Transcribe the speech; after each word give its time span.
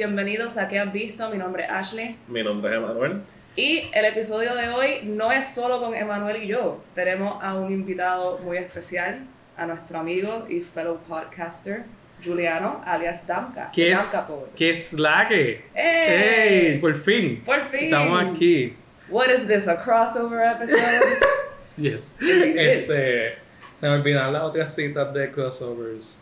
Bienvenidos 0.00 0.56
a 0.56 0.66
¿Qué 0.66 0.78
has 0.78 0.90
visto? 0.94 1.28
Mi 1.28 1.36
nombre 1.36 1.64
es 1.64 1.70
Ashley. 1.70 2.16
Mi 2.26 2.42
nombre 2.42 2.70
es 2.70 2.78
Emanuel. 2.78 3.20
Y 3.54 3.90
el 3.92 4.06
episodio 4.06 4.54
de 4.54 4.70
hoy 4.70 5.00
no 5.04 5.30
es 5.30 5.52
solo 5.52 5.78
con 5.78 5.94
Emanuel 5.94 6.42
y 6.42 6.46
yo. 6.46 6.82
Tenemos 6.94 7.36
a 7.44 7.52
un 7.52 7.70
invitado 7.70 8.38
muy 8.38 8.56
especial, 8.56 9.26
a 9.58 9.66
nuestro 9.66 9.98
amigo 9.98 10.46
y 10.48 10.60
fellow 10.60 10.98
podcaster, 11.06 11.82
Juliano, 12.24 12.80
alias 12.86 13.26
Damka. 13.26 13.70
¿Qué 13.74 13.90
Damka 13.90 14.20
es. 14.20 14.38
¿Qué 14.56 14.70
es 14.70 14.94
la 14.94 15.28
que? 15.28 15.66
¡Ey! 15.74 16.72
¡Ey! 16.72 16.78
Por 16.78 16.94
fin. 16.94 17.42
Por 17.44 17.60
fin. 17.68 17.84
Estamos 17.84 18.24
aquí. 18.24 18.74
What 19.10 19.28
is 19.28 19.46
this, 19.46 19.68
a 19.68 19.84
crossover 19.84 20.40
episode? 20.56 21.18
Yes. 21.76 22.16
Este, 22.20 23.34
se 23.78 23.86
me 23.86 23.96
olvidaron 23.96 24.32
las 24.32 24.44
otras 24.44 24.74
citas 24.74 25.12
de 25.12 25.30
crossovers. 25.30 26.19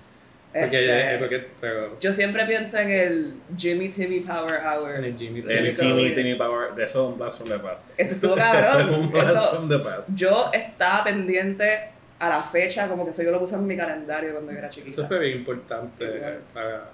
Porque, 0.52 1.01
Este, 1.05 1.19
porque, 1.19 1.47
pero, 1.61 2.01
Yo 2.01 2.11
siempre 2.12 2.47
pienso 2.47 2.79
en 2.79 2.91
el 2.91 3.34
Jimmy 3.57 3.91
Timmy 3.91 4.20
Power 4.20 4.61
Hour. 4.65 4.97
en 4.97 5.05
el 5.05 5.16
Jimmy 5.16 5.41
El 5.41 5.74
Timmy. 5.77 5.77
Jimmy 5.77 6.15
Timmy 6.15 6.34
Power. 6.37 6.74
De 6.74 6.84
eso 6.84 7.05
es 7.07 7.12
un 7.12 7.19
blast 7.19 7.38
from 7.38 7.51
the 7.51 7.59
past. 7.59 7.91
Eso 7.98 8.15
estuvo 8.15 8.34
Eso 8.37 8.43
cabrón. 8.45 8.80
es 8.91 8.98
un 8.98 9.11
blast 9.11 9.30
Eso- 9.37 9.51
from 9.51 9.69
the 9.69 9.79
past. 9.79 10.09
yo 10.15 10.51
estaba 10.52 11.05
pendiente 11.05 11.91
a 12.19 12.29
la 12.30 12.43
fecha, 12.43 12.88
como 12.88 13.05
que 13.05 13.11
eso 13.11 13.23
yo 13.23 13.30
lo 13.30 13.38
puse 13.41 13.55
en 13.57 13.66
mi 13.66 13.77
calendario 13.77 14.33
cuando 14.33 14.51
yo 14.52 14.59
era 14.59 14.69
chiquita. 14.71 14.91
Eso 14.91 15.07
fue 15.07 15.19
bien 15.21 15.37
importante 15.38 16.07
para 16.55 16.91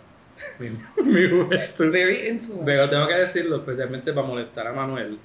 mi, 0.58 0.68
mi 1.04 1.30
juventud. 1.30 1.90
Very 1.92 2.28
influential. 2.28 2.64
Pero 2.66 2.90
tengo 2.90 3.06
que 3.06 3.14
decirlo, 3.14 3.56
especialmente 3.58 4.12
para 4.12 4.26
molestar 4.26 4.66
a 4.66 4.72
Manuel. 4.72 5.18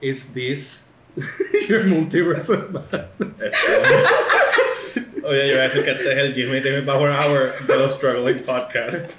Is 0.00 0.34
this 0.34 0.90
your 1.68 1.84
multiverse 1.84 2.50
of 2.52 2.68
madness? 2.70 3.52
Oye, 5.26 5.48
yo 5.48 5.54
voy 5.54 5.62
a 5.62 5.64
decir 5.64 5.82
que 5.82 5.90
este 5.90 6.12
es 6.12 6.18
el 6.18 6.34
Jimmy 6.34 6.62
Timmy 6.62 6.82
Power 6.82 7.10
Hour 7.10 7.66
de 7.66 7.76
los 7.76 7.94
Struggling 7.94 8.42
Podcasts. 8.42 9.18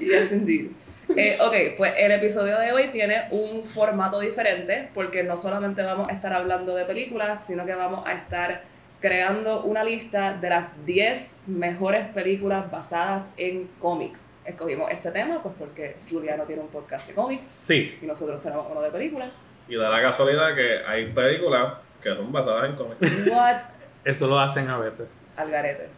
Yes, 0.00 0.32
indeed. 0.32 0.70
Eh, 1.14 1.36
ok, 1.38 1.76
pues 1.76 1.92
el 1.98 2.10
episodio 2.10 2.58
de 2.58 2.72
hoy 2.72 2.88
tiene 2.88 3.24
un 3.30 3.64
formato 3.64 4.18
diferente 4.20 4.88
porque 4.94 5.22
no 5.22 5.36
solamente 5.36 5.82
vamos 5.82 6.08
a 6.08 6.12
estar 6.12 6.32
hablando 6.32 6.74
de 6.74 6.86
películas, 6.86 7.46
sino 7.46 7.66
que 7.66 7.74
vamos 7.74 8.06
a 8.06 8.14
estar 8.14 8.62
creando 9.00 9.62
una 9.64 9.84
lista 9.84 10.38
de 10.40 10.48
las 10.48 10.86
10 10.86 11.42
mejores 11.46 12.08
películas 12.08 12.70
basadas 12.70 13.30
en 13.36 13.68
cómics. 13.78 14.32
Escogimos 14.46 14.90
este 14.90 15.10
tema 15.10 15.42
pues 15.42 15.54
porque 15.58 15.96
Juliano 16.10 16.44
tiene 16.44 16.62
un 16.62 16.68
podcast 16.68 17.06
de 17.06 17.12
cómics 17.12 17.44
Sí, 17.44 17.98
y 18.00 18.06
nosotros 18.06 18.40
tenemos 18.40 18.66
uno 18.70 18.80
de 18.80 18.90
películas. 18.90 19.28
Y 19.68 19.76
da 19.76 19.90
la 19.90 20.00
casualidad 20.00 20.54
que 20.54 20.78
hay 20.86 21.12
películas 21.12 21.74
que 22.02 22.14
son 22.14 22.32
basadas 22.32 22.70
en 22.70 22.76
cómics. 22.76 23.00
What? 23.30 23.83
Eso 24.04 24.26
lo 24.26 24.38
hacen 24.38 24.68
a 24.68 24.78
veces. 24.78 25.06
Al 25.36 25.50
garete. 25.50 25.88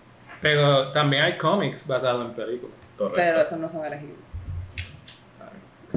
Pero 0.40 0.92
también 0.92 1.22
hay 1.24 1.38
cómics 1.38 1.86
basados 1.86 2.24
en 2.26 2.34
películas. 2.34 2.74
Correcto. 2.96 3.16
Pero 3.16 3.40
esos 3.42 3.58
no 3.58 3.68
son 3.68 3.84
elegibles. 3.84 4.16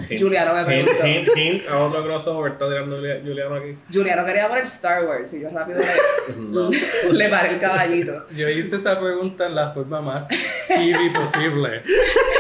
Hint- 0.08 0.20
Juliano 0.22 0.54
me 0.54 0.62
hint, 0.80 0.88
preguntó. 0.88 1.08
hint, 1.08 1.30
hint 1.38 1.68
a 1.68 1.78
otro 1.80 2.04
crossover. 2.04 2.52
Está 2.54 2.70
tirando 2.70 2.98
Julia- 2.98 3.20
Juliano 3.22 3.56
aquí. 3.56 3.78
Juliano 3.92 4.26
quería 4.26 4.48
poner 4.48 4.64
Star 4.64 5.04
Wars 5.06 5.34
y 5.34 5.42
yo 5.42 5.50
rápido 5.50 5.80
le, 5.80 6.34
No. 6.38 6.70
le 7.12 7.30
paré 7.30 7.54
el 7.56 7.60
caballito. 7.60 8.26
Yo 8.30 8.48
hice 8.48 8.78
esa 8.78 8.98
pregunta 9.00 9.48
en 9.48 9.56
la 9.56 9.72
forma 9.72 10.00
más 10.00 10.28
skeevy 10.66 11.10
posible. 11.14 11.84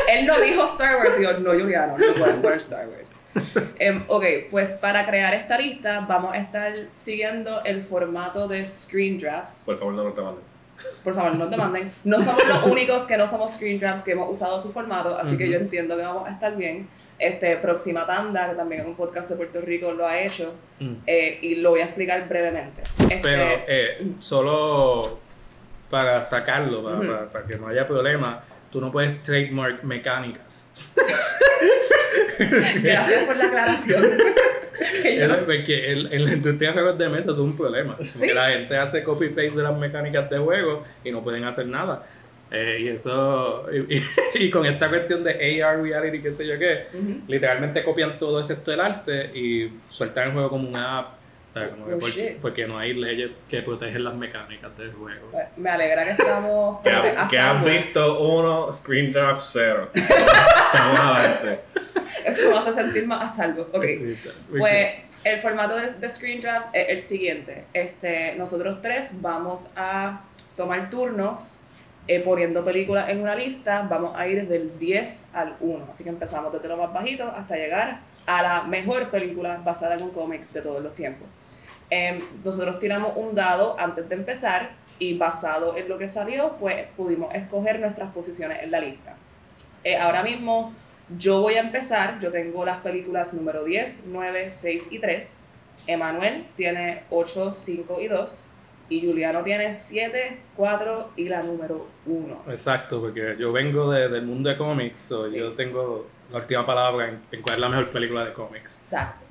Él 0.10 0.26
no 0.26 0.40
dijo 0.40 0.64
Star 0.66 0.98
Wars 0.98 1.16
y 1.20 1.24
yo, 1.24 1.38
no, 1.40 1.52
Juliano, 1.52 1.98
no 1.98 2.14
puedes 2.14 2.36
poner 2.36 2.58
Star 2.58 2.88
Wars. 2.88 3.19
Em, 3.80 4.04
ok, 4.08 4.24
pues 4.50 4.74
para 4.74 5.06
crear 5.06 5.34
esta 5.34 5.58
lista 5.58 6.06
vamos 6.08 6.34
a 6.34 6.38
estar 6.38 6.74
siguiendo 6.94 7.64
el 7.64 7.84
formato 7.84 8.48
de 8.48 8.66
screen 8.66 9.20
drafts. 9.20 9.64
Por 9.66 9.78
favor, 9.78 9.94
no 9.94 10.04
nos 10.04 10.16
te 10.16 10.22
manden. 10.22 10.44
Por 11.04 11.14
favor, 11.14 11.36
no 11.36 11.50
te 11.50 11.58
manden. 11.58 11.92
No 12.06 12.20
somos 12.20 12.46
los 12.48 12.64
únicos 12.66 13.04
que 13.04 13.18
no 13.18 13.28
somos 13.28 13.54
screen 13.54 13.80
drafts 13.80 14.04
que 14.04 14.12
hemos 14.14 14.30
usado 14.30 14.60
su 14.60 14.72
formato, 14.72 15.18
así 15.18 15.38
que 15.38 15.44
Ujú. 15.44 15.54
yo 15.54 15.60
entiendo 15.60 15.96
que 15.98 16.04
vamos 16.04 16.28
a 16.28 16.32
estar 16.32 16.56
bien. 16.56 16.88
Este, 17.20 17.58
Próxima 17.58 18.06
Tanda, 18.06 18.50
que 18.50 18.56
también 18.56 18.82
es 18.82 18.88
un 18.88 18.96
podcast 18.96 19.30
de 19.30 19.36
Puerto 19.36 19.60
Rico, 19.60 19.92
lo 19.92 20.08
ha 20.08 20.20
hecho 20.22 20.54
Mm. 20.80 20.94
eh, 21.06 21.38
y 21.42 21.56
lo 21.56 21.72
voy 21.72 21.82
a 21.82 21.86
explicar 21.86 22.28
brevemente. 22.30 22.82
Este, 22.98 23.20
Pero 23.22 23.44
eh, 23.68 24.12
solo 24.20 25.20
para 25.90 26.24
sacarlo, 26.24 26.82
para, 26.84 26.96
Ujú. 26.98 27.08
para- 27.08 27.30
para 27.30 27.46
que 27.46 27.58
no 27.58 27.68
haya 27.68 27.86
problema, 27.86 28.42
tú 28.72 28.80
no 28.82 28.92
puedes 28.92 29.22
trademark 29.24 29.84
mecánicas. 29.84 30.72
Gracias 32.82 33.24
por 33.24 33.36
la 33.36 33.46
aclaración. 33.46 34.04
Es 35.04 35.28
Porque 35.46 35.92
en 35.92 36.26
la 36.26 36.34
industria 36.34 36.70
de 36.70 36.74
juegos 36.74 36.98
de 36.98 37.10
mesa 37.10 37.32
es 37.32 37.38
un 37.38 37.56
problema. 37.56 37.98
Porque 37.98 38.34
la 38.34 38.50
gente 38.52 38.78
hace 38.78 39.04
copy-paste 39.04 39.52
de 39.58 39.64
las 39.64 39.78
mecánicas 39.78 40.30
de 40.30 40.38
juego 40.38 40.84
y 41.04 41.12
no 41.12 41.22
pueden 41.22 41.44
hacer 41.44 41.68
nada. 41.68 42.04
Eh, 42.50 42.78
y 42.82 42.88
eso, 42.88 43.66
y, 43.72 43.98
y- 43.98 44.04
y 44.46 44.50
con 44.50 44.66
esta 44.66 44.88
cuestión 44.90 45.24
de 45.24 45.62
AR 45.62 45.82
reality, 45.82 46.22
qué 46.22 46.32
sé 46.32 46.48
yo 46.48 46.58
qué, 46.58 46.86
literalmente 47.28 47.84
copian 47.84 48.18
todo 48.18 48.40
excepto 48.40 48.72
el 48.72 48.80
arte 48.80 49.32
y 49.38 49.70
sueltan 49.90 50.28
el 50.28 50.34
juego 50.34 50.50
como 50.50 50.70
una 50.70 51.00
app. 51.00 51.08
O 51.50 51.54
sea, 51.54 51.70
como 51.70 51.86
que 51.86 52.36
Oh, 52.38 52.42
porque 52.42 52.68
no 52.68 52.78
hay 52.78 52.94
leyes 52.94 53.32
que 53.50 53.62
protegen 53.62 54.04
las 54.04 54.14
mecánicas 54.14 54.78
del 54.78 54.94
juego. 54.94 55.32
Me 55.58 55.70
alegra 55.70 56.04
que 56.06 56.12
estamos 56.12 56.82
Que, 56.82 56.90
ha- 56.92 57.50
han 57.50 57.64
visto 57.64 58.20
uno, 58.20 58.72
Screen 58.72 59.12
Draft 59.12 59.42
cero. 59.44 59.90
Estamos 59.94 61.00
adelante. 61.00 61.60
Eso 62.26 62.50
me 62.52 62.58
hace 62.58 62.74
sentir 62.74 63.08
más 63.08 63.34
a 63.34 63.36
salvo. 63.36 63.64
Ok. 63.74 63.86
Pues 64.58 64.90
el 65.24 65.40
formato 65.42 65.76
de, 65.76 65.92
de 65.92 66.10
Screen 66.10 66.40
Drafts 66.42 66.70
es 66.74 66.90
el 66.90 67.02
siguiente. 67.02 67.66
Este, 67.74 68.36
nosotros 68.36 68.80
tres 68.82 69.14
vamos 69.22 69.70
a 69.76 70.22
tomar 70.56 70.90
turnos 70.90 71.62
eh, 72.08 72.20
poniendo 72.20 72.64
películas 72.64 73.10
en 73.10 73.22
una 73.22 73.36
lista. 73.36 73.88
Vamos 73.90 74.16
a 74.16 74.28
ir 74.28 74.48
del 74.48 74.78
10 74.78 75.30
al 75.34 75.56
1. 75.60 75.88
Así 75.92 76.04
que 76.04 76.10
empezamos 76.10 76.54
desde 76.54 76.68
lo 76.68 76.78
más 76.78 76.94
bajito 76.94 77.24
hasta 77.36 77.56
llegar 77.56 78.02
a 78.26 78.44
la 78.44 78.64
mejor 78.64 79.10
película 79.10 79.60
basada 79.64 79.96
en 79.96 80.04
un 80.04 80.12
cómic 80.12 80.50
de 80.52 80.62
todos 80.62 80.84
los 80.84 80.94
tiempos. 80.94 81.28
Em, 81.90 82.20
nosotros 82.44 82.80
tiramos 82.80 83.14
un 83.16 83.34
dado 83.36 83.80
antes 83.80 84.08
de 84.08 84.16
empezar 84.16 84.72
y 85.00 85.18
basado 85.18 85.76
en 85.78 85.88
lo 85.90 85.98
que 85.98 86.08
salió, 86.08 86.56
pues 86.60 86.86
pudimos 86.96 87.34
escoger 87.34 87.80
nuestras 87.80 88.12
posiciones 88.14 88.62
en 88.62 88.72
la 88.72 88.80
lista. 88.80 89.16
Eh, 89.84 89.98
ahora 89.98 90.22
mismo 90.24 90.74
yo 91.18 91.42
voy 91.42 91.56
a 91.56 91.62
empezar, 91.62 92.20
yo 92.20 92.30
tengo 92.32 92.64
las 92.66 92.78
películas 92.80 93.34
número 93.34 93.64
10, 93.64 94.06
9, 94.08 94.50
6 94.52 94.92
y 94.92 95.00
3. 95.00 95.46
Emanuel 95.88 96.46
tiene 96.56 97.04
8, 97.10 97.54
5 97.54 98.00
y 98.02 98.08
2. 98.08 98.50
Y 98.90 99.06
Juliano 99.06 99.44
tiene 99.44 99.72
7, 99.72 100.40
4 100.58 101.12
y 101.16 101.30
la 101.30 101.42
número 101.44 101.88
1. 102.06 102.44
Exacto, 102.50 103.00
porque 103.00 103.36
yo 103.40 103.52
vengo 103.52 103.92
de- 103.92 104.10
del 104.10 104.26
mundo 104.26 104.50
de 104.50 104.58
cómics, 104.58 105.00
so 105.02 105.30
Sí. 105.30 105.38
yo 105.38 105.54
tengo 105.54 106.08
la 106.32 106.40
última 106.40 106.66
palabra 106.66 107.08
en, 107.08 107.20
en 107.32 107.42
cuál 107.42 107.56
es 107.56 107.62
la 107.62 107.70
mejor 107.70 107.90
película 107.92 108.26
de 108.26 108.34
cómics. 108.34 108.76
Exacto. 108.84 109.26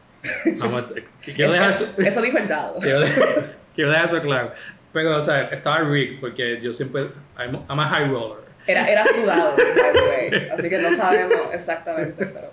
Quiero, 1.22 1.52
dejar 1.52 1.70
eso, 1.70 1.88
Eso 1.96 2.22
dijo 2.22 2.38
el 2.38 2.48
dado. 2.48 2.78
quiero, 2.80 3.00
dejar, 3.00 3.44
quiero 3.74 3.90
dejar 3.90 4.06
eso 4.06 4.20
claro. 4.20 4.52
Pero, 4.92 5.16
o 5.16 5.22
sea, 5.22 5.42
estaba 5.48 5.80
rigged 5.80 6.20
porque 6.20 6.60
yo 6.60 6.72
siempre. 6.72 7.02
I'm, 7.38 7.54
I'm 7.68 7.80
a 7.80 7.88
high 7.88 8.08
roller. 8.08 8.44
Era, 8.66 8.86
era 8.88 9.04
sudado, 9.06 9.56
by 9.56 9.92
the 9.92 10.00
way. 10.00 10.48
Así 10.50 10.68
que 10.68 10.78
no 10.78 10.94
sabemos 10.96 11.48
exactamente. 11.52 12.26
Pero. 12.26 12.52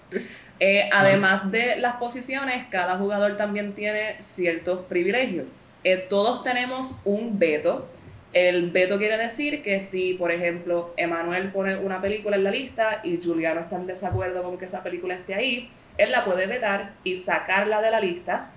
Eh, 0.60 0.90
además 0.94 1.52
de 1.52 1.76
las 1.78 1.98
posiciones, 1.98 2.66
cada 2.70 2.98
jugador 2.98 3.36
también 3.36 3.74
tiene 3.74 4.16
ciertos 4.20 4.86
privilegios. 4.86 5.64
Eh, 5.84 5.98
todos 5.98 6.44
tenemos 6.44 6.96
un 7.04 7.38
veto. 7.38 7.88
El 8.32 8.72
veto 8.72 8.98
quiere 8.98 9.18
decir 9.18 9.62
que 9.62 9.80
si, 9.80 10.14
por 10.14 10.32
ejemplo, 10.32 10.94
Emanuel 10.98 11.52
pone 11.52 11.78
una 11.78 12.02
película 12.02 12.36
en 12.36 12.44
la 12.44 12.52
lista 12.52 13.02
y 13.04 13.20
Juliano 13.22 13.62
está 13.62 13.78
en 13.78 13.88
desacuerdo 13.88 14.44
con 14.44 14.58
que 14.58 14.66
esa 14.66 14.84
película 14.84 15.14
esté 15.14 15.36
ahí, 15.36 15.70
él 15.98 16.12
la 16.12 16.26
puede 16.26 16.48
vetar 16.48 16.94
y 17.04 17.16
sacarla 17.16 17.82
de 17.82 17.92
la 17.92 18.00
lista. 18.00 18.50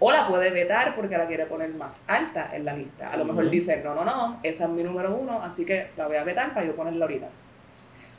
O 0.00 0.12
la 0.12 0.28
puede 0.28 0.50
vetar 0.50 0.94
porque 0.94 1.18
la 1.18 1.26
quiere 1.26 1.46
poner 1.46 1.70
más 1.70 2.02
alta 2.06 2.50
en 2.54 2.64
la 2.64 2.72
lista. 2.74 3.10
A 3.10 3.16
lo 3.16 3.24
mejor 3.24 3.44
Ujú. 3.44 3.50
dice, 3.50 3.82
no, 3.82 3.96
no, 3.96 4.04
no, 4.04 4.38
esa 4.44 4.64
es 4.64 4.70
mi 4.70 4.84
número 4.84 5.12
uno, 5.12 5.42
así 5.42 5.64
que 5.66 5.88
la 5.96 6.06
voy 6.06 6.16
a 6.16 6.22
vetar 6.22 6.54
para 6.54 6.64
yo 6.64 6.76
ponerla 6.76 7.04
ahorita. 7.04 7.26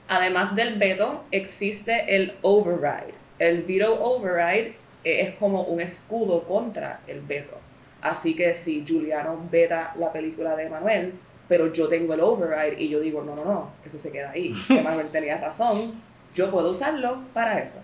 Además 0.09 0.55
del 0.55 0.77
veto, 0.77 1.23
existe 1.31 2.15
el 2.15 2.35
override. 2.41 3.13
El 3.37 3.61
veto 3.61 4.03
override 4.03 4.75
eh, 5.05 5.21
es 5.21 5.35
como 5.35 5.63
un 5.63 5.79
escudo 5.79 6.43
contra 6.43 6.99
el 7.07 7.21
veto. 7.21 7.57
Así 8.01 8.35
que 8.35 8.53
si 8.53 8.85
Juliano 8.85 9.39
veta 9.49 9.93
la 9.97 10.11
película 10.11 10.55
de 10.57 10.65
Emanuel, 10.65 11.13
pero 11.47 11.71
yo 11.71 11.87
tengo 11.87 12.13
el 12.13 12.21
override 12.21 12.75
y 12.77 12.89
yo 12.89 12.99
digo, 12.99 13.23
no, 13.23 13.35
no, 13.35 13.45
no, 13.45 13.71
eso 13.85 13.97
se 13.97 14.11
queda 14.11 14.31
ahí. 14.31 14.53
Emanuel 14.69 15.07
tenía 15.09 15.37
razón, 15.37 15.93
yo 16.35 16.51
puedo 16.51 16.71
usarlo 16.71 17.19
para 17.33 17.59
eso. 17.59 17.77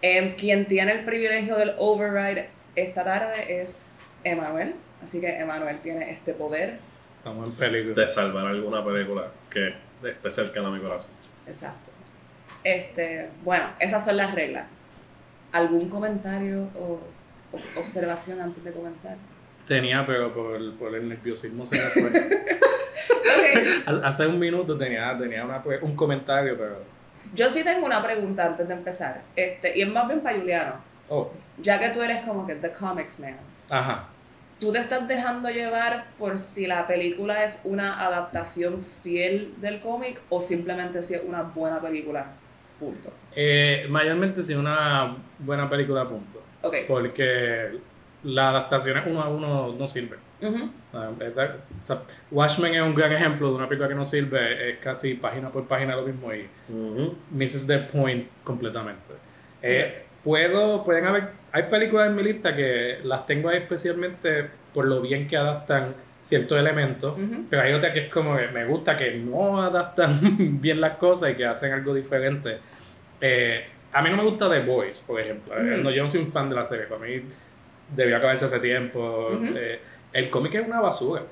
Em, 0.00 0.36
quien 0.36 0.66
tiene 0.66 0.92
el 0.92 1.04
privilegio 1.04 1.56
del 1.56 1.74
override 1.78 2.50
esta 2.76 3.04
tarde 3.04 3.62
es 3.62 3.92
Emanuel. 4.24 4.74
Así 5.02 5.20
que 5.20 5.38
Emanuel 5.38 5.78
tiene 5.80 6.10
este 6.12 6.32
poder. 6.32 6.78
Estamos 7.18 7.48
en 7.48 7.54
peligro. 7.54 7.94
De 7.94 8.08
salvar 8.08 8.46
alguna 8.46 8.84
película 8.84 9.30
que 9.50 9.74
esté 10.04 10.30
cercana 10.30 10.68
a 10.68 10.70
mi 10.70 10.80
corazón. 10.80 11.10
Exacto. 11.46 11.90
Este, 12.62 13.28
bueno, 13.44 13.70
esas 13.80 14.04
son 14.04 14.16
las 14.16 14.34
reglas. 14.34 14.66
¿Algún 15.52 15.88
comentario 15.88 16.68
o, 16.78 17.00
observación 17.76 18.40
antes 18.40 18.62
de 18.62 18.72
comenzar? 18.72 19.16
Tenía, 19.66 20.06
pero 20.06 20.32
por, 20.32 20.76
por 20.76 20.94
el 20.94 21.08
nerviosismo 21.08 21.66
se 21.66 21.76
me 21.76 21.82
fue. 21.90 22.08
Ok. 23.88 24.04
Hace 24.04 24.26
un 24.26 24.38
minuto 24.38 24.76
tenía, 24.76 25.16
tenía 25.18 25.44
una, 25.44 25.62
pues, 25.62 25.82
un 25.82 25.96
comentario, 25.96 26.56
pero 26.56 26.82
Yo 27.34 27.50
sí 27.50 27.62
tengo 27.64 27.86
una 27.86 28.02
pregunta 28.02 28.46
antes 28.46 28.66
de 28.68 28.74
empezar, 28.74 29.22
este, 29.36 29.76
y 29.78 29.82
es 29.82 29.88
más 29.88 30.06
bien 30.08 30.20
para 30.20 30.36
Juliano. 30.38 30.74
Oh, 31.08 31.30
Ya 31.60 31.78
que 31.80 31.88
tú 31.90 32.02
eres 32.02 32.24
como 32.24 32.46
que 32.46 32.54
The 32.54 32.70
Comics 32.72 33.18
Man, 33.20 33.36
ajá. 33.70 34.08
¿tú 34.60 34.72
te 34.72 34.78
estás 34.78 35.06
dejando 35.08 35.48
llevar 35.50 36.06
por 36.18 36.38
si 36.38 36.66
la 36.66 36.86
película 36.86 37.44
es 37.44 37.60
una 37.64 38.04
adaptación 38.04 38.84
fiel 39.02 39.54
del 39.58 39.80
cómic 39.80 40.20
o 40.28 40.40
simplemente 40.40 41.02
si 41.02 41.14
es 41.14 41.22
una 41.26 41.42
buena 41.42 41.80
película? 41.80 42.26
Punto. 42.78 43.10
Eh, 43.34 43.86
mayormente 43.88 44.42
sí, 44.42 44.54
una 44.54 45.16
buena 45.38 45.68
película, 45.68 46.08
punto. 46.08 46.42
Ok. 46.62 46.76
Porque 46.86 47.78
las 48.22 48.48
adaptaciones 48.50 49.04
uno 49.06 49.22
a 49.22 49.28
uno 49.28 49.72
no 49.72 49.86
sirven. 49.86 50.18
Ah, 50.92 51.10
esa- 51.20 51.56
o 51.82 51.86
sea, 51.86 52.02
Watchmen 52.30 52.74
es 52.74 52.82
un 52.82 52.94
gran 52.94 53.12
ejemplo 53.12 53.48
de 53.50 53.56
una 53.56 53.68
película 53.68 53.88
que 53.88 53.94
no 53.94 54.04
sirve, 54.04 54.70
es 54.70 54.78
casi 54.78 55.14
página 55.14 55.48
por 55.48 55.66
página 55.66 55.96
lo 55.96 56.02
mismo 56.02 56.32
y 56.32 56.46
misses 57.30 57.66
the 57.66 57.78
point 57.78 58.26
completamente. 58.44 59.14
Eh, 59.62 60.02
puedo, 60.22 60.84
pueden 60.84 61.06
haber, 61.06 61.30
hay 61.52 61.64
películas 61.64 62.08
en 62.08 62.16
mi 62.16 62.22
lista 62.22 62.54
que 62.54 62.98
las 63.04 63.26
tengo 63.26 63.48
ahí 63.48 63.58
especialmente 63.58 64.46
por 64.72 64.86
lo 64.86 65.00
bien 65.00 65.26
que 65.26 65.36
adaptan 65.36 65.94
ciertos 66.22 66.58
elementos, 66.58 67.16
pero 67.50 67.62
hay 67.62 67.72
otras 67.72 67.92
que 67.92 68.06
es 68.06 68.12
como 68.12 68.36
que 68.36 68.48
me 68.48 68.64
gusta 68.66 68.96
que 68.96 69.14
no 69.16 69.62
adaptan 69.62 70.20
bien 70.60 70.80
las 70.80 70.96
cosas 70.98 71.30
y 71.30 71.34
que 71.34 71.46
hacen 71.46 71.72
algo 71.72 71.94
diferente. 71.94 72.58
Eh, 73.20 73.64
a 73.92 74.02
mí 74.02 74.10
no 74.10 74.18
me 74.18 74.22
gusta 74.24 74.50
The 74.50 74.60
Boys, 74.60 75.00
por 75.06 75.20
ejemplo. 75.20 75.54
Eh, 75.56 75.80
no, 75.82 75.90
yo 75.90 76.04
no 76.04 76.10
soy 76.10 76.20
un 76.20 76.30
fan 76.30 76.48
de 76.50 76.54
la 76.56 76.64
serie, 76.64 76.86
para 76.86 77.00
mí 77.00 77.22
debió 77.96 78.16
acabarse 78.18 78.44
hace 78.44 78.60
tiempo. 78.60 79.30
Eh, 79.56 79.80
el 80.12 80.30
cómic 80.30 80.54
es 80.54 80.66
una 80.66 80.80
basura. 80.80 81.22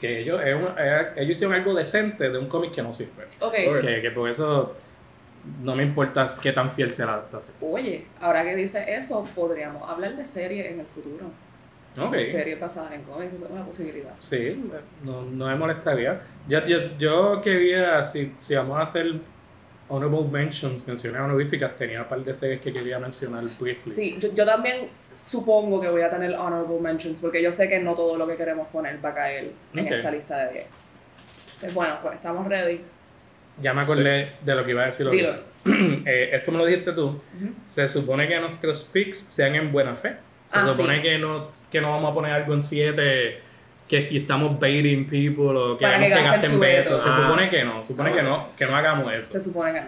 Que 0.00 0.20
ellos, 0.20 0.40
es 0.44 0.54
una- 0.54 1.00
es- 1.00 1.06
ellos 1.16 1.30
hicieron 1.32 1.54
algo 1.54 1.74
decente 1.74 2.28
de 2.30 2.38
un 2.38 2.46
cómic 2.48 2.72
que 2.72 2.82
no 2.82 2.92
sirve. 2.92 3.24
Ok. 3.40 3.54
Que, 3.82 4.00
que 4.02 4.10
por 4.12 4.28
eso 4.30 4.76
no 5.62 5.74
me 5.74 5.82
importa 5.82 6.26
qué 6.42 6.52
tan 6.52 6.70
fiel 6.70 6.92
sea 6.92 7.06
la 7.06 7.12
adaptación. 7.14 7.56
Oye, 7.60 8.06
ahora 8.20 8.44
que 8.44 8.54
dice 8.54 8.84
eso, 8.94 9.26
podríamos 9.34 9.88
hablar 9.88 10.14
de 10.16 10.24
series 10.24 10.66
en 10.72 10.80
el 10.80 10.86
futuro. 10.86 11.26
Ok. 12.00 12.16
Series 12.18 12.60
basadas 12.60 12.92
en 12.92 13.02
cómics, 13.02 13.32
eso 13.32 13.44
es 13.46 13.50
una 13.50 13.64
posibilidad. 13.64 14.12
Sí, 14.20 14.70
no, 15.02 15.22
no 15.22 15.46
me 15.48 15.56
molestaría. 15.56 16.20
Yo, 16.46 16.64
yo, 16.66 16.78
yo 16.98 17.40
quería, 17.42 18.02
si, 18.04 18.32
si 18.40 18.54
vamos 18.54 18.78
a 18.78 18.82
hacer 18.82 19.14
honorable 19.88 20.28
mentions, 20.30 20.86
menciones 20.86 21.20
honoríficas, 21.20 21.74
tenía 21.76 22.02
un 22.02 22.08
par 22.08 22.20
de 22.20 22.34
series 22.34 22.60
que 22.60 22.72
quería 22.72 22.98
mencionar 22.98 23.44
briefly. 23.58 23.92
Sí, 23.92 24.16
yo, 24.20 24.32
yo 24.34 24.44
también 24.44 24.88
supongo 25.12 25.80
que 25.80 25.88
voy 25.88 26.02
a 26.02 26.10
tener 26.10 26.34
honorable 26.34 26.78
mentions 26.80 27.20
porque 27.20 27.42
yo 27.42 27.50
sé 27.52 27.68
que 27.68 27.78
no 27.80 27.94
todo 27.94 28.16
lo 28.16 28.26
que 28.26 28.36
queremos 28.36 28.68
poner 28.68 29.02
va 29.04 29.10
a 29.10 29.14
caer 29.14 29.52
en 29.74 29.80
Ok. 29.86 29.90
esta 29.92 30.10
lista 30.10 30.36
de 30.46 30.52
10. 30.52 30.66
Entonces, 31.54 31.74
bueno, 31.74 31.98
pues 32.02 32.14
estamos 32.14 32.46
ready. 32.46 32.80
Ya 33.60 33.74
me 33.74 33.82
acordé 33.82 34.32
de 34.42 34.54
lo 34.54 34.64
que 34.64 34.70
iba 34.70 34.82
a 34.82 34.86
decir. 34.86 35.08
Dilo. 35.10 35.34
Eh, 36.06 36.30
esto 36.32 36.52
me 36.52 36.58
lo 36.58 36.64
dijiste 36.66 36.92
tú. 36.92 37.06
Ujú. 37.08 37.52
Se 37.66 37.88
supone 37.88 38.26
que 38.28 38.38
nuestros 38.40 38.84
picks 38.84 39.18
sean 39.18 39.54
en 39.56 39.70
buena 39.72 39.94
fe. 39.96 40.10
Se 40.52 40.58
Ah, 40.60 40.68
supone 40.68 40.96
sí. 40.96 41.02
que, 41.02 41.18
no, 41.18 41.50
que 41.70 41.80
no 41.80 41.90
vamos 41.90 42.10
a 42.10 42.14
poner 42.14 42.32
algo 42.32 42.54
en 42.54 42.62
7 42.62 43.40
que 43.88 44.08
y 44.10 44.18
estamos 44.18 44.58
baiting 44.60 45.06
people 45.06 45.56
o 45.58 45.78
que, 45.78 45.82
Para 45.84 45.98
que 45.98 46.04
queremos 46.08 46.24
que 46.24 46.30
gasten 46.36 46.60
veto. 46.60 47.00
Se 47.00 47.08
Ah. 47.08 47.16
supone 47.16 47.50
que 47.50 47.64
no. 47.64 47.80
Se 47.82 47.88
supone 47.88 48.10
Ah. 48.10 48.14
que 48.14 48.22
no, 48.22 48.48
que 48.56 48.66
no 48.66 48.76
hagamos 48.76 49.12
eso. 49.14 49.32
Se 49.32 49.40
supone 49.40 49.72
que 49.72 49.80
no. 49.80 49.86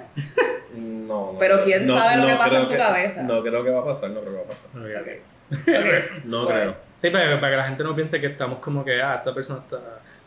No, 0.72 1.32
no 1.32 1.38
Pero 1.38 1.62
quién 1.62 1.86
no- 1.86 1.98
sabe 1.98 2.16
lo 2.16 2.22
no 2.22 2.28
que 2.28 2.34
pasa 2.36 2.56
en 2.60 2.62
tu 2.66 2.72
que- 2.72 2.76
cabeza. 2.78 3.22
No 3.24 3.42
creo 3.42 3.62
que 3.64 3.70
va 3.70 3.80
a 3.80 3.84
pasar, 3.84 4.10
no 4.10 4.20
creo 4.20 4.32
que 4.32 4.38
va 4.38 4.44
a 4.44 4.48
pasar. 4.48 4.70
Ok. 4.80 5.00
Ok. 5.02 5.08
Ok. 5.50 6.24
No 6.26 6.46
creo. 6.46 6.74
Sí, 6.94 7.10
para, 7.10 7.40
para 7.40 7.50
que 7.52 7.56
la 7.56 7.64
gente 7.64 7.82
no 7.82 7.94
piense 7.94 8.20
que 8.20 8.28
estamos 8.28 8.60
como 8.60 8.84
que, 8.84 9.02
ah, 9.02 9.16
esta 9.16 9.34
persona 9.34 9.58
está, 9.64 9.78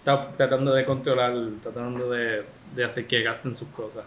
está 0.04 0.32
tratando 0.34 0.74
de 0.74 0.86
controlar, 0.86 1.34
tratando 1.62 2.10
de, 2.12 2.44
de 2.76 2.84
hacer 2.84 3.08
que 3.08 3.22
gasten 3.24 3.56
sus 3.56 3.70
cosas. 3.70 4.04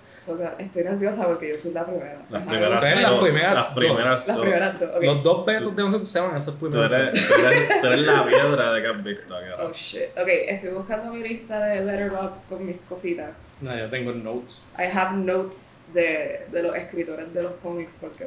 Estoy 0.59 0.83
nerviosa 0.85 1.25
porque 1.27 1.51
yo 1.51 1.57
soy 1.57 1.73
la 1.73 1.87
primera. 1.87 2.19
Las 2.31 2.43
Ajá. 2.43 2.51
primeras 2.51 2.83
Ustedes 2.83 3.01
las 3.03 3.11
dos. 3.13 3.21
primeras 3.29 3.55
las 3.55 3.67
dos. 3.67 3.75
primeras 3.77 4.07
Las 4.07 4.27
dos. 4.27 4.41
primeras 4.41 4.81
dos. 4.81 4.91
ok. 4.97 5.03
Los 5.05 5.23
dos 5.23 5.47
vetos 5.47 5.77
de 5.77 5.83
nosotros 5.85 6.09
se 6.09 6.21
van 6.21 6.37
esos 6.37 6.59
Tú 6.59 6.69
primeros. 6.69 6.93
eres, 6.93 7.29
tú, 7.29 7.35
eres, 7.35 7.81
tú 7.81 7.87
eres 7.87 8.01
la 8.01 8.27
piedra 8.27 8.73
de 8.75 8.83
que 8.83 8.89
has 8.89 9.05
visto. 9.05 9.35
Oh 9.61 9.73
shit. 9.73 10.03
Ok, 10.21 10.29
estoy 10.49 10.71
buscando 10.73 11.13
mi 11.13 11.23
lista 11.23 11.65
de 11.65 11.85
letterboxd 11.85 12.49
con 12.49 12.67
mis 12.67 12.77
cositas. 12.89 13.31
No, 13.61 13.75
yo 13.79 13.89
tengo 13.89 14.13
notes. 14.13 14.69
I 14.79 14.83
have 14.95 15.17
notes 15.17 15.81
de, 15.95 16.41
de 16.53 16.63
los 16.63 16.75
escritores 16.77 17.33
de 17.33 17.43
los 17.45 17.53
cómics 17.63 17.99
porque 18.01 18.27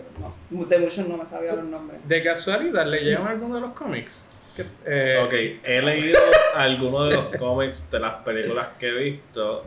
no, 0.49 0.65
de 0.65 0.79
muchos 0.79 1.05
no 1.07 1.17
me 1.17 1.25
sabía 1.25 1.53
los 1.53 1.65
nombres. 1.65 1.99
De 2.07 2.23
casualidad, 2.23 2.85
¿leyeron 2.87 3.27
alguno 3.27 3.55
de 3.55 3.61
los 3.61 3.73
cómics? 3.73 4.28
Eh, 4.85 5.17
Ok, 5.25 5.33
he 5.63 5.81
leído 5.81 6.19
algunos 6.55 7.09
de 7.09 7.15
los 7.15 7.35
cómics 7.39 7.89
de 7.91 7.99
las 7.99 8.15
películas 8.23 8.67
que 8.79 8.87
he 8.87 8.91
visto. 8.91 9.63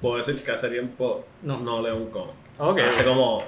Puedo 0.00 0.18
decir 0.18 0.42
que 0.44 0.50
hace 0.52 0.68
tiempo 0.68 1.24
No. 1.42 1.58
no, 1.58 1.82
leo 1.82 1.96
un 1.96 2.10
cómic. 2.10 2.34
Ok. 2.58 2.78
Hace 2.80 3.04
como, 3.04 3.42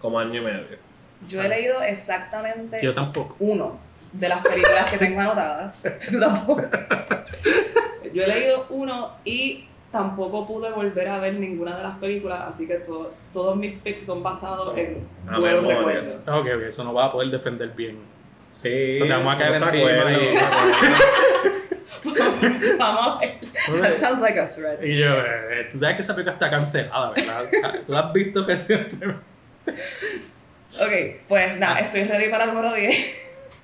como 0.00 0.18
año 0.18 0.40
y 0.40 0.44
medio. 0.44 0.90
Yo 1.28 1.40
he 1.42 1.48
leído 1.48 1.82
exactamente 1.82 2.78
Yo 2.82 2.94
tampoco. 2.94 3.36
uno 3.40 3.78
de 4.12 4.28
las 4.28 4.44
películas 4.46 4.90
que 4.90 4.98
tengo 4.98 5.20
anotadas. 5.20 5.82
Tú 6.10 6.18
tampoco. 6.20 6.62
Yo 8.12 8.22
he 8.24 8.26
leído 8.26 8.66
uno 8.70 9.12
y 9.24 9.66
tampoco 9.92 10.46
pude 10.46 10.70
volver 10.70 11.08
a 11.08 11.18
ver 11.20 11.34
ninguna 11.34 11.76
de 11.76 11.82
las 11.82 11.98
películas, 11.98 12.40
así 12.46 12.66
que 12.66 12.76
to- 12.76 13.12
todos 13.32 13.56
mis 13.56 13.72
picks 13.80 14.04
son 14.06 14.22
basados 14.22 14.76
en 14.76 15.06
buenos 15.38 15.64
recuerdos. 15.66 16.16
Ok, 16.28 16.46
ok, 16.56 16.62
eso 16.68 16.84
no 16.84 16.94
va 16.94 17.06
a 17.06 17.12
poder 17.12 17.28
defender 17.30 17.68
bien. 17.70 17.98
Sí. 18.50 18.94
O 18.94 18.98
sea, 18.98 19.06
te 19.06 19.12
vamos 19.12 19.34
a 19.34 19.38
caer 19.38 19.54
encima 19.54 20.12
y- 20.12 20.38
Vamos 22.78 23.16
a 23.16 23.20
ver. 23.20 23.38
That 23.82 23.94
sounds 23.98 24.20
like 24.20 24.38
a 24.38 24.48
threat. 24.48 24.84
Y 24.84 24.98
yo, 24.98 25.10
eh, 25.14 25.68
tú 25.70 25.78
sabes 25.78 25.96
que 25.96 26.02
esa 26.02 26.14
película 26.14 26.34
está 26.34 26.50
cancelada, 26.50 27.10
¿verdad? 27.12 27.44
Tú 27.86 27.92
la 27.92 28.00
has 28.00 28.12
visto 28.12 28.44
recientemente. 28.46 29.20
Ok, 30.80 31.22
pues 31.28 31.56
nada, 31.58 31.80
estoy 31.80 32.04
ready 32.04 32.28
para 32.30 32.44
el 32.44 32.50
número 32.54 32.72
10. 32.74 32.96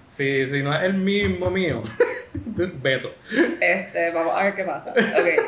Si, 0.09 0.47
si 0.47 0.63
no 0.63 0.75
es 0.75 0.83
el 0.83 0.95
mismo 0.95 1.51
mío, 1.51 1.83
veto. 2.35 3.15
Este, 3.61 4.11
vamos 4.11 4.35
a 4.39 4.45
ver 4.45 4.55
qué 4.55 4.65
pasa. 4.65 4.91
Ok. 4.93 5.45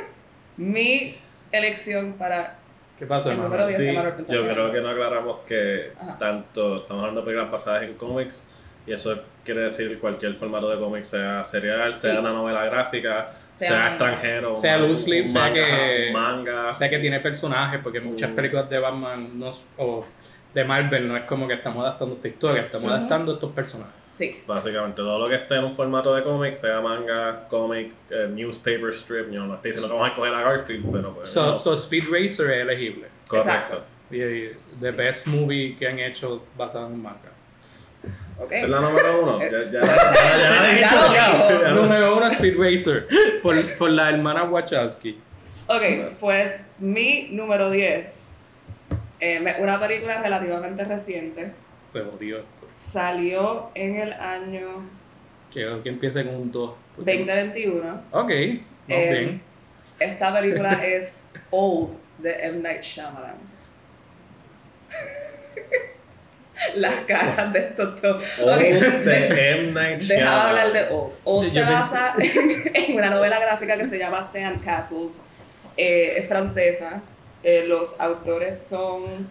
Mi 0.56 1.16
elección 1.52 2.14
para. 2.14 2.56
¿Qué 2.98 3.06
pasó, 3.06 3.28
El 3.30 3.34
hermano? 3.36 3.50
número 3.50 3.66
diez. 3.68 3.78
Sí, 3.78 4.34
yo 4.34 4.42
creo 4.48 4.72
que 4.72 4.80
no 4.80 4.88
aclaramos 4.90 5.40
que 5.46 5.92
Ajá. 6.00 6.18
tanto 6.18 6.78
estamos 6.78 7.02
hablando 7.02 7.20
de 7.20 7.26
películas 7.26 7.50
basadas 7.52 7.82
en 7.84 7.94
cómics 7.94 8.46
y 8.88 8.92
eso 8.92 9.18
quiere 9.44 9.62
decir 9.62 9.98
cualquier 9.98 10.34
formato 10.34 10.68
de 10.70 10.78
cómic, 10.78 11.04
sea 11.04 11.44
serial, 11.44 11.94
Sí. 11.94 12.00
sea 12.00 12.20
una 12.20 12.32
novela 12.32 12.64
gráfica, 12.64 13.28
Sea 13.50 13.88
extranjero, 13.88 14.56
Sea 14.56 14.78
loose 14.78 15.02
sleeve, 15.02 15.22
un 15.24 15.28
sea 15.30 15.40
manga, 15.42 15.54
que- 15.66 16.10
manga. 16.12 16.72
Sea 16.72 16.88
que 16.88 16.98
tiene 17.00 17.18
personajes, 17.20 17.80
porque 17.82 18.00
muchas 18.00 18.30
Mm. 18.30 18.34
películas 18.36 18.70
de 18.70 18.78
Batman 18.78 19.38
no, 19.38 19.52
o 19.78 20.04
de 20.54 20.64
Marvel 20.64 21.08
no 21.08 21.16
es 21.16 21.24
como 21.24 21.48
que 21.48 21.54
estamos 21.54 21.82
adaptando 21.84 22.14
esta 22.14 22.28
historia, 22.28 22.62
estamos 22.62 22.86
Sí. 22.88 22.92
adaptando 22.94 23.34
estos 23.34 23.50
personajes. 23.52 23.94
Sí. 24.14 24.42
Básicamente 24.46 24.96
todo 24.96 25.18
lo 25.18 25.28
que 25.28 25.34
esté 25.36 25.56
en 25.56 25.64
un 25.64 25.72
formato 25.74 26.14
de 26.14 26.22
cómic, 26.24 26.54
sea 26.54 26.80
manga, 26.80 27.46
cómic, 27.48 27.92
eh, 28.10 28.28
newspaper, 28.32 28.90
strip, 28.92 29.30
yo 29.30 29.44
no 29.44 29.54
estoy 29.56 29.70
diciendo 29.72 29.88
que 29.88 29.94
vamos 29.94 30.08
a 30.08 30.12
escoger 30.12 30.34
a 30.34 30.42
Garfield, 30.42 30.92
pero 30.92 31.12
pues, 31.14 31.28
So, 31.28 31.46
no. 31.52 31.58
so 31.58 31.74
Speed 31.74 32.04
Racer 32.10 32.50
es 32.52 32.62
elegible. 32.62 33.08
correcto. 33.28 33.50
Exacto. 33.50 33.82
Y, 34.10 34.22
y 34.22 34.50
the 34.80 34.90
best 34.92 35.26
movie 35.26 35.76
que 35.76 35.86
han 35.86 35.98
hecho 35.98 36.44
basado 36.56 36.86
en 36.86 36.94
un 36.94 37.02
manga. 37.02 37.27
Es 38.50 38.68
la 38.68 38.80
número 38.80 39.22
uno. 39.22 39.38
Ya, 39.50 39.50
ya, 39.70 40.80
ya, 40.80 41.60
ya, 41.62 41.70
Número 41.72 42.16
uno, 42.16 42.26
Speed 42.28 42.56
Racer, 42.58 43.06
por, 43.42 43.54
por 43.76 43.90
la 43.90 44.10
hermana 44.10 44.44
Wachowski. 44.44 45.18
Ok, 45.66 45.82
pues 46.20 46.64
mi 46.78 47.28
número 47.32 47.70
10. 47.70 48.30
eh, 49.20 49.56
una 49.60 49.78
película 49.80 50.22
relativamente 50.22 50.84
reciente. 50.84 51.52
Se 51.92 52.00
jodió 52.00 52.38
esto. 52.38 52.48
Salió 52.70 53.70
en 53.74 53.96
el 53.96 54.12
año 54.12 54.86
Quiero 55.52 55.82
que 55.82 55.88
empiece 55.88 56.24
con 56.24 56.34
un 56.36 56.52
2. 56.52 56.74
2021. 56.98 58.02
Ok, 58.12 58.30
Eh, 58.30 58.60
bien. 58.88 59.42
Esta 59.98 60.32
película 60.32 60.72
es 60.84 61.32
Old 61.50 61.96
de 62.18 62.32
M. 62.46 62.58
Night 62.60 62.82
Shyamalan. 62.82 63.36
Las 66.76 66.94
caras 67.06 67.52
de 67.52 67.58
estos 67.60 68.00
dos. 68.02 68.22
Old 68.40 68.50
Ok, 68.54 68.60
de- 68.60 69.00
de 69.28 69.50
M. 69.52 69.72
Night 69.72 70.00
Deja 70.02 70.20
de 70.22 70.40
hablar 70.50 70.72
de 70.72 70.82
Old. 70.94 71.12
Old 71.24 71.50
se 71.52 71.60
basa 71.62 72.14
en 72.74 72.94
una 72.96 73.10
novela 73.10 73.38
gráfica 73.38 73.76
que 73.76 73.88
se 73.88 73.98
llama 73.98 74.22
Sand 74.30 74.64
Castles. 74.64 75.12
Eh, 75.76 76.14
es 76.18 76.28
francesa. 76.28 77.02
Eh, 77.42 77.64
los 77.66 77.98
autores 78.00 78.58
son 78.60 79.28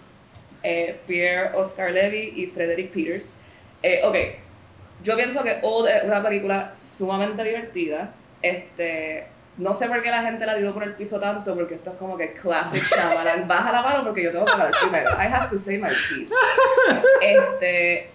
eh, 0.64 0.98
Pierre 1.08 1.52
Oscar 1.56 1.92
Levy 1.92 2.34
y 2.36 2.46
Frederick 2.48 2.92
Peters. 2.92 3.36
Eh, 3.84 4.02
ok, 4.04 4.16
yo 5.04 5.16
pienso 5.18 5.44
que 5.44 5.60
Old 5.62 5.90
es 5.90 6.04
una 6.06 6.24
película 6.24 6.72
sumamente 6.74 7.44
divertida. 7.44 8.14
Este, 8.42 9.28
no 9.58 9.74
sé 9.74 9.88
por 9.88 10.02
qué 10.02 10.12
la 10.12 10.22
gente 10.22 10.46
la 10.46 10.56
tiró 10.56 10.74
por 10.74 10.84
el 10.84 10.94
piso 10.94 11.20
tanto, 11.20 11.56
porque 11.56 11.76
esto 11.76 11.92
es 11.92 11.98
como 11.98 12.18
que 12.18 12.34
classic 12.34 12.84
Shyamalan. 12.84 13.48
Baja 13.48 13.72
la 13.72 13.82
mano 13.82 14.04
porque 14.04 14.24
yo 14.24 14.32
tengo 14.32 14.46
que 14.46 14.52
hablar 14.52 14.72
primero. 14.82 15.10
I 15.12 15.34
have 15.34 15.50
to 15.50 15.58
say 15.58 15.78
my 15.78 15.90
piece. 15.90 16.34
Este, 17.22 18.12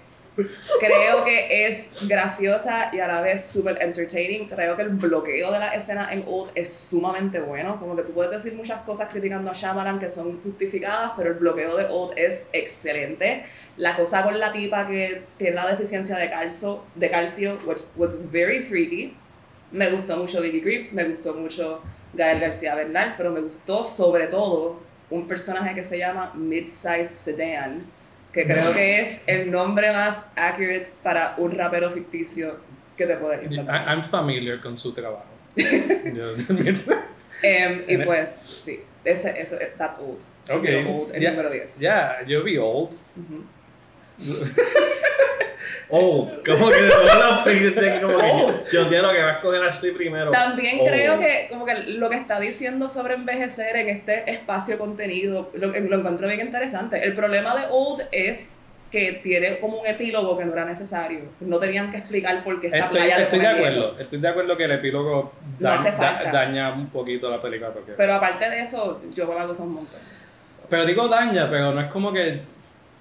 Creo 0.80 1.24
que 1.24 1.66
es 1.66 2.08
graciosa 2.08 2.88
y 2.90 3.00
a 3.00 3.06
la 3.06 3.20
vez 3.20 3.44
súper 3.44 3.82
entertaining. 3.82 4.48
Creo 4.48 4.76
que 4.76 4.82
el 4.82 4.88
bloqueo 4.88 5.52
de 5.52 5.58
la 5.58 5.68
escena 5.74 6.10
en 6.10 6.24
Old 6.26 6.52
es 6.54 6.72
sumamente 6.72 7.40
bueno. 7.40 7.78
Como 7.78 7.94
que 7.94 8.02
tú 8.02 8.12
puedes 8.12 8.32
decir 8.32 8.54
muchas 8.54 8.80
cosas 8.80 9.08
criticando 9.10 9.50
a 9.50 9.52
Shyamalan 9.52 9.98
que 9.98 10.08
son 10.08 10.40
justificadas, 10.42 11.12
pero 11.16 11.30
el 11.30 11.36
bloqueo 11.36 11.76
de 11.76 11.84
Old 11.84 12.14
es 12.16 12.42
excelente. 12.52 13.44
La 13.76 13.94
cosa 13.94 14.22
con 14.22 14.38
la 14.40 14.52
tipa 14.52 14.86
que 14.86 15.22
tiene 15.36 15.54
la 15.54 15.66
deficiencia 15.66 16.16
de 16.16 16.30
calcio, 16.30 16.82
de 16.94 17.10
calcio 17.10 17.58
which 17.66 17.82
was 17.96 18.18
very 18.30 18.60
freaky. 18.60 19.14
Me 19.72 19.90
gustó 19.90 20.16
mucho 20.16 20.40
Vicky 20.40 20.60
Creeps, 20.60 20.92
me 20.92 21.04
gustó 21.04 21.34
mucho 21.34 21.82
Gael 22.12 22.40
García 22.40 22.74
Bernal, 22.74 23.14
pero 23.16 23.30
me 23.30 23.40
gustó 23.40 23.82
sobre 23.82 24.26
todo 24.26 24.80
un 25.10 25.26
personaje 25.26 25.74
que 25.74 25.82
se 25.82 25.98
llama 25.98 26.32
Midsize 26.34 27.06
Sedan 27.06 27.84
que 28.32 28.46
creo 28.46 28.72
que 28.72 29.00
es 29.00 29.24
el 29.26 29.50
nombre 29.50 29.92
más 29.92 30.32
accurate 30.36 30.88
para 31.02 31.34
un 31.36 31.52
rapero 31.52 31.90
ficticio 31.90 32.56
que 32.96 33.06
te 33.06 33.16
puede 33.16 33.44
inventar. 33.44 33.86
I'm 33.86 34.04
familiar 34.04 34.60
con 34.60 34.76
su 34.76 34.92
trabajo. 34.92 35.26
um, 35.56 35.62
y 37.86 37.96
pues, 37.98 38.30
sí, 38.64 38.80
ese, 39.04 39.38
eso, 39.40 39.56
that's 39.76 39.98
old. 39.98 40.18
Okay. 40.48 40.84
Old, 40.84 41.14
el 41.14 41.24
número 41.24 41.50
10. 41.50 41.78
Ya, 41.78 42.24
yo 42.26 42.42
vi 42.42 42.56
old. 42.56 42.90
Old, 45.94 46.42
como 46.46 46.70
que 46.70 46.80
de 46.80 48.00
como 48.00 48.18
que 48.18 48.72
yo 48.72 48.88
quiero 48.88 49.12
que 49.12 49.22
vas 49.22 49.32
a 49.32 49.36
escoger 49.36 49.62
Ashley 49.62 49.92
primero. 49.92 50.30
También 50.30 50.78
creo 50.86 51.18
que 51.18 51.48
como 51.50 51.66
que 51.66 51.74
lo 51.84 52.08
que 52.08 52.16
está 52.16 52.40
diciendo 52.40 52.88
sobre 52.88 53.12
envejecer 53.14 53.76
en 53.76 53.90
este 53.90 54.30
espacio 54.30 54.78
contenido 54.78 55.50
lo, 55.52 55.68
lo 55.68 55.98
encuentro 55.98 56.28
bien 56.28 56.40
interesante. 56.40 57.04
El 57.04 57.14
problema 57.14 57.54
de 57.54 57.66
Old 57.70 58.04
es 58.10 58.58
que 58.92 59.20
tiene 59.22 59.58
como 59.58 59.80
un 59.80 59.86
epílogo 59.86 60.36
que 60.38 60.44
no 60.44 60.52
era 60.52 60.66
necesario. 60.66 61.20
No 61.40 61.58
tenían 61.58 61.90
que 61.90 61.96
explicar 61.96 62.44
por 62.44 62.60
qué 62.60 62.66
esta 62.66 62.78
estoy, 62.78 63.00
playa 63.00 63.22
Estoy 63.22 63.38
de 63.38 63.48
acuerdo, 63.48 63.98
estoy 63.98 64.20
de 64.20 64.28
acuerdo 64.28 64.56
que 64.56 64.64
el 64.64 64.72
epílogo 64.72 65.32
daña 65.58 66.72
un 66.72 66.88
poquito 66.88 67.30
la 67.30 67.40
película. 67.40 67.70
Porque... 67.70 67.92
Pero 67.92 68.14
aparte 68.14 68.48
de 68.48 68.60
eso, 68.60 69.00
yo 69.14 69.26
me 69.26 69.34
la 69.34 69.46
gozo 69.46 69.64
un 69.64 69.74
montón. 69.74 70.00
Pero 70.68 70.86
digo 70.86 71.08
daña, 71.08 71.50
pero 71.50 71.72
no 71.72 71.80
es 71.80 71.90
como 71.90 72.12
que 72.12 72.40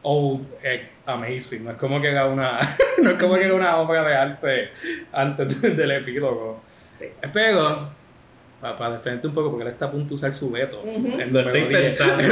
old, 0.03 0.46
eh, 0.63 0.89
amazing. 1.05 1.65
No 1.65 1.72
es 1.72 1.77
como 1.77 2.01
que 2.01 2.10
era 2.10 2.27
una, 2.27 2.77
no 3.01 3.12
es 3.12 3.17
como 3.17 3.36
que 3.36 3.46
era 3.46 3.53
una 3.53 3.77
obra 3.77 4.03
de 4.03 4.15
arte 4.15 4.70
antes 5.12 5.62
del 5.62 5.91
epílogo. 5.91 6.62
Sí. 6.98 7.05
Pero, 7.34 7.89
para, 8.60 8.77
para 8.77 8.98
defenderte 8.98 9.27
un 9.27 9.34
poco, 9.34 9.51
porque 9.51 9.65
él 9.65 9.74
está 9.74 9.86
a 9.86 9.91
punto 9.91 10.10
de 10.10 10.15
usar 10.15 10.34
su 10.34 10.51
veto. 10.51 10.84
no 10.86 11.39
estoy 11.39 11.63
pensando. 11.65 12.24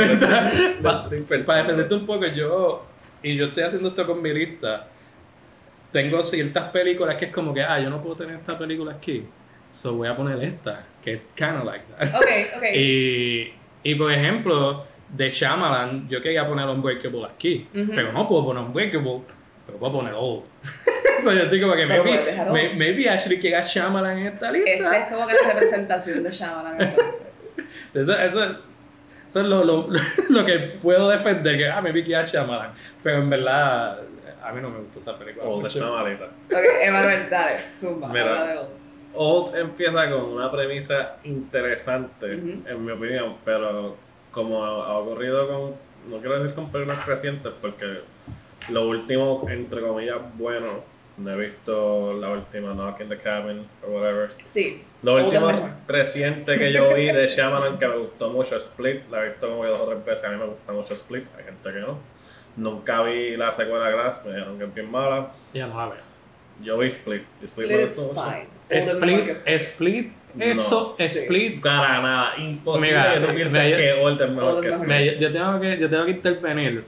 para, 0.81 1.09
defenderte 1.09 1.95
un 1.95 2.05
poco, 2.05 2.25
yo, 2.27 2.85
y 3.23 3.35
yo 3.35 3.47
estoy 3.47 3.63
haciendo 3.63 3.89
esto 3.89 4.05
con 4.05 4.21
mi 4.21 4.33
lista, 4.33 4.87
tengo 5.91 6.23
ciertas 6.23 6.71
películas 6.71 7.15
que 7.15 7.25
es 7.25 7.33
como 7.33 7.53
que, 7.53 7.61
ah, 7.63 7.79
yo 7.79 7.89
no 7.89 8.01
puedo 8.01 8.15
tener 8.15 8.35
esta 8.35 8.57
película 8.57 8.93
aquí. 8.93 9.25
So 9.71 9.93
voy 9.93 10.07
a 10.07 10.15
poner 10.15 10.43
esta, 10.43 10.85
que 11.03 11.11
es 11.11 11.33
kind 11.33 11.57
of 11.57 11.65
like 11.65 11.85
that. 11.97 12.15
Okay, 12.15 12.47
okay. 12.55 13.53
Y, 13.83 13.91
y 13.91 13.95
por 13.95 14.11
ejemplo, 14.11 14.85
de 15.09 15.29
Shyamalan, 15.29 16.07
yo 16.07 16.21
quería 16.21 16.47
poner 16.47 16.67
Unbreakable 16.67 17.25
aquí, 17.25 17.67
pero 17.95 18.11
no 18.11 18.27
puedo 18.27 18.45
poner 18.45 18.63
Unbreakable, 18.63 19.21
pero 19.65 19.77
puedo 19.79 19.93
poner 19.93 20.13
Old. 20.15 20.43
so 21.23 21.33
yo 21.33 21.43
estoy 21.43 21.61
como 21.61 21.75
que 21.75 21.85
maybe, 21.85 22.73
maybe 22.75 23.09
Ashley 23.09 23.39
quiera 23.39 23.61
Shyamalan 23.61 24.19
en 24.19 24.27
esta 24.27 24.51
lista. 24.51 24.71
Esta 24.71 24.97
es 24.97 25.11
como 25.11 25.27
que 25.27 25.33
la 25.33 25.53
representación 25.53 26.23
de 26.23 26.31
Shyamalan 26.31 26.81
entonces. 26.81 27.27
eso, 27.93 28.19
eso, 28.19 28.43
eso 29.27 29.41
es 29.41 29.45
lo, 29.45 29.63
lo, 29.63 29.87
lo, 30.29 30.45
que 30.45 30.77
puedo 30.81 31.09
defender, 31.09 31.57
que 31.57 31.67
ah, 31.67 31.81
maybe 31.81 32.03
quiera 32.03 32.23
Shyamalan, 32.23 32.71
pero 33.01 33.17
en 33.17 33.29
verdad 33.29 33.99
a 34.43 34.51
mí 34.53 34.61
no 34.61 34.69
me 34.69 34.79
gustó 34.79 34.99
esa 34.99 35.17
película. 35.17 35.45
Old 35.45 35.65
es 35.65 35.75
una 35.75 35.91
maleta. 35.91 36.25
Ok, 36.25 36.63
Emanuel, 36.81 37.29
dale, 37.29 37.73
zumba, 37.73 38.07
Mira, 38.09 38.45
de 38.45 38.57
Old. 38.57 38.69
Old 39.15 39.55
empieza 39.55 40.09
con 40.09 40.23
una 40.23 40.51
premisa 40.51 41.17
interesante, 41.23 42.31
en 42.31 42.85
mi 42.85 42.91
opinión, 42.91 43.37
pero 43.43 43.97
como 44.31 44.63
ha, 44.63 44.97
ocurrido 44.97 45.47
con, 45.47 45.75
no 46.09 46.19
quiero 46.19 46.41
decir 46.41 46.55
con 46.55 46.71
películas 46.71 47.05
recientes, 47.05 47.51
porque 47.61 48.01
lo 48.69 48.87
último, 48.87 49.45
entre 49.49 49.81
comillas, 49.81 50.17
bueno, 50.35 50.83
no 51.17 51.31
he 51.31 51.37
visto 51.37 52.13
la 52.13 52.29
última 52.29 52.73
Knock 52.73 53.01
in 53.01 53.09
the 53.09 53.17
Cabin 53.17 53.67
o 53.85 53.91
whatever. 53.91 54.29
Sí. 54.45 54.83
Lo 55.03 55.15
último 55.15 55.51
reciente 55.87 56.57
que 56.57 56.71
yo 56.71 56.93
vi 56.93 57.07
de 57.07 57.27
Shyamalan 57.29 57.77
que 57.77 57.87
me 57.87 57.97
gustó 57.97 58.29
mucho 58.29 58.55
Split, 58.55 59.09
la 59.09 59.25
he 59.25 59.29
visto 59.29 59.49
como 59.49 59.65
dos 59.65 59.79
o 59.79 59.85
tres 59.85 60.05
veces, 60.05 60.25
a 60.25 60.29
mí 60.29 60.37
me 60.37 60.45
gusta 60.45 60.71
mucho 60.71 60.93
Split, 60.93 61.25
hay 61.37 61.43
gente 61.43 61.71
que 61.71 61.79
no. 61.79 61.97
Nunca 62.55 63.01
vi 63.03 63.37
la 63.37 63.51
secuela 63.51 63.89
Glass, 63.89 64.23
me 64.25 64.31
dijeron 64.31 64.57
que 64.57 64.65
es 64.65 64.73
bien 64.73 64.91
mala. 64.91 65.31
Ya 65.53 65.67
no 65.67 65.77
la 65.77 65.89
veo. 65.89 66.09
Yo 66.61 66.77
vi 66.77 66.87
Split. 66.87 67.23
Split, 67.41 67.71
Split 67.71 67.81
is 67.81 68.01
fine. 68.13 68.47
Split, 68.83 69.47
Split 69.61 70.11
eso, 70.37 70.95
Split. 70.99 71.61
Para 71.61 72.01
nada, 72.01 72.37
imposible 72.37 72.89
Mira, 72.89 73.13
que 73.13 73.19
tú 73.19 73.33
pienses 73.33 73.77
que 73.77 73.93
Old 73.93 74.21
es 74.21 74.29
mejor 74.29 74.61
que 74.61 74.69
Split. 74.69 75.19
Yo, 75.19 75.31
tengo 75.31 75.59
que, 75.59 75.79
yo 75.79 75.89
tengo 75.89 76.05
que 76.05 76.11
intervenir. 76.11 76.83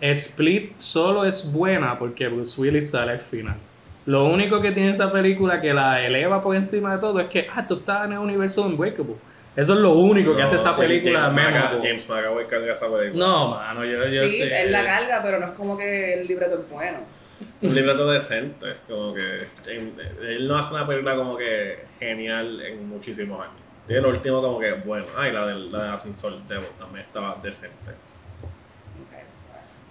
Split 0.00 0.78
solo 0.78 1.24
es 1.24 1.50
buena 1.50 1.98
porque 1.98 2.28
Bruce 2.28 2.60
Willis 2.60 2.90
sale 2.90 3.12
al 3.12 3.20
final. 3.20 3.56
Lo 4.04 4.24
único 4.24 4.60
que 4.60 4.72
tiene 4.72 4.90
esa 4.90 5.12
película 5.12 5.60
que 5.60 5.72
la 5.72 6.04
eleva 6.04 6.42
por 6.42 6.56
encima 6.56 6.94
de 6.94 7.00
todo 7.00 7.20
es 7.20 7.28
que, 7.28 7.46
ah, 7.54 7.66
tú 7.66 7.74
estás 7.74 8.06
en 8.06 8.12
el 8.12 8.18
universo 8.18 8.62
de 8.62 8.68
Unbreakable. 8.68 9.14
Eso 9.54 9.74
es 9.74 9.80
lo 9.80 9.92
único 9.92 10.34
que 10.34 10.42
hace 10.42 10.56
esa 10.56 10.74
película 10.74 11.24
James, 11.24 12.08
McAvoy 12.08 12.46
carga 12.46 12.72
esa 12.72 12.90
película. 12.90 13.26
No, 13.26 13.50
mano, 13.50 13.84
yo, 13.84 13.96
yo 13.96 14.24
Sí, 14.24 14.42
él 14.42 14.72
la 14.72 14.84
carga, 14.84 15.20
pero 15.22 15.38
no 15.38 15.46
es 15.46 15.52
como 15.52 15.76
que 15.76 16.14
el 16.14 16.26
libreto 16.26 16.54
es 16.54 16.70
bueno 16.70 16.98
un 17.62 17.74
libreto 17.74 18.10
decente. 18.10 18.76
Como 18.88 19.14
que 19.14 19.46
él 19.66 20.46
no 20.46 20.56
hace 20.56 20.74
una 20.74 20.86
película 20.86 21.16
como 21.16 21.36
que 21.36 21.84
genial 21.98 22.60
en 22.60 22.88
muchísimos 22.88 23.40
años. 23.40 23.56
Y 23.88 23.94
el 23.94 24.06
último 24.06 24.40
como 24.42 24.58
que 24.58 24.72
bueno. 24.72 25.06
Ay, 25.16 25.32
la 25.32 25.46
de, 25.46 25.54
la 25.54 25.84
de 25.84 25.88
Ascensor 25.90 26.34
también 26.78 27.06
estaba 27.06 27.38
decente. 27.42 27.92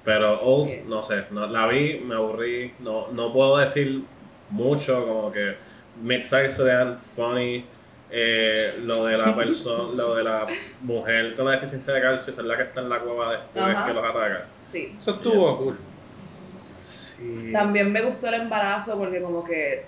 Pero 0.03 0.41
Old, 0.41 0.85
no 0.87 1.03
sé, 1.03 1.25
no, 1.29 1.45
la 1.45 1.67
vi, 1.67 1.99
me 1.99 2.15
aburrí, 2.15 2.73
no, 2.79 3.09
no 3.11 3.31
puedo 3.31 3.57
decir 3.57 4.01
mucho, 4.49 5.05
como 5.05 5.31
que 5.31 5.57
Midsize 6.01 6.49
Sedan, 6.49 6.97
funny, 6.97 7.63
eh, 8.09 8.79
lo 8.83 9.05
de 9.05 9.17
la 9.17 9.35
persona, 9.35 9.93
lo 9.93 10.15
de 10.15 10.23
la 10.23 10.47
mujer 10.81 11.35
con 11.35 11.45
la 11.45 11.51
deficiencia 11.51 11.93
de 11.93 12.01
calcio, 12.01 12.31
es 12.31 12.39
la 12.39 12.57
que 12.57 12.63
está 12.63 12.81
en 12.81 12.89
la 12.89 12.99
cueva 12.99 13.31
después 13.31 13.77
que 13.85 13.93
los 13.93 14.03
ataca. 14.03 14.41
Sí. 14.65 14.95
Eso 14.97 15.11
estuvo 15.11 15.57
cool. 15.57 15.77
También 17.51 17.91
me 17.91 18.01
gustó 18.01 18.27
el 18.27 18.35
embarazo 18.35 18.97
porque 18.97 19.21
como 19.21 19.43
que 19.43 19.83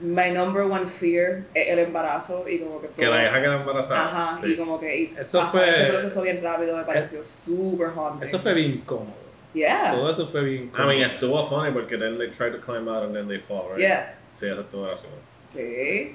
my 0.00 0.30
number 0.30 0.62
one 0.62 0.86
fear 0.86 1.44
es 1.54 1.68
el 1.68 1.78
embarazo 1.80 2.48
y 2.48 2.58
como 2.58 2.80
que 2.80 2.88
todo... 2.88 2.96
Que 2.96 3.06
la 3.06 3.26
hija 3.26 3.40
queda 3.40 3.56
embarazada. 3.56 4.30
Ajá, 4.30 4.46
y 4.46 4.56
como 4.56 4.78
que 4.78 4.96
y 4.96 5.14
eso 5.18 5.46
fue, 5.46 5.70
ese 5.70 5.84
proceso 5.86 6.22
bien 6.22 6.42
rápido 6.42 6.76
me 6.76 6.84
pareció 6.84 7.24
súper 7.24 7.88
haunting. 7.88 8.26
Eso 8.26 8.38
fue 8.38 8.54
bien 8.54 8.82
cómodo. 8.86 9.28
Yeah. 9.54 9.92
Todo 9.92 10.10
eso 10.10 10.28
fue 10.28 10.42
bien 10.44 10.68
cómodo. 10.68 10.92
I 10.92 10.98
mean, 10.98 11.10
estuvo 11.10 11.44
funny 11.44 11.72
porque 11.72 11.96
then 11.96 12.18
they 12.18 12.28
try 12.28 12.50
to 12.50 12.60
climb 12.60 12.88
out 12.88 13.04
and 13.04 13.14
then 13.14 13.28
they 13.28 13.38
fall, 13.38 13.68
right? 13.70 13.80
Yeah. 13.80 14.14
Sí, 14.30 14.46
eso 14.46 14.60
estuvo 14.60 14.82
gracioso. 14.82 15.16
Sí. 15.54 16.14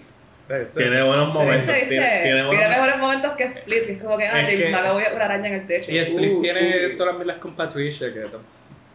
Tiene 0.75 1.01
buenos 1.03 1.33
momentos. 1.33 1.73
Tiene, 1.73 1.87
tiene, 1.87 2.49
tiene, 2.49 2.69
mejores 2.69 2.97
momentos 2.97 3.31
que 3.33 3.43
Split, 3.45 3.85
que 3.85 3.91
es 3.93 4.03
como 4.03 4.17
que, 4.17 4.27
ah, 4.27 4.43
James 4.45 4.71
me 4.71 4.91
voy 4.91 5.03
a 5.03 5.13
una 5.15 5.25
araña 5.25 5.47
en 5.47 5.53
el 5.53 5.67
techo. 5.67 5.91
Y 5.91 5.99
Split 5.99 6.33
uh, 6.33 6.41
tiene 6.41 6.89
todas 6.89 7.13
las 7.13 7.19
milas 7.19 7.37
con 7.37 7.55
Patricia, 7.55 8.13
que 8.13 8.25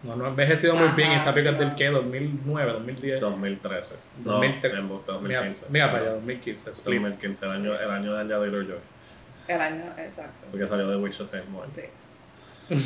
no, 0.02 0.14
no 0.14 0.26
ha 0.26 0.28
envejecido 0.28 0.74
muy 0.76 0.88
bien. 0.90 1.12
Esa 1.12 1.34
película 1.34 1.56
es 1.56 1.60
del 1.60 1.74
qué? 1.74 1.88
2009, 1.88 2.72
2010. 2.72 3.20
2013. 3.20 3.96
No, 4.24 4.32
2013. 4.32 4.80
me 4.82 4.88
gusta 4.88 5.12
2015. 5.12 5.66
Mira, 5.70 5.90
para 5.90 6.02
allá, 6.04 6.12
2015. 6.12 6.70
2015, 6.70 7.46
el 7.46 7.52
año, 7.52 7.74
el 7.74 7.90
año 7.90 8.14
de 8.14 8.20
Anya 8.20 8.38
Taylor-Joy. 8.38 8.78
El 9.48 9.60
año, 9.60 9.84
exacto. 9.98 10.46
Porque 10.50 10.66
salió 10.66 10.88
de 10.88 10.96
Witcher 10.96 11.26
ese 11.26 11.38
mismo 11.38 11.64
Sí. 11.68 11.82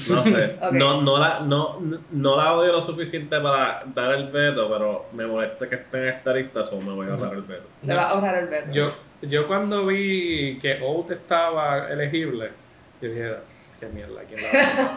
No 0.08 0.22
sé, 0.22 0.58
no, 0.72 1.02
no, 1.02 1.18
la, 1.18 1.40
no, 1.40 1.80
no 2.12 2.36
la 2.36 2.54
odio 2.54 2.70
lo 2.70 2.80
suficiente 2.80 3.40
para 3.40 3.82
dar 3.92 4.14
el 4.14 4.28
veto, 4.28 4.70
pero 4.70 5.06
me 5.12 5.26
molesta 5.26 5.68
que 5.68 5.74
esté 5.74 5.98
en 5.98 6.08
esta 6.14 6.32
lista, 6.32 6.62
o 6.62 6.80
me 6.80 6.92
voy 6.92 7.08
a 7.08 7.14
ahorrar 7.14 7.34
el 7.34 7.42
veto. 7.42 7.64
Te 7.84 7.92
va 7.92 8.02
a 8.04 8.10
ahorrar 8.10 8.44
el 8.44 8.48
veto. 8.48 8.72
Yo, 8.72 8.92
yo 9.22 9.48
cuando 9.48 9.84
vi 9.86 10.60
que 10.60 10.80
Old 10.80 11.10
estaba 11.10 11.88
elegible, 11.90 12.52
yo 13.00 13.08
dije, 13.08 13.34
qué 13.80 13.86
mierda, 13.86 14.22
¿quién 14.28 14.40
la 14.40 14.48
va, 14.48 14.94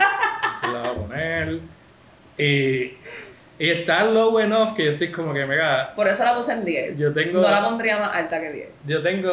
¿quién 0.61 0.73
la 0.73 0.79
va 0.81 0.89
a 0.89 0.93
poner? 0.93 1.59
Y, 2.37 2.93
y 3.57 3.69
está 3.69 4.03
low 4.03 4.39
enough 4.39 4.75
que 4.75 4.85
yo 4.85 4.91
estoy 4.91 5.11
como 5.11 5.33
que 5.33 5.45
mega. 5.45 5.93
Por 5.95 6.07
eso 6.07 6.23
la 6.23 6.35
puse 6.35 6.51
en 6.53 6.65
10. 6.65 6.97
Yo 6.97 7.13
tengo, 7.13 7.41
no 7.41 7.49
la 7.49 7.63
pondría 7.63 7.97
más 7.97 8.13
alta 8.13 8.41
que 8.41 8.51
10. 8.51 8.69
Yo 8.85 9.01
tengo, 9.01 9.31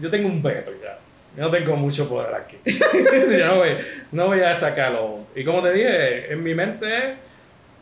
yo 0.00 0.10
tengo 0.10 0.28
un 0.28 0.42
veto 0.42 0.72
ya. 0.82 0.98
Yo 1.36 1.42
no 1.42 1.50
tengo 1.50 1.76
mucho 1.76 2.08
poder 2.08 2.34
aquí. 2.34 2.58
yo 2.64 3.46
no 3.46 3.56
voy, 3.56 3.76
no 4.12 4.26
voy 4.26 4.40
a 4.40 4.58
sacarlo. 4.58 5.26
Y 5.34 5.44
como 5.44 5.62
te 5.62 5.72
dije, 5.72 6.32
en 6.32 6.42
mi 6.42 6.54
mente 6.54 7.16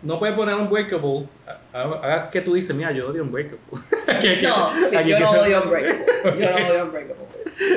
no 0.02 0.18
puedes 0.18 0.36
poner 0.36 0.54
un 0.54 0.68
breakable. 0.68 1.26
Haga 1.72 2.30
que 2.30 2.40
tú 2.40 2.54
dices, 2.54 2.74
mira, 2.74 2.92
yo 2.92 3.08
odio 3.08 3.22
un 3.22 3.32
breakable. 3.32 3.60
no, 4.42 5.02
yo 5.02 5.20
no 5.20 5.30
odio 5.30 5.62
un 5.62 5.70
breakable. 5.70 6.06
Yo 6.40 6.50
no 6.50 6.56
odio 6.70 6.84
un 6.84 6.92
breakable. 6.92 7.24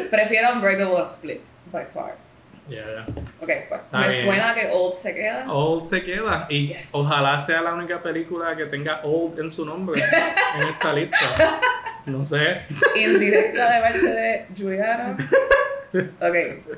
Prefiero 0.09 0.53
un 0.53 0.61
breakable 0.61 0.97
a 0.97 1.03
split, 1.03 1.41
by 1.71 1.85
far. 1.85 2.26
Ya, 2.69 2.83
ya. 2.85 3.05
Ok, 3.41 3.49
pues 3.69 3.81
me 3.91 4.07
bien. 4.09 4.25
suena 4.25 4.53
que 4.55 4.67
Old 4.71 4.93
se 4.95 5.15
queda. 5.15 5.51
Old 5.51 5.85
se 5.85 6.03
queda. 6.03 6.47
Y 6.49 6.67
Yes. 6.67 6.89
ojalá 6.93 7.39
sea 7.39 7.61
la 7.61 7.73
única 7.73 8.01
película 8.01 8.55
que 8.55 8.65
tenga 8.65 9.01
Old 9.03 9.39
en 9.39 9.49
su 9.51 9.65
nombre 9.65 10.01
en 10.01 10.67
esta 10.69 10.93
lista. 10.93 11.17
No 12.07 12.23
sé. 12.23 12.61
Indirecta 12.95 13.69
de 13.69 13.81
parte 13.81 14.07
de 14.07 14.45
Juliana. 14.57 15.17
Ok, 16.21 16.35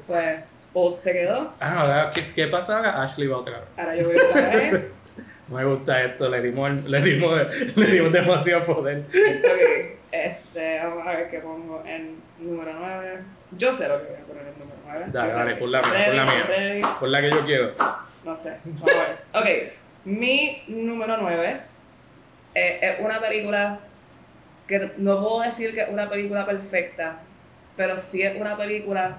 pues 0.07 0.39
Old 0.73 0.95
se 0.97 1.13
quedó. 1.13 1.53
Ah, 1.59 1.81
ahora, 1.81 2.11
¿qué, 2.15 2.23
qué 2.33 2.47
pasa 2.47 2.77
ahora? 2.77 3.03
Ashley 3.03 3.27
va 3.27 3.37
otra 3.37 3.59
vez. 3.59 3.67
Ahora 3.77 3.95
yo 3.95 4.07
voy 4.07 4.17
a 4.17 4.33
saber. 4.33 4.91
Me 5.49 5.65
gusta 5.65 6.03
esto, 6.03 6.29
le 6.29 6.41
dimos, 6.41 6.85
le 6.89 7.01
dimos, 7.01 7.39
le 7.75 7.85
dimos 7.85 8.11
demasiado 8.11 8.63
poder. 8.65 9.03
Ok, 9.07 9.99
este, 10.11 10.79
vamos 10.83 11.05
a 11.07 11.11
ver 11.11 11.29
qué 11.29 11.39
pongo 11.39 11.83
en 11.85 12.15
número 12.39 12.73
9. 12.79 13.19
Yo 13.51 13.71
sé 13.71 13.87
lo 13.87 13.99
que 14.01 14.05
voy 14.09 14.15
a 14.21 14.25
poner 14.25 14.43
en 14.47 14.59
número 14.59 14.78
9. 14.91 15.05
Dale, 15.11 15.33
dale, 15.33 15.55
pon 15.55 15.71
la 15.71 15.81
mía, 15.81 15.91
pon 16.07 16.15
la 16.17 16.23
mía. 16.25 16.43
Ready, 16.47 16.81
Por 16.99 17.09
la 17.09 17.21
que 17.21 17.31
yo 17.31 17.45
quiero. 17.45 17.73
No 18.23 18.35
sé, 18.35 18.57
vamos 18.65 18.89
a 18.93 18.99
ver. 18.99 19.17
Ok, 19.33 19.73
mi 20.05 20.63
número 20.67 21.17
9 21.17 21.61
es 22.53 22.99
una 22.99 23.19
película 23.19 23.79
que 24.67 24.91
no 24.97 25.21
puedo 25.21 25.41
decir 25.41 25.73
que 25.73 25.81
es 25.81 25.89
una 25.89 26.09
película 26.09 26.45
perfecta, 26.45 27.19
pero 27.75 27.95
sí 27.97 28.21
es 28.21 28.39
una 28.39 28.55
película 28.57 29.17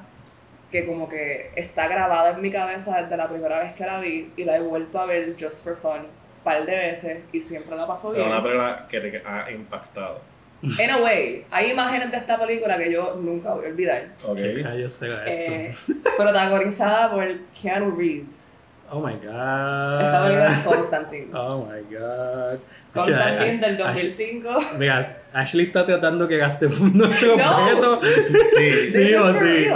que 0.70 0.86
como 0.86 1.08
que 1.08 1.50
está 1.56 1.88
grabada 1.88 2.30
en 2.30 2.40
mi 2.40 2.50
cabeza 2.52 3.02
desde 3.02 3.16
la 3.16 3.28
primera 3.28 3.58
vez 3.58 3.72
que 3.74 3.84
la 3.84 3.98
vi 3.98 4.32
y 4.36 4.44
la 4.44 4.56
he 4.56 4.60
vuelto 4.60 5.00
a 5.00 5.06
ver 5.06 5.34
just 5.40 5.64
for 5.64 5.76
fun 5.76 6.00
un 6.02 6.44
par 6.44 6.64
de 6.64 6.76
veces 6.76 7.18
y 7.32 7.40
siempre 7.40 7.74
la 7.76 7.86
paso 7.86 8.08
O 8.08 8.10
sea, 8.12 8.20
bien. 8.20 8.32
una 8.32 8.42
película 8.42 8.86
que 8.88 9.00
te 9.00 9.22
ha 9.26 9.50
impactado. 9.50 10.20
In 10.62 10.90
a 10.90 10.98
way, 10.98 11.44
hay 11.50 11.70
imágenes 11.70 12.10
de 12.10 12.18
esta 12.18 12.38
película 12.38 12.76
que 12.76 12.92
yo 12.92 13.16
nunca 13.20 13.54
voy 13.54 13.64
a 13.64 13.68
olvidar. 13.68 14.08
Ok. 14.24 14.36
¿Qué 14.36 14.62
rayos 14.62 14.92
será 14.92 15.22
Eh, 15.26 15.74
protagonizada 16.16 17.10
por 17.12 17.26
Keanu 17.60 17.96
Reeves. 17.96 18.58
Oh 18.92 19.00
my 19.00 19.14
Esta 19.14 20.22
película 20.24 20.52
es 20.52 20.64
god. 20.64 20.74
Constantine. 20.74 21.28
Oh 21.32 21.64
my 21.64 21.94
god. 21.96 22.58
Constantine 22.92 23.54
Ash- 23.54 23.60
del 23.60 23.82
Ash- 23.82 23.94
2005. 23.94 24.48
Mira, 24.78 25.16
Ashley 25.32 25.66
está 25.66 25.86
tratando 25.86 26.26
que 26.26 26.36
gaste 26.36 26.68
fondos 26.68 27.08
completo. 27.08 27.36
No. 27.36 28.00
Sí, 28.44 28.90
Sí, 28.90 29.14
o 29.14 29.32
sí. 29.32 29.66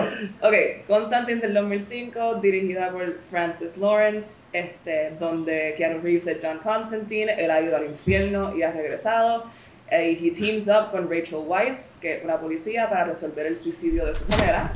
Ok, 0.40 0.54
Constantine 0.88 1.40
del 1.40 1.54
2005, 1.54 2.34
dirigida 2.42 2.90
por 2.90 3.20
Francis 3.30 3.78
Lawrence, 3.78 4.42
este, 4.52 5.12
donde 5.18 5.74
Keanu 5.78 6.00
Reeves 6.02 6.26
es 6.26 6.38
John 6.42 6.58
Constantine, 6.58 7.32
él 7.38 7.50
ha 7.52 7.60
ido 7.60 7.76
al 7.76 7.84
infierno 7.86 8.54
y 8.56 8.62
ha 8.64 8.72
regresado. 8.72 9.44
Eh, 9.90 10.18
y 10.20 10.28
he 10.28 10.30
teams 10.32 10.68
up 10.68 10.90
con 10.90 11.10
Rachel 11.10 11.40
Weisz, 11.46 11.92
que 12.00 12.16
es 12.16 12.24
una 12.24 12.38
policía, 12.40 12.88
para 12.88 13.04
resolver 13.04 13.46
el 13.46 13.56
suicidio 13.56 14.06
de 14.06 14.14
su 14.14 14.24
manera. 14.28 14.72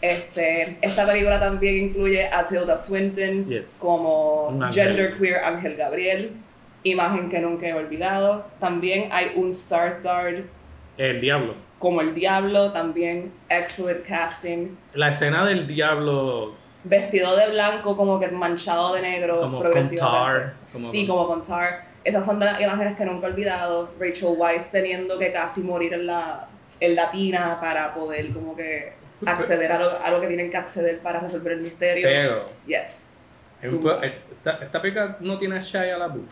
Este, 0.00 0.78
esta 0.80 1.06
película 1.06 1.38
también 1.38 1.76
incluye 1.76 2.26
a 2.26 2.46
Tilda 2.46 2.78
Swinton 2.78 3.46
Yes. 3.46 3.76
como 3.78 4.58
genderqueer 4.72 5.44
Ángel 5.44 5.76
Gabriel, 5.76 6.32
imagen 6.84 7.28
que 7.28 7.38
nunca 7.40 7.68
he 7.68 7.74
olvidado. 7.74 8.46
También 8.58 9.08
hay 9.12 9.32
un 9.36 9.52
Sarsgaard 9.52 10.44
El 10.96 11.20
diablo. 11.20 11.54
como 11.78 12.00
el 12.00 12.14
diablo, 12.14 12.72
también 12.72 13.32
excellent 13.50 14.04
casting. 14.06 14.68
La 14.94 15.10
escena 15.10 15.44
del 15.44 15.66
diablo 15.66 16.54
Vestido 16.82 17.36
de 17.36 17.50
blanco, 17.50 17.94
como 17.94 18.18
que 18.18 18.28
manchado 18.28 18.94
de 18.94 19.02
negro, 19.02 19.38
como 19.42 19.62
con 19.62 19.94
tar. 19.96 20.54
Como 20.72 20.90
sí, 20.90 21.06
como 21.06 21.26
con 21.26 21.42
tar. 21.42 21.89
Esas 22.04 22.24
son 22.24 22.40
las 22.40 22.60
imágenes 22.60 22.96
que 22.96 23.04
nunca 23.04 23.26
he 23.26 23.30
olvidado. 23.30 23.90
Rachel 23.98 24.34
Weisz 24.36 24.70
teniendo 24.70 25.18
que 25.18 25.32
casi 25.32 25.60
morir 25.62 25.92
en 25.94 26.06
la, 26.06 26.48
en 26.80 26.94
la 26.94 27.10
tina 27.10 27.58
para 27.60 27.94
poder 27.94 28.30
como 28.32 28.56
que 28.56 28.92
acceder 29.26 29.70
a 29.72 29.78
lo, 29.78 30.02
a 30.02 30.10
lo 30.10 30.20
que 30.20 30.26
tienen 30.28 30.50
que 30.50 30.56
acceder 30.56 30.98
para 31.00 31.20
resolver 31.20 31.52
el 31.52 31.60
misterio. 31.60 32.06
Pero, 32.08 32.46
yes. 32.66 33.10
es 33.60 33.70
un 33.72 33.78
Su- 33.78 33.82
po- 33.82 34.00
esta, 34.02 34.52
esta 34.64 34.80
película 34.80 35.16
no 35.20 35.36
tiene 35.36 35.58
a 35.58 35.60
Shia 35.60 35.98
LaBeouf. 35.98 36.30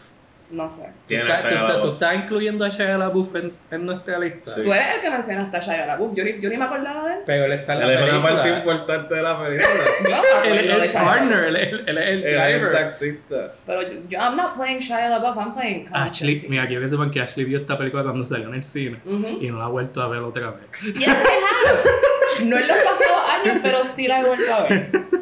No 0.50 0.68
sé. 0.70 0.82
¿Tú 1.06 1.14
a 1.16 1.20
tú 1.20 1.26
estás- 1.32 1.82
¿Tú 1.82 1.88
estás 1.92 2.14
incluyendo 2.14 2.64
a 2.64 2.68
Shia 2.68 2.96
LaBeouf 2.98 3.34
en, 3.36 3.52
en 3.70 3.84
nuestra 3.86 4.18
lista? 4.18 4.50
Sí. 4.50 4.62
Tú 4.62 4.72
eres 4.72 4.94
el 4.94 5.00
que 5.02 5.10
mencionaste 5.10 5.56
a 5.56 5.60
Shia 5.60 5.86
LaBeouf. 5.86 6.14
Yo 6.14 6.24
ni, 6.24 6.40
yo 6.40 6.48
ni 6.48 6.56
me 6.56 6.64
acordaba 6.64 7.06
de 7.08 7.14
él. 7.14 7.20
Pero 7.26 7.44
él 7.44 7.52
está 7.52 7.74
en 7.74 7.78
la 7.80 7.84
Él 7.86 7.90
es 7.92 7.98
una 8.00 8.08
película. 8.10 8.32
parte 8.34 8.48
importante 8.50 9.14
de 9.14 9.22
la 9.22 9.38
película. 9.44 9.68
No 10.08 10.44
Él 10.44 10.70
es 10.82 10.94
el 10.94 11.02
partner, 11.02 11.44
él 11.44 11.56
es 11.56 11.68
el, 11.72 11.88
él 11.88 11.98
es 11.98 12.08
el 12.08 12.64
el 12.66 12.72
taxista. 12.72 13.52
Pero 13.66 13.82
yo, 13.82 13.88
yo- 14.08 14.18
I'm 14.18 14.36
not 14.36 14.54
playing 14.56 14.78
Shia 14.80 15.08
LaBeouf, 15.10 15.36
I'm 15.36 15.54
playing 15.54 15.88
Ashley, 15.92 16.46
mira, 16.48 16.66
quiero 16.66 16.82
que 16.82 16.88
sepan 16.88 17.10
que 17.10 17.20
Ashley 17.20 17.44
vio 17.44 17.58
esta 17.58 17.76
película 17.76 18.02
cuando 18.02 18.24
salió 18.24 18.48
en 18.48 18.54
el 18.54 18.62
cine 18.62 19.00
Ujú. 19.04 19.38
y 19.40 19.50
no 19.50 19.58
la 19.58 19.64
ha 19.66 19.68
vuelto 19.68 20.00
a 20.00 20.08
ver 20.08 20.20
otra 20.22 20.52
vez. 20.52 20.94
Yes, 20.94 21.08
I 21.08 21.10
have. 21.10 22.44
No 22.46 22.56
en 22.56 22.68
los 22.68 22.76
pasados 22.78 23.30
años, 23.42 23.58
pero 23.62 23.82
sí 23.84 24.06
la 24.06 24.20
he 24.20 24.24
vuelto 24.24 24.54
a 24.54 24.62
ver. 24.64 24.90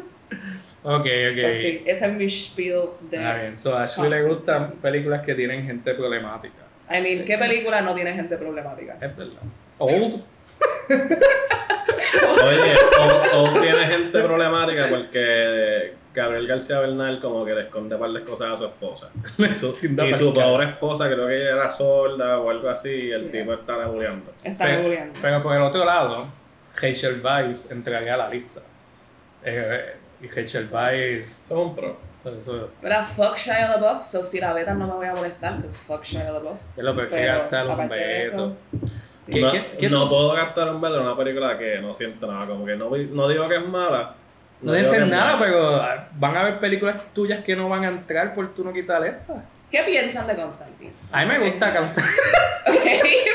Ok, 0.89 1.01
ok. 1.01 1.41
Pues 1.41 1.61
sí, 1.61 1.83
ese 1.85 2.05
es 2.05 2.13
mi 2.13 2.29
spiel 2.29 2.83
de... 3.01 3.17
Está 3.17 3.33
bien, 3.35 3.57
so 3.57 3.75
a 3.75 3.83
Ashley 3.83 4.09
le 4.09 4.23
gustan 4.23 4.71
películas 4.81 5.21
que 5.25 5.35
tienen 5.35 5.65
gente 5.65 5.93
problemática. 5.93 6.63
I 6.89 7.01
mean, 7.01 7.25
¿qué 7.25 7.37
película 7.37 7.81
no 7.81 7.93
tiene 7.93 8.13
gente 8.13 8.37
problemática? 8.37 8.93
Es 9.01 9.17
verdad. 9.17 9.41
Old. 9.79 10.23
Oye, 12.43 12.75
o, 12.99 13.43
o 13.43 13.59
tiene 13.59 13.85
gente 13.87 14.21
problemática 14.21 14.87
porque 14.89 15.93
Gabriel 16.13 16.47
García 16.47 16.79
Bernal 16.79 17.19
como 17.19 17.43
que 17.43 17.53
le 17.53 17.61
esconde 17.63 17.95
un 17.95 18.01
par 18.01 18.11
de 18.11 18.23
cosas 18.23 18.53
a 18.53 18.57
su 18.57 18.65
esposa. 18.65 19.11
Y 19.37 19.55
su, 19.55 19.67
y 19.83 20.31
pobre 20.31 20.69
esposa 20.69 21.09
creo 21.09 21.27
que 21.27 21.35
ella 21.35 21.51
era 21.55 21.69
sorda 21.69 22.39
o 22.39 22.49
algo 22.49 22.69
así 22.69 22.89
y 22.89 23.11
el 23.11 23.29
tipo 23.29 23.51
está 23.53 23.77
nebuleando. 23.77 24.31
Está 24.41 24.63
Pero, 24.63 24.83
googleando. 24.83 25.19
pero 25.21 25.43
por 25.43 25.53
el 25.53 25.61
otro 25.63 25.83
lado, 25.83 26.27
Rachel 26.81 27.21
Weisz 27.21 27.71
entraría 27.71 28.13
a 28.13 28.17
la 28.17 28.29
lista. 28.29 28.61
Eh, 29.43 29.95
y 30.21 30.27
Rachel 30.27 30.67
Weisz. 30.71 31.45
Es 31.45 31.51
un 31.51 31.75
pro. 31.75 31.97
Mira, 32.83 33.03
fuck 33.05 33.37
Shia 33.37 33.69
LaBeouf, 33.69 34.03
so 34.05 34.21
si 34.21 34.39
la 34.41 34.51
vetan 34.51 34.77
no 34.79 34.87
me 34.87 34.93
voy 34.95 35.05
a 35.07 35.13
molestar, 35.15 35.55
because 35.55 35.77
fuck 35.77 36.03
Shia 36.03 36.29
LaBeouf. 36.31 36.57
es 36.75 36.83
lo 36.83 36.93
peor 36.95 37.09
que 37.09 37.15
Pero, 37.15 37.37
gasta 37.39 37.63
los 37.63 37.73
aparte 37.73 37.95
de 37.95 38.21
eso, 38.23 38.55
betos. 38.71 38.91
sí. 39.25 39.31
¿Qué- 39.31 39.41
no 39.41 39.51
qué- 39.51 39.71
qué 39.79 39.89
no 39.89 40.03
tú- 40.03 40.09
puedo 40.09 40.33
gastar 40.33 40.69
un 40.73 40.81
velo 40.81 40.97
en 40.97 41.03
una 41.03 41.15
película 41.15 41.57
que 41.57 41.79
no 41.79 41.93
siento 41.93 42.27
nada. 42.31 42.45
Como 42.45 42.65
que 42.65 42.75
no, 42.75 42.89
no 42.89 43.27
digo 43.29 43.47
que 43.47 43.55
es 43.55 43.65
mala. 43.67 44.15
No 44.61 44.73
es 44.73 44.83
nada, 45.07 45.35
mala. 45.35 45.39
pero 45.39 45.75
ah, 45.75 46.07
van 46.15 46.35
a 46.35 46.41
haber 46.41 46.59
películas 46.59 47.01
tuyas 47.13 47.43
que 47.45 47.55
no 47.55 47.69
van 47.69 47.85
a 47.85 47.89
entrar 47.89 48.33
por 48.33 48.53
tú 48.53 48.63
no 48.65 48.73
quitar 48.73 49.03
esta. 49.05 49.45
¿Qué 49.71 49.83
piensan 49.83 50.27
de 50.27 50.35
Constantine? 50.35 50.93
A 51.11 51.25
mí 51.25 51.27
me 51.27 51.49
gusta 51.49 51.75
Constantine. 51.75 52.17
Ok, 52.67 52.83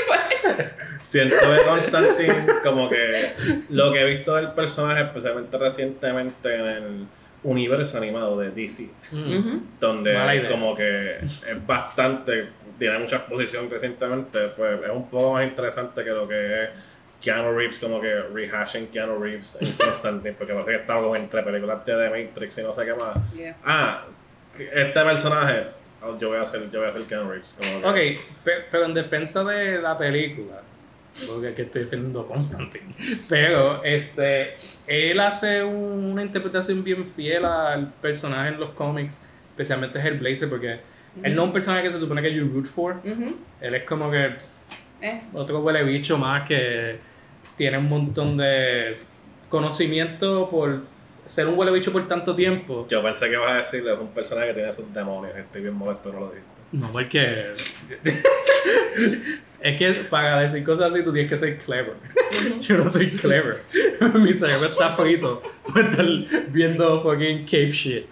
pues. 0.07 0.67
Siento 1.01 1.37
que 1.39 1.65
Constantine, 1.65 2.47
como 2.63 2.89
que 2.91 3.33
lo 3.71 3.93
que 3.93 4.01
he 4.03 4.05
visto 4.17 4.35
del 4.37 4.53
personaje, 4.53 5.03
especialmente 5.05 5.57
recientemente 5.57 6.55
en 6.55 6.67
el 6.67 7.07
universo 7.45 7.97
animado 7.99 8.39
de 8.39 8.51
DC, 8.51 8.91
Mm. 9.11 9.79
Donde 9.81 10.49
como 10.51 10.77
que 10.77 11.17
es 11.21 11.67
bastante, 11.67 12.49
tiene 12.79 12.99
mucha 12.99 13.17
exposición 13.17 13.71
recientemente, 13.71 14.49
pues 14.49 14.81
es 14.85 14.91
un 14.91 15.09
poco 15.09 15.33
más 15.35 15.49
interesante 15.49 16.05
que 16.05 16.11
lo 16.11 16.29
que 16.29 16.65
es 16.65 16.69
Keanu 17.23 17.53
Reeves, 17.57 17.79
como 17.79 18.01
que 18.01 18.13
rehashing 18.33 18.89
Keanu 18.89 19.19
Reeves 19.19 19.57
en 19.61 19.73
Constantine, 19.79 20.35
porque 20.35 20.53
parece 20.53 20.71
que 20.73 20.77
está 20.77 20.95
como 20.95 21.17
entre 21.17 21.43
películas 21.43 21.85
de 21.87 21.95
The 21.95 22.11
Matrix 22.11 22.59
y 22.59 22.63
no 22.63 22.73
sé 22.75 22.85
qué 22.85 22.95
más. 22.95 23.33
Yeah. 23.35 23.57
Ah, 23.65 24.05
este 24.59 25.03
personaje, 25.05 25.67
yo 26.19 26.29
voy 26.29 26.39
a 26.39 26.43
hacer, 26.43 26.71
yo 26.71 26.81
voy 26.81 26.89
a 26.89 26.91
hacer 26.91 27.03
Keanu 27.05 27.31
Reeves. 27.31 27.57
Como 27.59 27.89
Ok, 27.89 27.97
pe- 28.45 28.65
pero 28.71 28.85
en 28.87 28.95
defensa 28.95 29.45
de 29.45 29.81
la 29.81 29.97
película, 29.97 30.63
porque 31.29 31.49
aquí 31.49 31.63
estoy 31.63 31.85
defendiendo 31.85 32.21
a 32.23 32.27
Constantine, 32.29 32.95
pero 33.29 33.83
este, 33.85 34.55
él 34.87 35.21
hace 35.21 35.63
un- 35.63 36.05
una 36.13 36.23
interpretación 36.23 36.83
bien 36.83 37.07
fiel 37.15 37.45
al 37.45 37.93
personaje 38.01 38.49
en 38.51 38.61
los 38.61 38.71
cómics, 38.71 39.25
especialmente 39.51 39.99
Hellblazer, 40.01 40.49
porque 40.49 40.81
él 41.23 41.35
no 41.35 41.43
es 41.43 41.47
un 41.49 41.53
personaje 41.53 41.85
que 41.85 41.93
se 41.93 41.99
supone 42.01 42.23
que 42.23 42.33
you 42.35 42.49
root 42.53 42.67
for, 42.67 42.97
él 43.61 43.75
es 43.75 43.85
como 43.89 44.11
que 44.11 44.31
Eh, 45.05 45.21
otro 45.35 45.61
huele 45.61 45.83
bicho 45.83 46.17
más 46.17 46.47
que 46.49 46.97
tiene 47.57 47.77
un 47.77 47.89
montón 47.89 48.37
de 48.37 48.95
conocimiento 49.49 50.49
por 50.49 50.81
ser 51.33 51.47
un 51.47 51.59
huele 51.59 51.81
por 51.91 52.07
tanto 52.07 52.35
tiempo. 52.35 52.87
Yo 52.89 53.03
pensé 53.03 53.27
que 53.27 53.33
ibas 53.33 53.51
a 53.51 53.57
decir, 53.57 53.89
es 53.89 53.99
un 53.99 54.09
personaje 54.09 54.49
que 54.49 54.55
tiene 54.55 54.71
sus 54.71 54.93
demonios, 54.93 55.35
estoy 55.35 55.63
bien 55.63 55.75
molesto, 55.75 56.13
no 56.13 56.21
lo 56.21 56.27
dijiste. 56.27 56.62
No, 56.73 56.91
porque. 56.91 57.53
es 59.61 59.77
que 59.77 59.93
para 60.11 60.41
decir 60.41 60.65
cosas 60.65 60.93
así 60.93 61.05
tú 61.05 61.13
tienes 61.13 61.31
que 61.31 61.39
ser 61.39 61.59
clever. 61.59 61.95
Yo 62.61 62.79
no 62.79 62.89
soy 62.89 63.11
clever. 63.11 63.59
Mi 64.15 64.33
cerebro 64.33 64.69
está 64.69 64.91
frito 64.91 65.43
por 65.65 65.81
estar 65.81 66.07
viendo 66.49 67.03
fucking 67.03 67.45
cape 67.45 67.73
shit. 67.73 68.07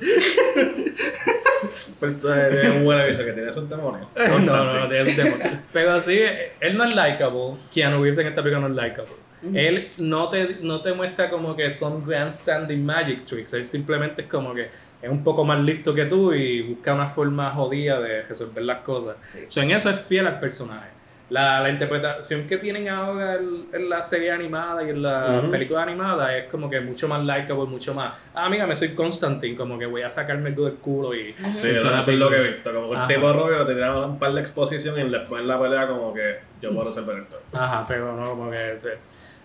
Personaje 1.99 2.51
de 2.57 2.71
un 2.71 2.85
buen 2.85 3.01
aviso 3.01 3.25
que 3.25 3.33
tiene 3.33 3.53
sus 3.53 3.69
demonios. 3.69 4.07
No, 4.17 4.29
no, 4.29 4.39
no, 4.39 4.89
Constantine. 4.89 4.89
de 4.89 5.01
ese 5.01 5.23
tema. 5.23 5.63
Pero 5.73 6.01
sí, 6.01 6.21
él 6.61 6.77
no 6.77 6.85
es 6.85 6.95
likable. 6.95 7.55
Keanu 7.73 8.03
Reeves 8.03 8.19
en 8.19 8.29
esta 8.29 8.43
película 8.43 8.69
no 8.69 8.75
es 8.75 8.83
likable. 8.83 9.13
Él 9.55 9.89
no 9.97 10.29
te, 10.29 10.57
no 10.61 10.83
te 10.83 10.93
muestra 10.93 11.31
como 11.31 11.57
que 11.57 11.73
son 11.73 12.07
grandstanding 12.07 12.85
magic 12.85 13.25
tricks. 13.25 13.55
Él 13.55 13.67
simplemente 13.67 14.23
es 14.23 14.29
como 14.29 14.55
que 14.55 14.69
es 15.03 15.11
un 15.11 15.25
poco 15.25 15.45
más 15.45 15.61
listo 15.61 15.95
que 15.95 16.05
tú 16.05 16.33
y 16.33 16.63
busca 16.63 16.95
una 16.95 17.09
forma 17.09 17.51
jodida 17.53 18.01
de 18.01 18.23
resolver 18.23 18.63
las 18.63 18.81
cosas. 18.81 19.17
Sí. 19.25 19.41
So, 19.47 19.61
en 19.63 19.71
eso 19.71 19.91
es 19.91 20.01
fiel 20.01 20.27
al 20.27 20.39
personaje. 20.39 20.89
la, 21.31 21.61
la, 21.61 21.71
interpretación 21.71 22.47
que 22.47 22.59
tienen 22.59 22.89
ahora 22.89 23.37
en, 23.37 23.89
la 23.89 24.03
serie 24.03 24.31
animada 24.33 24.83
y 24.83 24.91
en 24.91 25.03
la 25.03 25.43
película 25.51 25.83
animada 25.83 26.37
es 26.37 26.51
como 26.51 26.69
que 26.69 26.81
mucho 26.81 27.09
más 27.09 27.21
likeable, 27.21 27.65
mucho 27.67 27.95
más. 27.95 28.15
Ah, 28.35 28.51
mira, 28.51 28.67
me 28.67 28.77
soy 28.77 28.91
Constantine, 28.91 29.57
como 29.57 29.79
que 29.79 29.87
voy 29.87 30.03
a 30.03 30.11
sacarme 30.11 30.51
el 30.51 30.57
del 30.57 30.75
culo 30.75 31.15
y. 31.15 31.33
Sí, 31.49 31.69
eso 31.69 32.01
es 32.01 32.19
lo 32.19 32.29
que 32.29 32.37
he 32.37 32.43
visto. 32.43 32.73
Como 32.73 32.91
que 32.91 32.97
el 32.97 33.07
tipo 33.07 33.33
rubio 33.33 33.65
te 33.65 33.75
tira 33.75 33.97
un 34.05 34.19
par 34.19 34.33
de 34.33 34.41
exposición 34.41 34.99
y 34.99 35.09
después 35.09 35.41
en 35.41 35.49
la 35.49 35.59
pelea, 35.61 35.87
como 35.87 36.13
que 36.13 36.41
yo 36.61 36.75
puedo 36.75 36.93
ser 36.93 37.05
director. 37.05 37.41
Ajá, 37.55 37.85
pero 37.89 38.15
no, 38.17 38.31
como 38.31 38.51
que. 38.51 38.75
Sí. 38.79 38.91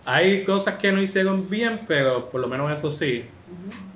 Hay 0.04 0.44
cosas 0.44 0.74
que 0.76 0.92
no 0.92 1.02
hicieron 1.02 1.48
bien, 1.48 1.80
pero 1.88 2.28
por 2.30 2.40
lo 2.40 2.46
menos 2.46 2.70
eso 2.70 2.92
sí. 2.92 3.24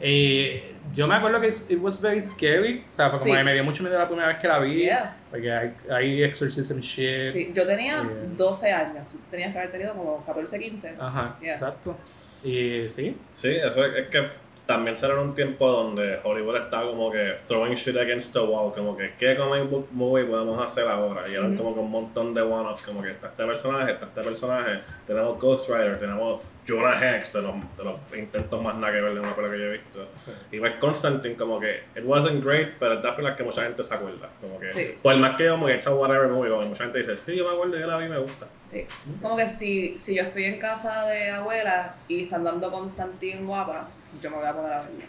Y 0.02 0.60
yo 0.94 1.06
me 1.06 1.14
acuerdo 1.14 1.40
que 1.40 1.48
it 1.48 1.78
was 1.80 2.00
very 2.00 2.20
scary. 2.20 2.84
O 2.90 2.94
sea, 2.94 3.10
como 3.10 3.24
me 3.24 3.54
dio 3.54 3.64
mucho 3.64 3.82
miedo 3.82 3.98
la 3.98 4.06
primera 4.06 4.28
vez 4.28 4.38
que 4.38 4.48
la 4.48 4.58
vi. 4.58 4.88
Porque 5.30 5.52
hay, 5.52 5.74
hay 5.90 6.22
exorcism 6.24 6.80
shit. 6.80 7.32
Sí, 7.32 7.52
yo 7.54 7.66
tenía 7.66 8.02
12 8.36 8.72
años. 8.72 9.08
Tú 9.10 9.18
tenías 9.30 9.52
que 9.52 9.58
haber 9.58 9.72
tenido 9.72 9.94
como 9.94 10.24
14, 10.24 10.58
15. 10.58 10.94
Ajá, 10.98 11.36
exacto. 11.42 11.96
Y 12.42 12.88
sí. 12.88 13.16
Sí, 13.34 13.48
eso 13.48 13.84
es, 13.84 14.08
que 14.08 14.28
también 14.70 14.96
será 14.96 15.20
un 15.20 15.34
tiempo 15.34 15.66
donde 15.68 16.20
Hollywood 16.22 16.58
estaba 16.58 16.88
como 16.88 17.10
que 17.10 17.34
throwing 17.48 17.74
shit 17.74 17.96
against 17.96 18.32
the 18.32 18.38
wall, 18.38 18.72
como 18.72 18.96
que 18.96 19.14
qué 19.18 19.36
comic 19.36 19.68
book 19.68 19.88
movie 19.90 20.24
podemos 20.24 20.64
hacer 20.64 20.86
ahora. 20.86 21.28
Y 21.28 21.34
eran 21.34 21.56
como 21.56 21.74
que 21.74 21.80
un 21.80 21.90
montón 21.90 22.32
de 22.34 22.40
one-offs, 22.40 22.82
como 22.82 23.02
que 23.02 23.10
está 23.10 23.26
este 23.30 23.44
personaje, 23.44 23.94
está 23.94 24.06
este 24.06 24.22
personaje, 24.22 24.80
tenemos 25.08 25.40
Ghost 25.40 25.68
Rider, 25.68 25.98
tenemos 25.98 26.40
Jonah 26.68 26.94
Hex, 26.94 27.32
de 27.32 27.42
los, 27.42 27.54
de 27.76 27.82
los 27.82 28.16
intentos 28.16 28.62
más 28.62 28.76
nada 28.76 28.92
que 28.92 29.00
ver 29.00 29.14
de 29.14 29.18
una 29.18 29.34
película 29.34 29.56
que 29.56 29.60
yo 29.60 29.66
he 29.70 29.72
visto. 29.72 30.08
Y 30.52 30.60
ves 30.60 30.74
Constantine 30.78 31.34
como 31.34 31.58
que 31.58 31.82
it 31.96 32.04
wasn't 32.04 32.44
great, 32.44 32.74
pero 32.78 32.94
es 32.94 33.02
de 33.02 33.22
las 33.22 33.36
que 33.36 33.42
mucha 33.42 33.64
gente 33.64 33.82
se 33.82 33.92
acuerda. 33.92 34.28
Como 34.40 34.60
que, 34.60 34.70
sí. 34.70 34.98
Por 35.02 35.16
más 35.16 35.36
que 35.36 35.46
yo 35.46 35.54
como 35.54 35.66
que 35.66 35.80
a 35.84 35.90
whatever 35.90 36.28
movie, 36.28 36.48
como 36.48 36.62
mucha 36.62 36.84
gente 36.84 36.98
dice, 36.98 37.16
sí, 37.16 37.34
yo 37.34 37.42
me 37.42 37.50
acuerdo, 37.50 37.76
yo 37.76 37.88
la 37.88 37.96
vi, 37.96 38.08
me 38.08 38.18
gusta. 38.18 38.46
Sí, 38.70 38.86
como 39.20 39.36
que 39.36 39.48
si, 39.48 39.98
si 39.98 40.14
yo 40.14 40.22
estoy 40.22 40.44
en 40.44 40.60
casa 40.60 41.06
de 41.06 41.32
abuela 41.32 41.96
y 42.06 42.22
están 42.22 42.44
dando 42.44 42.70
Constantine 42.70 43.44
guapa, 43.44 43.88
yo 44.20 44.30
me 44.30 44.36
voy 44.36 44.46
a 44.46 44.52
poner 44.52 44.72
a 44.72 44.82
verla. 44.82 45.04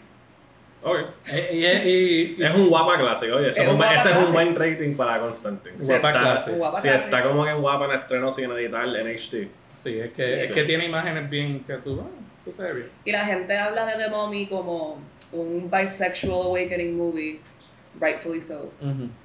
Okay. 0.84 1.04
Eh, 1.32 2.36
y, 2.36 2.42
es 2.42 2.54
un 2.54 2.68
guapa 2.68 2.98
clásico, 2.98 3.36
oye. 3.36 3.50
Ese 3.50 3.62
es, 3.62 3.68
un, 3.68 3.82
ese 3.82 4.10
es 4.10 4.16
un 4.16 4.32
buen 4.32 4.56
rating 4.56 4.94
para 4.96 5.20
Constantine. 5.20 5.76
Si 5.78 5.92
guapa 5.92 6.08
está, 6.08 6.20
clásico. 6.20 6.78
Si 6.78 6.88
está 6.88 7.22
como 7.22 7.44
que 7.44 7.52
guapa 7.52 7.84
en 7.84 7.92
estreno 7.92 8.32
sin 8.32 8.50
editar 8.50 8.84
en 8.84 9.06
HD. 9.06 9.48
Sí, 9.72 9.98
es 9.98 10.12
que, 10.12 10.42
es 10.42 10.50
que 10.50 10.64
tiene 10.64 10.86
imágenes 10.86 11.30
bien 11.30 11.60
que 11.64 11.74
tú, 11.74 12.00
ah, 12.00 12.08
tú 12.44 12.52
sabes 12.52 12.74
bien. 12.74 12.90
Y 13.04 13.12
la 13.12 13.24
gente 13.24 13.56
habla 13.56 13.86
de 13.86 14.04
The 14.04 14.10
Mummy 14.10 14.46
como 14.46 14.98
un 15.30 15.70
bisexual 15.70 16.46
awakening 16.46 16.96
movie, 16.96 17.40
rightfully 17.98 18.42
so. 18.42 18.72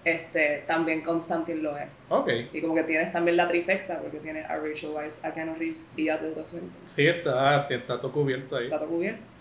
este, 0.06 0.64
también 0.68 1.02
Constantine 1.02 1.62
lo 1.62 1.76
es. 1.76 1.88
Okay. 2.08 2.50
Y 2.54 2.62
como 2.62 2.76
que 2.76 2.84
tienes 2.84 3.12
también 3.12 3.36
la 3.36 3.48
trifecta, 3.48 4.00
porque 4.00 4.20
tiene 4.20 4.44
a 4.46 4.58
Rachel 4.58 4.92
Weisz, 4.92 5.24
a 5.26 5.34
Keanu 5.34 5.56
Reeves 5.56 5.90
y 5.98 6.08
a 6.08 6.20
Tilda 6.20 6.44
Swinton. 6.46 6.72
Sí, 6.86 7.08
está, 7.08 7.66
está 7.68 8.00
todo 8.00 8.12
cubierto 8.12 8.58
ahí. 8.58 8.66
Está 8.66 8.80
todo 8.80 8.90
cubierto. 8.90 9.37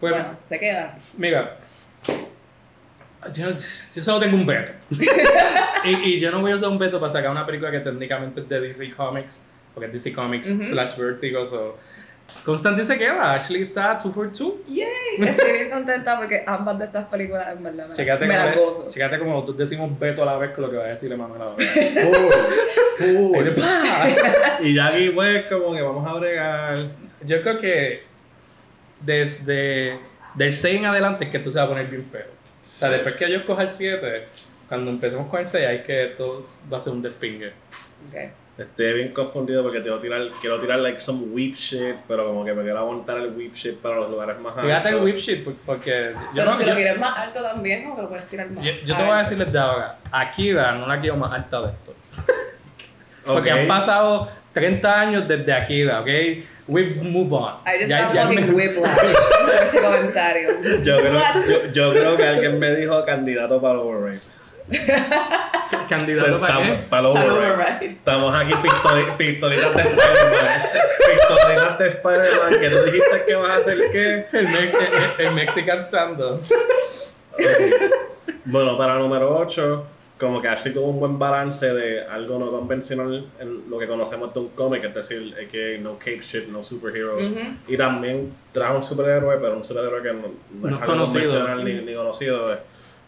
Pues, 0.00 0.12
bueno, 0.12 0.36
se 0.42 0.58
queda. 0.58 0.98
Mira, 1.16 1.56
yo, 3.32 3.50
yo 3.94 4.02
solo 4.02 4.20
tengo 4.20 4.36
un 4.36 4.46
veto. 4.46 4.72
y, 5.84 5.90
y, 5.90 6.20
yo 6.20 6.30
no 6.30 6.40
voy 6.40 6.52
a 6.52 6.56
usar 6.56 6.68
un 6.68 6.78
veto 6.78 7.00
para 7.00 7.12
sacar 7.12 7.30
una 7.30 7.46
película 7.46 7.70
que 7.70 7.80
técnicamente 7.80 8.40
es 8.40 8.48
de 8.48 8.60
DC 8.60 8.94
Comics 8.94 9.44
porque 9.76 9.94
es 9.94 10.04
DC 10.04 10.14
Comics 10.14 10.46
slash 10.46 10.96
Vertigo. 10.96 11.44
So. 11.44 11.76
Constantine 12.46 12.86
se 12.86 12.96
queda, 12.96 13.34
Ashley 13.34 13.64
está 13.64 13.98
2 14.02 14.14
for 14.14 14.32
2. 14.32 14.52
¡Yay! 14.68 14.86
Estoy 15.18 15.52
bien 15.52 15.70
contenta 15.70 16.16
porque 16.16 16.42
ambas 16.46 16.78
de 16.78 16.86
estas 16.86 17.04
películas 17.04 17.48
en 17.54 17.62
verdad 17.62 17.88
me, 17.88 18.26
me 18.26 18.36
las 18.36 18.56
gozo. 18.56 18.88
Chécate 18.90 19.18
como 19.18 19.32
nosotros 19.32 19.58
decimos 19.58 19.98
Beto 19.98 20.22
a 20.22 20.26
la 20.26 20.38
vez 20.38 20.52
con 20.52 20.64
lo 20.64 20.70
que 20.70 20.78
va 20.78 20.84
a 20.84 20.88
decir 20.88 21.12
Emanuel 21.12 21.42
ahora. 21.42 21.64
Full, 22.96 24.66
y 24.66 24.74
ya 24.74 24.86
aquí 24.86 25.10
pues 25.10 25.44
como 25.44 25.74
que 25.74 25.82
vamos 25.82 26.08
a 26.08 26.14
bregar. 26.14 26.78
Yo 27.26 27.42
creo 27.42 27.58
que 27.58 28.02
desde 29.00 29.98
del 30.34 30.52
6 30.52 30.78
en 30.78 30.84
adelante 30.86 31.24
es 31.24 31.30
que 31.30 31.38
esto 31.38 31.50
se 31.50 31.58
va 31.58 31.64
a 31.64 31.68
poner 31.68 31.86
bien 31.86 32.04
feo. 32.04 32.26
O 32.26 32.64
sea, 32.64 32.90
después 32.90 33.16
que 33.16 33.30
yo 33.30 33.44
coja 33.46 33.62
el 33.62 33.70
7, 33.70 34.28
cuando 34.68 34.90
empecemos 34.90 35.28
con 35.28 35.40
el 35.40 35.46
6 35.46 35.66
hay 35.66 35.82
que 35.82 36.14
todo 36.16 36.44
va 36.72 36.76
a 36.76 36.80
ser 36.80 36.92
un 36.92 37.02
despingue. 37.02 37.52
Okay. 38.08 38.30
Estoy 38.58 38.94
bien 38.94 39.12
confundido 39.12 39.62
porque 39.62 39.82
quiero 39.82 39.98
tirar, 39.98 40.22
quiero 40.40 40.58
tirar 40.58 40.78
like 40.78 40.98
some 40.98 41.26
whip 41.26 41.54
shit, 41.54 41.96
pero 42.08 42.26
como 42.26 42.42
que 42.42 42.54
me 42.54 42.62
quiero 42.62 42.78
aguantar 42.78 43.18
el 43.18 43.36
whip 43.36 43.54
shit 43.54 43.76
para 43.76 43.96
los 43.96 44.10
lugares 44.10 44.38
más 44.38 44.52
altos. 44.52 44.64
Fíjate 44.64 44.88
el 44.88 44.96
whip 44.96 45.16
shit 45.16 45.46
porque... 45.66 46.12
Yo 46.14 46.42
pero 46.42 46.50
no, 46.50 46.56
si 46.56 46.64
lo 46.64 46.74
quieres 46.74 46.98
más 46.98 47.18
alto 47.18 47.42
también, 47.42 47.84
¿no? 47.84 47.96
Que 47.96 48.02
lo 48.02 48.08
puedes 48.08 48.26
tirar 48.28 48.50
más 48.50 48.64
Yo, 48.64 48.72
yo 48.84 48.96
te 48.96 49.02
voy 49.02 49.12
a 49.12 49.18
decirles 49.18 49.52
de 49.52 49.58
ahora, 49.58 49.98
Akira 50.10 50.72
no 50.72 50.86
la 50.86 51.00
quiero 51.00 51.16
más 51.16 51.32
alta 51.32 51.60
de 51.60 51.68
esto. 51.68 51.94
porque 53.26 53.50
han 53.50 53.68
pasado 53.68 54.30
30 54.54 55.00
años 55.00 55.28
desde 55.28 55.52
Akira, 55.52 56.00
¿ok? 56.00 56.08
We 56.68 56.94
move 56.94 57.32
on. 57.32 57.60
I 57.64 57.78
just 57.78 57.90
ya, 57.90 58.12
ya 58.12 58.26
fucking 58.26 58.48
me... 58.48 58.54
whiplash 58.54 59.14
por 59.44 59.54
ese 59.54 59.80
comentario. 59.80 60.48
Yo 60.82 60.98
creo, 60.98 61.20
yo, 61.46 61.72
yo 61.72 61.92
creo 61.92 62.16
que 62.16 62.26
alguien 62.26 62.58
me 62.58 62.74
dijo 62.74 63.04
candidato 63.04 63.60
para 63.60 63.78
Overrated. 63.78 64.36
¿Candidato 65.88 66.40
para 66.40 66.62
qué? 66.62 66.72
Para 66.90 67.08
override. 67.08 67.86
Estamos 67.86 68.34
aquí 68.34 68.52
pistolitas 69.18 69.76
de 69.76 69.82
Spider-Man. 69.82 70.62
pistolitas 71.06 71.78
de 71.78 71.88
Spider-Man. 71.88 72.60
Que 72.60 72.70
tú 72.70 72.82
dijiste 72.84 73.24
que 73.26 73.34
vas 73.36 73.50
a 73.50 73.56
hacer 73.58 73.78
qué? 73.92 74.26
El, 74.32 75.26
el, 75.26 75.32
Mexican 75.34 75.82
stand-up. 75.82 76.42
Bueno, 78.44 78.76
para 78.76 78.94
el 78.94 79.00
número 79.00 79.36
8, 79.38 79.86
como 80.18 80.40
que 80.40 80.48
Ashley 80.48 80.72
tuvo 80.72 80.86
un 80.86 80.98
buen 80.98 81.18
balance 81.18 81.72
de 81.74 82.04
algo 82.04 82.38
no 82.38 82.50
convencional 82.50 83.26
en 83.38 83.68
lo 83.68 83.78
que 83.78 83.86
conocemos 83.86 84.32
de 84.32 84.40
un 84.40 84.48
cómic, 84.48 84.84
es 84.84 84.94
decir, 84.94 85.34
que 85.50 85.78
no 85.78 85.98
cape 85.98 86.22
shit, 86.22 86.48
no 86.48 86.64
superheroes. 86.64 87.30
Y 87.68 87.76
también 87.76 88.32
trajo 88.52 88.76
un 88.76 88.82
superhéroe, 88.82 89.36
pero 89.38 89.56
un 89.56 89.64
superhéroe 89.64 90.02
que 90.02 90.12
no, 90.12 90.68
es 90.68 90.82
algo 90.82 91.06
convencional 91.06 91.64
ni, 91.64 91.74
ni 91.74 91.94
conocido 91.94 92.56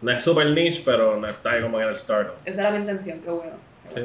no 0.00 0.12
es 0.12 0.22
super 0.22 0.46
niche, 0.46 0.82
pero 0.84 1.16
no 1.16 1.26
está 1.26 1.52
ahí 1.52 1.62
como 1.62 1.80
en 1.80 1.88
el 1.88 1.96
start. 1.96 2.32
Esa 2.44 2.60
era 2.62 2.70
mi 2.70 2.78
intención, 2.78 3.20
qué 3.20 3.30
bueno. 3.30 3.56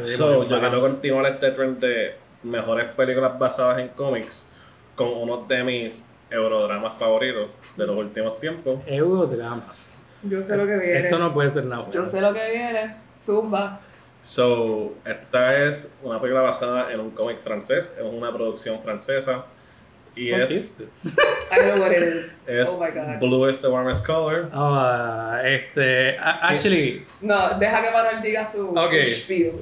so, 0.06 0.44
yo 0.44 0.60
quiero 0.60 0.82
continuar 0.82 1.32
este 1.32 1.52
trend 1.52 1.80
de 1.80 2.16
mejores 2.44 2.90
películas 2.94 3.38
basadas 3.38 3.80
en 3.80 3.90
cómics 3.90 4.46
con 4.96 5.08
uno 5.08 5.46
de 5.48 5.64
mis 5.64 6.06
eurodramas 6.30 6.98
favoritos 6.98 7.50
de 7.78 7.86
los 7.86 7.96
últimos 7.96 8.40
tiempos. 8.40 8.80
Eurodramas. 8.88 9.93
Yo 10.24 10.42
sé 10.42 10.56
lo 10.58 10.66
que 10.66 10.78
viene. 10.78 11.00
Esto 11.00 11.20
no 11.20 11.34
puede 11.34 11.52
ser 11.52 11.66
nada. 11.66 11.90
Yo 11.92 12.06
sé 12.06 12.22
lo 12.22 12.34
que 12.34 12.50
viene. 12.50 12.96
Zumba. 13.22 13.80
So, 14.22 14.94
esta 15.06 15.66
es 15.66 15.92
una 16.02 16.20
película 16.20 16.44
basada 16.44 16.92
en 16.94 17.00
un 17.02 17.12
cómic 17.12 17.40
francés, 17.40 17.94
es 17.98 18.04
una 18.04 18.32
producción 18.32 18.80
francesa 18.80 19.46
y 20.16 20.32
es. 20.32 20.52
I 20.52 21.60
know 21.60 21.80
what 21.80 21.92
it 21.92 22.04
is. 22.04 22.42
Es 22.48 22.70
oh 22.70 22.80
my 22.80 22.92
god. 22.92 23.20
Blue 23.20 23.50
is 23.50 23.60
the 23.62 23.68
warmest 23.68 24.06
color. 24.06 24.50
Oh, 24.54 25.38
este. 25.44 26.18
Actually. 26.18 27.06
No, 27.22 27.60
deja 27.60 27.82
que 27.82 27.92
Manuel 27.92 28.22
diga 28.22 28.46
su, 28.46 28.70
okay. 28.70 29.04
su 29.04 29.22
spiel. 29.22 29.54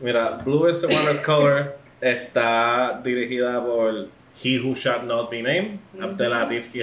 Mira, 0.00 0.40
Blue 0.44 0.66
is 0.68 0.80
the 0.80 0.88
warmest 0.88 1.24
color 1.24 1.74
está 2.00 3.00
dirigida 3.04 3.62
por 3.62 4.08
He 4.42 4.58
Who 4.58 4.74
Shall 4.74 5.06
Not 5.06 5.30
Be 5.30 5.42
Named, 5.42 5.78
mm 5.92 6.00
-hmm. 6.00 6.04
Abdelatif. 6.04 6.74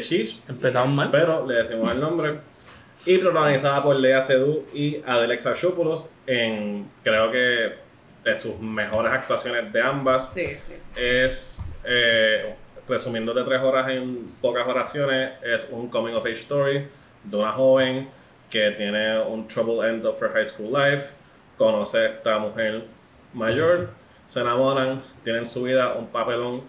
Empezamos 0.47 0.93
mal. 0.93 1.09
Pero 1.11 1.45
le 1.45 1.55
decimos 1.55 1.91
el 1.91 1.99
nombre. 1.99 2.39
Y 3.07 3.17
protagonizada 3.19 3.81
por 3.81 3.95
Lea 3.95 4.21
Seydoux 4.21 4.65
y 4.73 5.01
Adele 5.05 5.35
Exarchopoulos 5.35 6.09
en, 6.25 6.89
creo 7.03 7.31
que, 7.31 7.75
de 8.25 8.37
sus 8.37 8.59
mejores 8.59 9.13
actuaciones 9.13 9.71
de 9.71 9.81
ambas. 9.81 10.33
Sí, 10.33 10.57
sí. 10.59 10.73
Es. 10.93 11.63
Eh, 11.85 12.53
resumiendo 12.85 13.33
de 13.33 13.45
tres 13.45 13.61
horas 13.61 13.87
en 13.89 14.33
pocas 14.41 14.67
oraciones, 14.67 15.31
es 15.41 15.69
un 15.71 15.87
coming 15.87 16.13
of 16.15 16.25
age 16.25 16.33
story 16.33 16.87
de 17.23 17.37
una 17.37 17.53
joven 17.53 18.09
que 18.49 18.71
tiene 18.71 19.21
un 19.21 19.47
trouble 19.47 19.87
end 19.87 20.05
of 20.05 20.21
her 20.21 20.29
high 20.33 20.45
school 20.45 20.71
life, 20.71 21.13
conoce 21.57 21.97
a 21.97 22.05
esta 22.07 22.39
mujer 22.39 22.83
mayor, 23.33 23.89
se 24.27 24.41
enamoran, 24.41 25.01
tienen 25.23 25.47
su 25.47 25.63
vida 25.63 25.93
un 25.93 26.07
papelón 26.07 26.63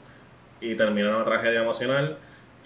y 0.61 0.77
terminan 0.77 1.17
una 1.17 1.25
tragedia 1.25 1.61
emocional 1.61 2.17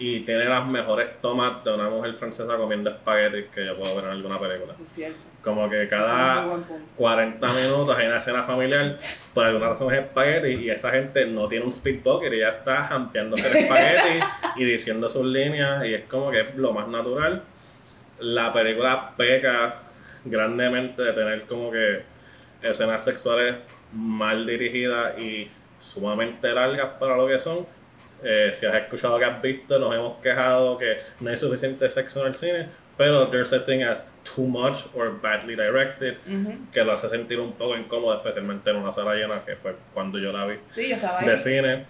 y 0.05 0.19
tiene 0.19 0.43
las 0.43 0.67
mejores 0.67 1.21
tomas 1.21 1.63
de 1.63 1.73
una 1.73 1.89
mujer 1.89 2.13
francesa 2.13 2.57
comiendo 2.57 2.89
espaguetis 2.89 3.45
que 3.55 3.65
yo 3.65 3.77
puedo 3.77 3.95
ver 3.95 4.03
en 4.03 4.11
alguna 4.11 4.37
película. 4.37 4.73
Eso 4.73 4.83
es 4.83 4.89
cierto. 4.89 5.19
Como 5.41 5.69
que 5.69 5.87
cada 5.87 6.45
40 6.97 7.53
minutos 7.53 7.97
hay 7.97 8.07
una 8.07 8.17
escena 8.17 8.43
familiar, 8.43 8.99
por 9.33 9.45
alguna 9.45 9.69
razón 9.69 9.93
es 9.93 10.01
espagueti 10.01 10.65
y 10.65 10.69
esa 10.69 10.91
gente 10.91 11.25
no 11.25 11.47
tiene 11.47 11.63
un 11.63 11.71
speed 11.71 12.01
y 12.29 12.37
ya 12.37 12.49
está 12.49 12.83
jampeándose 12.83 13.47
el 13.47 13.55
espagueti 13.55 14.19
y 14.57 14.65
diciendo 14.65 15.07
sus 15.07 15.25
líneas 15.25 15.85
y 15.85 15.93
es 15.93 16.03
como 16.09 16.31
que 16.31 16.41
es 16.41 16.55
lo 16.57 16.73
más 16.73 16.89
natural. 16.89 17.43
La 18.19 18.51
película 18.51 19.13
peca 19.15 19.83
grandemente 20.25 21.01
de 21.01 21.13
tener 21.13 21.43
como 21.43 21.71
que 21.71 22.01
escenas 22.61 23.05
sexuales 23.05 23.55
mal 23.93 24.45
dirigidas 24.45 25.17
y 25.17 25.49
sumamente 25.79 26.51
largas 26.53 26.89
para 26.99 27.15
lo 27.15 27.25
que 27.25 27.39
son, 27.39 27.65
Eh, 28.23 28.51
si 28.53 28.65
has 28.65 28.75
escuchado 28.75 29.19
que 29.19 29.25
has 29.25 29.41
visto, 29.41 29.77
nos 29.79 29.93
hemos 29.93 30.17
quejado 30.21 30.77
que 30.77 30.97
no 31.19 31.29
hay 31.29 31.37
suficiente 31.37 31.89
sexo 31.89 32.21
en 32.21 32.27
el 32.27 32.35
cine, 32.35 32.67
pero 32.97 33.27
there's 33.29 33.51
a 33.53 33.65
thing 33.65 33.81
as 33.81 34.07
too 34.23 34.45
much 34.45 34.85
or 34.93 35.19
badly 35.21 35.55
directed 35.55 36.17
que 36.71 36.83
lo 36.83 36.91
hace 36.93 37.09
sentir 37.09 37.39
un 37.39 37.53
poco 37.53 37.75
incómodo, 37.75 38.15
especialmente 38.15 38.69
en 38.69 38.77
una 38.77 38.91
sala 38.91 39.15
llena, 39.15 39.35
que 39.45 39.55
fue 39.55 39.75
cuando 39.93 40.19
yo 40.19 40.31
la 40.31 40.45
vi 40.45 40.55
sí, 40.69 40.89
yo 40.89 40.95
estaba 40.95 41.19
ahí. 41.19 41.27
de 41.27 41.37
cine. 41.37 41.85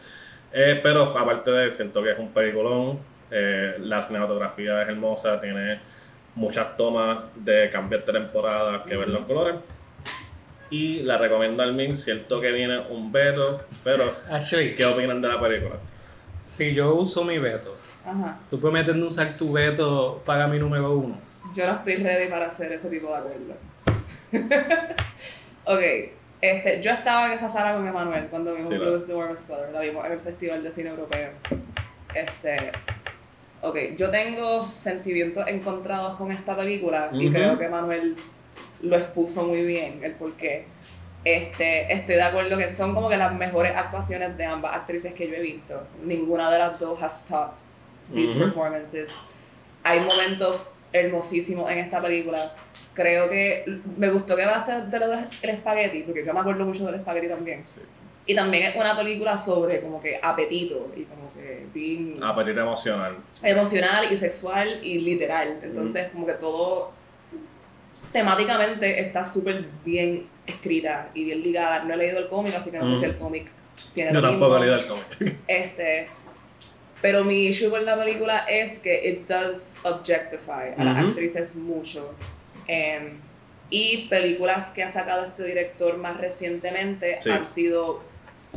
Eh, 0.51 0.79
pero 0.81 1.03
aparte 1.03 1.51
de 1.51 1.67
eso, 1.67 1.77
siento 1.77 2.01
que 2.03 2.11
es 2.11 2.19
un 2.19 2.31
peliculón, 2.31 2.99
eh, 3.31 3.75
la 3.79 4.01
cinematografía 4.01 4.83
es 4.83 4.89
hermosa, 4.89 5.41
tiene 5.41 5.79
muchas 6.35 6.77
tomas 6.77 7.19
de 7.35 7.69
cambios 7.71 8.05
de 8.05 8.13
temporada 8.13 8.83
que 8.83 8.95
ver 8.95 9.09
los 9.09 9.25
colores. 9.25 9.55
Y 10.69 11.01
la 11.03 11.17
recomiendo 11.17 11.61
al 11.61 11.73
Min, 11.73 11.95
cierto 11.95 12.41
que 12.41 12.51
viene 12.51 12.79
un 12.79 13.11
veto, 13.11 13.63
pero 13.83 14.15
Ashley, 14.29 14.75
¿qué 14.75 14.85
opinan 14.85 15.21
de 15.21 15.27
la 15.27 15.39
película? 15.39 15.75
Si 16.55 16.73
yo 16.73 16.93
uso 16.95 17.23
mi 17.23 17.37
veto, 17.39 17.75
Ajá. 18.05 18.37
¿tú 18.49 18.59
prometes 18.59 18.95
no 18.95 19.07
usar 19.07 19.35
tu 19.37 19.51
veto 19.51 20.21
para 20.25 20.47
mi 20.47 20.59
número 20.59 20.91
uno? 20.97 21.17
Yo 21.53 21.65
no 21.67 21.73
estoy 21.73 21.95
ready 21.95 22.29
para 22.29 22.47
hacer 22.47 22.71
ese 22.71 22.89
tipo 22.89 23.07
de 23.07 23.15
acuerdo. 23.15 23.53
ok, 25.65 25.81
este, 26.41 26.81
yo 26.81 26.91
estaba 26.91 27.27
en 27.27 27.33
esa 27.33 27.49
sala 27.49 27.73
con 27.75 27.87
Emanuel 27.87 28.25
cuando 28.27 28.53
vimos 28.53 28.67
Sí, 28.67 28.75
la- 28.75 28.79
Blues 28.81 29.05
the 29.07 29.13
Warmest 29.15 29.47
Color, 29.47 29.69
la 29.71 29.79
vimos 29.81 30.05
en 30.05 30.11
el 30.13 30.19
Festival 30.19 30.63
de 30.63 30.71
Cine 30.71 30.89
Europeo. 30.89 31.29
Este, 32.13 32.71
ok, 33.61 33.77
yo 33.97 34.09
tengo 34.09 34.67
sentimientos 34.67 35.47
encontrados 35.47 36.17
con 36.17 36.31
esta 36.31 36.55
película 36.55 37.09
y 37.13 37.29
creo 37.29 37.57
que 37.57 37.65
Emanuel 37.65 38.15
lo 38.81 38.97
expuso 38.97 39.43
muy 39.45 39.63
bien, 39.63 39.99
el 40.03 40.11
por 40.13 40.33
qué. 40.33 40.65
Este, 41.25 41.91
estoy 41.93 42.15
de 42.15 42.23
acuerdo 42.23 42.57
que 42.57 42.69
son 42.69 42.93
como 42.93 43.07
que 43.09 43.15
las 43.17 43.33
mejores 43.33 43.73
actuaciones 43.75 44.38
de 44.38 44.45
ambas 44.45 44.75
actrices 44.75 45.13
que 45.13 45.27
yo 45.27 45.36
he 45.36 45.41
visto. 45.41 45.81
Ninguna 46.03 46.51
de 46.51 46.59
las 46.59 46.79
dos 46.79 47.01
has 47.01 47.25
topped 47.25 47.63
these 48.13 48.31
Ujú. 48.31 48.39
performances. 48.45 49.09
Hay 49.83 49.99
momentos 50.01 50.62
hermosísimos 50.91 51.71
en 51.71 51.79
esta 51.79 52.01
película. 52.01 52.51
Creo 52.93 53.29
que 53.29 53.63
me 53.97 54.09
gustó 54.09 54.36
que 54.36 54.43
hablaste 54.43 54.81
de 54.81 54.99
lo 54.99 55.07
del 55.07 55.27
espagueti, 55.41 56.01
porque 56.03 56.23
yo 56.25 56.33
me 56.33 56.41
acuerdo 56.41 56.65
mucho 56.65 56.86
del 56.86 56.95
espagueti 56.95 57.27
también. 57.27 57.63
Sí. 57.65 57.81
Y 58.25 58.36
también 58.36 58.63
es 58.63 58.75
una 58.75 58.95
película 58.95 59.38
sobre 59.38 59.81
como 59.81 59.99
que 59.99 60.19
apetito 60.21 60.91
y 60.95 61.03
como 61.03 61.33
que 61.33 61.65
bien 61.73 62.13
Apetir 62.23 62.57
emocional. 62.57 63.17
emocional 63.41 64.07
y 64.12 64.15
sexual 64.15 64.79
y 64.83 64.99
literal. 64.99 65.59
Entonces, 65.62 66.07
como 66.13 66.25
que 66.25 66.33
todo 66.33 66.91
temáticamente 68.13 69.02
está 69.02 69.26
súper 69.26 69.65
bien 69.84 70.28
escrita 70.47 71.10
y 71.13 71.26
bien 71.26 71.41
ligada. 71.41 71.84
No 71.84 71.93
he 71.95 71.97
leído 71.97 72.19
el 72.19 72.28
cómic, 72.28 72.54
así 72.56 72.71
que 72.71 72.80
no 72.80 72.88
sé 72.88 72.97
si 72.97 73.06
el 73.06 73.17
cómic 73.17 73.47
tiene 73.93 74.13
Yo 74.13 74.21
lo 74.21 74.30
tampoco 74.30 74.58
he 74.58 74.60
leído 74.62 74.76
el 74.78 74.86
cómic. 74.88 75.36
Este, 75.47 76.08
pero 77.02 77.23
mi 77.23 77.47
issue 77.47 77.69
con 77.69 77.86
la 77.86 77.97
película 77.97 78.45
es 78.49 78.80
que 78.80 79.10
it 79.10 79.28
does 79.28 79.76
objectify 79.84 80.73
a 80.78 80.84
las 80.84 80.97
Ujú. 80.99 81.08
actrices 81.10 81.56
mucho. 81.56 82.13
Em, 82.67 83.17
y 83.69 84.08
películas 84.08 84.69
que 84.69 84.84
ha 84.84 84.89
sacado 84.89 85.26
este 85.26 85.43
director 85.43 85.97
más 85.97 86.17
recientemente 86.17 87.17
Sí. 87.21 87.30
han 87.32 87.45
sido 87.45 88.04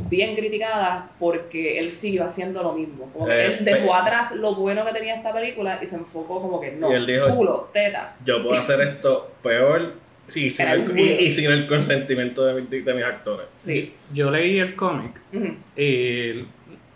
bien 0.09 0.35
criticadas 0.35 1.05
porque 1.19 1.79
él 1.79 1.91
siguió 1.91 2.23
haciendo 2.23 2.61
lo 2.63 2.73
mismo. 2.73 3.09
Como 3.13 3.25
que 3.25 3.31
Eh, 3.33 3.45
él 3.57 3.65
dejó 3.65 3.87
pe- 3.87 3.93
atrás 3.93 4.35
lo 4.35 4.55
bueno 4.55 4.85
que 4.85 4.93
tenía 4.93 5.15
esta 5.15 5.33
película 5.33 5.79
y 5.81 5.85
se 5.85 5.95
enfocó 5.95 6.39
como 6.41 6.61
que 6.61 6.71
no, 6.73 6.91
Y 6.91 6.95
él 6.95 7.05
dijo- 7.05 7.29
culo, 7.35 7.69
teta. 7.73 8.15
Yo 8.25 8.41
puedo 8.43 8.59
hacer 8.59 8.79
esto 8.81 9.31
peor 9.41 9.81
sí, 10.27 10.49
sin 10.51 10.67
el, 10.67 10.97
y, 10.99 11.11
y 11.25 11.31
sin 11.31 11.51
el 11.51 11.67
consentimiento 11.67 12.45
de, 12.45 12.61
mi- 12.61 12.79
de 12.81 12.93
mis 12.93 13.03
actores. 13.03 13.47
Sí. 13.57 13.93
Yo 14.13 14.29
leí 14.29 14.59
el 14.59 14.75
cómic 14.75 15.19
Ujú. 15.33 15.55
y 15.75 16.45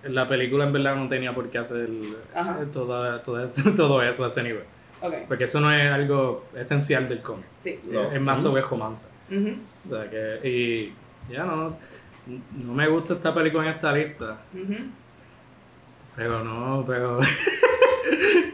la 0.04 0.28
película 0.28 0.66
en 0.66 0.74
verdad 0.74 0.96
no 0.96 1.08
tenía 1.10 1.34
por 1.34 1.50
qué 1.50 1.58
hacer 1.60 1.88
todo, 2.74 3.20
todo, 3.22 3.44
eso, 3.46 3.72
todo 3.76 4.02
eso 4.04 4.24
a 4.26 4.28
ese 4.28 4.44
nivel. 4.44 4.64
Ok, 5.02 5.14
Porque 5.28 5.46
eso 5.46 5.60
no 5.60 5.74
es 5.74 5.92
algo 5.92 6.46
esencial 6.56 7.10
del 7.10 7.22
cómic. 7.22 7.46
sí. 7.58 7.80
No. 7.90 8.12
Es 8.12 8.22
más 8.22 8.42
sobre 8.42 8.62
romance. 8.62 9.06
Ujú, 9.32 9.56
O 9.90 9.96
sea 9.98 10.10
que, 10.10 10.48
y 10.48 11.34
ya 11.34 11.44
no, 11.46 11.76
no 12.28 12.74
me 12.74 12.88
gusta 12.88 13.14
esta 13.16 13.34
película 13.34 13.64
en 13.66 13.70
esta 13.76 13.92
lista. 13.92 14.38
Pero 16.16 16.44
no, 16.44 16.84
pero. 16.86 17.20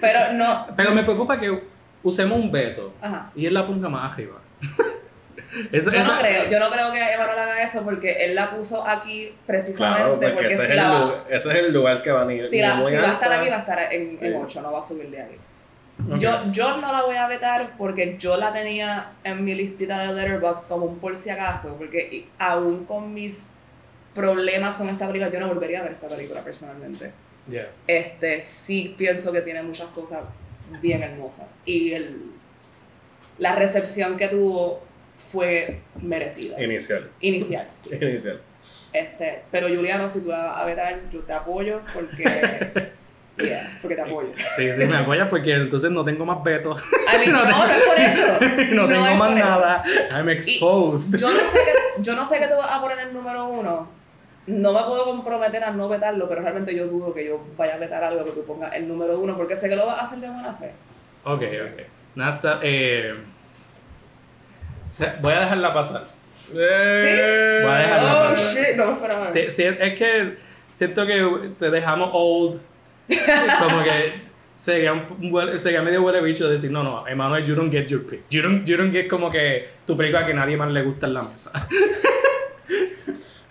Pero 0.01 0.34
no. 0.34 0.67
Pero 0.75 0.91
me 0.91 1.03
preocupa 1.03 1.39
que 1.39 1.63
usemos 2.03 2.38
un 2.38 2.51
veto 2.51 2.93
Ajá. 3.01 3.32
y 3.36 3.45
él 3.45 3.53
la 3.53 3.65
ponga 3.65 3.89
más 3.89 4.12
arriba. 4.13 4.36
Esa- 5.71 5.89
Yo 5.89 5.99
no 5.99 6.03
esa- 6.03 6.19
creo, 6.19 6.49
yo 6.51 6.60
no 6.60 6.69
creo 6.69 6.91
que 6.91 6.99
Emanuel 7.13 7.39
haga 7.39 7.63
eso 7.63 7.82
porque 7.84 8.25
él 8.25 8.36
la 8.36 8.51
puso 8.51 8.86
aquí 8.86 9.34
precisamente 9.45 9.97
Claro, 10.01 10.12
porque, 10.19 10.30
porque 10.34 10.53
ese, 10.53 10.65
si 10.65 10.71
es 10.71 10.75
la 10.75 10.84
el 10.84 10.91
va, 10.91 10.99
lugar, 10.99 11.25
ese 11.30 11.49
es 11.49 11.56
el 11.56 11.73
lugar 11.73 12.01
que 12.03 12.12
va 12.12 12.25
ni, 12.25 12.38
si 12.38 12.56
ni 12.58 12.62
la- 12.62 12.82
si 12.82 12.95
va 12.95 13.10
a 13.10 13.13
estar 13.13 13.32
aquí 13.32 13.49
va 13.49 13.56
a 13.56 13.60
estar 13.60 13.93
en, 13.93 14.01
en 14.21 14.32
Sí. 14.34 14.38
8, 14.43 14.62
no 14.62 14.71
va 14.73 14.80
a 14.80 14.84
subir 14.84 15.10
de. 15.10 15.21
Ok. 16.12 16.17
Yo, 16.19 16.51
yo 16.51 16.77
no 16.77 16.91
la 16.91 17.01
voy 17.03 17.15
a 17.15 17.27
vetar 17.27 17.71
porque 17.77 18.17
yo 18.19 18.38
la 18.38 18.51
tenía 18.53 19.13
en 19.23 19.43
mi 19.43 19.56
listita 19.56 19.99
de 19.99 20.13
Letterboxd 20.13 20.67
como 20.67 20.86
un 20.86 20.99
por 20.99 21.15
si 21.15 21.30
acaso, 21.30 21.75
porque 21.77 22.27
aún 22.38 22.86
con 22.86 23.13
mis 23.13 23.53
problemas 24.17 24.75
con 24.75 24.89
esta 24.89 25.08
película, 25.08 25.32
yo 25.32 25.39
no 25.39 25.47
volvería 25.47 25.80
a 25.80 25.84
ver 25.84 25.91
esta 25.93 26.08
película 26.08 26.43
personalmente. 26.43 27.12
Yeah. 27.49 27.69
Este, 27.86 28.41
sí 28.41 28.95
pienso 28.97 29.32
que 29.32 29.41
tiene 29.41 29.62
muchas 29.63 29.88
cosas 29.88 30.23
bien 30.82 31.01
hermosas 31.01 31.47
y 31.63 31.93
el, 31.93 32.32
la 33.38 33.56
recepción 33.56 34.17
que 34.17 34.27
tuvo 34.27 34.84
fue 35.32 35.80
merecida. 36.01 36.62
Inicial. 36.62 37.10
Inicial, 37.21 37.67
sí. 37.77 37.91
Inicial. 37.95 38.41
Este, 38.91 39.43
pero 39.51 39.67
Juliano, 39.67 40.10
si 40.10 40.21
tú 40.21 40.30
la 40.30 40.38
vas 40.38 40.58
a 40.58 40.65
vetar, 40.65 40.99
yo 41.12 41.19
te 41.21 41.34
apoyo 41.34 41.82
porque. 41.93 42.97
Yeah, 43.39 43.77
porque 43.84 43.95
te 43.95 44.01
apoyo. 44.01 44.30
Sí, 44.56 44.67
sí, 44.73 44.86
me 44.88 44.97
apoyas 44.97 45.30
porque 45.30 45.53
entonces 45.53 45.91
no 45.91 46.03
tengo 46.03 46.25
más 46.25 46.43
vetos. 46.43 46.82
I 47.13 47.19
mean, 47.19 47.32
no, 47.32 47.45
no 47.45 47.65
es 47.67 47.84
por 47.84 47.99
eso. 47.99 48.27
no, 48.73 48.88
tengo 48.88 49.06
es 49.06 49.15
más 49.15 49.36
nada. 49.36 49.84
I'm 50.10 50.27
exposed. 50.27 51.19
Yo 51.19 51.32
no 51.32 51.45
sé 51.45 51.60
que, 51.60 52.01
yo 52.01 52.15
no 52.15 52.25
sé 52.25 52.39
que 52.39 52.47
tú 52.47 52.56
vas 52.58 52.71
a 52.71 52.82
poner 52.82 52.97
el 52.97 53.13
número 53.13 53.45
uno. 53.45 53.96
No 54.47 54.71
me 54.73 54.81
puedo 54.83 55.05
comprometer 55.05 55.63
a 55.63 55.71
no 55.71 55.89
vetarlo, 55.89 56.27
pero 56.29 56.41
realmente 56.41 56.73
yo 56.73 56.88
dudo 56.88 57.13
que 57.13 57.25
yo 57.25 57.39
vaya 57.57 57.75
a 57.75 57.77
vetar 57.77 58.03
algo 58.03 58.23
que 58.25 58.31
tú 58.31 58.45
pongas 58.45 58.73
el 58.75 58.88
número 58.88 59.19
uno, 59.19 59.36
porque 59.36 59.55
sé 59.55 59.67
que 59.69 59.75
lo 59.75 59.86
vas 59.86 59.99
a 59.99 60.05
hacer 60.05 60.19
de 60.19 60.29
buena 60.29 60.53
fe. 60.53 60.71
Ok, 61.25 61.41
ok. 61.41 61.81
Está- 62.33 62.60
eh, 62.63 63.13
voy 65.21 65.33
a 65.33 65.39
dejarla 65.41 65.73
pasar. 65.73 66.03
Eh, 66.55 67.60
Voy 67.62 67.71
a 67.73 67.77
dejarla 67.77 68.13
Oh 68.13 68.29
pasar. 68.33 68.55
shit, 68.55 68.75
no 68.77 68.86
me 68.86 68.91
esperaba. 68.93 69.29
Sí, 69.29 69.51
sí, 69.51 69.63
es 69.63 69.97
que 69.97 70.38
siento 70.73 71.05
que 71.05 71.51
te 71.60 71.69
dejamos 71.69 72.10
old. 72.13 72.62
Como 73.60 73.83
que 73.83 74.13
sería, 74.55 74.93
un, 74.93 75.60
sería 75.60 75.81
medio 75.81 76.01
huele 76.03 76.21
bicho 76.21 76.47
decir, 76.47 76.71
no, 76.71 76.83
no, 76.83 77.05
Emmanuel, 77.07 77.45
you 77.45 77.53
don't 77.53 77.71
get 77.71 77.88
your 77.88 78.05
pick. 78.05 78.21
You 78.29 78.41
don't, 78.41 78.65
you 78.65 78.77
don't 78.77 78.91
get 78.93 79.07
como 79.10 79.29
que 79.29 79.67
tu 79.86 79.95
película 79.97 80.25
que 80.25 80.33
nadie 80.33 80.55
más 80.57 80.71
le 80.71 80.81
gusta 80.83 81.05
en 81.07 81.13
la 81.15 81.21
mesa. 81.23 81.51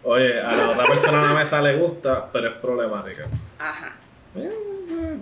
Oye, 0.08 0.40
a 0.40 0.54
la 0.54 0.70
otra 0.70 0.86
persona 0.86 1.20
en 1.20 1.24
la 1.26 1.34
mesa 1.34 1.60
le 1.60 1.76
gusta, 1.76 2.30
pero 2.32 2.48
es 2.48 2.54
problemática. 2.58 3.24
Ajá. 3.58 3.92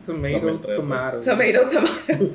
Tomato, 0.05 0.47
2013. 0.47 0.79
tomato. 0.81 1.21
Tomato, 1.21 1.67
tomato. 1.69 2.35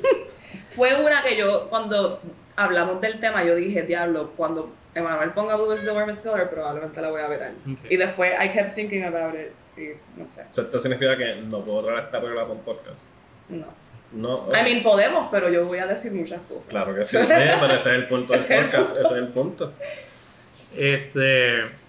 Fue 0.70 0.94
una 1.00 1.22
que 1.22 1.36
yo, 1.36 1.68
cuando 1.70 2.20
hablamos 2.56 3.00
del 3.00 3.20
tema, 3.20 3.44
yo 3.44 3.54
dije, 3.54 3.82
diablo, 3.82 4.32
cuando 4.36 4.72
Emanuel 4.96 5.30
ponga 5.30 5.54
Blue 5.54 5.72
is 5.74 5.82
the 5.84 5.92
warmest 5.92 6.24
color, 6.24 6.50
probablemente 6.50 7.00
la 7.00 7.10
voy 7.10 7.20
a 7.22 7.28
vetar. 7.28 7.52
Ok. 7.70 7.78
Y 7.88 7.96
después, 7.96 8.32
I 8.42 8.48
kept 8.48 8.74
thinking 8.74 9.04
about 9.04 9.34
it, 9.34 9.52
y 9.78 9.90
no 10.18 10.26
sé, 10.26 10.42
O 10.42 10.52
sea, 10.52 10.64
esto 10.64 10.80
significa 10.80 11.16
que 11.16 11.36
no 11.36 11.64
puedo 11.64 11.84
traer 11.84 12.04
esta 12.04 12.20
película 12.20 12.46
con 12.46 12.58
podcast. 12.58 13.04
no. 13.48 13.66
No. 14.12 14.48
I 14.50 14.64
mean, 14.64 14.82
podemos, 14.82 15.28
pero 15.30 15.48
yo 15.50 15.64
voy 15.66 15.78
a 15.78 15.86
decir 15.86 16.10
muchas 16.10 16.40
cosas. 16.48 16.66
Claro 16.66 16.92
que 16.96 17.04
sí. 17.04 17.16
Pero 17.28 17.66
ese 17.66 17.76
es 17.76 17.86
el 17.94 18.08
punto 18.08 18.32
del 18.32 18.42
Ese 18.42 18.54
es 18.54 18.60
el 18.60 18.64
podcast. 18.66 18.90
punto. 18.90 19.06
Ese 19.06 19.14
es 19.14 19.22
el 19.22 19.28
punto. 19.28 19.72
Este. 20.76 21.79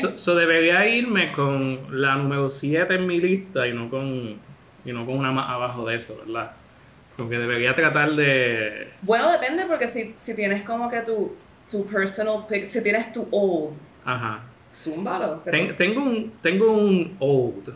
So, 0.00 0.18
so 0.18 0.34
debería 0.36 0.86
irme 0.86 1.32
con 1.32 2.00
la 2.00 2.14
número 2.16 2.48
7 2.48 2.94
en 2.94 3.06
mi 3.06 3.18
lista 3.20 3.66
y 3.66 3.72
no 3.72 3.90
con 3.90 4.36
y 4.84 4.92
no 4.92 5.04
con 5.06 5.16
una 5.18 5.32
más 5.32 5.48
abajo 5.50 5.84
de 5.86 5.96
eso, 5.96 6.16
¿verdad? 6.24 6.52
Porque 7.16 7.38
debería 7.38 7.74
tratar 7.74 8.14
de... 8.14 8.88
Bueno, 9.02 9.30
depende, 9.32 9.64
porque 9.66 9.88
si, 9.88 10.14
si 10.18 10.34
tienes 10.36 10.62
como 10.62 10.88
que 10.90 11.00
tu, 11.00 11.34
tu 11.70 11.86
personal 11.86 12.44
pick, 12.48 12.66
si 12.66 12.82
tienes 12.82 13.12
tu 13.12 13.26
old, 13.30 13.76
Ajá. 14.04 14.42
zúmbalo. 14.72 15.36
Ten- 15.44 15.74
tengo 15.76 16.02
un 16.02 16.32
tengo 16.42 16.72
un 16.72 17.16
old. 17.18 17.74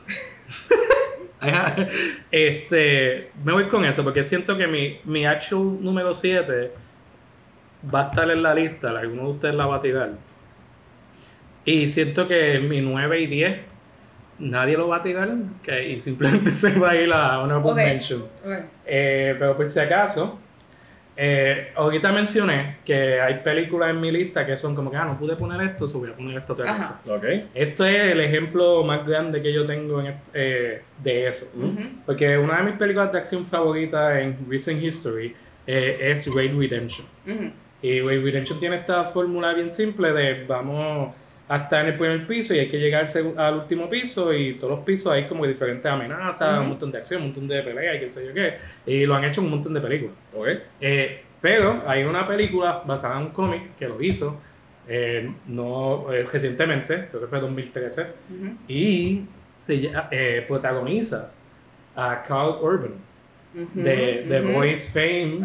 Este, 2.31 3.31
me 3.45 3.53
voy 3.53 3.69
con 3.69 3.85
eso 3.85 4.03
porque 4.05 4.25
siento 4.25 4.57
que 4.57 4.67
mi, 4.67 4.99
mi 5.05 5.25
actual 5.25 5.83
número 5.83 6.13
7 6.13 6.73
va 7.95 8.03
a 8.03 8.09
estar 8.09 8.29
en 8.31 8.43
la 8.43 8.55
lista, 8.55 8.91
alguno 8.91 9.23
de 9.25 9.31
ustedes 9.31 9.55
la 9.55 9.67
va 9.67 9.77
a 9.77 9.81
tirar. 9.83 10.11
Y 11.71 11.87
siento 11.89 12.27
que 12.27 12.59
mi 12.61 12.81
9 12.81 13.21
y 13.21 13.27
10 13.27 13.57
nadie 14.41 14.77
lo 14.77 14.87
va 14.89 14.99
a 14.99 15.03
tirar 15.03 15.29
que, 15.63 15.89
y 15.89 16.01
simplemente 16.01 16.51
se 16.55 16.71
va 16.79 16.91
a 16.91 16.97
ir 16.97 17.13
a 17.13 17.41
honorable 17.41 17.71
Ok. 17.73 17.77
mention. 17.77 18.25
Eh, 18.87 19.35
pero 19.39 19.57
por 19.57 19.67
si 19.69 19.81
acaso, 19.81 20.39
Eh, 21.21 21.73
ahorita 21.75 22.13
mencioné 22.13 22.77
que 22.85 23.21
hay 23.21 23.41
películas 23.43 23.91
en 23.91 24.01
mi 24.01 24.13
lista 24.13 24.47
que 24.47 24.57
son 24.57 24.77
como 24.77 24.89
que, 24.89 24.97
ah, 24.97 25.05
no 25.05 25.19
pude 25.19 25.35
poner 25.35 25.61
esto, 25.71 25.89
so 25.89 25.99
voy 25.99 26.11
a 26.11 26.15
poner 26.15 26.39
esta 26.39 26.53
otra 26.53 26.67
cosa. 26.67 27.01
Ok. 27.09 27.25
Esto 27.57 27.85
es 27.85 28.13
el 28.13 28.21
ejemplo 28.21 28.85
más 28.85 29.05
grande 29.05 29.43
que 29.43 29.53
yo 29.53 29.67
tengo 29.67 30.01
en 30.01 30.15
eh, 30.33 30.81
de 31.03 31.27
eso. 31.27 31.47
Porque 32.07 32.39
una 32.39 32.59
de 32.59 32.63
mis 32.63 32.75
películas 32.75 33.11
de 33.11 33.19
acción 33.19 33.45
favoritas 33.47 34.17
en 34.21 34.37
recent 34.49 34.81
history 34.81 35.35
eh, 35.67 35.99
es 36.13 36.33
Raid 36.33 36.57
Redemption. 36.57 37.05
Y 37.83 38.01
Raid 38.01 38.23
Redemption 38.23 38.61
tiene 38.61 38.77
esta 38.77 39.07
fórmula 39.07 39.53
bien 39.55 39.73
simple 39.73 40.13
de 40.13 40.45
vamos 40.47 41.17
a 41.49 41.57
estar 41.57 41.81
en 41.83 41.93
el 41.93 41.99
primer 41.99 42.27
piso 42.27 42.55
y 42.55 42.59
hay 42.59 42.69
que 42.69 42.79
llegar 42.79 43.07
al 43.37 43.55
último 43.55 43.89
piso 43.89 44.33
y 44.35 44.55
todos 44.55 44.77
los 44.77 44.85
pisos 44.85 45.13
hay 45.13 45.27
como 45.27 45.47
diferentes 45.47 45.87
amenazas, 45.87 46.53
Ujú. 46.53 46.61
un 46.63 46.69
montón 46.69 46.93
de 46.93 46.99
acción, 46.99 47.23
un 47.23 47.29
montón 47.29 47.49
de 47.49 47.63
pelea 47.63 47.95
y 47.97 48.01
qué 48.01 48.11
sé 48.11 48.27
yo 48.27 48.35
qué. 48.35 48.55
Y 48.87 49.07
lo 49.07 49.15
han 49.15 49.25
hecho 49.25 49.41
en 49.41 49.47
un 49.47 49.53
montón 49.53 49.73
de 49.75 49.81
películas. 49.81 50.15
Ok. 50.35 50.49
Eh, 50.81 51.23
pero 51.41 51.85
hay 51.87 52.03
una 52.05 52.27
película 52.27 52.83
basada 52.85 53.17
en 53.19 53.27
un 53.27 53.31
cómic 53.31 53.77
que 53.79 53.89
lo 53.89 54.03
hizo 54.03 54.41
eh, 54.91 55.31
no, 55.47 56.13
eh, 56.13 56.27
recientemente, 56.31 57.09
creo 57.11 57.21
que 57.23 57.27
fue 57.29 57.41
2013, 57.41 58.03
Ujú. 58.03 58.53
y 58.69 59.23
se 59.59 59.91
eh, 60.11 60.45
protagoniza 60.49 61.31
a 61.95 62.23
Carl 62.27 62.57
Urban 62.63 62.95
Ujú. 63.55 63.69
de 63.83 64.25
The 64.29 64.41
Ujú. 64.43 64.53
Voice 64.53 64.89
Fame 64.91 65.41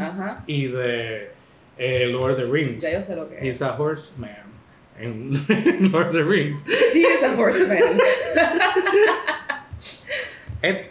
y 0.47 0.67
de 0.67 1.29
eh, 1.77 2.05
Lord 2.07 2.31
of 2.33 2.37
the 2.37 2.45
Rings. 2.45 2.83
Ya 2.83 2.93
yo 2.93 3.01
sé 3.01 3.15
lo 3.15 3.27
que 3.29 3.37
es. 3.37 3.43
He's 3.43 3.61
a 3.61 3.75
horseman 3.77 4.31
en 4.99 5.32
Lord 5.91 6.08
of 6.08 6.13
the 6.13 6.23
Rings. 6.23 6.63
He 6.93 6.99
is 6.99 7.23
a 7.23 7.36
horseman. 7.36 7.99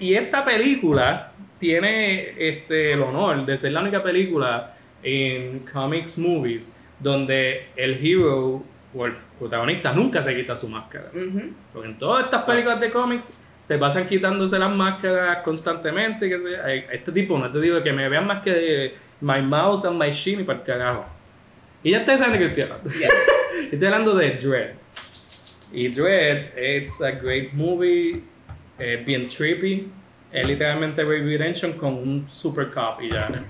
Y 0.00 0.14
esta 0.14 0.44
película 0.44 1.32
tiene 1.58 2.34
este, 2.36 2.92
el 2.92 3.02
honor 3.02 3.46
de 3.46 3.56
ser 3.56 3.72
la 3.72 3.80
única 3.80 4.02
película 4.02 4.74
en 5.02 5.60
comics 5.60 6.18
movies 6.18 6.78
donde 6.98 7.68
el 7.76 8.04
hero 8.04 8.62
o 8.94 9.06
el 9.06 9.14
protagonista 9.38 9.92
nunca 9.92 10.22
se 10.22 10.34
quita 10.36 10.54
su 10.54 10.68
máscara. 10.68 11.08
Ujú. 11.14 11.52
Porque 11.72 11.88
en 11.88 11.98
todas 11.98 12.24
estas 12.24 12.42
películas 12.42 12.80
de 12.80 12.90
cómics 12.90 13.42
se 13.66 13.78
pasan 13.78 14.08
quitándose 14.08 14.58
las 14.58 14.70
máscaras 14.70 15.38
constantemente. 15.42 16.28
Que 16.28 16.38
se, 16.38 16.94
este 16.94 17.12
tipo 17.12 17.38
no 17.38 17.50
te 17.50 17.60
digo 17.60 17.82
que 17.82 17.92
me 17.92 18.08
vean 18.08 18.26
más 18.26 18.42
que 18.42 18.94
my 19.20 19.40
mouth 19.40 19.84
and 19.86 19.98
my 19.98 20.10
chin 20.10 20.40
y 20.40 20.44
para 20.44 20.58
el 20.58 20.64
carajo. 20.64 21.04
Y 21.82 21.90
ya 21.90 22.00
ustedes 22.00 22.20
saben 22.20 22.34
de 22.34 22.38
qué 22.38 22.46
estoy 22.46 22.62
hablando. 22.64 22.90
Yes. 22.90 23.10
Estoy 23.72 23.86
hablando 23.86 24.14
de 24.14 24.30
Dread. 24.32 24.74
Y 25.72 25.88
Dread, 25.88 26.56
it's 26.56 27.00
a 27.00 27.12
great 27.12 27.52
movie, 27.52 28.22
eh, 28.78 29.02
bien 29.04 29.28
trippy. 29.28 29.90
Es 30.30 30.46
literalmente 30.46 31.04
Ray 31.04 31.20
Redemption 31.22 31.74
con 31.74 31.94
un 31.94 32.28
super 32.28 32.70
cop 32.70 33.00
y 33.00 33.10
ya. 33.10 33.28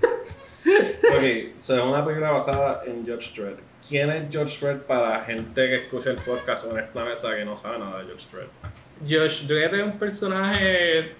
Ok, 0.64 1.56
so, 1.58 1.76
es 1.76 1.82
una 1.82 2.04
película 2.04 2.30
basada 2.30 2.84
en 2.86 3.04
Judge 3.04 3.34
Dredd. 3.34 3.58
¿Quién 3.86 4.10
es 4.10 4.34
Judge 4.34 4.60
Dredd 4.60 4.82
para 4.82 5.24
gente 5.24 5.68
que 5.68 5.76
escucha 5.84 6.10
el 6.10 6.18
podcast 6.18 6.70
en 6.70 6.78
esta 6.78 7.04
mesa 7.04 7.34
que 7.34 7.44
no 7.44 7.56
sabe 7.56 7.80
nada 7.80 7.98
de 7.98 8.04
Judge 8.04 8.28
Dredd? 8.30 8.48
Josh 9.08 9.46
Dredd 9.46 9.74
es 9.74 9.84
un 9.84 9.98
personaje. 9.98 11.14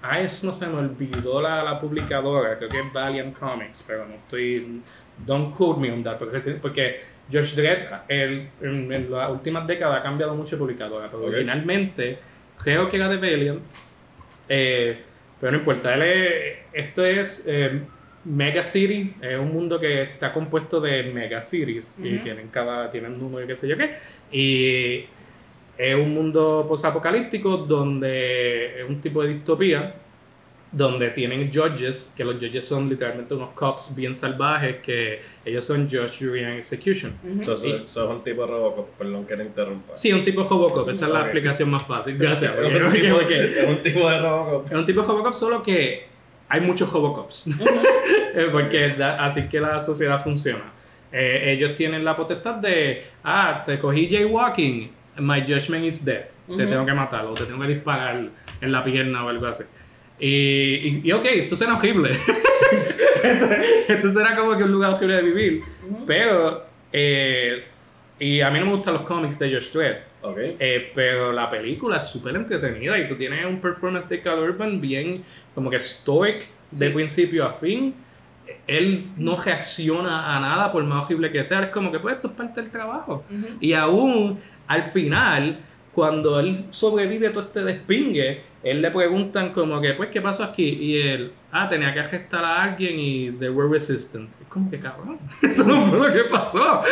Ay, 0.00 0.26
no 0.42 0.52
se 0.52 0.66
me 0.66 0.78
olvidó 0.78 1.42
la, 1.42 1.62
la 1.62 1.78
publicadora, 1.78 2.56
creo 2.56 2.70
que 2.70 2.80
es 2.80 2.92
Valiant 2.92 3.38
Comics, 3.38 3.84
pero 3.86 4.06
no 4.06 4.14
estoy. 4.14 4.82
Don't 5.18 5.54
quote 5.54 5.80
me 5.80 5.90
on 5.92 6.02
that, 6.02 6.18
porque, 6.18 6.38
porque 6.60 7.00
Josh 7.32 7.54
Dredd 7.54 7.88
el- 8.08 8.48
en, 8.60 8.92
en 8.92 9.10
las 9.10 9.30
últimas 9.30 9.66
décadas 9.66 10.00
ha 10.00 10.02
cambiado 10.02 10.34
mucho 10.34 10.56
de 10.56 10.60
publicadora, 10.60 11.06
pero 11.06 11.22
Ok. 11.22 11.28
originalmente 11.28 12.18
creo 12.62 12.88
que 12.90 12.96
era 12.96 13.08
de 13.08 13.16
Valiant, 13.16 13.60
eh, 14.48 14.98
pero 15.40 15.52
no 15.52 15.58
importa. 15.58 15.94
Él 15.94 16.02
es- 16.02 16.56
esto 16.72 17.04
es 17.04 17.44
eh, 17.48 17.80
Mega 18.24 18.62
City, 18.62 19.14
es 19.20 19.38
un 19.38 19.52
mundo 19.52 19.78
que 19.78 20.02
está 20.02 20.32
compuesto 20.32 20.80
de 20.80 21.02
mega 21.04 21.40
cities 21.42 21.98
y 22.02 22.18
tienen 22.18 22.48
cada 22.48 22.90
tienen 22.90 23.18
número 23.18 23.44
y 23.44 23.46
qué 23.46 23.54
sé 23.54 23.68
yo 23.68 23.76
qué. 23.76 23.90
Y 24.32 25.04
es 25.76 25.94
un 25.94 26.14
mundo 26.14 26.64
posapocalíptico 26.68 27.58
donde 27.58 28.80
es 28.82 28.88
un 28.88 29.00
tipo 29.00 29.22
de 29.22 29.28
distopía 29.34 29.94
donde 30.76 31.10
tienen 31.10 31.50
judges, 31.52 32.12
que 32.16 32.24
los 32.24 32.34
judges 32.34 32.66
son 32.66 32.88
literalmente 32.88 33.32
unos 33.34 33.50
cops 33.50 33.94
bien 33.94 34.14
salvajes, 34.14 34.76
que 34.82 35.20
ellos 35.44 35.64
son 35.64 35.88
judge, 35.88 36.18
jury 36.18 36.42
and 36.44 36.58
execution. 36.58 37.12
Entonces, 37.24 37.82
Y- 37.84 37.86
sos 37.86 38.10
un 38.10 38.24
tipo 38.24 38.42
de 38.42 38.48
Robocop, 38.48 38.88
perdón 38.98 39.24
que 39.24 39.36
te 39.36 39.44
interrumpa. 39.44 39.96
Sí, 39.96 40.12
un 40.12 40.24
tipo 40.24 40.42
de 40.42 40.48
Robocop, 40.48 40.88
esa 40.88 41.06
es 41.06 41.12
la 41.12 41.20
explicación 41.22 41.70
más 41.70 41.86
fácil. 41.86 42.16
Gracias. 42.18 42.52
Es 42.58 42.82
un, 42.82 42.88
tipo, 42.90 43.20
es 43.20 43.68
un 43.68 43.82
tipo 43.82 44.10
de 44.10 44.18
Robocop. 44.20 44.66
es 44.66 44.72
un 44.72 44.84
tipo 44.86 45.00
de 45.02 45.06
Robocop, 45.06 45.32
solo 45.34 45.62
que 45.62 46.06
hay 46.48 46.60
muchos 46.60 46.92
Robocops. 46.92 47.46
Eh, 48.36 48.48
porque 48.50 48.88
da- 48.88 49.24
así 49.24 49.42
que 49.48 49.60
la 49.60 49.78
sociedad 49.78 50.20
funciona. 50.20 50.64
Eh, 51.12 51.52
ellos 51.56 51.76
tienen 51.76 52.04
la 52.04 52.16
potestad 52.16 52.56
de, 52.56 53.04
ah, 53.22 53.62
te 53.64 53.78
cogí 53.78 54.08
jaywalking, 54.08 54.90
my 55.18 55.40
judgment 55.42 55.84
is 55.84 56.04
death. 56.04 56.30
Te 56.48 56.54
Ujú. 56.54 56.66
tengo 56.68 56.84
que 56.84 56.92
matar 56.94 57.24
o 57.26 57.34
te 57.34 57.44
tengo 57.44 57.60
que 57.62 57.68
disparar 57.68 58.28
en 58.60 58.72
la 58.72 58.82
pierna 58.82 59.24
o 59.24 59.28
algo 59.28 59.46
así. 59.46 59.62
Y, 60.18 60.28
y, 60.28 61.00
y 61.04 61.12
ok, 61.12 61.24
esto 61.24 61.56
será 61.56 61.74
horrible. 61.76 62.10
esto, 63.22 63.46
esto 63.88 64.10
será 64.12 64.36
como 64.36 64.56
que 64.56 64.64
un 64.64 64.72
lugar 64.72 64.94
horrible 64.94 65.16
de 65.16 65.22
vivir. 65.22 65.62
Ujú. 65.88 66.06
Pero, 66.06 66.64
eh, 66.92 67.64
y 68.18 68.40
a 68.40 68.50
mí 68.50 68.58
no 68.60 68.66
me 68.66 68.72
gustan 68.72 68.94
los 68.94 69.02
cómics 69.02 69.38
de 69.38 69.52
Josh 69.52 69.72
Dredd. 69.72 69.96
Ok. 70.22 70.38
Eh, 70.58 70.92
pero 70.94 71.32
la 71.32 71.50
película 71.50 71.98
es 71.98 72.04
súper 72.04 72.36
entretenida 72.36 72.96
y 72.98 73.06
tú 73.06 73.16
tienes 73.16 73.44
un 73.44 73.60
performance 73.60 74.08
de 74.08 74.20
Cal 74.22 74.38
Urban 74.38 74.80
bien 74.80 75.24
como 75.54 75.68
que 75.70 75.78
stoic 75.78 76.46
de 76.70 76.88
Sí. 76.88 76.94
principio 76.94 77.44
a 77.44 77.52
fin. 77.52 77.94
Él 78.66 79.04
no 79.16 79.36
reacciona 79.36 80.34
a 80.36 80.40
nada 80.40 80.72
por 80.72 80.82
más 80.84 81.04
horrible 81.04 81.30
que 81.30 81.44
sea. 81.44 81.64
Es 81.64 81.68
como 81.70 81.90
que 81.92 81.98
pues 81.98 82.14
esto 82.16 82.28
es 82.28 82.34
parte 82.34 82.60
del 82.62 82.70
trabajo. 82.70 83.24
Ujú. 83.30 83.46
Y 83.60 83.72
aún 83.74 84.38
al 84.66 84.84
final, 84.84 85.58
cuando 85.94 86.40
él 86.40 86.64
sobrevive 86.70 87.30
todo 87.30 87.44
este 87.44 87.64
despingue, 87.64 88.42
él 88.62 88.82
le 88.82 88.90
preguntan 88.90 89.52
como 89.52 89.80
que, 89.80 89.92
pues, 89.92 90.08
¿qué 90.10 90.20
pasó 90.20 90.42
aquí? 90.42 90.64
Y 90.64 90.96
él, 90.96 91.32
ah, 91.52 91.68
tenía 91.68 91.92
que 91.92 92.00
arrestar 92.00 92.44
a 92.44 92.62
alguien 92.62 92.98
y 92.98 93.30
they 93.32 93.48
were 93.48 93.68
resistant. 93.70 94.32
Es 94.32 94.46
como 94.48 94.70
que, 94.70 94.80
cabrón, 94.80 95.18
eso 95.42 95.64
no 95.64 95.86
fue 95.86 96.08
lo 96.08 96.12
que 96.12 96.24
pasó. 96.24 96.82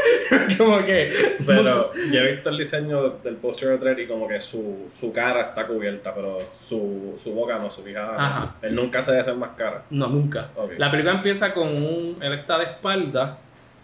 como 0.58 0.84
que... 0.84 1.36
Pero 1.46 1.94
yo 1.94 2.20
he 2.20 2.32
visto 2.32 2.50
el 2.50 2.58
diseño 2.58 3.10
del 3.22 3.36
póster 3.36 3.70
de 3.70 3.78
Dredd 3.78 3.98
y 4.00 4.06
como 4.06 4.28
que 4.28 4.40
su, 4.40 4.88
su 4.92 5.12
cara 5.12 5.42
está 5.42 5.66
cubierta, 5.66 6.14
pero 6.14 6.38
su, 6.54 7.18
su 7.22 7.32
boca 7.32 7.58
no, 7.58 7.70
su 7.70 7.82
fijada. 7.82 8.56
Él 8.60 8.74
nunca 8.74 9.00
se 9.00 9.12
desenmascara. 9.12 9.84
No, 9.90 10.08
nunca. 10.08 10.50
La 10.76 10.90
película 10.90 11.14
empieza 11.14 11.54
con 11.54 11.68
un. 11.68 12.18
Él 12.20 12.32
está 12.34 12.58
de 12.58 12.64
espalda 12.64 13.38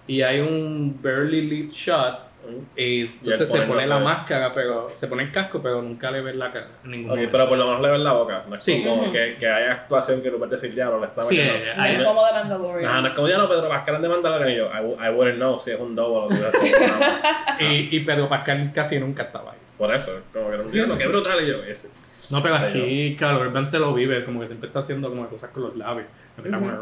y 0.08 0.22
hay 0.22 0.40
un 0.40 0.98
barely 1.00 1.42
lit 1.42 1.70
shot. 1.70 2.27
Y 2.76 3.00
entonces 3.02 3.48
se 3.50 3.60
pone- 3.62 3.82
no 3.82 3.88
la 3.88 3.98
máscara, 4.00 4.52
pero 4.54 4.88
se 4.96 5.06
pone 5.06 5.24
el 5.24 5.32
casco, 5.32 5.60
pero 5.62 5.82
nunca 5.82 6.10
le 6.10 6.20
ves 6.20 6.36
la 6.36 6.50
cara 6.52 6.68
en 6.84 6.90
ningún 6.90 7.10
Ok, 7.10 7.16
momento. 7.16 7.32
pero 7.32 7.48
por 7.48 7.58
lo 7.58 7.66
menos 7.66 7.80
le 7.82 7.90
ven 7.90 8.04
la 8.04 8.12
boca. 8.12 8.44
No 8.48 8.56
es 8.56 8.64
Sí. 8.64 8.82
como 8.86 9.02
Ujú. 9.02 9.12
que, 9.12 9.36
que 9.38 9.48
haya 9.48 9.72
actuación 9.72 10.22
que 10.22 10.30
tú 10.30 10.38
puedes 10.38 10.60
decir, 10.60 10.74
ya 10.76 10.86
no 10.86 10.98
le 11.00 11.06
está 11.06 11.22
Sí, 11.22 11.36
metiendo". 11.36 11.64
eh, 11.64 11.72
No 11.76 11.82
hay- 11.82 11.94
es 11.96 12.04
como 12.04 12.26
de 12.26 12.32
Mandalorian. 12.32 12.90
Ajá, 12.90 13.00
no 13.02 13.08
es 13.08 13.14
como 13.14 13.28
ya 13.28 13.38
no, 13.38 13.48
Pedro 13.48 13.68
Pascal 13.68 14.02
de 14.02 14.08
Mandalorian 14.08 14.50
y 14.50 14.56
yo, 14.56 14.66
I, 14.66 14.76
w- 14.82 14.96
I 14.96 15.10
wouldn't 15.14 15.36
know 15.36 15.58
si 15.58 15.70
es 15.72 15.80
un 15.80 15.94
double 15.94 16.34
o 16.34 16.38
si 16.38 16.42
es 16.44 16.54
un 16.54 16.80
no. 17.66 17.72
y, 17.72 17.88
y 17.96 18.00
Pedro 18.00 18.28
Pascal 18.28 18.70
casi 18.74 18.98
nunca 18.98 19.24
estaba 19.24 19.52
ahí. 19.52 19.58
Por 19.76 19.94
eso, 19.94 20.10
como 20.32 20.50
que 20.50 20.56
no 20.56 20.62
entiendo, 20.64 20.98
qué 20.98 21.06
brutal 21.06 21.40
y 21.40 21.48
yo, 21.48 21.62
ese. 21.62 21.88
No, 22.32 22.42
pero 22.42 22.56
aquí 22.56 23.16
Carl 23.16 23.38
Urban 23.46 23.68
se 23.68 23.78
lo 23.78 23.94
vive, 23.94 24.24
como 24.24 24.40
que 24.40 24.48
siempre 24.48 24.66
está 24.66 24.80
haciendo 24.80 25.08
como 25.08 25.28
cosas 25.28 25.50
con 25.50 25.62
los 25.62 25.76
labios. 25.76 26.08
Está 26.36 26.58
como- 26.58 26.72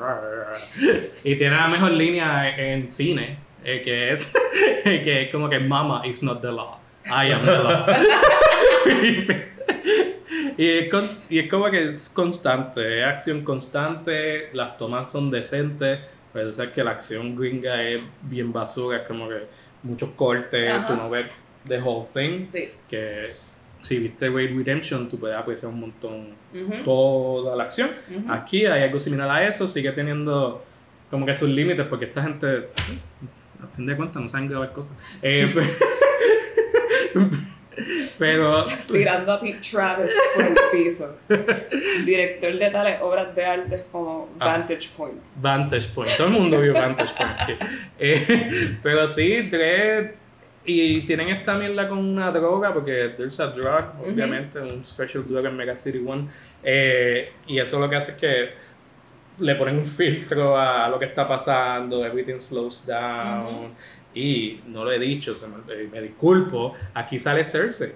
Y 1.25 1.37
tiene 1.37 1.57
la 1.57 1.69
mejor 1.69 1.93
línea 1.93 2.57
en 2.57 2.91
cine, 2.91 3.39
eh, 3.67 3.83
que 3.83 4.13
es 4.13 4.33
que 4.85 5.23
es 5.25 5.31
como 5.33 5.49
que 5.51 5.59
Mama 5.59 6.07
is 6.07 6.23
not 6.23 6.41
the 6.41 6.53
law, 6.53 6.79
I 7.07 7.33
am 7.33 7.45
the 7.45 7.53
law. 7.53 7.87
y, 10.59 10.69
es 10.79 10.91
con- 10.91 11.11
y 11.31 11.39
es 11.39 11.51
como 11.51 11.71
que 11.71 11.89
es 11.91 12.09
constante, 12.09 13.01
es 13.01 13.07
acción 13.07 13.43
constante, 13.43 14.51
las 14.53 14.77
tomas 14.77 15.11
son 15.11 15.31
decentes, 15.31 16.01
pero 16.33 16.53
sabes 16.53 16.73
que 16.73 16.85
la 16.85 16.93
acción 16.93 17.35
gringa 17.37 17.83
es 17.83 18.01
bien 18.23 18.53
basura, 18.53 18.99
es 18.99 19.07
como 19.07 19.29
que 19.29 19.43
muchos 19.83 20.11
cortes, 20.11 20.71
Ajá. 20.71 20.87
tú 20.87 20.97
no 20.97 21.11
ves 21.11 21.27
the 21.69 21.79
whole 21.81 22.07
thing 22.15 22.47
Sí. 22.49 22.71
que 22.89 23.33
si 23.83 23.99
viste 23.99 24.29
Raid 24.29 24.57
Redemption 24.57 25.09
tú 25.09 25.19
puedes 25.19 25.37
apreciar 25.37 25.73
un 25.73 25.81
montón 25.81 26.29
Ujú. 26.55 26.83
toda 26.85 27.57
la 27.57 27.65
acción. 27.65 27.91
Ujú. 28.11 28.33
Aquí 28.33 28.67
hay 28.67 28.83
algo 28.85 28.99
similar 28.99 29.31
a 29.31 29.47
eso, 29.47 29.69
sigue 29.69 29.93
teniendo 29.93 30.65
como 31.11 31.25
que 31.27 31.35
sus 31.35 31.49
límites 31.49 31.87
porque 31.87 32.07
esta 32.07 32.23
gente, 32.23 32.69
a 33.63 33.67
fin 33.77 33.87
de 33.87 33.97
cuentas, 33.97 34.23
no 34.23 34.29
saben 34.29 34.49
grabar 34.49 34.73
cosas. 34.73 34.95
Eh, 35.23 35.51
pe- 35.55 35.77
pero 38.19 38.65
Tirando 38.91 39.33
a 39.33 39.41
Pete 39.41 39.59
Travis 39.71 40.13
por 40.35 40.45
el 40.45 40.55
piso. 40.73 41.17
Director 42.05 42.59
de 42.59 42.71
tales 42.71 42.99
obras 43.03 43.35
de 43.35 43.45
arte 43.45 43.85
como 43.93 44.29
Ah. 44.41 44.47
Vantage 44.47 44.89
Point. 44.97 45.23
Vantage 45.37 45.89
Point, 45.95 46.17
todo 46.17 46.27
el 46.29 46.33
mundo 46.33 46.61
vio 46.61 46.73
Vantage 46.73 47.15
Point. 47.15 47.61
Eh, 47.99 48.77
pero 48.83 49.07
sí, 49.07 49.49
tres 49.51 50.13
y 50.69 51.03
tienen 51.07 51.29
esta 51.29 51.55
mierda 51.55 51.89
con 51.89 51.99
una 51.99 52.31
droga, 52.33 52.75
porque 52.75 53.13
there's 53.17 53.39
a 53.39 53.47
drug, 53.49 53.85
obviamente, 54.05 54.59
un 54.59 54.85
special 54.85 55.25
drug 55.27 55.47
en 55.47 55.57
Mega 55.57 55.77
City 55.77 56.03
One. 56.05 56.29
eh, 56.65 57.31
y 57.47 57.61
eso 57.61 57.79
lo 57.79 57.89
que 57.89 57.97
hace 57.97 58.13
es 58.13 58.19
que 58.19 58.51
le 59.39 59.55
ponen 59.55 59.79
un 59.79 59.87
filtro 59.87 60.59
a 60.59 60.89
lo 60.89 60.99
que 60.99 61.07
está 61.07 61.27
pasando, 61.27 62.05
everything 62.05 62.39
slows 62.39 62.87
down. 62.87 63.75
Y 64.15 64.61
no 64.67 64.85
lo 64.85 64.93
he 64.93 64.99
dicho, 64.99 65.35
se 65.35 65.47
me, 65.47 65.57
eh, 65.69 65.89
me, 65.93 66.01
disculpo. 66.01 66.73
Aquí 66.95 67.19
sale 67.19 67.45
Cersei 67.45 67.93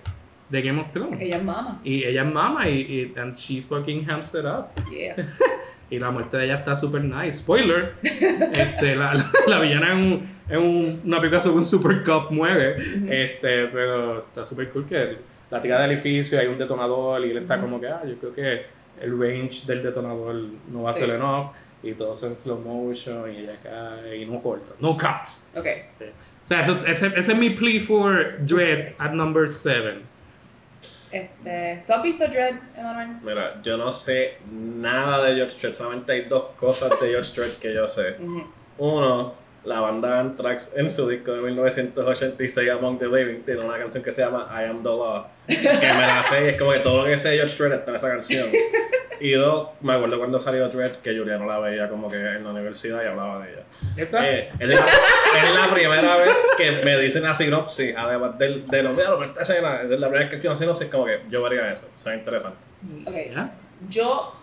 de 0.51 0.62
Game 0.62 0.80
of 0.80 0.93
Thrones. 0.93 1.20
Ella 1.20 1.36
es 1.36 1.43
mama. 1.43 1.80
Y 1.82 2.05
ella 2.05 2.22
es 2.22 2.32
mama 2.32 2.68
y, 2.68 2.80
y 2.80 3.18
and 3.18 3.34
she 3.36 3.62
fucking 3.62 4.09
hams 4.09 4.34
it 4.34 4.45
up. 4.45 4.68
Yeah. 4.91 5.16
y 5.91 5.99
la 5.99 6.11
muerte 6.11 6.36
de 6.36 6.45
ella 6.45 6.57
está 6.57 6.74
super 6.74 7.03
nice. 7.03 7.38
Spoiler: 7.38 7.95
este, 8.03 8.97
la, 8.97 9.30
la, 9.47 9.61
villana 9.61 10.28
es, 10.49 10.59
un, 10.59 11.01
una 11.05 11.18
película 11.18 11.41
sobre 11.41 11.57
un 11.57 11.64
super 11.64 12.05
cop 12.05 12.30
muere. 12.30 12.76
este, 13.09 13.68
pero 13.68 14.18
está 14.18 14.45
super 14.45 14.68
cool 14.70 14.84
que 14.84 15.16
la 15.51 15.61
tira 15.61 15.80
del 15.80 15.93
edificio, 15.93 16.38
hay 16.38 16.47
un 16.47 16.59
detonador 16.59 17.24
y 17.26 17.30
él 17.30 17.38
está 17.38 17.61
como 17.61 17.80
que, 17.80 17.88
ah, 17.88 18.03
yo 18.07 18.16
creo 18.16 18.34
que 18.34 18.80
el 19.01 19.18
range 19.18 19.66
del 19.66 19.82
detonador 19.82 20.34
no 20.70 20.82
va 20.82 20.90
a 20.90 20.92
ser 20.92 21.11
enough 21.11 21.53
y 21.82 21.92
todo 21.94 22.14
es 22.14 22.22
en 22.22 22.36
slow 22.36 22.59
motion 22.59 23.32
y 23.32 23.38
ella 23.38 23.57
cae 23.62 24.16
y 24.18 24.26
no 24.26 24.42
corta. 24.42 24.74
No 24.80 24.96
cuts. 24.96 25.51
Ok. 25.57 25.66
O 26.44 26.48
sea, 26.48 26.61
eso, 26.61 26.78
ese, 26.86 27.07
ese, 27.07 27.32
es 27.32 27.38
mi 27.38 27.51
plea 27.51 27.80
for 27.80 28.38
Dread 28.40 28.94
at 28.98 29.12
number 29.12 29.48
7. 29.48 30.03
Este, 31.12 31.82
¿Tú 31.86 31.92
has 31.92 32.03
visto 32.03 32.26
Dread, 32.26 32.55
Emanuel? 32.76 33.16
Mira, 33.22 33.62
yo 33.62 33.76
no 33.76 33.92
sé 33.92 34.38
nada 34.51 35.24
de 35.24 35.36
George 35.36 35.55
Strait, 35.57 35.74
solamente 35.74 36.12
hay 36.12 36.24
dos 36.26 36.51
cosas 36.57 36.90
de 37.01 37.09
George 37.09 37.30
Strait 37.30 37.59
que 37.59 37.74
yo 37.74 37.88
sé. 37.88 38.16
Uno, 38.78 39.34
la 39.65 39.81
banda 39.81 40.21
Anthrax 40.21 40.73
en 40.77 40.89
su 40.89 41.09
disco 41.09 41.33
de 41.33 41.43
1986 41.43 42.71
Among 42.71 42.99
the 42.99 43.07
Living 43.07 43.43
tiene 43.43 43.61
una 43.61 43.79
canción 43.79 44.03
que 44.03 44.13
se 44.13 44.23
llama 44.23 44.49
I 44.51 44.71
Am 44.71 44.83
the 44.83 44.89
Law 44.89 45.27
que 45.47 45.55
me 45.59 46.01
la 46.01 46.23
sé 46.23 46.45
y 46.45 46.49
es 46.49 46.59
como 46.59 46.73
que 46.73 46.81
todo 46.81 47.05
lo 47.05 47.05
que 47.05 47.19
sé 47.19 47.31
de 47.31 47.37
George 47.37 47.53
Strait 47.55 47.73
está 47.73 47.91
en 47.91 47.97
esa 47.97 48.09
canción. 48.09 48.49
Y 49.21 49.33
dos, 49.33 49.69
me 49.83 49.93
acuerdo 49.93 50.17
cuando 50.17 50.39
salió 50.39 50.67
Dread 50.69 50.93
que 51.03 51.15
Julia 51.17 51.37
no 51.37 51.45
la 51.47 51.59
veía 51.59 51.91
como 51.91 52.09
que 52.09 52.17
en 52.17 52.43
la 52.43 52.53
universidad 52.53 53.05
y 53.05 53.07
hablaba 53.07 53.45
de 53.45 53.53
ella. 53.53 53.63
Eh, 54.25 54.51
es, 54.59 54.69
la, 54.69 55.71
primera 55.71 56.17
vez 56.17 56.31
que 56.57 56.73
me 56.83 56.99
dicen 56.99 57.25
la 57.25 57.35
sinopsis 57.35 57.95
además 57.95 58.39
del, 58.39 58.67
de 58.67 58.83
los 58.83 58.97
videos 58.97 59.23
es 59.39 59.51
la 59.61 59.83
primera 59.83 60.09
vez 60.09 60.31
que 60.31 60.37
escucho 60.37 60.49
una 60.49 60.57
sinopsis 60.57 60.89
como 60.89 61.05
que 61.05 61.21
yo 61.29 61.43
vería 61.43 61.71
eso, 61.71 61.87
o 61.99 62.03
sea, 62.03 62.15
interesante. 62.15 62.57
Ok, 63.07 63.15
yo 63.91 64.35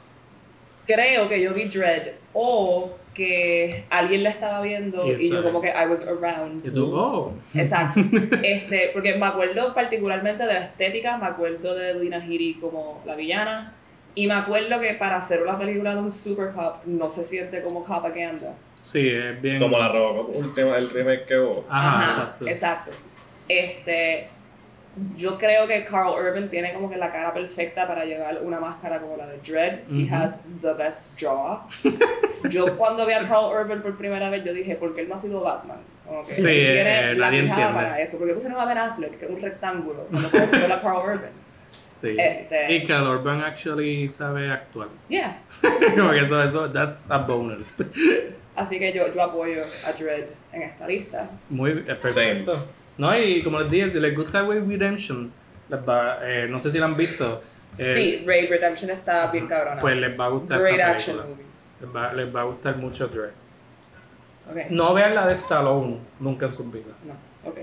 creo 0.85 1.27
que 1.27 1.41
yo 1.41 1.53
vi 1.53 1.65
Dread 1.65 2.09
o 2.33 2.95
que 3.17 3.83
alguien 3.89 4.21
la 4.21 4.29
estaba 4.29 4.61
viendo 4.61 5.11
y, 5.11 5.31
yo 5.31 5.43
como 5.43 5.59
que 5.59 5.69
I 5.69 5.87
was 5.89 6.05
around. 6.05 6.63
Y 6.63 6.69
tú, 6.69 6.95
oh. 6.95 7.33
Exacto. 7.55 7.99
este, 8.43 8.91
porque 8.93 9.15
me 9.15 9.25
acuerdo 9.25 9.73
particularmente 9.73 10.45
de 10.45 10.53
la 10.53 10.59
estética, 10.59 11.17
me 11.17 11.25
acuerdo 11.25 11.73
de 11.73 11.95
Lina 11.95 12.23
Headey 12.23 12.59
como 12.61 13.01
la 13.07 13.15
villana 13.15 13.73
y 14.13 14.27
me 14.27 14.35
acuerdo 14.35 14.79
que 14.79 14.93
para 14.93 15.17
hacer 15.17 15.41
una 15.41 15.57
película 15.57 15.95
de 15.95 16.01
un 16.01 16.11
super 16.11 16.51
cop 16.51 16.85
no 16.85 17.09
se 17.09 17.23
siente 17.23 17.63
como 17.63 17.83
capa 17.83 18.13
que 18.13 18.23
anda. 18.23 18.53
Sí, 18.81 19.09
es 19.09 19.41
bien. 19.41 19.59
Como 19.59 19.79
la 19.79 19.89
Robocop, 19.89 20.57
el 20.59 20.89
remake 20.91 21.25
que 21.25 21.39
hubo. 21.39 21.65
Ajá, 21.67 22.11
exacto. 22.11 22.47
exacto. 22.47 22.91
Este, 23.49 24.29
yo 25.15 25.37
creo 25.37 25.67
que 25.67 25.83
Carl 25.83 26.09
Urban 26.09 26.49
tiene 26.49 26.73
como 26.73 26.89
que 26.89 26.97
la 26.97 27.11
cara 27.11 27.33
perfecta 27.33 27.87
para 27.87 28.05
llevar 28.05 28.39
una 28.43 28.59
máscara 28.59 28.99
como 28.99 29.17
la 29.17 29.27
de 29.27 29.37
Dread. 29.39 29.79
He 29.89 30.09
has 30.09 30.43
the 30.61 30.73
best 30.73 31.19
jaw. 31.19 31.67
yo 32.49 32.77
cuando 32.77 33.05
vi 33.05 33.13
a 33.13 33.27
Carl 33.27 33.51
Urban 33.53 33.81
por 33.81 33.97
primera 33.97 34.29
vez, 34.29 34.43
yo 34.43 34.53
dije, 34.53 34.75
¿por 34.75 34.93
qué 34.93 35.01
él 35.01 35.09
no 35.09 35.15
ha 35.15 35.17
sido 35.17 35.41
Batman? 35.41 35.79
Como 36.05 36.25
que 36.25 36.35
sí, 36.35 36.43
tiene 36.43 37.11
eh, 37.11 37.15
la 37.15 37.29
fijada 37.29 37.73
para 37.73 38.01
eso. 38.01 38.17
Porque 38.17 38.33
pusieron 38.33 38.59
a 38.59 38.65
Ben 38.65 38.77
Affleck, 38.77 39.17
que 39.17 39.25
es 39.25 39.31
un 39.31 39.41
rectángulo, 39.41 40.07
cuando 40.09 40.29
puedo 40.29 40.73
a 40.73 40.81
Carl 40.81 40.97
Urban. 40.97 41.47
Sí. 41.89 42.15
Este... 42.17 42.73
Y 42.73 42.85
Carl 42.85 43.07
Urban 43.07 43.41
actually 43.41 44.07
sabe 44.07 44.51
actuar. 44.51 44.87
Yeah. 45.09 45.41
como 45.95 46.11
que 46.11 46.25
eso, 46.25 46.43
eso, 46.43 46.71
that's 46.71 47.09
a 47.09 47.17
bonus. 47.17 47.81
Así 48.55 48.79
que 48.79 48.93
yo, 48.93 49.13
yo 49.13 49.21
apoyo 49.23 49.63
a 49.85 49.91
Dread 49.91 50.25
en 50.53 50.61
esta 50.63 50.87
lista. 50.87 51.29
Muy 51.49 51.73
perfecto. 51.73 52.67
No, 52.97 53.17
y 53.17 53.43
como 53.43 53.59
les 53.59 53.71
dije, 53.71 53.89
si 53.91 53.99
les 53.99 54.15
gusta 54.15 54.41
Raid 54.41 54.67
Redemption, 54.67 55.31
les 55.69 55.79
va, 55.79 56.19
eh, 56.23 56.47
no 56.49 56.59
sé 56.59 56.71
si 56.71 56.79
la 56.79 56.85
han 56.85 56.95
visto. 56.97 57.41
Eh, 57.77 57.95
sí, 57.95 58.23
Raid 58.25 58.49
Redemption 58.49 58.89
está 58.89 59.27
bien 59.27 59.47
cabrona. 59.47 59.81
Pues 59.81 59.95
les 59.97 60.19
va 60.19 60.25
a 60.25 60.29
gustar. 60.29 60.59
Great 60.59 60.79
action 60.79 61.17
movies. 61.17 61.69
Les 61.79 61.95
va, 61.95 62.13
les 62.13 62.35
va 62.35 62.41
a 62.41 62.43
gustar 62.45 62.75
mucho 62.77 63.07
Dread. 63.07 63.31
Okay. 64.49 64.65
No 64.69 64.93
vean 64.93 65.13
la 65.13 65.27
de 65.27 65.33
Stallone 65.33 65.99
nunca 66.19 66.45
en 66.45 66.51
sus 66.51 66.71
vidas. 66.71 66.95
No, 67.03 67.13
ok. 67.49 67.57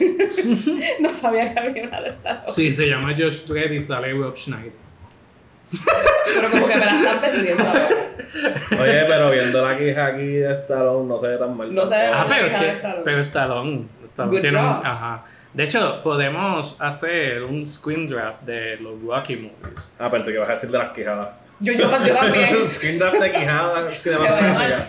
no 1.00 1.12
sabía 1.12 1.52
que 1.52 1.60
había 1.60 1.84
una 1.84 2.00
de 2.00 2.08
Stallone. 2.08 2.52
Sí, 2.52 2.72
se 2.72 2.88
llama 2.88 3.12
Josh 3.12 3.44
Dredd 3.44 3.70
y 3.72 3.80
sale 3.80 4.12
Rob 4.14 4.36
Schneider. 4.36 4.72
pero 6.34 6.50
como 6.50 6.68
que 6.68 6.74
me 6.74 6.84
la 6.84 6.94
están 6.98 7.22
vendiendo 7.22 7.64
Oye, 7.64 9.04
pero 9.08 9.30
viendo 9.30 9.66
la 9.66 9.78
quija 9.78 10.06
aquí 10.06 10.26
de 10.26 10.52
Stallone 10.52 11.08
no 11.08 11.18
se 11.18 11.28
ve 11.28 11.38
tan 11.38 11.56
mal. 11.56 11.74
No 11.74 11.86
se 11.86 11.94
ve 11.94 12.06
ah, 12.12 12.26
pero, 12.28 12.48
de 12.48 12.70
Stallone. 12.70 13.02
pero 13.04 13.20
Stallone 13.20 13.88
ajá. 14.16 15.24
De 15.54 15.64
hecho, 15.64 16.00
podemos 16.02 16.76
hacer 16.78 17.42
un 17.42 17.70
screen 17.70 18.08
draft 18.08 18.42
de 18.42 18.76
los 18.78 19.02
Rocky 19.02 19.36
movies. 19.36 19.94
Ah, 19.98 20.10
pensé 20.10 20.30
que 20.30 20.36
ibas 20.36 20.48
a 20.48 20.52
decir 20.52 20.70
de 20.70 20.78
las 20.78 20.92
quijadas. 20.92 21.28
Yo, 21.60 21.74
yo, 21.74 21.90
yo 22.04 22.14
también. 22.14 22.70
screen 22.70 22.98
draft 22.98 23.18
de 23.18 23.32
quijadas. 23.32 24.06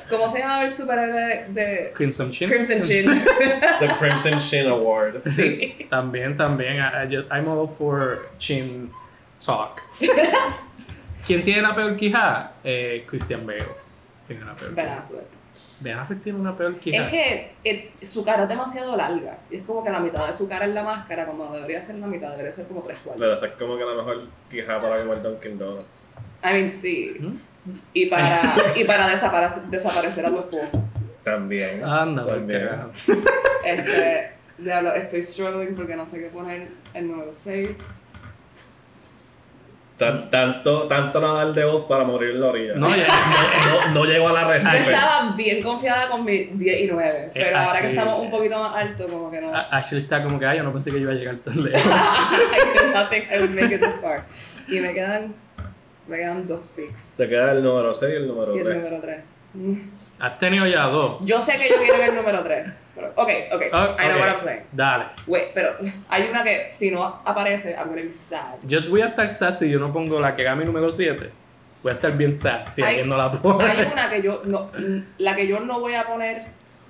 ¿Cómo 0.09 0.29
se 0.29 0.39
llama 0.39 0.63
el 0.63 0.71
superhéroe 0.71 1.45
de, 1.49 1.91
Crimson 1.93 2.31
Chin? 2.31 2.49
Crimson 2.49 2.81
Chin. 2.81 3.11
The 3.79 3.87
Crimson 3.99 4.39
Chin 4.39 4.67
Award. 4.67 5.21
Sí. 5.35 5.87
También, 5.89 6.37
también. 6.37 6.77
I'm 7.29 7.47
all 7.47 7.67
for 7.67 8.19
chin 8.37 8.89
talk. 9.45 9.81
¿Quién 11.27 11.43
tiene 11.43 11.61
la 11.61 11.75
peor 11.75 11.95
quijada? 11.97 12.53
Eh, 12.63 13.05
Christian 13.07 13.45
Bale. 13.45 13.67
Tiene 14.25 14.45
la 14.45 14.55
peor. 14.55 14.73
Ben 14.73 14.89
Affleck. 14.89 15.32
Ben 15.79 15.97
Affleck 15.97 16.21
tiene 16.21 16.39
una 16.39 16.55
peor 16.55 16.75
quijada. 16.77 17.05
Es 17.05 17.11
que 17.11 17.51
it's, 17.63 18.09
su 18.09 18.23
cara 18.23 18.43
es 18.43 18.49
demasiado 18.49 18.95
larga. 18.95 19.37
Y 19.49 19.57
es 19.57 19.63
como 19.63 19.83
que 19.83 19.89
la 19.89 19.99
mitad 19.99 20.27
de 20.27 20.33
su 20.33 20.47
cara 20.47 20.65
es 20.65 20.73
la 20.73 20.83
máscara, 20.83 21.25
como 21.25 21.45
no 21.45 21.53
debería 21.53 21.81
ser 21.81 21.95
la 21.95 22.07
mitad, 22.07 22.31
debería 22.31 22.51
ser 22.51 22.65
como 22.67 22.81
tres 22.81 22.97
cuartos. 22.99 23.21
Pero 23.21 23.33
esa 23.33 23.45
es 23.47 23.51
como 23.53 23.77
que 23.77 23.85
la 23.85 23.95
mejor 23.95 24.27
quijada 24.49 24.81
para 24.81 25.03
comer 25.03 25.21
Dunkin' 25.21 25.57
Donuts. 25.57 26.09
I 26.43 26.53
mean, 26.53 26.71
sí. 26.71 27.17
¿Mm? 27.19 27.35
Y 27.93 28.05
para, 28.07 28.55
y 28.75 28.83
para 28.83 29.07
desaparecer 29.09 30.25
a 30.25 30.29
tu 30.29 30.39
esposa. 30.39 30.83
También. 31.23 31.83
Anda, 31.83 32.25
también. 32.25 32.69
Este, 33.65 34.31
diablo, 34.57 34.93
estoy 34.93 35.23
struggling 35.23 35.73
porque 35.73 35.95
no 35.95 36.05
sé 36.05 36.19
qué 36.19 36.27
poner 36.27 36.67
el 36.93 37.07
número 37.07 37.33
6 37.37 37.69
tanto, 39.97 40.87
tanto 40.87 41.21
nadar 41.21 41.53
de 41.53 41.65
voz 41.65 41.85
para 41.85 42.03
morir 42.03 42.31
en 42.31 42.41
la 42.41 42.47
orilla. 42.47 42.73
No, 42.75 42.89
no, 42.89 43.93
no, 43.93 44.05
llego 44.05 44.27
a 44.29 44.33
la. 44.33 44.57
Yo 44.57 44.69
estaba 44.69 45.33
bien 45.35 45.61
confiada 45.61 46.09
con 46.09 46.25
mi 46.25 46.45
10 46.45 46.81
y 46.81 46.87
9, 46.87 47.09
eh, 47.09 47.31
pero 47.33 47.57
ahora 47.57 47.81
que 47.81 47.87
estamos 47.89 48.19
un 48.19 48.31
poquito 48.31 48.59
más 48.59 48.75
alto, 48.75 49.07
como 49.07 49.31
que 49.31 49.41
no. 49.41 49.51
Ashley 49.53 50.03
está 50.03 50.23
como 50.23 50.39
que, 50.39 50.45
ay, 50.45 50.57
yo 50.57 50.63
no 50.63 50.73
pensé 50.73 50.91
que 50.91 50.97
iba 50.97 51.11
a 51.11 51.15
llegar 51.15 51.35
tan 51.37 51.63
lejos. 51.63 51.81
I 51.81 52.83
did 52.83 52.93
not 52.93 53.09
think 53.09 53.25
I 53.31 53.39
would 53.39 53.51
make 53.51 53.73
it 53.73 53.81
this 53.81 53.99
far. 54.01 54.25
Y 54.67 54.79
me 54.79 54.93
quedan, 54.93 55.35
me 56.07 56.17
quedan 56.17 56.47
dos 56.47 56.61
picks. 56.75 57.17
Te 57.17 57.29
queda 57.29 57.51
el 57.51 57.63
número 57.63 57.93
6 57.93 58.11
y 58.11 58.15
el 58.15 58.27
número 58.27 58.53
3. 58.53 58.65
Y 58.65 58.69
el 58.69 58.77
número 58.77 59.01
3. 59.01 59.23
Has 60.19 60.39
tenido 60.39 60.65
ya 60.65 60.83
dos. 60.85 61.17
Yo 61.21 61.39
sé 61.41 61.57
que 61.57 61.69
yo 61.69 61.75
quiero 61.77 62.01
el 62.03 62.15
número 62.15 62.43
3. 62.43 62.82
Pero, 62.95 63.07
ok, 63.15 63.29
ok. 63.51 63.61
Oh, 63.73 63.95
I 63.97 64.07
know 64.07 64.19
what 64.19 64.29
I'm 64.29 64.39
playing. 64.41 64.63
Dale. 64.71 65.05
Wait, 65.25 65.53
pero 65.53 65.75
hay 66.09 66.27
una 66.29 66.43
que 66.43 66.67
si 66.67 66.91
no 66.91 67.03
aparece, 67.25 67.71
I'm 67.71 67.89
gonna 67.89 68.03
be 68.03 68.11
sad. 68.11 68.55
Yo 68.63 68.79
voy 68.89 69.01
a 69.01 69.07
estar 69.07 69.29
sad 69.31 69.53
si 69.53 69.69
yo 69.69 69.79
no 69.79 69.91
pongo 69.91 70.19
la 70.19 70.35
que 70.35 70.47
mi 70.55 70.65
número 70.65 70.91
7. 70.91 71.31
Voy 71.81 71.91
a 71.91 71.95
estar 71.95 72.15
bien 72.15 72.33
sad 72.33 72.71
si 72.71 72.81
alguien 72.81 73.09
no 73.09 73.17
la 73.17 73.31
pone. 73.31 73.63
Hay 73.65 73.85
una 73.91 74.09
que 74.09 74.21
yo 74.21 74.41
no, 74.45 74.69
la 75.17 75.35
que 75.35 75.47
yo 75.47 75.59
no 75.59 75.79
voy 75.79 75.95
a 75.95 76.03
poner, 76.03 76.43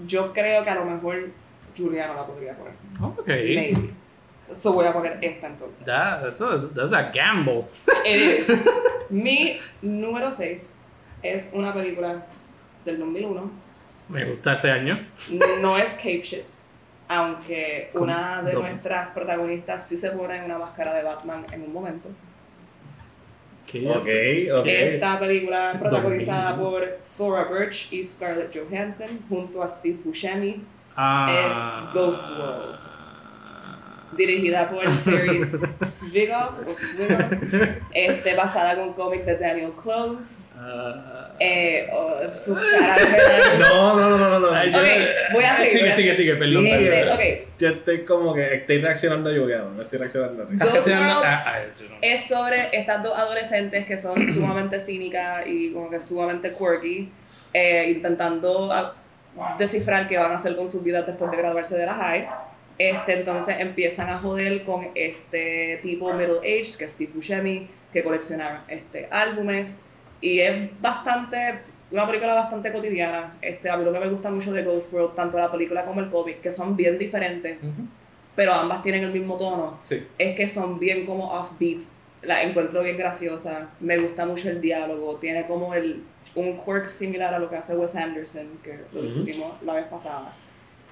yo 0.06 0.34
creo 0.34 0.64
que 0.64 0.70
a 0.70 0.76
lo 0.76 0.86
mejor 0.86 1.30
Julia 1.76 2.08
no 2.08 2.16
la 2.16 2.26
podría 2.26 2.54
poner. 2.54 2.74
Ok. 3.01 3.28
Maybe. 3.28 3.93
So 4.51 4.74
voy 4.74 4.86
a 4.86 4.93
poner 4.93 5.18
esta 5.22 5.47
entonces. 5.47 5.86
That, 5.86 6.28
eso 6.28 6.54
es 6.54 6.74
that's 6.74 6.91
a 6.91 7.12
gamble. 7.12 7.66
It 8.06 8.49
is. 8.49 8.60
Mi 9.10 9.58
número 9.82 10.32
6 10.32 10.86
es 11.24 11.51
una 11.54 11.74
película 11.74 12.26
del 12.84 12.99
2001 12.99 13.51
me 14.14 14.26
gusta 14.26 14.53
ese 14.53 14.72
año. 14.72 15.05
No 15.59 15.78
es 15.78 15.93
Cape 15.95 16.22
Shit. 16.22 16.45
Aunque 17.07 17.89
una 17.93 18.41
de 18.41 18.53
nuestras 18.53 19.09
protagonistas 19.09 19.88
sí 19.88 19.97
se 19.97 20.11
pone 20.11 20.38
en 20.38 20.45
una 20.45 20.57
máscara 20.57 20.93
de 20.93 21.03
Batman 21.03 21.45
en 21.51 21.64
un 21.64 21.74
momento. 21.74 22.09
Okay, 23.70 24.51
okay. 24.51 24.84
Esta 24.84 25.20
película 25.20 25.76
protagonizada 25.80 26.55
por 26.55 26.99
Thora 27.18 27.45
Birch 27.45 27.91
y 27.91 28.03
Scarlett 28.03 28.55
Johansson 28.55 29.07
junto 29.28 29.64
a 29.64 29.68
Steve 29.68 29.97
Buscemi 30.03 30.64
ah, 30.95 31.88
es 31.89 31.93
Ghost 31.93 32.30
World. 32.30 33.03
Dirigida 34.16 34.70
por 34.70 34.84
Terry 35.03 35.39
Zwigoff, 35.86 36.68
o 36.68 36.76
Zwigoff, 36.76 37.32
este, 37.93 38.36
basada 38.36 38.74
en 38.74 38.80
un 38.80 38.93
cómic 38.93 39.24
de 39.26 39.38
Daniel 39.38 39.72
Close. 39.82 40.53
Ah. 40.57 41.32
Eh, 41.39 41.89
oh, 41.91 42.16
su 42.36 42.53
cara 42.55 42.95
No, 43.59 43.95
no, 43.95 44.18
no, 44.18 44.18
no, 44.18 44.39
no. 44.39 44.66
Yo- 44.66 44.80
Ok, 44.80 44.86
voy 45.34 45.43
a 45.43 45.57
seguir, 45.57 45.82
voy 45.82 45.91
Sigue, 45.91 45.93
sigue, 45.93 46.16
sigue, 46.16 46.34
perdón. 46.36 46.68
Este, 46.68 46.89
perdón. 46.89 47.14
ok, 47.14 47.22
Yo 47.59 47.68
estoy 47.70 48.05
como 48.05 48.34
que 48.34 48.53
estoy 48.55 48.80
reaccionando 48.80 49.30
a 49.30 49.34
Juliano, 49.34 49.70
no 49.72 49.82
estoy 49.82 49.99
reaccionando 49.99 50.43
a 50.43 50.45
ti. 50.47 50.53
Ah, 50.59 50.66
Ghost 50.66 50.88
sí, 50.88 50.91
World 50.91 51.24
ah, 51.26 51.43
ah, 51.45 51.59
es 52.01 52.28
sobre 52.28 52.70
estas 52.72 53.01
dos 53.03 53.18
adolescentes 53.18 53.86
que 53.86 53.97
son 53.97 54.24
sumamente 54.26 54.80
cínicas 54.80 55.45
y 55.47 55.72
como 55.72 55.89
que 55.89 55.99
sumamente 55.99 56.53
quirky, 56.53 57.11
eh, 57.53 57.89
intentando 57.89 58.72
ah, 58.72 58.93
descifrar 59.57 60.07
qué 60.07 60.18
van 60.18 60.32
a 60.32 60.36
hacer 60.36 60.55
con 60.55 60.68
sus 60.70 60.84
vidas 60.84 61.05
después 61.07 61.32
de 61.32 61.38
graduarse 61.38 61.76
de 61.78 61.86
la 61.86 61.93
high. 61.93 62.28
Este, 62.90 63.14
entonces 63.14 63.56
empiezan 63.60 64.10
a 64.10 64.18
joder 64.18 64.64
con 64.64 64.88
este 64.96 65.80
tipo 65.82 66.14
middle 66.14 66.40
aged, 66.40 66.76
que 66.78 66.86
es 66.86 66.92
Steve 66.92 67.12
Buscemi, 67.16 67.68
que 67.94 68.04
colecciona 68.04 68.66
este, 68.68 69.08
álbumes. 69.12 69.86
Y 70.22 70.40
es 70.40 70.70
bastante, 70.82 71.60
una 71.92 72.06
película 72.08 72.34
bastante 72.34 72.72
cotidiana. 72.74 73.38
Este, 73.42 73.70
a 73.70 73.78
mí 73.78 73.86
lo 73.86 73.94
que 73.94 74.00
me 74.00 74.10
gusta 74.10 74.30
mucho 74.32 74.52
de 74.52 74.64
Ghost 74.64 74.92
World, 74.92 75.16
tanto 75.16 75.38
la 75.38 75.52
película 75.52 75.86
como 75.86 76.02
el 76.02 76.10
cómic, 76.10 76.42
que 76.42 76.52
son 76.52 76.76
bien 76.76 76.98
diferentes, 76.98 77.58
Ujú. 77.60 77.84
pero 78.36 78.54
ambas 78.54 78.82
tienen 78.84 79.04
el 79.04 79.12
mismo 79.12 79.38
tono 79.38 79.80
Sí. 79.84 80.06
es 80.18 80.36
que 80.36 80.48
son 80.48 80.80
bien 80.80 81.06
como 81.06 81.32
offbeat. 81.32 81.84
La 82.22 82.42
encuentro 82.42 82.82
bien 82.82 82.98
graciosa. 82.98 83.70
Me 83.82 83.98
gusta 83.98 84.26
mucho 84.26 84.50
el 84.50 84.62
diálogo. 84.62 85.18
Tiene 85.18 85.46
como 85.46 85.74
el, 85.74 86.04
un 86.36 86.58
quirk 86.58 86.88
similar 86.88 87.34
a 87.34 87.40
lo 87.40 87.50
que 87.50 87.58
hace 87.58 87.76
Wes 87.76 87.96
Anderson, 87.96 88.48
que 88.64 88.80
lo 88.94 89.00
Ujú. 89.00 89.08
discutimos 89.10 89.62
la 89.64 89.74
vez 89.76 89.86
pasada. 89.88 90.34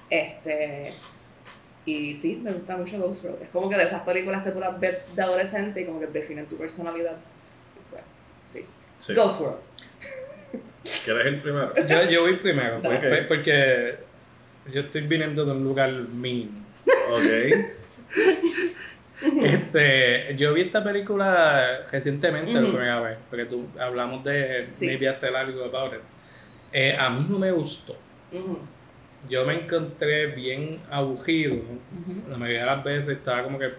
Este. 0.09 0.91
Y 1.85 2.15
sí, 2.15 2.39
me 2.43 2.51
gusta 2.51 2.77
mucho 2.77 2.99
Ghost 2.99 3.23
World. 3.23 3.41
Es 3.41 3.49
como 3.49 3.69
que 3.69 3.75
de 3.77 3.83
esas 3.83 4.01
películas 4.01 4.43
que 4.43 4.51
tú 4.51 4.59
las 4.59 4.79
ves 4.79 4.97
de 5.15 5.21
adolescente 5.21 5.81
y 5.81 5.85
como 5.85 5.99
que 5.99 6.07
definen 6.07 6.45
tu 6.45 6.57
personalidad. 6.57 7.17
Pues, 7.89 8.03
sí. 8.43 8.65
Sí. 8.99 9.13
Ghost 9.15 9.41
World. 9.41 9.57
¿Quieres 11.05 11.25
el 11.25 11.35
primero? 11.39 11.73
Yo, 11.87 12.03
yo 12.09 12.21
voy 12.21 12.37
primero, 12.37 12.77
Ok. 12.77 12.83
pues, 12.83 13.25
porque 13.27 13.95
yo 14.71 14.81
estoy 14.81 15.01
viniendo 15.07 15.43
de 15.45 15.51
un 15.51 15.63
lugar 15.63 15.91
mean. 15.91 16.65
Ok. 17.11 17.25
Este, 19.43 20.35
yo 20.35 20.51
vi 20.53 20.61
esta 20.61 20.83
película 20.83 21.81
recientemente 21.91 22.53
la 22.53 22.67
primera 22.67 22.99
vez, 23.01 23.17
porque 23.29 23.45
tú 23.45 23.67
hablamos 23.79 24.23
de 24.23 24.67
Sí. 24.73 24.87
maybe 24.87 25.07
hacer 25.07 25.35
algo 25.35 25.63
about 25.65 25.93
it. 25.93 25.99
Eh, 26.73 26.95
a 26.97 27.07
mí 27.11 27.27
no 27.29 27.37
me 27.37 27.51
gustó. 27.51 27.95
Yo 29.29 29.45
me 29.45 29.53
encontré 29.53 30.27
bien 30.27 30.79
aburrido. 30.89 31.53
ujú. 31.55 32.29
La 32.29 32.37
mayoría 32.37 32.61
de 32.61 32.65
las 32.65 32.83
veces 32.83 33.17
estaba 33.17 33.43
como 33.43 33.57
que 33.59 33.69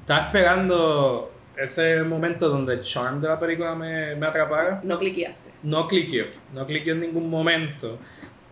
estaba 0.00 0.26
esperando 0.26 1.32
ese 1.56 2.02
momento 2.02 2.48
donde 2.48 2.74
el 2.74 2.80
charm 2.82 3.20
de 3.20 3.28
la 3.28 3.40
película 3.40 3.74
me, 3.74 4.14
me 4.14 4.26
atrapara. 4.26 4.80
No 4.84 4.98
cliqueaste. 4.98 5.50
No 5.62 5.88
cliqueó, 5.88 6.26
no 6.52 6.66
cliqueó 6.66 6.92
en 6.94 7.00
ningún 7.00 7.28
momento. 7.30 7.98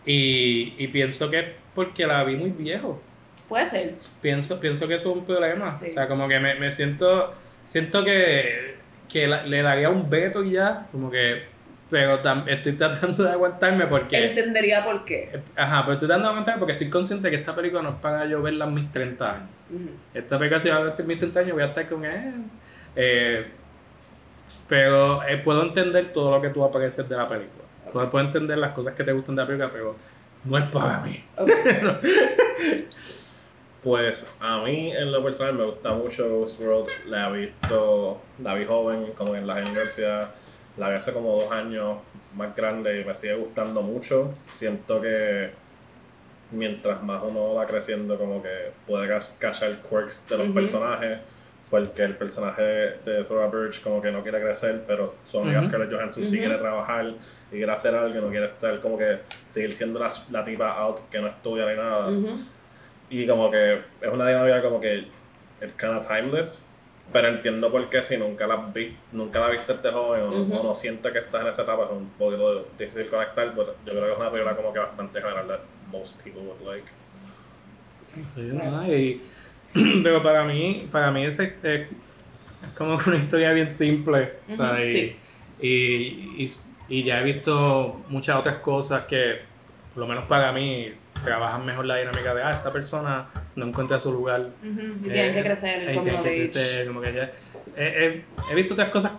Y, 0.07 0.75
y 0.79 0.89
pienso 0.89 1.31
que 1.31 1.39
es 1.41 1.47
porque 1.75 2.07
la 2.07 2.25
vi 2.25 2.37
muy 2.37 2.51
viejo. 2.51 3.01
Puede 3.49 3.67
ser. 3.69 3.95
Pienso, 4.23 4.59
pienso 4.59 4.89
que 4.89 4.95
eso 4.95 5.11
es 5.11 5.17
un 5.19 5.25
problema. 5.25 5.73
Sí. 5.75 5.91
O 5.91 5.93
sea, 5.93 6.09
como 6.09 6.27
que 6.27 6.41
me, 6.41 6.55
me 6.57 6.71
siento, 6.71 7.33
siento 7.65 8.03
que, 8.05 8.77
que 9.09 9.27
la- 9.27 9.45
le 9.47 9.63
daría 9.63 9.91
un 9.91 10.09
veto 10.09 10.43
y 10.43 10.53
ya, 10.53 10.87
como 10.91 11.11
que, 11.11 11.43
pero 11.95 12.21
tam- 12.23 12.43
estoy 12.49 12.73
tratando 12.73 13.23
de 13.23 13.31
aguantarme 13.31 13.87
porque, 13.87 14.31
Entendería 14.31 14.85
por 14.85 15.05
qué. 15.05 15.31
ajá, 15.55 15.83
pero 15.83 15.93
estoy 15.93 16.09
tratando 16.09 16.27
de 16.27 16.31
aguantarme 16.33 16.59
porque 16.59 16.73
estoy 16.73 16.91
consciente 16.91 17.31
que 17.31 17.37
esta 17.37 17.55
película 17.55 17.83
no 17.83 17.91
es 17.91 17.95
para 17.97 18.27
yo 18.27 18.43
verla 18.43 18.65
en 18.65 18.75
mis 18.75 18.91
30 18.91 19.31
años. 19.33 19.49
Esta 20.13 20.37
película 20.37 20.59
si 20.59 20.71
va 20.71 20.77
a 20.79 20.81
ver 20.81 20.95
en 20.99 21.07
mis 21.07 21.19
30 21.19 21.39
años 21.39 21.53
voy 21.53 21.63
a 21.63 21.67
estar 21.67 21.89
con 21.89 22.05
él. 22.05 22.35
Eh, 22.97 23.47
pero 24.69 25.23
eh, 25.23 25.37
puedo 25.39 25.63
entender 25.63 26.13
todo 26.13 26.33
lo 26.33 26.43
que 26.43 26.49
tú 26.49 26.65
aprecias 26.65 27.09
de 27.09 27.17
la 27.17 27.29
película. 27.29 27.63
Puedo, 27.93 28.11
puedo 28.11 28.25
entender 28.25 28.59
las 28.59 28.73
cosas 28.73 28.95
que 28.95 29.05
te 29.05 29.13
gustan 29.13 29.37
de 29.37 29.43
la 29.43 29.47
película, 29.47 29.71
pero 29.73 29.95
no 30.47 30.59
es 30.59 30.65
para 30.73 30.99
mí. 30.99 31.23
Pues 33.85 34.27
a 34.41 34.63
mí 34.63 34.91
en 34.97 35.13
lo 35.13 35.23
personal 35.23 35.53
me 35.57 35.65
gusta 35.67 35.93
mucho 35.93 36.27
Ghost 36.27 36.59
World. 36.59 36.89
La 37.07 37.29
he 37.29 37.33
visto, 37.41 38.19
la 38.43 38.55
vi 38.55 38.65
joven, 38.65 39.13
como 39.15 39.37
en 39.37 39.47
la 39.47 39.57
universidad. 39.57 40.31
La 40.77 40.89
vi 40.89 40.97
hace 40.97 41.13
como 41.13 41.41
dos 41.41 41.53
años 41.53 41.99
más 42.35 42.55
grande 42.57 43.01
y 43.01 43.05
me 43.05 43.15
sigue 43.15 43.35
gustando 43.35 43.81
mucho. 43.83 44.35
Siento 44.51 45.01
que 45.01 45.51
mientras 46.51 47.03
más 47.03 47.23
uno 47.23 47.55
va 47.55 47.67
creciendo, 47.67 48.19
como 48.19 48.43
que 48.43 48.73
puede 48.87 49.09
cachar 49.39 49.77
quirks 49.89 50.25
de 50.29 50.37
los 50.39 50.47
Ujú. 50.47 50.55
personajes. 50.55 51.19
Porque 51.71 52.03
el 52.05 52.15
personaje 52.17 52.63
de 52.63 53.25
Thora 53.27 53.49
Birch 53.49 53.83
como 53.83 54.01
que 54.01 54.13
no 54.13 54.23
quiere 54.23 54.41
crecer, 54.41 54.85
pero 54.87 55.17
su 55.25 55.39
amiga 55.41 55.59
Ujú. 55.59 55.69
Scarlett 55.69 55.93
Johansson 55.93 56.23
sí 56.25 56.37
Ujú. 56.37 56.45
quiere 56.45 56.59
trabajar 56.59 57.07
y 57.51 57.57
quiere 57.57 57.73
hacer 57.73 57.95
algo, 57.95 58.21
no 58.21 58.29
quiere 58.31 58.45
estar 58.47 58.79
como 58.81 58.97
que 58.99 59.19
seguir 59.49 59.73
siendo 59.73 59.99
la, 59.99 60.09
la 60.31 60.45
tipa 60.45 60.69
out 60.77 61.01
que 61.11 61.21
no 61.21 61.27
estudia 61.29 61.67
ni 61.67 61.77
nada. 61.77 62.11
Y 63.11 63.27
como 63.27 63.51
que 63.51 63.81
es 64.01 64.09
una 64.13 64.29
dinámica 64.29 64.63
como 64.63 64.81
que 64.81 65.07
it's 65.63 65.75
kind 65.75 65.95
of 65.97 66.07
timeless. 66.07 66.71
Pero 67.13 67.29
entiendo 67.29 67.71
por 67.71 67.89
qué 67.91 68.03
si 68.03 68.17
nunca 68.17 68.47
la, 68.47 68.57
vi, 68.57 68.97
nunca 69.13 69.39
la 69.39 69.49
viste 69.51 69.73
este 69.73 69.91
joven 69.91 70.23
o, 70.23 70.31
no- 70.31 70.63
no 70.65 70.75
sientes 70.75 71.13
que 71.13 71.19
estás 71.21 71.43
en 71.43 71.47
esa 71.49 71.63
etapa 71.63 71.85
es 71.85 71.91
un 71.91 72.09
poquito 72.19 72.67
difícil 72.79 73.07
conectar, 73.09 73.53
pero 73.55 73.75
yo 73.87 73.93
creo 73.93 74.07
que 74.07 74.13
es 74.13 74.19
una 74.19 74.31
película 74.31 74.57
como 74.57 74.73
que 74.73 74.79
bastante 74.81 75.21
general 75.21 75.47
that 75.47 75.61
most 75.93 76.21
people 76.23 76.43
would 76.43 76.61
like. 76.67 76.87
Sí, 78.35 78.41
no, 78.53 78.87
y- 78.93 79.21
pero 80.03 80.23
para 80.23 80.45
mí, 80.45 80.89
para 80.91 81.11
mí 81.11 81.25
es, 81.25 81.39
es 81.39 81.87
como 82.77 82.99
que 82.99 83.11
una 83.11 83.19
historia 83.19 83.53
bien 83.53 83.73
simple. 83.73 84.33
o 84.53 84.57
sea, 84.57 84.73
Ujú, 84.73 84.83
y, 84.85 84.91
sí. 84.91 85.17
y, 85.61 86.45
y- 86.45 86.51
y 86.89 87.03
ya 87.05 87.21
he 87.21 87.25
visto 87.25 88.01
muchas 88.09 88.37
otras 88.39 88.57
cosas 88.57 89.05
que, 89.07 89.41
por 89.93 90.03
lo 90.03 90.07
menos 90.07 90.25
para 90.25 90.53
mí, 90.53 90.93
trabajan 91.25 91.65
mejor 91.67 91.87
la 91.87 91.97
dinámica 91.97 92.35
de, 92.35 92.43
ah, 92.43 92.53
esta 92.53 92.73
persona 92.73 93.27
no 93.57 93.67
encuentra 93.67 93.99
su 93.99 94.13
lugar. 94.13 94.41
Ujú. 94.63 94.81
Y 95.03 95.09
tienen 95.09 95.31
Eh, 95.31 95.35
que 95.35 95.43
crecer 95.43 95.83
en 95.83 95.89
el 95.89 95.89
eh, 95.89 95.93
que- 95.93 95.99
of 95.99 96.23
que 96.23 96.35
crecer, 96.37 96.87
como 96.87 97.01
que 97.01 97.13
ya- 97.13 97.23
eh, 97.25 97.33
eh, 97.77 98.25
he 98.51 98.55
visto 98.55 98.75
otras 98.75 98.91
cosas 98.91 99.13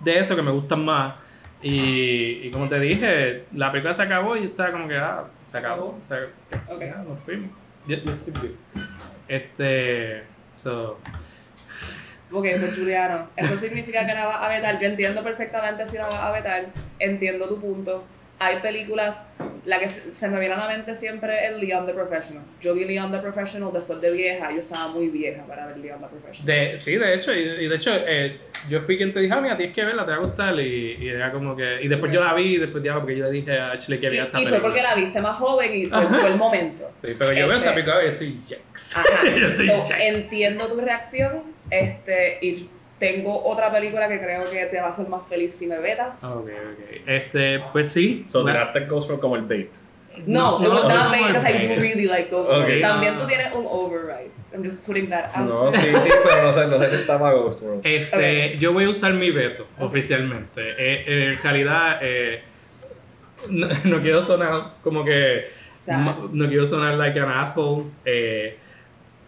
de 0.00 0.18
eso 0.18 0.34
que 0.34 0.42
me 0.42 0.50
gustan 0.50 0.84
más. 0.84 1.14
Y, 1.62 2.46
y 2.46 2.50
como 2.50 2.66
te 2.68 2.80
dije, 2.80 3.44
la 3.54 3.70
película 3.70 3.92
se 3.94 4.02
acabó 4.02 4.34
y 4.36 4.40
yo 4.44 4.46
estaba 4.48 4.72
como 4.72 4.88
que, 4.88 4.96
ah, 4.96 5.24
se 5.46 5.58
acabó. 5.58 5.98
se- 6.02 6.14
Ok. 6.72 6.80
ya, 6.80 6.96
nos 7.06 7.20
fuimos. 7.24 7.50
Yo, 7.86 7.96
yo 7.98 8.12
estoy 8.12 8.32
bien. 8.32 8.56
Este. 9.28 10.22
So, 10.56 10.98
Ok, 12.32 12.46
pues 12.60 12.78
Juliano, 12.78 13.26
eso 13.36 13.56
significa 13.56 14.06
que 14.06 14.14
la 14.14 14.24
vas 14.26 14.36
a 14.40 14.48
vetar. 14.48 14.78
Yo 14.78 14.86
entiendo 14.86 15.20
perfectamente 15.24 15.84
si 15.84 15.96
la 15.96 16.06
vas 16.06 16.20
a 16.20 16.30
vetar, 16.30 16.66
entiendo 17.00 17.48
tu 17.48 17.60
punto. 17.60 18.04
Hay 18.42 18.56
películas, 18.60 19.28
la 19.66 19.78
que 19.78 19.86
se 19.86 20.10
se 20.10 20.28
me 20.28 20.40
viene 20.40 20.54
a 20.54 20.58
la 20.58 20.66
mente 20.68 20.94
siempre 20.94 21.46
es 21.46 21.56
Leon 21.58 21.84
the 21.86 21.92
Professional. 21.92 22.42
Yo 22.62 22.74
vi 22.74 22.86
Leon 22.86 23.12
the 23.12 23.18
Professional 23.18 23.70
después 23.72 24.00
de 24.00 24.10
vieja, 24.12 24.50
yo 24.50 24.60
estaba 24.60 24.88
muy 24.88 25.08
vieja 25.10 25.44
para 25.46 25.66
ver 25.66 25.76
Leon 25.76 26.00
the 26.00 26.06
Professional. 26.06 26.46
de, 26.72 26.78
sí, 26.78 26.96
de 26.96 27.14
hecho, 27.14 27.34
y, 27.34 27.40
y 27.40 27.68
de 27.68 27.76
hecho, 27.76 27.92
eh, 28.08 28.38
yo 28.70 28.80
fui 28.80 28.96
quien 28.96 29.12
te 29.12 29.20
dije, 29.20 29.34
ah, 29.34 29.42
mira, 29.42 29.58
tienes 29.58 29.74
que 29.74 29.84
verla, 29.84 30.06
te 30.06 30.12
va 30.12 30.16
a 30.16 30.20
gustar. 30.20 30.58
Y, 30.58 30.96
y 31.00 31.08
era 31.10 31.30
como 31.30 31.54
que. 31.54 31.82
Y 31.82 31.88
después 31.88 32.10
yo 32.10 32.24
la 32.24 32.32
vi, 32.32 32.54
y 32.54 32.56
después 32.56 32.82
ya, 32.82 32.94
porque 32.94 33.14
yo 33.16 33.24
le 33.26 33.30
dije 33.30 33.58
a 33.58 33.72
Ashley 33.72 33.98
que 34.00 34.06
Y, 34.06 34.08
había 34.08 34.22
esta 34.24 34.38
y 34.40 34.42
fue 34.44 34.50
película. 34.52 34.62
porque 34.62 34.82
la 34.82 34.94
viste 34.94 35.20
más 35.20 35.36
joven 35.36 35.74
y 35.74 35.86
fue, 35.86 36.02
fue 36.06 36.28
el 36.30 36.36
momento. 36.36 36.90
Sí, 37.04 37.14
pero 37.18 37.32
yo 37.32 37.46
veo 37.48 37.56
esa 37.56 37.70
Este- 37.70 37.82
película 37.82 38.04
y 38.04 38.08
estoy. 38.08 38.40
Ajá. 38.94 39.24
yo 39.38 39.46
estoy 39.48 39.66
So, 39.68 39.84
yikes. 39.88 40.08
entiendo 40.08 40.68
tu 40.68 40.80
reacción 40.80 41.42
este, 41.70 42.38
y 42.42 42.68
tengo 43.00 43.42
otra 43.44 43.72
película 43.72 44.06
que 44.08 44.20
creo 44.20 44.44
que 44.44 44.66
te 44.66 44.80
va 44.80 44.88
a 44.88 44.90
hacer 44.90 45.08
más 45.08 45.26
feliz 45.26 45.52
si 45.52 45.66
me 45.66 45.78
vetas. 45.80 46.22
Ok, 46.22 46.48
ok. 46.48 47.00
Este, 47.06 47.60
pues 47.72 47.88
sí. 47.90 48.24
So, 48.28 48.44
tiraste 48.44 48.80
Ghost 48.86 49.08
World 49.08 49.20
como 49.20 49.34
el 49.36 49.42
date. 49.48 49.70
No, 50.26 50.58
No, 50.58 50.66
it 50.66 50.70
was 50.70 50.82
no, 50.82 50.88
not 50.90 51.10
made 51.10 51.26
because 51.28 51.46
I 51.48 51.66
no. 51.66 51.74
do 51.76 51.80
really 51.80 52.06
like 52.06 52.30
Ghost 52.30 52.52
Okay. 52.52 52.82
También 52.82 53.16
tú 53.16 53.26
tienes 53.26 53.52
un 53.54 53.64
override. 53.66 54.30
I'm 54.52 54.62
just 54.62 54.84
putting 54.84 55.08
that 55.08 55.30
out. 55.34 55.48
No, 55.48 55.72
sí, 55.72 55.78
sí, 55.78 56.10
pero 56.24 56.42
no 56.42 56.52
sé, 56.52 56.66
no 56.66 56.78
sé 56.78 56.90
si 56.90 56.96
está 56.96 57.18
para 57.18 57.32
Ghost 57.34 57.62
World. 57.62 57.80
Este, 57.86 58.58
yo 58.58 58.72
voy 58.72 58.84
a 58.84 58.88
usar 58.90 59.14
mi 59.14 59.30
veto 59.30 59.66
oficialmente. 59.78 60.60
Eh, 60.60 61.04
eh, 61.06 61.32
en 61.34 61.42
realidad, 61.42 61.98
eh, 62.02 62.42
no, 63.48 63.68
no 63.84 64.02
quiero 64.02 64.20
sonar 64.20 64.74
como 64.82 65.04
que. 65.04 65.46
Sad. 65.84 66.04
No, 66.04 66.28
no 66.32 66.48
quiero 66.48 66.66
sonar 66.66 66.94
like 66.98 67.18
an 67.18 67.30
asshole. 67.30 67.84
eh, 68.04 68.58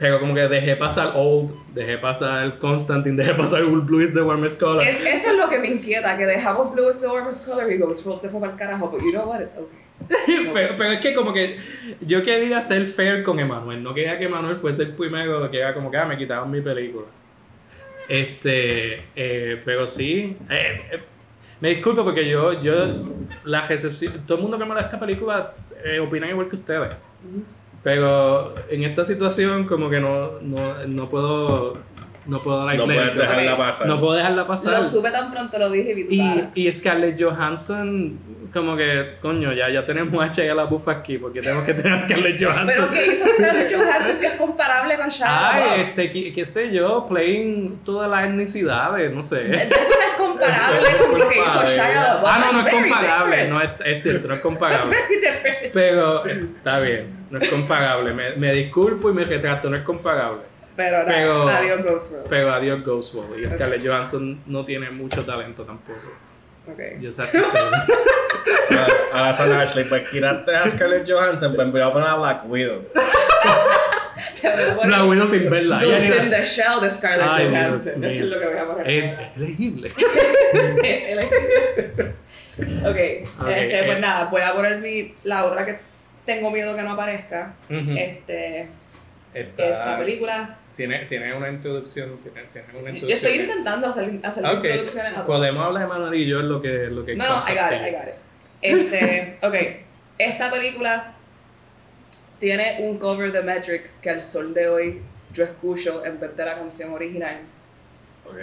pero 0.02 0.18
como 0.18 0.34
que 0.34 0.40
dejé 0.48 0.74
pasar 0.74 1.12
Old, 1.14 1.52
dejé 1.74 1.96
pasar 1.96 2.58
Constantine, 2.58 3.14
dejé 3.22 3.34
pasar 3.34 3.62
Blue 3.62 4.02
is 4.02 4.12
the 4.12 4.20
Warmest 4.20 4.58
Color. 4.58 4.82
Es- 4.82 5.00
eso 5.00 5.30
es 5.30 5.38
lo 5.38 5.48
que 5.48 5.60
me 5.60 5.68
inquieta, 5.68 6.18
que 6.18 6.26
dejamos 6.26 6.74
Blue 6.74 6.90
is 6.90 7.00
the 7.00 7.06
warmest 7.06 7.46
color 7.46 7.70
y 7.70 7.78
Ghost 7.78 8.04
World 8.04 8.20
se 8.20 8.28
fue 8.28 8.40
para 8.40 8.52
el 8.52 8.58
carajo, 8.58 8.88
but 8.88 9.00
you 9.00 9.12
know 9.12 9.28
what, 9.28 9.40
it's 9.40 9.54
okay. 9.56 10.48
pero, 10.52 10.74
pero 10.76 10.90
es 10.90 10.98
que 11.00 11.14
como 11.14 11.32
que 11.32 11.56
yo 12.00 12.20
quería 12.24 12.60
ser 12.62 12.88
fair 12.88 13.22
con 13.22 13.38
Emanuel, 13.38 13.80
no 13.80 13.94
quería 13.94 14.18
que 14.18 14.24
Emanuel 14.24 14.56
fuese 14.56 14.82
el 14.82 14.88
primero 14.88 15.48
que 15.48 15.58
era 15.60 15.72
como 15.72 15.88
que 15.88 15.96
ah, 15.98 16.04
me 16.04 16.18
quitaron 16.18 16.50
mi 16.50 16.60
película. 16.60 17.06
Este, 18.08 19.04
eh, 19.14 19.62
pero 19.64 19.86
sí, 19.86 20.36
eh, 20.50 20.82
eh, 20.90 21.00
me 21.60 21.68
disculpo 21.68 22.02
porque 22.02 22.28
yo, 22.28 22.60
yo, 22.60 22.74
la 23.44 23.64
recepción, 23.68 24.24
todo 24.26 24.38
el 24.38 24.42
mundo 24.42 24.58
que 24.58 24.64
me 24.64 24.74
da 24.74 24.80
esta 24.80 24.98
película 24.98 25.54
eh, 25.84 26.00
opinan 26.00 26.30
igual 26.30 26.48
que 26.48 26.56
ustedes. 26.56 26.90
Pero 27.82 28.54
en 28.70 28.84
esta 28.84 29.04
situación 29.04 29.66
como 29.66 29.90
que 29.90 30.00
no, 30.00 30.40
no, 30.40 30.86
no 30.86 31.08
puedo 31.08 31.78
no 32.26 32.40
puedo 32.40 32.70
No 32.72 32.84
puedes 32.84 33.16
dejarla 33.16 33.56
pasar. 33.56 33.86
No 33.86 33.98
puedo 34.00 34.12
dejarla 34.14 34.46
pasar. 34.46 34.72
Lo 34.72 34.84
supe 34.84 35.10
tan 35.10 35.30
pronto, 35.30 35.58
lo 35.58 35.70
dije 35.70 36.06
y 36.08 36.48
Y, 36.54 36.72
Scarlett 36.72 37.20
Johansson, 37.20 38.18
como 38.52 38.76
que, 38.76 39.16
coño, 39.20 39.52
ya, 39.52 39.68
ya 39.70 39.84
tenemos 39.84 40.22
a 40.22 40.28
Shia 40.32 40.54
la 40.54 40.64
bufa 40.64 40.92
aquí, 40.92 41.18
porque 41.18 41.40
tenemos 41.40 41.64
que 41.64 41.74
tener 41.74 41.92
a 41.92 42.02
Scarlett 42.02 42.42
Johansson. 42.42 42.66
Pero 42.66 42.90
¿qué 42.90 43.06
hizo 43.06 43.26
Scarlett 43.26 43.72
Johansson 43.74 44.20
que 44.20 44.26
es 44.26 44.34
comparable 44.34 44.96
con 44.96 45.08
Shia 45.08 45.26
Ay, 45.28 45.60
LaBeouf? 45.60 45.88
este, 45.88 46.10
qué, 46.10 46.32
qué 46.32 46.46
sé 46.46 46.72
yo, 46.72 47.06
playing 47.08 47.80
todas 47.84 48.08
las 48.10 48.24
etnicidades, 48.28 49.12
no 49.12 49.22
sé. 49.22 49.54
Eso 49.54 49.68
no 49.68 49.74
es 49.74 50.16
comparable 50.16 50.88
con 50.98 51.18
lo 51.18 51.28
que 51.28 51.38
hizo 51.38 51.64
Shia 51.64 51.88
LaBeouf. 51.94 52.24
Ah, 52.24 52.38
no, 52.40 52.52
no 52.52 52.66
es 52.68 52.74
comparable, 52.74 53.48
no 53.48 53.60
es, 53.60 53.70
es 53.84 54.02
cierto, 54.02 54.28
no 54.28 54.34
es 54.34 54.40
comparable. 54.40 54.96
Pero 55.72 56.24
está 56.24 56.78
bien, 56.80 57.26
no 57.30 57.38
es 57.38 57.48
comparable. 57.48 58.12
Me, 58.12 58.36
me 58.36 58.52
disculpo 58.52 59.10
y 59.10 59.14
me 59.14 59.24
retrato, 59.24 59.68
no 59.68 59.76
es 59.76 59.82
comparable. 59.82 60.51
Pero, 60.76 61.02
Pero- 61.06 61.44
nada, 61.46 61.58
adiós 61.58 61.82
Ghost 61.82 62.12
World. 62.12 62.26
Pero 62.28 62.52
adiós 62.54 62.84
Ghost 62.84 63.14
World. 63.14 63.38
Y 63.44 63.50
Scarlett 63.50 63.86
Johansson 63.86 64.40
no 64.46 64.64
tiene 64.64 64.90
mucho 64.90 65.24
talento 65.24 65.64
tampoco. 65.64 65.98
Okay. 66.72 66.98
Yo 67.00 67.10
sé. 67.12 67.22
Ahora 69.12 69.34
son 69.34 69.52
Ashley, 69.52 69.84
pues 69.84 70.08
quitarte 70.08 70.54
a 70.54 70.68
Scarlett 70.68 71.08
Johansson, 71.10 71.54
pues 71.54 71.66
me 71.66 71.72
voy 71.72 71.80
a 71.82 71.92
poner 71.92 72.08
a 72.08 72.14
Black 72.16 72.42
Widow. 72.48 72.84
La 74.84 75.04
Widow 75.04 75.26
sin 75.26 75.48
verla. 75.50 75.82
Ghost 75.82 76.02
Ella 76.04 76.22
in 76.24 76.30
the 76.30 76.44
Shell 76.44 76.80
de 76.80 76.90
Scarlett 76.90 77.28
Ay, 77.28 77.48
Dios 77.48 77.58
Johansson. 77.60 78.00
mío. 78.00 78.08
Eso 78.08 78.24
es 78.24 78.30
lo 78.30 78.38
que 78.40 78.46
voy 78.46 78.56
a 78.58 78.64
poner. 78.66 78.90
es 78.90 79.36
elegible. 79.36 79.88
Es 80.82 81.02
elegible. 81.10 82.14
ok, 82.88 82.96
este, 82.96 83.82
pues 83.84 83.96
eh. 83.96 84.00
nada, 84.00 84.24
voy 84.26 84.42
a 84.42 84.52
poner 84.54 84.78
mi, 84.78 85.14
la 85.24 85.44
otra 85.44 85.64
que 85.66 85.78
tengo 86.26 86.50
miedo 86.50 86.74
que 86.76 86.82
no 86.82 86.92
aparezca. 86.92 87.54
Ujú. 87.68 87.92
Este, 87.96 88.68
Esta- 89.34 89.64
esta 89.64 89.98
película. 89.98 90.56
Tiene, 90.76 91.04
tiene 91.06 91.34
una 91.34 91.48
introducción. 91.50 92.18
Tiene, 92.22 92.42
tiene 92.50 92.66
una 92.68 92.90
Yo 92.90 92.94
introducción. 92.94 93.10
estoy 93.32 93.40
intentando 93.42 93.86
hacer, 93.88 94.10
hacer 94.22 94.44
Ok, 94.46 94.64
introducciones 94.64 95.16
a 95.18 95.26
podemos 95.26 95.64
hablar 95.66 95.82
de 95.82 95.88
Manuel 95.88 96.14
y 96.14 96.26
yo 96.26 96.40
en 96.40 96.48
lo 96.48 96.62
que, 96.62 96.68
lo 96.88 97.04
que 97.04 97.14
No, 97.14 97.26
no, 97.28 97.42
I 97.48 97.54
got 97.54 97.72
it, 97.72 97.86
I 97.88 97.90
got 97.90 98.08
it. 98.08 98.14
Este, 98.62 99.38
ok, 99.46 99.54
esta 100.18 100.50
película 100.50 101.14
tiene 102.38 102.76
un 102.80 102.98
cover 102.98 103.30
de 103.32 103.42
Metric 103.42 103.90
que 104.00 104.10
al 104.10 104.22
sol 104.22 104.54
de 104.54 104.68
hoy 104.68 105.02
yo 105.32 105.44
escucho 105.44 106.04
en 106.04 106.18
vez 106.18 106.36
de 106.36 106.44
la 106.44 106.54
canción 106.54 106.92
original. 106.92 107.38
Ok. 108.26 108.36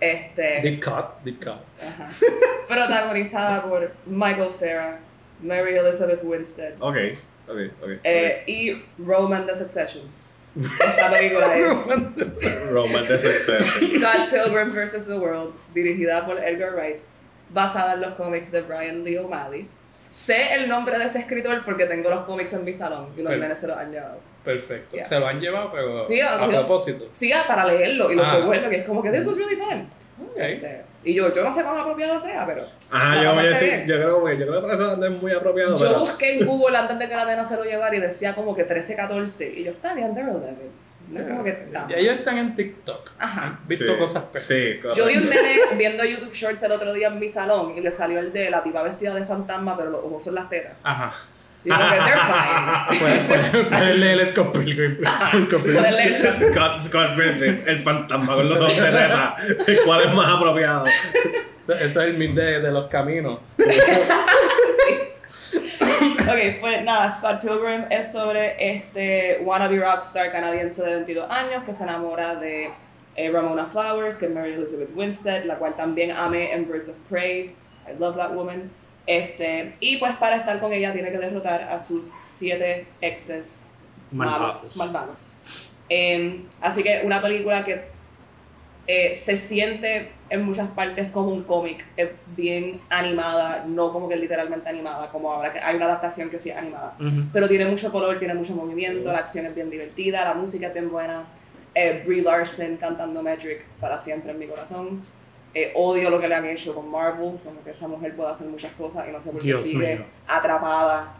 Este, 0.00 0.60
Deep 0.62 0.84
cut, 0.84 1.06
deep 1.24 1.38
cut. 1.38 1.58
ajá, 1.82 2.10
protagonizada 2.68 3.64
por 3.64 3.92
Michael 4.06 4.50
Cera, 4.52 5.00
Mary 5.42 5.74
Elizabeth 5.76 6.20
Winstead 6.22 6.74
Ok. 6.80 6.96
Ok. 7.48 7.56
Ok. 7.82 7.88
eh, 8.04 8.44
y 8.46 8.80
Roman 8.98 9.46
the 9.46 9.54
Succession. 9.54 10.04
Esta 10.56 11.10
película 11.10 11.56
es 11.58 12.70
Roman 12.70 13.06
de 13.06 13.18
Success. 13.20 13.64
Scott 13.94 14.30
Pilgrim 14.30 14.70
vs. 14.70 15.06
The 15.06 15.14
World, 15.14 15.52
dirigida 15.74 16.24
por 16.26 16.38
Edgar 16.42 16.74
Wright, 16.74 17.00
basada 17.50 17.94
en 17.94 18.00
los 18.00 18.12
cómics 18.14 18.50
de 18.50 18.62
Brian 18.62 19.04
Lee 19.04 19.18
O'Malley. 19.18 19.68
Sé 20.08 20.54
el 20.54 20.68
nombre 20.68 20.98
de 20.98 21.04
ese 21.04 21.18
escritor 21.18 21.62
porque 21.64 21.84
tengo 21.84 22.08
los 22.08 22.24
cómics 22.24 22.52
en 22.54 22.64
mi 22.64 22.72
salón 22.72 23.08
y 23.16 23.22
los 23.22 23.30
Perfecto. 23.30 23.42
nenes 23.42 23.58
se 23.58 23.66
los 23.66 23.76
han 23.76 23.92
llevado. 23.92 24.18
Perfecto. 24.42 24.96
Yeah. 24.96 25.04
Se 25.04 25.20
lo 25.20 25.26
han 25.26 25.38
llevado, 25.38 25.70
pero 25.70 26.06
Sí, 26.08 26.20
a 26.20 26.32
a 26.42 26.48
propósito. 26.48 27.04
Sí, 27.12 27.30
ah, 27.30 27.44
para 27.46 27.66
leerlo 27.66 28.10
y 28.10 28.14
lo 28.14 28.24
Ah. 28.24 28.36
que 28.36 28.42
bueno, 28.46 28.70
que 28.70 28.76
es 28.76 28.84
como 28.86 29.02
que 29.02 29.10
this 29.10 29.26
was 29.26 29.36
really 29.36 29.56
fun. 29.56 29.86
Este, 30.36 30.82
y 31.04 31.14
yo, 31.14 31.32
yo 31.32 31.44
no 31.44 31.52
sé 31.52 31.62
cuán 31.62 31.78
apropiado 31.78 32.20
sea, 32.20 32.46
pero. 32.46 32.62
Ajá, 32.90 33.16
la 33.16 33.22
yo 33.22 33.34
voy 33.34 33.44
a 33.44 33.48
decir, 33.48 33.84
yo 33.86 33.96
creo 33.96 34.24
que 34.24 34.38
yo 34.38 34.46
creo 34.46 34.60
que 34.60 34.76
para 34.76 35.06
es 35.06 35.22
muy 35.22 35.32
apropiado, 35.32 35.76
Yo 35.76 35.86
pero 35.86 36.00
busqué 36.00 36.38
en 36.38 36.46
Google 36.46 36.76
antes 36.76 36.98
de 36.98 37.08
que 37.08 37.14
la 37.14 37.24
nena 37.24 37.44
se 37.44 37.56
lo 37.56 37.64
llevara 37.64 37.94
y 37.96 38.00
decía 38.00 38.34
como 38.34 38.54
que 38.54 38.64
13, 38.64 38.96
14. 38.96 39.52
Y 39.56 39.64
yo, 39.64 39.70
está 39.70 39.94
bien, 39.94 40.14
they're 40.14 40.30
11. 40.30 40.46
No 41.10 41.20
es 41.20 41.26
como 41.26 41.42
que. 41.42 41.50
está 41.50 41.86
Y 41.88 41.94
ellos 41.94 42.18
están 42.18 42.38
en 42.38 42.54
TikTok. 42.54 43.10
Ajá. 43.18 43.46
Han 43.46 43.58
visto 43.66 43.92
sí, 43.92 43.98
cosas 43.98 44.24
peores. 44.24 44.46
Sí, 44.46 44.80
Yo 44.94 45.06
vi 45.06 45.16
un 45.16 45.28
nene 45.28 45.60
viendo 45.76 46.04
YouTube 46.04 46.34
Shorts 46.34 46.62
el 46.62 46.72
otro 46.72 46.92
día 46.92 47.08
en 47.08 47.18
mi 47.18 47.28
salón 47.28 47.76
y 47.76 47.80
le 47.80 47.90
salió 47.90 48.18
el 48.18 48.32
de 48.32 48.50
la 48.50 48.62
tipa 48.62 48.82
vestida 48.82 49.14
de 49.14 49.24
fantasma, 49.24 49.76
pero 49.76 49.90
los 49.90 50.04
ojos 50.04 50.22
son 50.22 50.34
las 50.34 50.48
tetas. 50.50 50.72
Ajá. 50.82 51.14
They're 51.64 51.76
fine. 51.76 53.68
Puedes 53.68 53.96
leer 53.98 54.20
el 54.20 54.30
Scott 54.30 54.52
Pilgrim. 54.52 54.98
Scott 55.04 55.30
Pilgrim. 55.32 55.74
Pueden 55.74 55.96
leerse. 55.96 56.52
Scott, 56.52 56.80
Scott 56.80 57.16
Pilgrim, 57.16 57.58
el 57.66 57.78
fantasma 57.80 58.34
con 58.34 58.48
los 58.48 58.60
ojos 58.60 58.76
de. 58.76 59.80
¿Cuál 59.84 60.04
es 60.04 60.14
más 60.14 60.28
apropiado? 60.28 60.86
Eso 60.86 61.72
eso 61.74 62.00
es 62.00 62.06
el 62.08 62.14
mid 62.16 62.30
de, 62.30 62.60
de 62.60 62.70
los 62.70 62.88
caminos. 62.88 63.40
Ok, 66.28 66.60
pues 66.60 66.84
nada, 66.84 67.08
Scott 67.10 67.40
Pilgrim 67.40 67.84
es 67.90 68.12
sobre 68.12 68.54
este 68.58 69.40
wannabe 69.42 69.78
rockstar 69.78 70.30
canadiense 70.30 70.82
de 70.82 70.94
22 70.96 71.30
años 71.30 71.64
que 71.64 71.72
se 71.72 71.84
enamora 71.84 72.34
de 72.36 72.70
eh, 73.16 73.30
Ramona 73.30 73.66
Flowers, 73.66 74.18
que 74.18 74.26
es 74.26 74.32
Mary 74.32 74.52
Elizabeth 74.52 74.90
Winstead, 74.94 75.44
la 75.44 75.56
cual 75.56 75.74
también 75.74 76.10
amé 76.12 76.52
en 76.52 76.68
Birds 76.68 76.88
of 76.88 76.96
Prey. 77.08 77.54
I 77.88 77.98
love 77.98 78.16
that 78.16 78.32
woman. 78.32 78.70
Este, 79.08 79.74
y 79.80 79.96
pues 79.96 80.14
para 80.16 80.36
estar 80.36 80.60
con 80.60 80.70
ella 80.70 80.92
tiene 80.92 81.10
que 81.10 81.16
derrotar 81.16 81.62
a 81.62 81.80
sus 81.80 82.12
siete 82.18 82.86
exes. 83.00 83.74
Malvados. 84.10 84.76
malvados. 84.76 85.34
Em, 85.88 86.44
así 86.60 86.82
que 86.82 87.00
una 87.04 87.22
película 87.22 87.64
que 87.64 87.84
eh, 88.86 89.14
se 89.14 89.36
siente 89.36 90.12
en 90.28 90.42
muchas 90.42 90.68
partes 90.68 91.10
como 91.10 91.30
un 91.30 91.44
cómic, 91.44 91.86
es 91.96 92.10
bien 92.36 92.82
animada, 92.90 93.64
no 93.66 93.90
como 93.94 94.10
que 94.10 94.16
literalmente 94.16 94.68
animada, 94.68 95.08
como 95.08 95.32
ahora 95.32 95.52
que 95.52 95.58
hay 95.58 95.76
una 95.76 95.86
adaptación 95.86 96.28
que 96.28 96.38
sí 96.38 96.50
es 96.50 96.56
animada. 96.58 96.94
Ujú. 97.00 97.28
Pero 97.32 97.48
tiene 97.48 97.64
mucho 97.64 97.90
color, 97.90 98.18
tiene 98.18 98.34
mucho 98.34 98.54
movimiento, 98.54 99.10
la 99.10 99.20
acción 99.20 99.46
es 99.46 99.54
bien 99.54 99.70
divertida, 99.70 100.22
la 100.22 100.34
música 100.34 100.66
es 100.66 100.74
bien 100.74 100.90
buena. 100.90 101.24
Eh, 101.74 102.02
Brie 102.06 102.22
Larson 102.22 102.76
cantando 102.76 103.22
Metric 103.22 103.64
para 103.80 103.96
siempre 103.96 104.32
en 104.32 104.38
mi 104.38 104.46
corazón. 104.46 105.00
Eh, 105.60 105.72
odio 105.74 106.08
lo 106.10 106.20
que 106.20 106.28
le 106.28 106.34
han 106.36 106.44
hecho 106.44 106.74
con 106.74 106.90
Marvel, 106.90 107.38
como 107.42 107.62
que 107.64 107.70
esa 107.70 107.88
mujer 107.88 108.14
puede 108.14 108.30
hacer 108.30 108.46
muchas 108.46 108.70
cosas 108.72 109.06
y 109.08 109.12
no 109.12 109.20
sé 109.20 109.30
por 109.30 109.40
qué 109.40 109.46
Dios 109.48 109.64
sigue 109.64 109.96
mío. 109.96 110.04
atrapada 110.26 111.14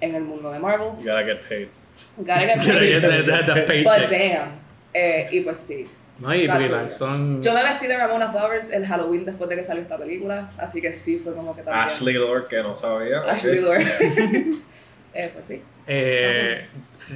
en 0.00 0.14
el 0.16 0.22
mundo 0.24 0.50
de 0.50 0.58
Marvel. 0.58 0.88
You 0.98 1.04
gotta 1.10 1.24
get 1.24 1.48
paid. 1.48 1.68
Gotta 2.16 2.40
get 2.40 2.56
paid, 2.78 3.00
the- 3.02 3.22
the- 3.22 3.42
the 3.44 3.54
but 3.54 3.66
paycheck. 3.66 4.10
damn. 4.10 4.48
Eh, 4.92 5.28
y 5.30 5.40
pues 5.42 5.58
sí. 5.58 5.84
No, 6.18 6.34
y. 6.34 6.46
Larson. 6.46 7.42
Yo 7.42 7.52
me 7.54 7.62
vestí 7.62 7.86
de 7.86 7.96
Ramona 7.96 8.30
Flowers 8.30 8.70
el 8.70 8.86
Halloween 8.86 9.24
después 9.24 9.48
de 9.50 9.56
que 9.56 9.62
salió 9.64 9.82
esta 9.82 9.98
película, 9.98 10.52
así 10.58 10.80
que 10.80 10.92
sí 10.92 11.18
fue 11.18 11.34
como 11.34 11.54
que 11.54 11.62
también. 11.62 11.86
Ashley 11.88 12.14
Lord, 12.14 12.46
que 12.48 12.62
no 12.62 12.74
sabía. 12.76 13.20
Ashley 13.22 13.60
Lord. 13.60 13.82
eh, 15.14 15.30
pues 15.32 15.46
sí. 15.46 15.62
Eh, 15.86 16.66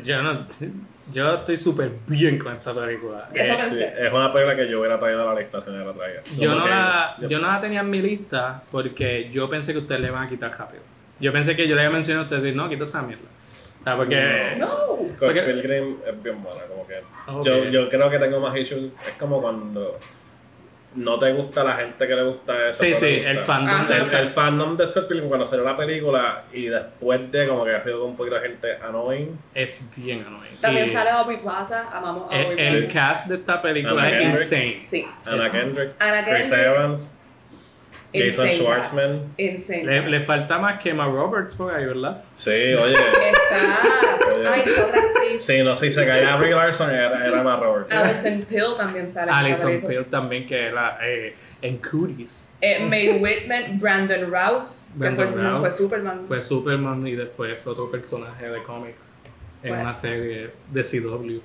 yo, 0.04 0.22
no, 0.22 0.46
yo 1.12 1.34
estoy 1.34 1.56
súper 1.56 1.90
bien 2.06 2.38
con 2.38 2.54
esta 2.54 2.72
película. 2.74 3.28
Sí, 3.32 3.40
es 3.40 4.12
una 4.12 4.32
película 4.32 4.56
que 4.56 4.70
yo 4.70 4.80
hubiera 4.80 4.98
traído 4.98 5.28
a 5.28 5.34
la 5.34 5.40
lista 5.40 5.60
si 5.60 5.70
no 5.70 5.84
la 5.84 5.92
traía. 5.92 6.22
Yo 6.38 6.54
no, 6.54 6.66
la, 6.68 7.16
yo- 7.20 7.28
yo 7.28 7.38
no 7.38 7.48
la 7.48 7.60
tenía 7.60 7.80
en 7.80 7.90
mi 7.90 8.00
lista 8.02 8.62
porque 8.70 9.28
yo 9.30 9.48
pensé 9.48 9.72
que 9.72 9.78
ustedes 9.80 10.00
le 10.00 10.08
iban 10.08 10.24
a 10.24 10.28
quitar 10.28 10.50
rápido. 10.56 10.82
Yo 11.20 11.32
pensé 11.32 11.56
que 11.56 11.66
yo 11.66 11.74
le 11.74 11.82
iba 11.82 11.90
a 11.90 11.94
mencionar 11.94 12.20
a 12.20 12.24
ustedes 12.24 12.42
y 12.42 12.46
decir, 12.46 12.56
no, 12.56 12.68
quita 12.68 12.84
esa 12.84 13.02
mierda. 13.02 13.24
O 13.80 13.84
sea, 13.84 13.96
porque. 13.96 14.54
No. 14.58 14.68
Scott 15.02 15.18
Porque- 15.28 15.40
Pilgrim 15.42 15.96
es 16.06 16.22
bien 16.22 16.42
buena, 16.42 16.62
como 16.62 16.86
que 16.86 16.94
Ok. 17.28 17.44
yo, 17.46 17.64
yo 17.64 17.88
creo 17.88 18.10
que 18.10 18.18
tengo 18.18 18.40
más 18.40 18.56
issues, 18.56 18.92
es 19.06 19.14
como 19.18 19.40
cuando 19.40 19.98
no 20.94 21.18
te 21.18 21.32
gusta 21.32 21.62
la 21.62 21.74
gente 21.76 22.08
que 22.08 22.14
le 22.14 22.22
gusta 22.22 22.70
eso. 22.70 22.82
Sí, 22.82 22.94
sí, 22.94 23.22
el 23.24 23.40
fandom. 23.40 23.86
El, 23.92 24.10
el 24.14 24.28
fandom 24.28 24.76
de 24.76 24.86
Scott 24.86 25.06
Pilgrim 25.08 25.28
cuando 25.28 25.46
salió 25.46 25.64
la 25.64 25.76
película 25.76 26.44
y 26.52 26.66
después 26.66 27.30
de 27.30 27.46
como 27.46 27.64
que 27.64 27.74
ha 27.74 27.80
sido 27.80 28.04
un 28.04 28.16
poquito 28.16 28.36
de 28.36 28.48
gente 28.48 28.76
annoying. 28.82 29.38
Es 29.54 29.82
bien 29.96 30.24
annoying. 30.26 30.56
También 30.60 30.86
Y 30.86 30.88
sale 30.88 31.10
Aubrey 31.10 31.36
Plaza, 31.38 31.88
amamos 31.92 32.32
a 32.32 32.36
el, 32.36 32.46
Aubrey 32.46 32.66
el 32.66 32.86
Plaza. 32.86 32.92
cast 32.92 33.28
de 33.28 33.34
esta 33.36 33.60
película 33.62 34.02
Anna 34.02 34.08
es 34.10 34.18
Kendrick. 34.18 34.42
insane. 34.42 34.82
Sí. 34.88 35.08
Anna 35.26 35.50
Kendrick, 35.52 35.90
Anna 36.00 36.24
Chris 36.24 36.50
Kendrick. 36.50 36.66
Evans, 36.76 37.17
Jason 38.12 38.46
Insane 38.46 38.52
Schwartzman. 38.54 39.22
Insane. 39.36 39.84
Le, 40.08 40.20
falta 40.20 40.58
más 40.58 40.80
que 40.82 40.90
Emma 40.90 41.06
Roberts 41.06 41.54
por 41.54 41.74
ahí, 41.74 41.84
¿verdad? 41.84 42.24
Sí, 42.36 42.50
oye. 42.50 42.94
Está. 42.94 44.52
Ay, 44.52 44.62
otra 44.62 45.00
actriz. 45.00 45.42
Sí, 45.44 45.62
no, 45.62 45.76
si 45.76 45.92
se 45.92 46.06
caía 46.06 46.36
Brie 46.36 46.54
Larson 46.54 46.90
era, 46.90 47.26
era 47.26 47.42
más 47.42 47.60
Roberts. 47.60 47.94
Alison 47.94 48.46
Pill 48.48 48.76
también 48.78 49.10
sale. 49.10 49.30
en 49.30 49.36
la 49.36 49.38
Alison. 49.38 49.80
Pill 49.86 50.04
también, 50.06 50.46
que 50.46 50.66
era 50.68 50.98
eh, 51.02 51.34
en 51.60 51.76
Cooties. 51.78 52.48
Eh, 52.60 52.84
Mae 52.86 53.18
Whitman, 53.20 53.78
Brandon 53.78 54.22
Routh, 54.22 54.64
que 54.64 54.98
Brandon 54.98 55.28
fue, 55.28 55.42
Routh. 55.42 55.60
fue 55.60 55.70
Superman. 55.70 56.24
Fue 56.28 56.42
Superman 56.42 57.06
y 57.06 57.14
después 57.14 57.58
fue 57.62 57.72
otro 57.72 57.90
personaje 57.90 58.48
de 58.48 58.62
cómics 58.62 59.12
en 59.62 59.70
Bueno. 59.70 59.84
una 59.84 59.94
serie 59.94 60.50
de 60.70 60.82
CW. 60.82 61.36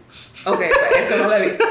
Ok, 0.45 0.57
pues 0.59 1.11
eso 1.11 1.17
no 1.17 1.29
lo 1.29 1.39
vi. 1.41 1.51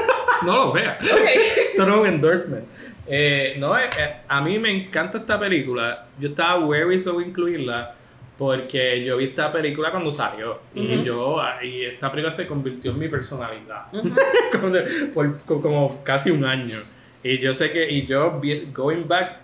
No 0.43 0.51
lo 0.65 0.71
veas. 0.73 0.97
Ok. 1.01 1.21
Esto 1.69 1.85
no 1.85 1.95
es 1.95 2.01
un 2.01 2.07
endorsement. 2.15 2.65
Eh, 3.07 3.55
no, 3.57 3.77
eh, 3.77 3.89
eh, 3.97 4.13
a 4.27 4.41
mí 4.41 4.57
me 4.59 4.71
encanta 4.71 5.17
esta 5.17 5.39
película. 5.39 6.05
Yo 6.19 6.29
estaba 6.29 6.63
wary 6.65 6.97
sobre 6.99 7.27
incluirla 7.27 7.95
porque 8.37 9.03
yo 9.03 9.17
vi 9.17 9.25
esta 9.25 9.51
película 9.51 9.91
cuando 9.91 10.11
salió. 10.11 10.59
Y 10.73 10.95
Ujú. 10.95 11.03
yo, 11.03 11.41
ah, 11.41 11.63
y 11.63 11.85
esta 11.85 12.09
película 12.11 12.31
se 12.31 12.47
convirtió 12.47 12.91
en 12.91 12.99
mi 12.99 13.07
personalidad. 13.09 13.87
Como, 14.51 14.69
de- 14.69 15.07
por, 15.13 15.39
como 15.45 16.03
casi 16.03 16.31
un 16.31 16.45
año. 16.45 16.77
Y 17.23 17.37
yo 17.39 17.53
sé 17.53 17.71
que, 17.71 17.89
y 17.89 18.05
yo, 18.05 18.39
going 18.73 19.07
back, 19.07 19.37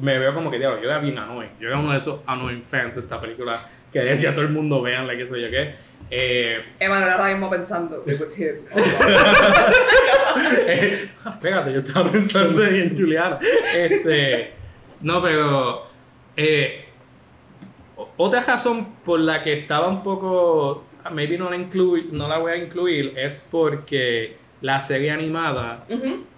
me 0.00 0.18
veo 0.18 0.32
como 0.34 0.50
que, 0.50 0.58
diablo, 0.58 0.80
yo 0.82 0.88
era 0.88 0.98
bien 0.98 1.18
annoying. 1.18 1.50
Yo 1.60 1.68
era 1.68 1.78
uno 1.78 1.90
de 1.92 1.98
esos 1.98 2.20
annoying 2.26 2.62
fans 2.62 2.94
de 2.94 3.02
esta 3.02 3.20
película 3.20 3.58
que 3.92 4.00
decía 4.00 4.32
todo 4.32 4.42
el 4.44 4.50
mundo, 4.50 4.80
veanla, 4.82 5.16
qué 5.16 5.26
sé 5.26 5.40
yo 5.40 5.50
qué. 5.50 5.74
Eh, 6.10 6.64
Emanuel 6.78 7.10
ahora 7.10 7.28
mismo 7.28 7.50
pensando, 7.50 8.04
it 8.06 8.20
was 8.20 8.38
him. 8.38 8.54
eh, 10.68 11.08
espérate, 11.26 11.72
yo 11.72 11.80
estaba 11.80 12.10
pensando 12.10 12.64
en 12.64 12.96
Juliana. 12.96 13.38
Este, 13.74 14.52
no, 15.00 15.22
pero 15.22 15.86
eh, 16.36 16.84
otra 18.16 18.40
razón 18.40 18.94
por 19.04 19.20
la 19.20 19.42
que 19.42 19.60
estaba 19.60 19.88
un 19.88 20.02
poco, 20.02 20.84
maybe 21.12 21.36
no 21.38 21.50
la, 21.50 21.56
inclui- 21.56 22.10
no 22.10 22.28
la 22.28 22.38
voy 22.38 22.52
a 22.52 22.56
incluir, 22.56 23.14
es 23.16 23.44
porque 23.50 24.36
la 24.60 24.80
serie 24.80 25.10
animada 25.10 25.84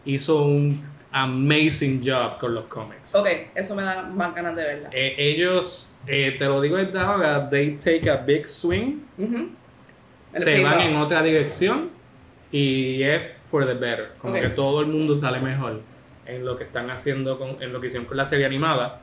hizo 0.04 0.42
un 0.44 0.82
amazing 1.12 2.02
job 2.04 2.38
con 2.38 2.54
los 2.54 2.64
cómics. 2.66 3.14
Ok, 3.14 3.28
eso 3.54 3.74
me 3.74 3.82
da 3.82 4.02
más 4.02 4.34
ganas 4.34 4.54
de 4.56 4.64
verla. 4.64 4.90
Eh, 4.92 5.14
ellos, 5.18 5.87
eh, 6.08 6.36
te 6.38 6.44
lo 6.46 6.60
digo 6.60 6.76
desde 6.76 6.98
ahora, 6.98 7.48
they 7.48 7.76
take 7.76 8.08
a 8.10 8.16
big 8.16 8.48
swing. 8.48 9.00
El 10.32 10.42
se 10.42 10.62
van 10.62 10.72
face-off. 10.72 10.90
en 10.90 10.96
otra 10.96 11.22
dirección 11.22 11.90
y 12.50 13.02
es 13.02 13.22
for 13.50 13.66
the 13.66 13.74
better. 13.74 14.12
Como 14.18 14.34
que 14.34 14.48
todo 14.48 14.80
el 14.80 14.86
mundo 14.88 15.14
sale 15.14 15.40
mejor 15.40 15.80
en 16.26 16.44
lo 16.44 16.56
que 16.56 16.64
están 16.64 16.90
haciendo, 16.90 17.38
con, 17.38 17.62
en 17.62 17.72
lo 17.72 17.80
que 17.80 17.86
hicieron 17.86 18.06
con 18.06 18.16
la 18.16 18.24
serie 18.24 18.46
animada. 18.46 19.00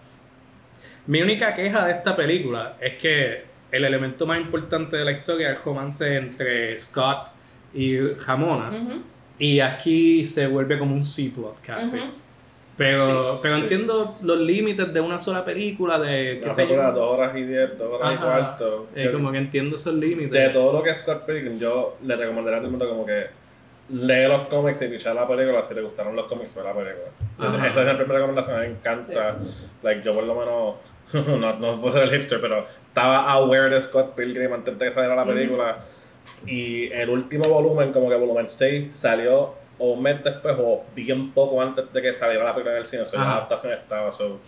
Mi 1.08 1.22
única 1.22 1.54
queja 1.54 1.86
de 1.86 1.94
esta 1.94 2.16
película 2.16 2.78
es 2.80 2.96
que 2.96 3.44
el 3.72 3.86
elemento 3.86 4.26
más 4.26 4.40
importante 4.40 4.98
de 4.98 5.06
la 5.06 5.12
historia 5.12 5.52
es 5.52 5.58
el 5.58 5.64
romance 5.64 6.16
entre 6.16 6.78
Scott 6.78 7.30
y 7.74 8.00
Ramona. 8.00 8.70
Ujú. 8.70 9.02
Y 9.38 9.60
aquí 9.60 10.26
se 10.26 10.48
vuelve 10.48 10.80
como 10.80 10.96
un 10.96 11.04
C-plot 11.04 11.62
casi. 11.62 11.98
Pero, 12.78 13.06
Sí, 13.34 13.40
pero 13.44 13.56
sí. 13.56 13.62
entiendo 13.62 14.18
los 14.22 14.38
límites 14.40 14.94
de 14.94 15.00
una 15.00 15.20
sola 15.20 15.46
película, 15.46 15.98
de 15.98 16.40
qué 16.40 16.46
Una 16.46 16.54
sé 16.54 16.62
yo. 16.64 16.68
película 16.68 16.92
de 16.92 17.00
dos 17.00 17.10
horas 17.18 17.36
y 17.38 17.44
diez, 17.44 17.78
dos 17.78 17.94
horas 17.94 18.14
y 18.14 18.18
cuarto. 18.18 18.88
Eh, 18.96 19.04
Yo- 19.06 19.14
como 19.14 19.32
que 19.32 19.38
entiendo 19.38 19.78
esos 19.78 19.94
límites. 19.94 20.32
de 20.32 20.50
todo 20.50 20.74
lo 20.74 20.84
que 20.84 20.90
es 20.90 20.98
Scott 20.98 21.26
Pilgrim, 21.26 21.58
yo 21.58 21.98
le 22.04 22.16
recomendaría 22.18 22.58
a 22.58 22.62
todo 22.62 22.68
el 22.68 22.72
mundo 22.72 22.90
como 22.90 23.06
que 23.06 23.28
lee 23.90 24.28
los 24.28 24.48
cómics 24.48 24.82
y 24.82 24.88
pichar 24.88 25.16
la 25.16 25.28
película 25.28 25.62
si 25.62 25.74
te 25.74 25.82
gustaron 25.82 26.16
los 26.16 26.26
cómics, 26.26 26.54
ve 26.56 26.64
la 26.64 26.74
película. 26.74 27.06
Esa, 27.48 27.68
es 27.68 27.76
la 27.88 27.96
primera 27.98 28.16
recomendación, 28.20 28.60
me 28.60 28.66
encanta. 28.68 29.38
Like, 29.82 30.02
yo 30.04 30.12
por 30.12 30.24
lo 30.26 30.36
menos, 30.36 30.76
no, 31.40 31.54
no 31.60 31.80
puedo 31.80 31.94
ser 31.94 32.04
el 32.04 32.10
hipster, 32.12 32.42
pero 32.42 32.66
estaba 32.88 33.32
aware 33.32 33.70
de 33.74 33.80
Scott 33.82 34.16
Pilgrim 34.16 34.52
antes 34.52 34.78
de 34.78 34.86
que 34.86 34.92
saliera 34.92 35.16
la 35.16 35.26
película. 35.26 35.78
Y 36.46 36.88
el 36.92 37.10
último 37.10 37.48
volumen, 37.48 37.94
como 37.94 38.10
que 38.10 38.16
volumen 38.16 38.48
6, 38.50 38.94
salió 38.98 39.54
o 39.78 39.92
un 39.94 40.02
mes 40.04 40.24
después 40.24 40.56
o 40.60 40.84
bien 40.96 41.32
poco 41.34 41.62
antes 41.62 41.92
de 41.92 42.02
que 42.02 42.14
saliera 42.14 42.44
la 42.44 42.54
película 42.54 42.76
en 42.76 42.82
el 42.82 42.86
cine. 42.86 43.02
O 43.04 43.06
sea, 43.06 43.20
la 43.20 43.32
adaptación 43.34 43.74
estaba. 43.74 44.12
so, 44.12 44.40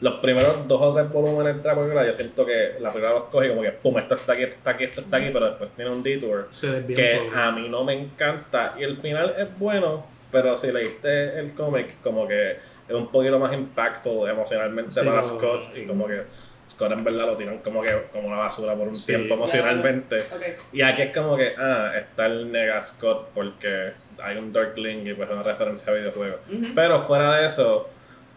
los 0.00 0.14
primeros 0.14 0.66
dos 0.66 0.80
o 0.82 0.92
tres 0.94 1.08
volúmenes 1.10 1.62
de 1.62 1.68
la 1.68 1.76
película, 1.76 2.04
yo 2.04 2.12
siento 2.12 2.44
que 2.44 2.72
la 2.80 2.88
película 2.90 3.12
los 3.14 3.24
coge 3.24 3.50
como 3.50 3.62
que, 3.62 3.70
pum, 3.70 3.96
esto 3.98 4.16
está 4.16 4.32
aquí, 4.32 4.42
esto 4.42 4.56
está 4.56 4.70
aquí, 4.72 4.84
esto 4.84 5.00
está 5.02 5.16
aquí, 5.18 5.30
pero 5.32 5.46
después 5.46 5.70
tiene 5.76 5.90
un 5.92 6.02
detour 6.02 6.48
Se 6.52 6.84
que 6.86 7.28
a 7.32 7.52
mí 7.52 7.68
no 7.68 7.84
me 7.84 7.92
encanta. 7.92 8.74
Y 8.76 8.82
el 8.82 8.96
final 8.96 9.32
es 9.38 9.56
bueno, 9.60 10.04
pero 10.32 10.56
si 10.56 10.72
leíste 10.72 11.38
el 11.38 11.54
cómic, 11.54 12.00
como 12.02 12.26
que 12.26 12.50
es 12.88 12.94
un 12.96 13.12
poquito 13.12 13.38
más 13.38 13.52
impactful 13.52 14.28
emocionalmente 14.28 14.90
Sí, 14.90 15.00
para 15.06 15.16
no. 15.18 15.22
Scott 15.22 15.70
y 15.76 15.84
como 15.86 16.08
que 16.08 16.22
Scott 16.68 16.90
en 16.90 17.04
verdad 17.04 17.26
lo 17.26 17.36
tiran 17.36 17.58
como 17.58 17.80
que 17.80 18.06
como 18.12 18.26
una 18.26 18.38
basura 18.38 18.74
por 18.74 18.88
un 18.88 18.96
Sí. 18.96 19.06
tiempo 19.14 19.34
emocionalmente. 19.34 20.16
Ok. 20.16 20.42
Y 20.72 20.82
aquí 20.82 21.02
es 21.02 21.14
como 21.16 21.36
que, 21.36 21.50
ah, 21.56 21.92
está 21.96 22.26
el 22.26 22.50
nega 22.50 22.80
Scott 22.80 23.28
porque 23.34 23.92
hay 24.22 24.36
un 24.36 24.52
Darkling 24.52 25.06
y 25.06 25.14
pues 25.14 25.28
una 25.30 25.42
referencia 25.42 25.92
a 25.92 25.96
videojuegos. 25.96 26.40
Ujú. 26.52 26.66
Pero 26.74 27.00
fuera 27.00 27.36
de 27.36 27.46
eso, 27.46 27.88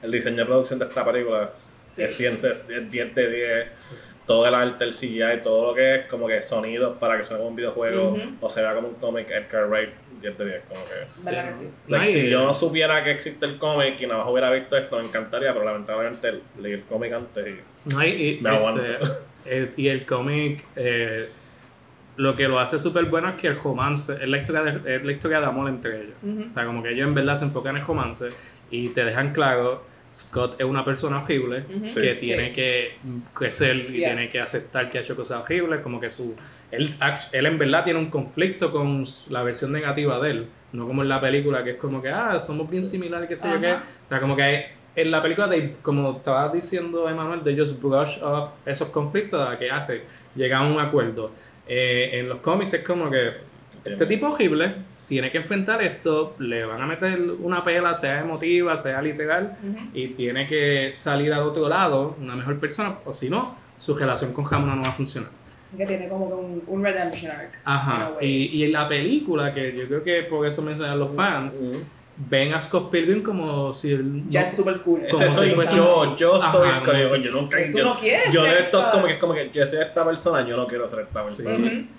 el 0.01 0.11
diseño 0.11 0.37
de 0.37 0.45
producción 0.45 0.79
de 0.79 0.85
esta 0.85 1.03
película 1.05 1.51
Sí. 1.89 2.03
es 2.03 2.15
100 2.15 2.39
de- 2.41 2.51
es 2.51 2.67
10 2.91 3.15
de 3.15 3.29
10. 3.29 3.67
Todo 4.25 4.47
el 4.47 4.55
arte, 4.55 4.83
el 4.83 4.91
CGI, 4.91 5.41
todo 5.43 5.67
lo 5.67 5.75
que 5.75 5.95
es 5.97 6.05
como 6.07 6.27
que 6.27 6.41
sonidos 6.41 6.97
para 6.97 7.15
que 7.15 7.23
suene 7.23 7.37
como 7.39 7.49
un 7.51 7.55
videojuego 7.55 8.09
Ujú. 8.13 8.21
o 8.41 8.49
se 8.49 8.59
vea 8.61 8.73
como 8.73 8.87
un 8.87 8.95
cómic, 8.95 9.29
Edgar 9.29 9.67
Wright 9.69 9.89
10 10.19 10.35
de 10.39 10.45
10. 10.45 10.61
Como 10.67 10.81
que, 10.83 11.23
¿Verdad 11.29 11.49
que 11.49 11.53
sí? 11.59 11.69
like, 11.87 12.05
si 12.05 12.29
yo 12.29 12.43
no 12.43 12.53
supiera 12.55 13.03
que 13.03 13.11
existe 13.11 13.45
el 13.45 13.59
cómic 13.59 14.01
y 14.01 14.07
nada 14.07 14.23
más 14.23 14.31
hubiera 14.33 14.49
visto 14.49 14.75
esto, 14.75 14.97
me 14.97 15.05
encantaría, 15.05 15.53
pero 15.53 15.63
lamentablemente 15.63 16.39
leí 16.59 16.73
el 16.73 16.83
cómic 16.85 17.13
antes 17.13 17.47
y 17.47 17.89
No 17.89 17.99
hay, 17.99 18.11
y, 18.13 18.41
Me 18.41 18.49
este, 18.49 18.49
aguanto. 18.49 18.81
eh, 19.45 19.71
y 19.77 19.87
el 19.89 20.05
cómic, 20.07 20.63
eh, 20.75 21.29
lo 22.17 22.35
que 22.35 22.47
lo 22.47 22.59
hace 22.59 22.79
súper 22.79 23.05
bueno 23.05 23.29
es 23.29 23.35
que 23.35 23.47
el 23.47 23.59
romance 23.59 24.13
es 24.13 24.27
la, 24.27 24.37
historia 24.37 24.63
de, 24.63 24.95
es 24.95 25.03
la 25.03 25.11
historia 25.11 25.39
de 25.39 25.45
amor 25.45 25.69
entre 25.69 26.01
ellos. 26.01 26.15
O 26.49 26.53
sea, 26.53 26.65
como 26.65 26.81
que 26.81 26.91
ellos 26.91 27.07
en 27.07 27.13
verdad 27.13 27.35
se 27.35 27.45
enfocan 27.45 27.75
en 27.75 27.81
el 27.81 27.87
romance 27.87 28.29
y 28.71 28.89
te 28.89 29.03
dejan 29.03 29.33
claro, 29.33 29.83
Scott 30.13 30.55
es 30.59 30.65
una 30.65 30.85
persona 30.85 31.21
horrible 31.21 31.65
que 31.93 32.15
tiene 32.15 32.53
que 32.53 32.97
crecer 33.33 33.75
y 33.75 33.95
Yeah. 33.95 34.13
tiene 34.13 34.29
que 34.29 34.39
aceptar 34.39 34.89
que 34.89 34.97
ha 34.97 35.01
hecho 35.01 35.15
cosas 35.15 35.41
horribles, 35.41 35.81
como 35.81 35.99
que 35.99 36.09
su 36.09 36.35
él, 36.71 36.95
él 37.31 37.45
en 37.45 37.57
verdad 37.57 37.83
tiene 37.83 37.99
un 37.99 38.09
conflicto 38.09 38.71
con 38.71 39.03
la 39.29 39.43
versión 39.43 39.71
negativa 39.71 40.19
de 40.19 40.31
él, 40.31 40.47
no 40.71 40.87
como 40.87 41.01
en 41.01 41.09
la 41.09 41.19
película 41.19 41.63
que 41.63 41.71
es 41.71 41.77
como 41.77 42.01
que, 42.01 42.09
ah, 42.09 42.39
somos 42.39 42.69
bien 42.69 42.83
similares, 42.83 43.27
qué 43.27 43.35
sé 43.35 43.49
yo 43.49 43.59
qué. 43.59 43.73
O 43.73 44.09
sea, 44.09 44.19
como 44.19 44.35
que 44.35 44.65
en 44.95 45.11
la 45.11 45.21
película, 45.21 45.47
de, 45.47 45.75
como 45.81 46.17
estaba 46.17 46.49
diciendo 46.49 47.09
Emanuel, 47.09 47.43
de 47.43 47.51
ellos 47.51 47.79
brush 47.79 48.19
off 48.23 48.51
esos 48.65 48.89
conflictos 48.89 49.47
a 49.47 49.57
que 49.57 49.69
hace, 49.69 50.03
llegan 50.35 50.63
a 50.63 50.67
un 50.67 50.79
acuerdo. 50.79 51.31
Eh, 51.67 52.11
en 52.19 52.29
los 52.29 52.39
cómics 52.39 52.73
es 52.73 52.83
como 52.83 53.09
que 53.09 53.31
este 53.83 54.05
tipo 54.05 54.27
horrible 54.29 54.73
tiene 55.07 55.31
que 55.31 55.37
enfrentar 55.39 55.81
esto, 55.83 56.35
le 56.39 56.65
van 56.65 56.81
a 56.81 56.85
meter 56.87 57.19
una 57.39 57.63
pela, 57.63 57.93
sea 57.93 58.21
emotiva, 58.21 58.75
sea 58.77 59.01
literal, 59.01 59.55
Ujú. 59.63 59.77
y 59.93 60.07
tiene 60.09 60.47
que 60.47 60.91
salir 60.93 61.31
al 61.33 61.43
otro 61.43 61.69
lado, 61.69 62.15
una 62.19 62.35
mejor 62.35 62.59
persona, 62.59 62.95
o 63.05 63.13
si 63.13 63.29
no, 63.29 63.55
su 63.77 63.93
relación 63.95 64.33
con 64.33 64.45
Hamuna 64.51 64.75
no 64.75 64.81
va 64.83 64.89
a 64.89 64.93
funcionar. 64.93 65.29
Que 65.77 65.85
tiene 65.85 66.07
como 66.07 66.27
que 66.29 66.33
un, 66.35 66.63
un 66.67 66.83
redemption 66.83 67.31
arc. 67.31 67.59
Ajá. 67.65 68.13
Y, 68.21 68.45
y 68.57 68.63
en 68.63 68.71
la 68.71 68.87
película, 68.87 69.53
que 69.53 69.75
yo 69.75 69.85
creo 69.87 70.03
que 70.03 70.23
por 70.29 70.47
eso 70.47 70.61
mencionan 70.61 70.97
los 70.97 71.15
fans, 71.15 71.61
Mm. 71.61 71.75
Ven 72.17 72.53
a 72.53 72.59
Scott 72.61 72.89
Pilgrim 72.91 73.21
como 73.21 73.73
si 73.73 73.91
él 73.91 74.23
Ya 74.29 74.41
no- 74.41 74.47
es 74.47 74.55
súper 74.55 74.79
cool. 74.81 75.01
Ese 75.05 75.29
soy 75.31 75.53
yo, 75.75 76.15
yo 76.15 76.35
Ajá, 76.35 76.51
soy 76.51 76.71
Scott, 76.77 76.95
yo, 76.95 77.15
sí. 77.15 77.21
yo 77.23 77.31
nunca 77.31 77.57
Tú 77.71 77.77
yo, 77.77 77.83
no 77.85 77.95
quieres 77.99 78.31
yo 78.33 78.43
de 78.43 78.49
ser 78.51 78.61
esto 78.61 78.85
como 78.91 79.07
que 79.07 79.19
como 79.19 79.33
que 79.33 79.49
yo 79.51 79.65
soy 79.65 79.79
esta 79.79 80.05
persona, 80.05 80.47
yo 80.47 80.55
no 80.55 80.65
quiero 80.65 80.87
ser 80.87 81.01
esta 81.01 81.23
persona. 81.23 81.57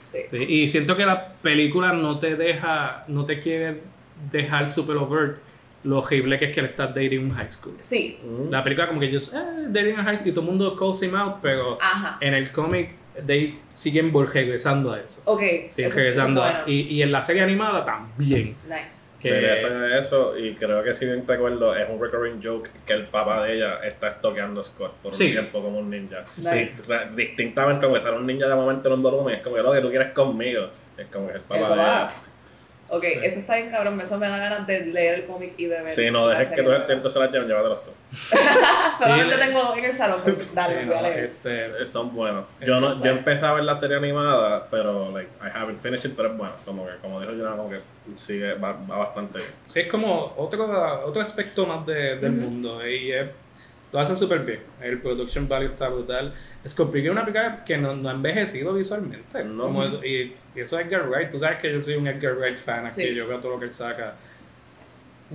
Sí. 0.08 0.18
Sí, 0.30 0.36
y 0.42 0.68
siento 0.68 0.96
que 0.96 1.04
la 1.04 1.34
película 1.42 1.92
no 1.92 2.18
te 2.18 2.36
deja, 2.36 3.04
no 3.08 3.26
te 3.26 3.40
quiere 3.40 3.82
dejar 4.32 4.68
super 4.68 4.96
overt 4.96 5.38
lo 5.84 5.98
horrible 5.98 6.38
que 6.38 6.46
es 6.46 6.54
que 6.54 6.60
él 6.60 6.66
está 6.66 6.86
dating 6.88 7.24
un 7.26 7.30
high 7.32 7.50
school. 7.50 7.76
Sí. 7.80 8.18
La 8.50 8.64
película 8.64 8.88
como 8.88 8.98
que 9.00 9.12
just, 9.12 9.34
eh, 9.34 9.38
dating 9.68 9.96
a 9.98 10.02
high 10.04 10.16
school 10.16 10.28
y 10.28 10.32
todo 10.32 10.40
el 10.40 10.46
mundo 10.48 10.76
calls 10.76 11.02
him 11.02 11.14
out, 11.14 11.36
pero 11.42 11.78
Ajá. 11.80 12.16
en 12.20 12.34
el 12.34 12.50
cómic 12.50 12.90
they 13.26 13.58
siguen 13.72 14.12
regresando 14.32 14.92
a 14.92 15.00
eso. 15.00 15.22
Ok. 15.26 15.40
Siguen 15.70 15.86
eso- 15.90 15.96
regresando 15.96 16.44
es 16.46 16.54
a, 16.54 16.64
y, 16.66 16.80
y 16.88 17.02
en 17.02 17.12
la 17.12 17.22
serie 17.22 17.42
animada 17.42 17.84
también. 17.84 18.56
Nice. 18.68 19.10
Que, 19.26 19.40
Regresan 19.40 19.82
a 19.82 19.98
eso 19.98 20.38
y 20.38 20.54
creo 20.54 20.82
que 20.82 20.92
si 20.94 21.04
bien 21.06 21.24
recuerdo 21.26 21.74
es 21.74 21.88
un 21.88 22.00
recurring 22.00 22.40
joke 22.42 22.70
que 22.86 22.92
el 22.92 23.04
papá 23.06 23.44
de 23.44 23.54
ella 23.54 23.80
está 23.84 24.08
estoqueando 24.08 24.60
a 24.60 24.62
Scott 24.62 24.92
por 25.02 25.12
un 25.12 25.16
Sí. 25.18 25.30
tiempo 25.32 25.62
como 25.62 25.78
un 25.78 25.90
ninja. 25.90 26.20
Nice. 26.36 26.72
Sí, 26.76 26.92
distintamente 27.14 27.84
como 27.86 27.94
que 27.94 28.00
sale 28.00 28.16
un 28.16 28.26
ninja 28.26 28.46
de 28.48 28.54
momento 28.54 28.88
en 28.88 28.94
un 28.94 29.02
volumen, 29.02 29.34
es 29.36 29.42
como 29.42 29.56
que 29.56 29.62
lo 29.62 29.72
que 29.72 29.80
tú 29.80 29.90
quieres 29.90 30.12
conmigo. 30.12 30.68
Es 30.96 31.06
como 31.08 31.28
que 31.28 31.36
es 31.36 31.50
el 31.50 31.58
papá 31.60 31.74
de 31.74 31.80
ella. 31.82 32.08
Ok, 32.88 33.02
Sí. 33.04 33.18
eso 33.24 33.40
está 33.40 33.56
bien 33.56 33.68
cabrón. 33.70 34.00
Eso 34.00 34.16
me 34.18 34.28
da 34.28 34.38
ganas 34.38 34.66
de 34.66 34.86
leer 34.86 35.14
el 35.16 35.24
cómic 35.24 35.54
y 35.56 35.66
de 35.66 35.82
ver. 35.82 35.90
Sí, 35.90 36.10
no 36.10 36.28
la 36.28 36.38
dejes 36.38 36.54
que 36.54 36.62
tus 36.62 36.72
estudiantes 36.72 37.12
se 37.12 37.18
las 37.18 37.32
lleven, 37.32 37.48
llévatelos 37.48 37.84
tú. 37.84 37.90
Solamente 38.98 39.34
Sí. 39.34 39.40
tengo 39.40 39.60
dos 39.62 39.76
en 39.78 39.84
el 39.84 39.94
salón. 39.94 40.20
pues, 40.24 40.54
Dale, 40.54 40.82
sí, 40.82 40.86
no, 40.88 41.06
este, 41.06 41.82
Eh, 41.82 41.86
Son 41.86 42.14
buenos. 42.14 42.44
Yo 42.60 42.80
no, 42.80 42.94
yo 42.94 42.98
Bueno. 43.00 43.16
empecé 43.18 43.44
a 43.46 43.52
ver 43.52 43.64
la 43.64 43.74
serie 43.74 43.96
animada, 43.96 44.68
pero 44.70 45.10
like, 45.12 45.30
I 45.42 45.48
haven't 45.54 45.80
finished 45.80 46.10
it, 46.10 46.16
pero 46.16 46.30
es 46.32 46.36
bueno. 46.36 46.54
Como 46.64 46.86
que, 46.86 46.92
como 47.02 47.20
dijo 47.20 47.32
Jonah, 47.32 47.56
como 47.56 47.70
que 47.70 47.80
sigue, 48.16 48.54
va, 48.54 48.72
va 48.72 48.98
bastante 48.98 49.38
bien. 49.38 49.50
Sí, 49.66 49.80
es 49.80 49.88
como 49.88 50.34
otro, 50.36 51.04
otro 51.04 51.20
aspecto 51.20 51.66
más 51.66 51.84
de- 51.86 52.16
del 52.16 52.32
mundo 52.32 52.86
y 52.86 53.12
es- 53.12 53.28
lo 53.92 54.00
hacen 54.00 54.16
súper 54.16 54.40
bien. 54.40 54.60
El 54.80 55.00
production 55.00 55.48
value 55.48 55.66
está 55.68 55.88
brutal. 55.88 56.32
Pilgrim 56.92 57.04
es 57.06 57.10
una 57.12 57.24
película 57.24 57.64
que 57.64 57.78
no, 57.78 57.94
no 57.94 58.08
ha 58.08 58.12
envejecido 58.12 58.74
visualmente. 58.74 59.44
No. 59.44 59.64
Como- 59.64 59.84
y, 59.84 60.34
y 60.54 60.60
eso 60.60 60.78
es 60.78 60.86
Edgar 60.86 61.08
Wright. 61.08 61.30
Tú 61.30 61.38
sabes 61.38 61.58
que 61.60 61.72
yo 61.72 61.80
soy 61.80 61.94
un 61.94 62.06
Edgar 62.08 62.34
Wright 62.34 62.58
fan, 62.58 62.84
aquí 62.86 63.02
Sí. 63.02 63.14
yo 63.14 63.26
veo 63.28 63.38
todo 63.38 63.52
lo 63.52 63.58
que 63.60 63.66
él 63.66 63.72
saca. 63.72 64.14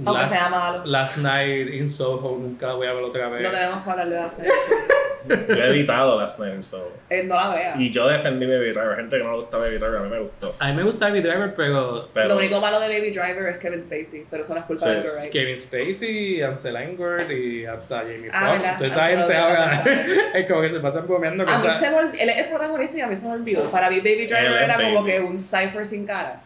Aunque 0.05 0.21
Last, 0.21 0.33
sea 0.33 0.49
malo. 0.49 0.85
Last 0.85 1.17
Night 1.17 1.73
in 1.73 1.89
Soho, 1.89 2.37
nunca 2.37 2.67
la 2.67 2.73
voy 2.75 2.87
a 2.87 2.93
ver 2.93 3.03
otra 3.03 3.27
vez. 3.29 3.41
No 3.43 3.51
tenemos 3.51 3.83
que 3.83 3.89
hablar 3.89 4.07
de 4.09 4.15
las 4.15 4.37
Yo 5.27 5.35
he 5.63 5.67
evitado 5.69 6.19
Last 6.19 6.39
Night 6.39 6.55
in 6.55 6.63
Soho. 6.63 6.91
eh, 7.09 7.23
No 7.25 7.35
la 7.35 7.49
vea. 7.53 7.75
Y 7.77 7.91
yo 7.91 8.07
defendí 8.07 8.45
Baby 8.45 8.71
Driver. 8.71 8.95
Gente 8.95 9.17
que 9.17 9.23
no 9.23 9.31
le 9.33 9.37
gusta 9.41 9.57
Baby 9.57 9.77
Driver, 9.77 9.97
a 9.97 9.99
mí 10.03 10.09
me 10.09 10.19
gustó. 10.19 10.51
A 10.59 10.67
mí 10.69 10.73
me 10.75 10.83
gusta 10.83 11.07
Baby 11.09 11.21
Driver, 11.21 11.53
pero 11.53 12.07
Pero, 12.13 12.27
Lo 12.29 12.37
único 12.37 12.59
malo 12.61 12.79
de 12.79 12.87
Baby 12.87 13.11
Driver 13.11 13.45
es 13.49 13.57
Kevin 13.57 13.83
Spacey, 13.83 14.25
pero 14.31 14.43
eso 14.43 14.53
no 14.53 14.61
es 14.61 14.65
culpa 14.65 14.83
Sí. 14.85 14.89
de 14.91 14.97
Edgar 14.99 15.13
Wright. 15.15 15.31
Kevin 15.33 15.59
Spacey, 15.59 16.41
Ansel 16.41 16.75
Elgort 16.77 17.29
y 17.29 17.65
hasta 17.65 17.97
Jamie 17.99 18.29
Ah, 18.33 18.47
Foxx. 18.53 18.63
¿verdad? 18.63 18.77
Toda 18.77 18.87
esa 18.87 19.07
gente 19.07 19.35
ahora 19.37 19.83
es 20.35 20.47
como 20.49 20.61
que 20.61 20.69
se 20.69 20.79
pasan 20.79 21.05
bromeando 21.07 21.43
con 21.45 21.53
A 21.53 21.57
mí 21.59 21.69
se 21.69 21.89
me 21.89 21.95
olvidó, 21.97 22.23
él 22.23 22.29
es 22.29 22.37
el 22.37 22.45
protagonista 22.49 22.97
y 22.97 23.01
a 23.01 23.07
mí 23.07 23.15
se 23.17 23.27
me 23.27 23.33
olvidó. 23.33 23.69
Para 23.69 23.89
mí 23.89 23.97
Baby 23.97 24.25
Driver 24.25 24.45
Él 24.45 24.53
era 24.63 24.75
como 24.75 25.01
Baby. 25.03 25.11
que 25.11 25.19
un 25.19 25.37
cipher 25.37 25.85
sin 25.85 26.05
cara. 26.07 26.41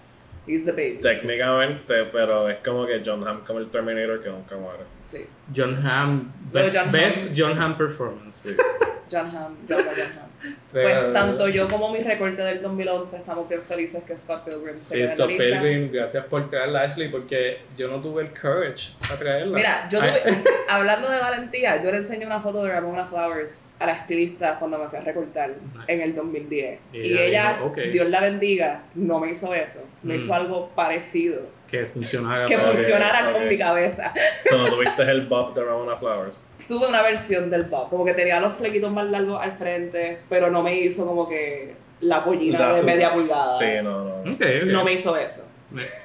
He's 0.47 0.63
the 0.63 0.71
baby. 0.71 0.99
Técnicamente, 1.01 2.05
pero 2.11 2.47
es 2.49 2.57
como 2.63 2.85
que 2.85 3.01
John 3.05 3.27
Hamm 3.27 3.41
como 3.45 3.59
el 3.59 3.69
Terminator 3.69 4.21
que 4.21 4.29
nunca 4.29 4.55
muere. 4.57 4.83
Sí. 5.03 5.25
John 5.55 5.75
Hamm, 5.85 6.31
best 6.51 6.75
John, 6.75 6.91
best 6.91 7.27
Hamm. 7.29 7.35
John 7.35 7.57
Hamm 7.61 7.77
performance. 7.77 8.35
Sí. 8.35 8.55
John 9.11 9.25
Hamm, 9.27 9.55
John, 9.67 9.83
John 9.85 10.11
Hamm. 10.17 10.29
Pues 10.71 11.13
tanto 11.13 11.47
yo 11.47 11.69
como 11.69 11.89
mi 11.89 11.99
recorte 11.99 12.41
del 12.41 12.61
2011 12.61 13.17
estamos 13.17 13.47
bien 13.47 13.61
felices 13.61 14.03
que 14.03 14.17
Scott 14.17 14.43
Pilgrim 14.43 14.81
se 14.81 15.07
sí, 15.07 15.13
Scott 15.13 15.29
Pilgrim, 15.29 15.89
gracias 15.91 16.25
por 16.25 16.49
traerla 16.49 16.81
Ashley 16.81 17.09
porque 17.09 17.59
yo 17.77 17.87
no 17.87 18.01
tuve 18.01 18.23
el 18.23 18.29
courage 18.29 18.91
para 18.99 19.17
traerla. 19.17 19.55
Mira, 19.55 19.87
yo 19.89 19.99
tuve, 19.99 20.43
hablando 20.69 21.09
de 21.09 21.19
valentía, 21.19 21.81
yo 21.81 21.91
le 21.91 21.97
enseñé 21.97 22.25
una 22.25 22.41
foto 22.41 22.63
de 22.63 22.71
Ramona 22.71 23.05
Flowers 23.05 23.63
a 23.79 23.85
la 23.85 23.93
estilista 23.93 24.57
cuando 24.59 24.77
me 24.77 24.89
fui 24.89 24.99
a 24.99 25.01
recortar 25.01 25.53
en 25.87 26.01
el 26.01 26.13
2010. 26.13 26.79
Y, 26.91 27.17
ella, 27.17 27.59
Dios 27.91 28.09
la 28.09 28.21
bendiga, 28.21 28.83
no 28.95 29.19
me 29.19 29.31
hizo 29.31 29.53
eso, 29.53 29.79
me 30.03 30.15
hizo 30.15 30.31
mm. 30.31 30.35
algo 30.35 30.69
parecido. 30.75 31.41
Que 31.69 31.85
funcionara. 31.85 32.45
Que 32.45 32.57
funcionara 32.57 33.31
con 33.31 33.47
mi 33.47 33.57
cabeza. 33.57 34.13
Solo 34.49 34.69
tuviste 34.69 35.03
el 35.03 35.21
bob 35.27 35.53
de 35.53 35.63
Ramona 35.63 35.95
Flowers 35.97 36.41
tuve 36.67 36.87
una 36.87 37.01
versión 37.01 37.49
del 37.49 37.63
bob, 37.63 37.89
como 37.89 38.05
que 38.05 38.13
tenía 38.13 38.39
los 38.39 38.53
flequitos 38.55 38.91
más 38.91 39.05
largos 39.05 39.41
al 39.41 39.53
frente, 39.53 40.19
pero 40.29 40.49
no 40.49 40.63
me 40.63 40.79
hizo 40.79 41.05
como 41.05 41.27
que 41.27 41.75
la 42.01 42.23
pollina 42.23 42.73
de 42.73 42.83
media 42.83 43.09
pulgada. 43.09 43.57
Sí, 43.57 43.65
no, 43.83 44.23
no. 44.23 44.35
No 44.71 44.83
me 44.83 44.93
hizo 44.93 45.15
eso. 45.17 45.41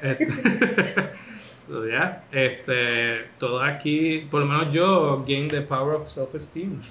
Este, 0.02 0.26
so, 1.66 1.86
yeah, 1.86 2.24
este, 2.32 3.26
todo 3.38 3.60
aquí, 3.62 4.26
por 4.30 4.42
lo 4.42 4.46
menos 4.46 4.72
yo, 4.72 5.24
gain 5.26 5.48
the 5.48 5.60
power 5.62 5.94
of 5.94 6.08
self-esteem. 6.08 6.80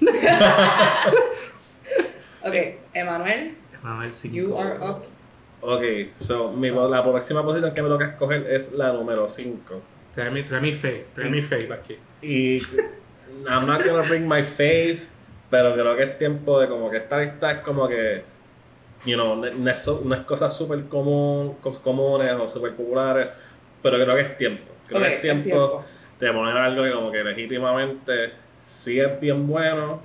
ok, 2.42 2.54
Emanuel. 2.94 3.56
Emanuel, 3.82 4.10
You 4.30 4.56
are 4.56 4.78
up. 4.78 5.04
Ok, 5.62 5.82
so 6.18 6.52
mi, 6.52 6.70
la 6.70 7.02
próxima 7.02 7.44
posición 7.44 7.74
que 7.74 7.82
me 7.82 7.88
toca 7.88 8.06
escoger 8.06 8.46
es 8.50 8.72
la 8.72 8.92
número 8.92 9.28
5. 9.28 9.82
Trae 10.14 10.30
mi, 10.30 10.42
trae 10.42 10.60
mi 10.60 10.72
fe, 10.72 11.06
trae 11.14 11.28
mi 11.28 11.42
fe 11.42 11.68
aquí. 11.72 11.98
Y 12.22 12.62
I'm 13.48 13.66
not 13.66 13.84
gonna 13.84 14.06
bring 14.06 14.28
my 14.28 14.42
faith, 14.42 15.08
pero 15.50 15.72
creo 15.74 15.96
que 15.96 16.02
es 16.04 16.18
tiempo 16.18 16.60
de 16.60 16.68
como 16.68 16.90
que 16.90 16.98
esta 16.98 17.18
lista 17.20 17.50
es 17.50 17.58
como 17.60 17.88
que, 17.88 18.22
you 19.04 19.14
know, 19.14 19.36
no, 19.36 19.46
es, 19.46 19.88
no 20.04 20.14
es 20.14 20.20
cosas 20.22 20.56
súper 20.56 20.84
común, 20.84 21.56
comunes 21.82 22.32
o 22.32 22.48
súper 22.48 22.74
populares, 22.74 23.28
pero 23.82 23.96
creo 23.96 24.14
que 24.14 24.22
es 24.22 24.36
tiempo. 24.38 24.72
Creo 24.86 25.02
que 25.02 25.14
es 25.14 25.22
tiempo, 25.22 25.84
de 26.18 26.32
poner 26.32 26.56
algo 26.56 26.82
que 26.82 26.92
como 26.92 27.12
que 27.12 27.24
legítimamente 27.24 28.32
sí 28.62 29.00
es 29.00 29.18
bien 29.20 29.46
bueno, 29.46 30.00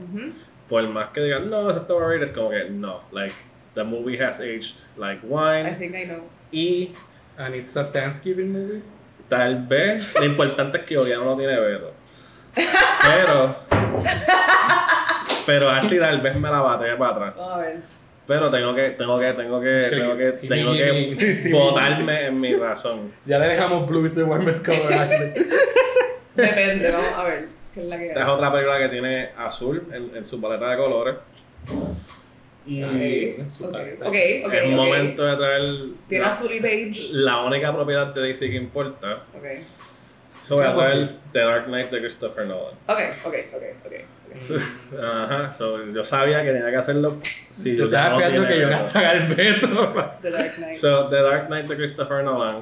por 0.70 0.88
más 0.88 1.10
que 1.10 1.22
digan, 1.22 1.50
no, 1.50 1.70
eso 1.70 1.82
está 1.82 1.94
overrated, 1.94 2.34
como 2.34 2.50
que 2.50 2.70
no, 2.70 3.02
like, 3.12 3.36
the 3.74 3.84
movie 3.84 4.22
has 4.22 4.40
aged 4.40 4.86
like 4.98 5.22
wine. 5.28 5.68
I 5.68 5.76
think 5.76 5.96
I 5.96 6.06
know. 6.06 6.24
Y... 6.52 6.94
And 7.38 7.54
it's 7.54 7.76
a 7.76 7.84
Thanksgiving 7.92 8.52
movie. 8.52 8.82
Tal 9.28 9.68
vez, 9.68 10.14
lo 10.16 10.24
importante 10.24 10.78
es 10.78 10.86
que 10.86 10.98
Oriana 10.98 11.26
no 11.26 11.36
tiene 11.36 11.60
veto. 11.60 11.92
Pero. 12.56 13.56
pero 15.46 15.70
así 15.70 16.00
tal 16.00 16.22
vez 16.22 16.36
me 16.36 16.50
la 16.50 16.60
bate 16.62 16.96
para 16.96 17.12
atrás. 17.12 17.34
A 17.40 17.58
ver. 17.58 17.78
Pero 18.28 18.48
tengo 18.48 18.74
que, 18.74 18.90
tengo 18.92 19.20
que, 19.20 19.34
tengo 19.34 19.62
que, 19.62 19.88
tengo 19.90 20.18
que, 20.18 20.32
tengo 20.48 20.74
que 20.74 21.50
votarme 21.52 22.28
en 22.28 22.40
mi 22.40 22.56
razón. 22.56 23.12
Ya 23.26 23.38
le 23.38 23.50
dejamos 23.50 23.88
Blue 23.88 24.06
is 24.08 24.16
the 24.16 24.24
warmest 24.24 24.66
color 24.66 24.90
Depende, 26.36 26.92
vamos 26.92 27.14
a 27.16 27.24
ver. 27.24 27.48
¿Qué 27.74 27.82
es 27.82 27.86
la 27.88 27.98
que 27.98 28.12
es 28.12 28.26
otra 28.26 28.52
película 28.52 28.80
que 28.80 28.90
tiene 28.90 29.30
azul 29.38 29.88
en, 29.92 30.16
en 30.16 30.26
su 30.26 30.42
paleta 30.42 30.72
de 30.72 30.78
colores. 30.78 31.16
Y 32.66 32.84
okay. 32.84 33.46
Okay, 34.02 34.44
okay, 34.44 34.60
es 34.64 34.70
momento 34.70 35.24
de 35.24 35.38
traer. 35.38 35.76
Tiene 36.08 36.26
azul 36.26 36.52
y 36.52 36.60
beige. 36.60 37.10
La 37.12 37.44
única 37.44 37.74
propiedad 37.74 38.08
de 38.14 38.22
DC 38.22 38.50
que 38.50 38.56
importa. 38.56 39.24
Okay. 39.38 39.60
So 40.46 40.58
voy 40.58 40.66
a 40.66 40.76
traer 40.76 41.16
The 41.32 41.40
Dark 41.40 41.66
Knight 41.66 41.90
de 41.90 42.00
Christopher 42.00 42.46
Nolan. 42.46 42.76
Ok, 42.86 43.00
ok, 43.26 43.36
ok, 43.56 43.64
ok. 43.84 43.94
Ajá, 45.02 45.52
so, 45.52 45.84
yo 45.92 46.04
sabía 46.04 46.44
que 46.44 46.52
tenía 46.52 46.70
que 46.70 46.76
hacerlo. 46.76 47.18
Si 47.24 47.76
Tú 47.76 47.86
estabas 47.86 48.22
esperando 48.22 48.48
que 48.48 48.60
yo 48.60 48.70
gastara 48.70 49.14
el 49.14 49.34
veto. 49.34 49.68
The 50.22 50.30
Dark 50.30 50.56
Knight. 50.58 50.78
So, 50.78 51.10
The 51.10 51.22
Dark 51.24 51.48
Knight 51.48 51.66
de 51.66 51.76
Christopher 51.76 52.24
Nolan, 52.24 52.58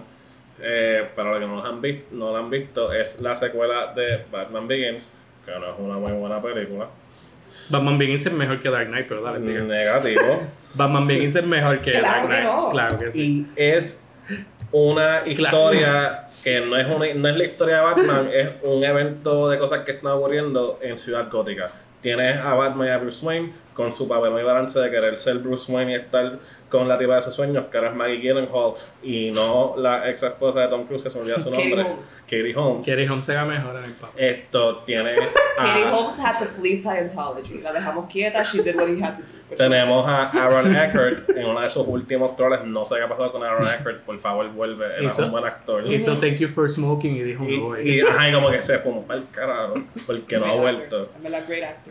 eh, 0.62 1.10
para 1.14 1.32
los 1.32 1.40
que 1.42 1.46
no 1.46 1.56
lo, 1.58 1.66
han 1.66 1.82
visto, 1.82 2.08
no 2.16 2.32
lo 2.32 2.38
han 2.38 2.50
visto, 2.50 2.94
es 2.94 3.20
la 3.20 3.36
secuela 3.36 3.92
de 3.94 4.24
Batman 4.32 4.66
Begins, 4.66 5.12
que 5.46 5.52
no 5.52 5.74
es 5.74 5.76
una 5.78 5.98
muy 5.98 6.14
buena 6.14 6.42
película. 6.42 6.88
Batman 7.68 7.98
Begins 7.98 8.26
es 8.26 8.34
mejor 8.34 8.62
que 8.62 8.70
Dark 8.70 8.88
Knight, 8.88 9.08
pero 9.10 9.22
dale, 9.22 9.42
sigue. 9.42 9.60
Negativo. 9.60 10.44
Batman 10.76 11.06
Begins 11.06 11.36
es 11.36 11.46
mejor 11.46 11.82
que 11.82 11.92
Dark 12.00 12.28
Knight. 12.28 12.72
Claro 12.72 12.98
que 12.98 13.12
sí. 13.12 13.20
Y 13.20 13.62
es 13.62 14.04
una 14.74 15.22
historia 15.26 16.28
que 16.44 16.60
no 16.60 16.76
es, 16.76 16.88
una, 16.88 17.14
no 17.14 17.30
es 17.30 17.38
la 17.38 17.44
historia 17.46 17.76
de 17.78 17.82
Batman, 17.84 18.30
es 18.34 18.50
un 18.64 18.84
evento 18.84 19.48
de 19.50 19.58
cosas 19.58 19.86
que 19.86 19.92
están 19.92 20.12
ocurriendo 20.12 20.80
en 20.82 21.00
Ciudad 21.00 21.30
Gótica. 21.32 21.68
Tienes 22.02 22.38
a 22.40 22.54
Batman 22.56 22.88
y 22.88 22.92
a 22.92 22.98
Bruce 22.98 23.26
Wayne 23.26 23.54
con 23.74 23.92
su 23.92 24.08
papel 24.08 24.34
y 24.38 24.44
balance 24.44 24.78
de 24.80 24.92
querer 24.92 25.18
ser 25.18 25.38
Bruce 25.38 25.72
Wayne 25.72 25.94
y 25.94 25.96
estar 25.96 26.40
con 26.74 26.88
la 26.88 26.98
tipa 26.98 27.18
de 27.18 27.22
sus 27.22 27.36
sueños, 27.36 27.66
que 27.72 27.78
era 27.78 27.92
Maggie 27.92 28.18
Gyllenhaal, 28.18 28.74
y 29.04 29.30
no 29.30 29.76
la 29.78 30.10
ex 30.10 30.24
esposa 30.24 30.62
de 30.62 30.70
Tom 30.70 30.86
Cruise, 30.88 31.04
que 31.04 31.10
se 31.12 31.20
me 31.20 31.26
olvidó 31.26 31.38
su 31.38 31.52
nombre, 31.52 31.86
Katie 32.24 32.56
Holmes. 32.56 32.88
Katie 32.88 33.08
Holmes 33.08 33.26
se 33.26 33.36
va 33.36 33.46
mejor 33.46 33.76
en 33.76 33.84
el 33.84 33.92
papel. 33.92 34.26
Esto 34.26 34.78
tiene. 34.80 35.12
Katie 35.56 35.86
Holmes 35.86 36.18
had 36.18 36.40
to 36.40 36.46
flee 36.46 36.76
Scientology. 36.76 37.62
La 37.62 37.74
dejamos 37.74 38.12
quieta, 38.12 38.44
she 38.44 38.64
did 38.64 38.76
what 38.76 38.88
he 38.88 39.00
had 39.00 39.18
to 39.18 39.22
do. 39.22 39.56
Tenemos 39.56 40.08
a 40.08 40.32
Aaron 40.32 40.76
Eckhart 40.76 41.30
en 41.30 41.46
uno 41.46 41.62
de 41.62 41.70
sus 41.70 41.86
últimos 41.86 42.36
troles. 42.36 42.64
No 42.66 42.86
sé 42.86 42.96
qué 42.96 43.04
ha 43.04 43.08
pasado 43.08 43.32
con 43.34 43.44
Aaron 43.44 43.68
Eckhart. 43.68 44.00
Por 44.00 44.18
favor, 44.18 44.50
vuelve. 44.50 44.86
Era 44.98 45.14
un 45.16 45.32
buen 45.32 45.46
actor. 45.46 45.86
Hizo 45.86 46.18
Thank 46.18 46.38
You 46.38 46.48
for 46.48 46.68
Smoking 46.68 47.18
y 47.18 47.22
dijo 47.22 47.44
no 47.44 47.80
Y, 47.80 48.00
y 48.00 48.02
ajá, 48.02 48.32
como 48.34 48.50
que 48.50 48.64
se 48.64 48.80
fumó 48.80 49.04
para 49.04 49.20
el 49.20 49.30
carajo. 49.30 49.76
Porque 50.08 50.40
no 50.40 50.46
ha 50.46 50.56
vuelto. 50.56 51.12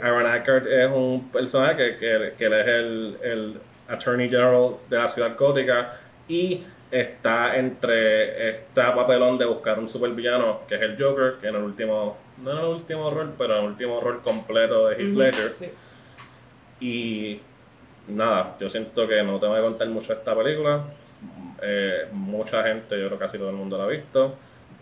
Aaron 0.03 0.35
Eckhart 0.35 0.67
es 0.67 0.91
un 0.91 1.31
personaje 1.31 1.77
que, 1.77 1.99
que, 1.99 2.33
que 2.37 2.45
él 2.47 2.53
es 2.53 2.67
el, 2.67 3.19
el 3.23 3.61
Attorney 3.93 4.29
General 4.29 4.77
de 4.89 4.99
la 4.99 5.09
ciudad 5.09 5.37
gótica 5.37 5.95
y 6.29 6.63
está 6.91 7.57
entre 7.57 8.51
esta 8.51 8.95
papelón 8.95 9.39
de 9.39 9.47
buscar 9.47 9.79
un 9.79 9.89
supervillano 9.89 10.61
que 10.69 10.75
es 10.75 10.83
el 10.83 11.03
Joker, 11.03 11.35
que 11.41 11.49
en 11.49 11.57
el 11.57 11.63
último, 11.63 12.19
no 12.43 12.53
en 12.53 12.59
el 12.59 12.65
último 12.65 13.11
rol, 13.11 13.35
pero 13.37 13.55
en 13.55 13.65
el 13.65 13.71
último 13.71 14.01
rol 14.01 14.21
completo 14.23 14.89
de 14.89 14.97
Heath 14.97 15.17
Ledger. 15.17 15.55
Y 16.81 17.41
nada, 18.09 18.57
yo 18.61 18.69
siento 18.69 19.09
que 19.09 19.23
no 19.23 19.39
tengo 19.39 19.55
que 19.55 19.61
contar 19.61 19.89
mucho 19.89 20.13
de 20.13 20.19
esta 20.19 20.37
película. 20.37 20.85
Eh, 21.63 22.09
mucha 22.13 22.63
gente, 22.65 23.01
yo 23.01 23.07
creo 23.07 23.19
que 23.19 23.25
casi 23.25 23.39
todo 23.39 23.51
el 23.51 23.57
mundo 23.57 23.79
la 23.79 23.85
ha 23.85 23.89
visto. 23.89 24.35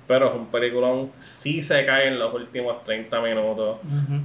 Pero 0.08 0.28
es 0.30 0.34
un 0.34 0.46
peliculón, 0.50 1.12
sí 1.18 1.62
se 1.62 1.86
cae 1.86 2.08
en 2.08 2.18
los 2.18 2.34
últimos 2.34 2.82
30 2.82 3.20
minutos. 3.20 3.78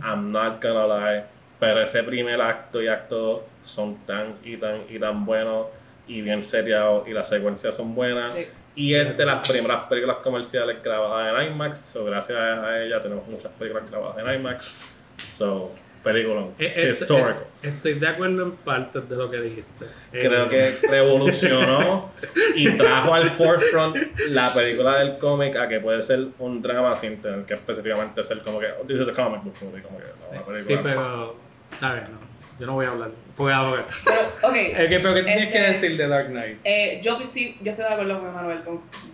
I'm 0.04 0.32
not 0.32 0.60
gonna 0.60 0.88
lie 0.88 1.35
pero 1.60 1.82
ese 1.82 2.03
primer 2.03 2.41
acto 2.41 2.82
y 2.82 2.88
acto 2.88 3.45
son 3.64 3.97
tan 4.06 4.36
y 4.43 4.58
tan 4.58 4.84
y 4.89 4.99
tan 4.99 5.26
buenos 5.26 5.68
y 6.08 6.22
bien 6.22 6.43
seriados 6.43 7.08
y 7.08 7.12
las 7.12 7.30
secuencias 7.30 7.76
son 7.76 7.95
buenas. 7.95 8.34
Y 8.76 8.93
es 8.93 9.18
de 9.18 9.26
las 9.26 9.47
primeras 9.47 9.88
películas 9.88 10.18
comerciales 10.18 10.84
grabadas 10.84 11.34
en 11.34 11.53
IMAX. 11.53 11.78
So, 11.88 12.03
gracias 12.03 12.38
a 12.38 12.84
ella 12.84 13.01
tenemos 13.01 13.26
muchas 13.28 13.51
películas 13.53 13.89
grabadas 13.89 14.18
en 14.18 14.39
IMAX. 14.39 14.95
So, 15.34 15.72
película 16.03 16.41
eh, 16.60 16.74
eh, 16.76 16.89
histórico. 16.91 17.41
Eh, 17.64 17.70
estoy 17.70 17.93
de 17.95 18.08
acuerdo 18.08 18.43
en 18.43 18.51
parte 18.51 19.01
de 19.01 19.16
lo 19.16 19.32
que 19.32 19.38
dijiste. 19.38 19.86
Creo 20.12 20.47
que 20.49 20.78
revolucionó 20.89 22.12
y 22.56 22.78
trajo 22.78 23.16
al 23.16 23.30
forefront 23.32 23.97
la 24.28 24.53
película 24.53 24.99
del 24.99 25.18
cómic 25.18 25.56
a 25.56 25.68
que 25.68 25.80
puede 25.80 26.01
ser 26.01 26.28
un 26.38 26.62
drama 26.62 26.93
sin 26.95 27.22
tener 27.22 27.45
que 27.45 27.56
específicamente 27.56 28.24
ser 28.24 28.39
como 28.41 28.60
que 28.60 28.68
oh, 28.68 28.86
this 28.86 28.99
is 28.99 29.08
a 29.08 29.14
comic 29.14 29.41
book 29.43 29.56
movie, 29.62 29.82
como 29.82 29.97
que 29.97 30.06
no, 30.06 30.45
película. 30.45 30.60
Sí, 30.62 30.80
pero 30.84 31.45
a 31.82 31.94
ver, 31.94 32.10
no. 32.10 32.20
Yo 32.60 32.68
no 32.68 32.74
voy 32.74 32.86
a 32.86 32.90
hablar. 32.90 33.12
Voy 33.38 33.52
a 33.52 33.58
hablar. 33.58 33.88
Pero, 34.06 34.50
okay, 34.50 34.74
pero 34.74 35.14
¿qué 35.14 35.24
tienes 35.24 35.52
que 35.52 35.58
este, 35.58 35.72
decir 35.74 35.98
de 35.98 36.08
Dark 36.08 36.28
Knight? 36.28 36.60
Eh, 36.64 37.02
yo 37.04 37.20
sí, 37.22 37.58
yo 37.62 37.72
estoy 37.72 37.86
de 37.86 37.94
acuerdo 37.94 38.22
con 38.22 38.34
Manuel 38.34 38.62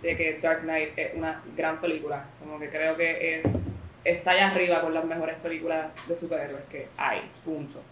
de 0.00 0.16
que 0.16 0.38
Dark 0.40 0.60
Knight 0.60 0.96
es 0.96 1.14
una 1.14 1.42
gran 1.56 1.80
película. 1.80 2.24
Como 2.38 2.60
que 2.60 2.68
creo 2.68 2.96
que 2.96 3.38
es 3.38 3.74
está 4.04 4.32
allá 4.32 4.48
arriba 4.48 4.80
con 4.80 4.92
las 4.94 5.04
mejores 5.04 5.36
películas 5.36 5.88
de 6.06 6.14
superhéroes 6.14 6.64
que 6.70 6.88
hay. 6.96 7.22
Punto. 7.44 7.82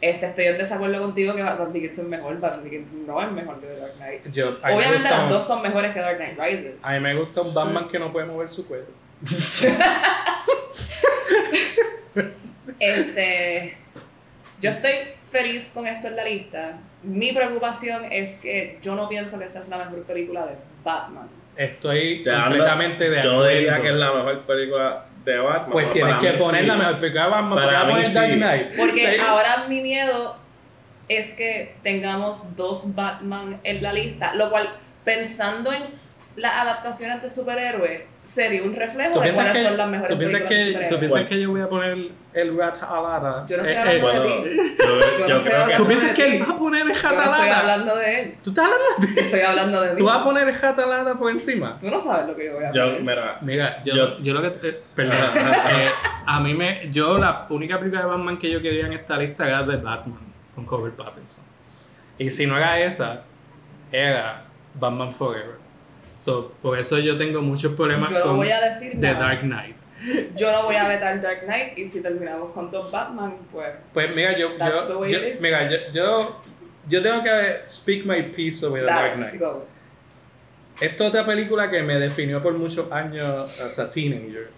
Este, 0.00 0.26
estoy 0.26 0.44
en 0.44 0.58
desacuerdo 0.58 1.00
contigo 1.00 1.34
que 1.34 1.42
Batman 1.42 1.72
Begins 1.72 1.98
es 1.98 2.04
mejor. 2.04 2.38
Batman 2.38 2.62
Begins 2.64 2.92
no 2.92 3.22
es 3.22 3.32
mejor 3.32 3.58
que 3.60 3.66
Dark 3.66 3.94
Knight. 3.96 4.26
Obviamente 4.26 5.08
las 5.08 5.28
dos 5.28 5.44
son 5.46 5.62
mejores 5.62 5.92
que 5.92 6.00
Dark 6.00 6.18
Knight 6.18 6.38
Rises. 6.38 6.84
A 6.84 6.92
mí 6.92 7.00
me 7.00 7.16
gusta 7.16 7.40
un 7.40 7.54
Batman 7.54 7.88
que 7.88 7.98
no 7.98 8.12
puede 8.12 8.26
mover 8.26 8.50
su 8.50 8.68
cuello. 8.68 8.84
este 12.78 13.78
yo 14.60 14.70
estoy 14.70 14.92
feliz 15.30 15.70
con 15.74 15.86
esto 15.86 16.08
en 16.08 16.16
la 16.16 16.24
lista. 16.24 16.78
Mi 17.02 17.32
preocupación 17.32 18.04
es 18.10 18.38
que 18.38 18.78
yo 18.82 18.94
no 18.94 19.08
pienso 19.08 19.38
que 19.38 19.44
esta 19.44 19.60
es 19.60 19.68
la 19.68 19.78
mejor 19.78 20.02
película 20.04 20.46
de 20.46 20.54
Batman. 20.84 21.28
Estoy 21.56 22.22
completamente 22.22 23.08
de 23.08 23.18
acuerdo. 23.18 23.50
Yo 23.50 23.54
diría 23.54 23.80
que 23.80 23.88
es 23.88 23.94
la 23.94 24.12
mejor 24.12 24.40
película 24.42 25.06
de 25.24 25.38
Batman. 25.38 25.72
Pues 25.72 25.92
tienes 25.92 26.16
que 26.16 26.32
poner 26.32 26.64
la 26.64 26.76
mejor 26.76 26.98
película 27.00 27.24
de 27.24 27.30
Batman 27.30 27.54
para, 27.54 27.80
para 27.80 27.90
poner 27.90 28.12
Dark 28.12 28.32
Knight. 28.34 28.76
Porque 28.76 29.20
ahora 29.20 29.66
mi 29.68 29.80
miedo 29.80 30.36
es 31.08 31.32
que 31.34 31.76
tengamos 31.82 32.56
dos 32.56 32.94
Batman 32.94 33.60
en 33.62 33.82
la 33.82 33.92
lista, 33.92 34.34
lo 34.34 34.50
cual 34.50 34.68
pensando 35.04 35.72
en 35.72 35.82
las 36.36 36.54
adaptaciones 36.60 37.22
de 37.22 37.30
superhéroes 37.30 38.02
sería 38.26 38.62
un 38.64 38.74
reflejo 38.74 39.20
de 39.20 39.32
cuáles 39.32 39.62
son 39.62 39.76
las 39.76 39.88
mejores 39.88 40.12
¿tú 40.12 40.18
piensas 40.18 40.42
películas 40.42 40.88
que, 40.88 40.94
¿Tú 40.94 40.98
piensas 41.00 41.28
que 41.28 41.40
yo 41.40 41.50
voy 41.50 41.60
a 41.60 41.68
poner 41.68 42.08
el 42.34 42.58
Rat 42.58 42.82
Alada? 42.82 43.46
Yo 43.46 43.56
no 43.56 43.62
estoy 43.64 43.76
Eh, 43.76 43.78
hablando 44.00 44.24
eh, 44.24 44.42
de 44.42 44.50
ti. 44.50 44.56
yo, 44.78 44.86
Yo 44.86 45.28
yo 45.28 45.36
no 45.36 45.42
creo 45.42 45.42
que 45.42 45.54
hablando 45.54 45.76
¿Tú 45.76 45.86
piensas 45.86 46.08
de 46.08 46.14
que 46.14 46.24
ti. 46.24 46.36
él 46.36 46.42
va 46.42 46.52
a 46.52 46.56
poner 46.56 46.80
el 46.82 46.88
Yo 46.88 47.12
no 47.12 47.22
estoy 47.24 47.48
hablando 47.48 47.96
de 47.96 48.20
él. 48.20 48.34
¿Tú 48.42 48.50
estás 48.50 48.64
hablando 48.66 49.14
de 49.14 49.20
Estoy 49.20 49.40
hablando 49.40 49.80
de 49.80 49.90
mí. 49.92 49.96
¿Tú 49.98 50.04
vas 50.04 50.16
a 50.20 50.24
poner 50.24 50.48
el 50.48 50.54
Jatalada 50.54 51.14
por 51.14 51.30
encima? 51.30 51.78
Tú 51.78 51.88
no 51.90 52.00
sabes 52.00 52.26
lo 52.26 52.36
que 52.36 52.44
yo 52.46 52.54
voy 52.54 52.64
a 52.64 52.72
yo, 52.72 52.84
poner. 52.88 53.00
mira, 53.02 53.38
Mira, 53.42 53.82
yo, 53.84 53.94
Yo- 53.94 54.18
yo, 54.18 54.34
lo 54.34 54.42
que. 54.42 54.68
eh, 54.68 54.80
perdón. 54.94 55.14
eh, 55.36 55.88
a 56.26 56.40
mí 56.40 56.52
me. 56.54 56.88
Yo, 56.90 57.18
la 57.18 57.46
única 57.48 57.78
película 57.78 58.02
de 58.02 58.08
Batman 58.08 58.38
que 58.38 58.50
yo 58.50 58.60
quería 58.60 58.86
en 58.86 58.92
esta 58.94 59.16
lista 59.16 59.46
era 59.46 59.64
The 59.64 59.76
Batman, 59.76 60.18
con 60.54 60.66
Robert 60.66 60.96
Pattinson. 60.96 61.44
Y 62.18 62.28
si 62.30 62.46
no 62.46 62.56
era 62.58 62.80
esa, 62.80 63.22
era 63.92 64.42
Batman 64.74 65.12
Forever. 65.12 65.65
So, 66.16 66.52
por 66.62 66.78
eso 66.78 66.98
yo 66.98 67.16
tengo 67.18 67.42
muchos 67.42 67.74
problemas 67.74 68.10
Yo 68.10 68.18
no 68.20 68.24
con 68.26 68.36
voy 68.38 68.50
a 68.50 68.60
decir 68.60 68.92
The 68.92 69.12
nada. 69.12 69.18
Dark 69.20 69.40
Knight. 69.42 69.76
Yo 70.36 70.50
no 70.52 70.64
voy 70.64 70.76
a 70.76 70.88
vetar 70.88 71.20
Dark 71.20 71.42
Knight 71.44 71.76
y 71.78 71.84
si 71.84 72.02
terminamos 72.02 72.52
con 72.52 72.70
dos 72.70 72.90
Batman, 72.90 73.34
pues. 73.52 73.68
Pues 73.92 74.14
mira, 74.14 74.36
yo. 74.36 74.52
That's 74.58 74.86
the 74.86 74.92
yo, 74.94 74.98
way 75.00 75.12
yo- 75.12 75.18
it 75.18 75.34
is. 75.34 75.40
mira, 75.40 75.68
yo, 75.70 75.76
yo, 75.92 76.42
yo 76.88 77.02
tengo 77.02 77.22
que 77.22 77.60
speak 77.68 78.04
my 78.06 78.22
piece 78.34 78.58
sobre 78.60 78.80
The 78.82 78.86
Dark 78.86 79.16
Knight. 79.16 79.38
go. 79.40 79.66
Esta 80.80 81.04
es 81.04 81.08
otra 81.10 81.24
película 81.24 81.70
que 81.70 81.82
me 81.82 81.98
definió 81.98 82.42
por 82.42 82.52
muchos 82.54 82.90
años 82.92 83.60
as 83.60 83.78
a 83.78 83.88
teenager. 83.90 84.48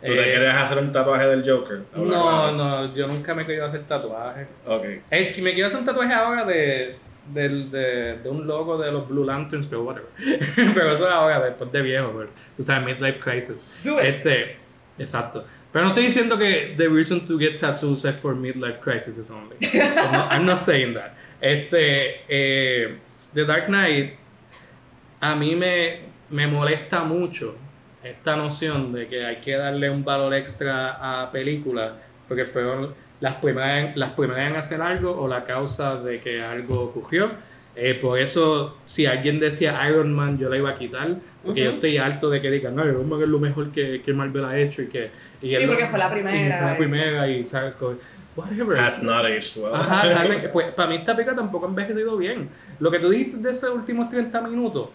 ¿tú 0.00 0.12
te 0.12 0.20
Eh, 0.20 0.34
querías 0.34 0.56
hacer 0.62 0.78
un 0.78 0.92
tatuaje 0.92 1.26
del 1.26 1.48
Joker? 1.48 1.80
No, 1.96 2.52
no, 2.52 2.94
yo 2.94 3.06
nunca 3.08 3.34
me 3.34 3.42
he 3.42 3.46
querido 3.46 3.66
hacer 3.66 3.80
tatuajes. 3.82 4.46
Ok. 4.66 4.84
Es 5.10 5.32
que 5.32 5.42
me 5.42 5.52
quiero 5.54 5.66
hacer 5.66 5.80
un 5.80 5.86
tatuaje 5.86 6.12
ahora 6.12 6.44
de, 6.44 6.96
del- 7.32 7.70
de, 7.70 8.18
de 8.18 8.28
un 8.28 8.46
logo 8.46 8.78
de 8.78 8.90
los 8.92 9.08
Blue 9.08 9.24
Lanterns, 9.24 9.66
pero 9.66 9.82
whatever. 9.84 10.08
pero 10.74 10.92
eso 10.92 11.06
es 11.06 11.12
ahora, 11.12 11.40
después 11.44 11.70
de 11.72 11.82
viejo, 11.82 12.12
pero, 12.16 12.30
tú 12.56 12.62
sabes, 12.62 12.84
Midlife 12.86 13.18
Crisis. 13.20 13.68
Do 13.84 14.00
it. 14.00 14.06
Este, 14.06 14.56
exacto. 14.98 15.44
Pero 15.72 15.84
no 15.84 15.90
estoy 15.90 16.04
diciendo 16.04 16.38
que 16.38 16.74
the 16.76 16.88
reason 16.88 17.24
to 17.24 17.38
get 17.38 17.58
tattoos 17.58 18.04
is 18.04 18.14
for 18.16 18.34
Midlife 18.34 18.80
Crisis 18.80 19.18
is 19.18 19.30
only. 19.30 19.56
I'm 19.60 20.12
not, 20.12 20.32
I'm 20.32 20.46
not 20.46 20.62
saying 20.64 20.94
that. 20.94 21.14
Este, 21.40 22.22
eh, 22.28 22.96
The 23.34 23.44
Dark 23.44 23.66
Knight, 23.66 24.14
a 25.20 25.34
mí 25.34 25.54
me, 25.54 26.00
me 26.30 26.46
molesta 26.46 27.04
mucho 27.04 27.56
esta 28.02 28.36
noción 28.36 28.92
de 28.92 29.08
que 29.08 29.24
hay 29.26 29.36
que 29.36 29.56
darle 29.56 29.90
un 29.90 30.04
valor 30.04 30.32
extra 30.34 31.22
a 31.22 31.30
películas 31.30 31.92
porque 32.28 32.44
fueron 32.46 32.94
las 33.20 33.36
primeras, 33.36 33.90
en- 33.94 33.98
las 33.98 34.10
primeras 34.12 34.50
en 34.50 34.56
hacer 34.56 34.80
algo 34.82 35.12
o 35.12 35.26
la 35.28 35.44
causa 35.44 35.96
de 36.02 36.20
que 36.20 36.42
algo 36.42 36.80
ocurrió. 36.82 37.30
Eh, 37.78 37.94
por 37.94 38.18
eso, 38.18 38.76
si 38.86 39.04
alguien 39.04 39.38
decía 39.38 39.78
Iron 39.90 40.10
Man, 40.12 40.38
yo 40.38 40.48
la 40.48 40.56
iba 40.56 40.70
a 40.70 40.74
quitar, 40.76 41.16
porque 41.44 41.60
yo 41.60 41.66
Ujú. 41.68 41.74
estoy 41.76 41.98
harto 41.98 42.30
de 42.30 42.40
que 42.40 42.50
digan, 42.50 42.74
no, 42.74 42.84
Iron 42.86 43.06
Man 43.08 43.20
es 43.22 43.28
lo 43.28 43.38
mejor 43.38 43.70
que, 43.70 44.00
que 44.02 44.12
Marvel 44.14 44.44
ha 44.46 44.58
hecho 44.58 44.80
y 44.82 44.86
que... 44.86 45.10
Y 45.42 45.54
Sí, 45.54 45.66
porque 45.66 45.86
fue 45.86 45.98
la 45.98 46.10
primera, 46.10 46.36
y 46.36 46.58
fue 46.58 46.66
la 46.66 46.72
eh. 46.72 46.78
primera 46.78 47.28
y, 47.28 47.44
¿sabes? 47.44 47.74
Whatever. 48.34 48.78
Has 48.78 49.02
not 49.02 49.24
aged 49.24 49.56
well. 49.56 49.74
Ajá, 49.74 50.08
dale, 50.08 50.48
pues 50.52 50.68
para 50.72 50.88
mí 50.90 50.96
esta 50.96 51.14
película 51.14 51.36
tampoco 51.36 51.66
ha 51.66 51.68
envejecido 51.68 52.16
bien. 52.16 52.48
Lo 52.80 52.90
que 52.90 52.98
tú 52.98 53.08
dijiste 53.10 53.38
de 53.38 53.50
esos 53.50 53.74
últimos 53.74 54.08
30 54.10 54.40
minutos, 54.42 54.88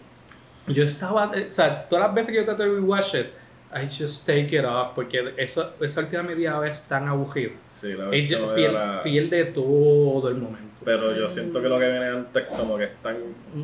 yo 0.68 0.84
estaba, 0.84 1.30
eh, 1.34 1.46
o 1.48 1.52
sea, 1.52 1.88
todas 1.88 2.06
las 2.06 2.14
veces 2.14 2.32
que 2.32 2.38
yo 2.38 2.44
trato 2.44 2.62
de 2.62 2.68
rewatch 2.68 3.14
it, 3.14 3.26
I 3.74 3.86
just 3.88 4.26
take 4.26 4.54
it 4.56 4.64
off, 4.64 4.90
porque 4.94 5.32
eso, 5.38 5.74
esa 5.80 6.00
última 6.00 6.22
media 6.22 6.58
hora 6.58 6.68
es 6.68 6.86
tan 6.88 7.08
aburrida. 7.08 7.52
Sí, 7.68 7.88
la 7.94 8.04
verdad 8.08 8.12
pier- 8.54 8.70
era- 8.70 9.02
pierde 9.02 9.44
todo 9.46 10.28
el 10.28 10.34
momento. 10.36 10.82
Pero 10.84 11.16
yo 11.16 11.28
siento 11.28 11.62
que 11.62 11.68
lo 11.68 11.78
que 11.78 11.88
viene 11.88 12.06
antes 12.06 12.44
como 12.46 12.76
que 12.76 12.84
es 12.84 12.96
tan, 13.02 13.16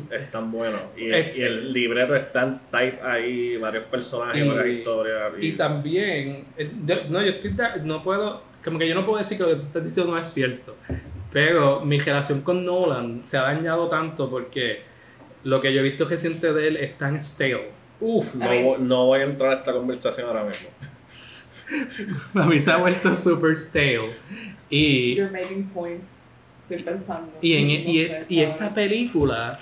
es 0.09 0.31
tan 0.31 0.51
bueno. 0.51 0.79
Y, 0.97 1.11
Es- 1.11 1.37
y 1.37 1.41
el 1.43 1.73
libreto 1.73 2.15
es 2.15 2.31
tan 2.31 2.61
tight 2.71 3.01
ahí, 3.03 3.57
varios 3.57 3.83
personajes, 3.85 4.43
Y- 4.43 4.47
varias 4.47 4.77
historias. 4.77 5.31
Y 5.39 5.51
también, 5.53 6.45
eh, 6.57 6.71
no, 7.09 7.21
yo 7.21 7.29
estoy, 7.31 7.53
no 7.83 8.01
puedo, 8.03 8.41
como 8.63 8.79
que 8.79 8.87
yo 8.87 8.95
no 8.95 9.05
puedo 9.05 9.17
decir 9.19 9.37
que 9.37 9.43
lo 9.43 9.49
que 9.49 9.55
tú 9.57 9.61
estás 9.63 9.83
diciendo 9.83 10.11
no 10.13 10.17
es 10.19 10.27
cierto, 10.27 10.75
pero 11.31 11.81
mi 11.81 11.99
relación 11.99 12.41
con 12.41 12.63
Nolan 12.65 13.21
se 13.25 13.37
ha 13.37 13.41
dañado 13.43 13.87
tanto 13.89 14.29
porque 14.29 14.79
lo 15.43 15.61
que 15.61 15.73
yo 15.73 15.81
he 15.81 15.83
visto 15.83 16.05
reciente 16.07 16.51
de 16.53 16.67
él 16.67 16.77
es 16.77 16.97
tan 16.97 17.19
stale. 17.19 17.77
Uf, 18.01 18.35
no, 18.35 18.77
no 18.77 19.05
voy 19.07 19.19
a 19.21 19.23
entrar 19.23 19.51
a 19.51 19.55
esta 19.55 19.73
conversación 19.73 20.27
ahora 20.27 20.45
mismo. 20.45 20.69
A 22.33 22.45
mí 22.45 22.59
se 22.59 22.71
ha 22.71 22.77
vuelto 22.77 23.15
super 23.15 23.55
stale. 23.55 24.13
Y, 24.69 25.15
You're 25.15 25.31
making 25.31 25.65
points. 25.69 26.31
Estoy 26.63 26.83
pensando. 26.83 27.31
y, 27.41 27.53
en, 27.55 27.67
No 27.67 27.73
y, 27.91 28.05
sé, 28.05 28.25
y 28.29 28.41
esta 28.41 28.73
película 28.73 29.59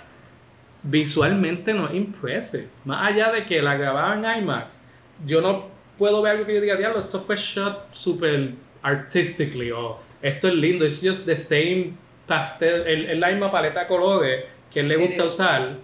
visualmente 0.84 1.74
no 1.74 1.88
es 1.88 1.96
impressive. 1.96 2.68
Más 2.86 3.12
allá 3.12 3.32
de 3.32 3.46
que 3.46 3.62
la 3.62 3.76
grababan 3.76 4.24
en 4.26 4.44
IMAX, 4.44 4.84
yo 5.26 5.42
no 5.42 5.68
puedo 5.98 6.22
ver 6.22 6.34
algo 6.34 6.46
que 6.46 6.56
yo 6.56 6.62
diga, 6.62 6.76
diablo, 6.76 7.00
esto 7.00 7.20
fue 7.22 7.36
shot 7.36 7.94
super 7.94 8.52
artistically 8.82 9.72
o 9.72 9.98
esto 10.22 10.48
es 10.48 10.54
lindo. 10.54 10.86
It's 10.86 11.02
just 11.02 11.26
the 11.26 11.36
same 11.36 11.94
pastel, 12.28 12.86
el, 12.86 13.06
el 13.10 13.20
la 13.20 13.30
misma 13.30 13.50
paleta 13.50 13.82
de 13.82 13.88
colores 13.88 14.46
que 14.72 14.82
él 14.82 14.88
le 14.88 14.98
gusta 14.98 15.26
is. 15.26 15.34
usar. 15.34 15.78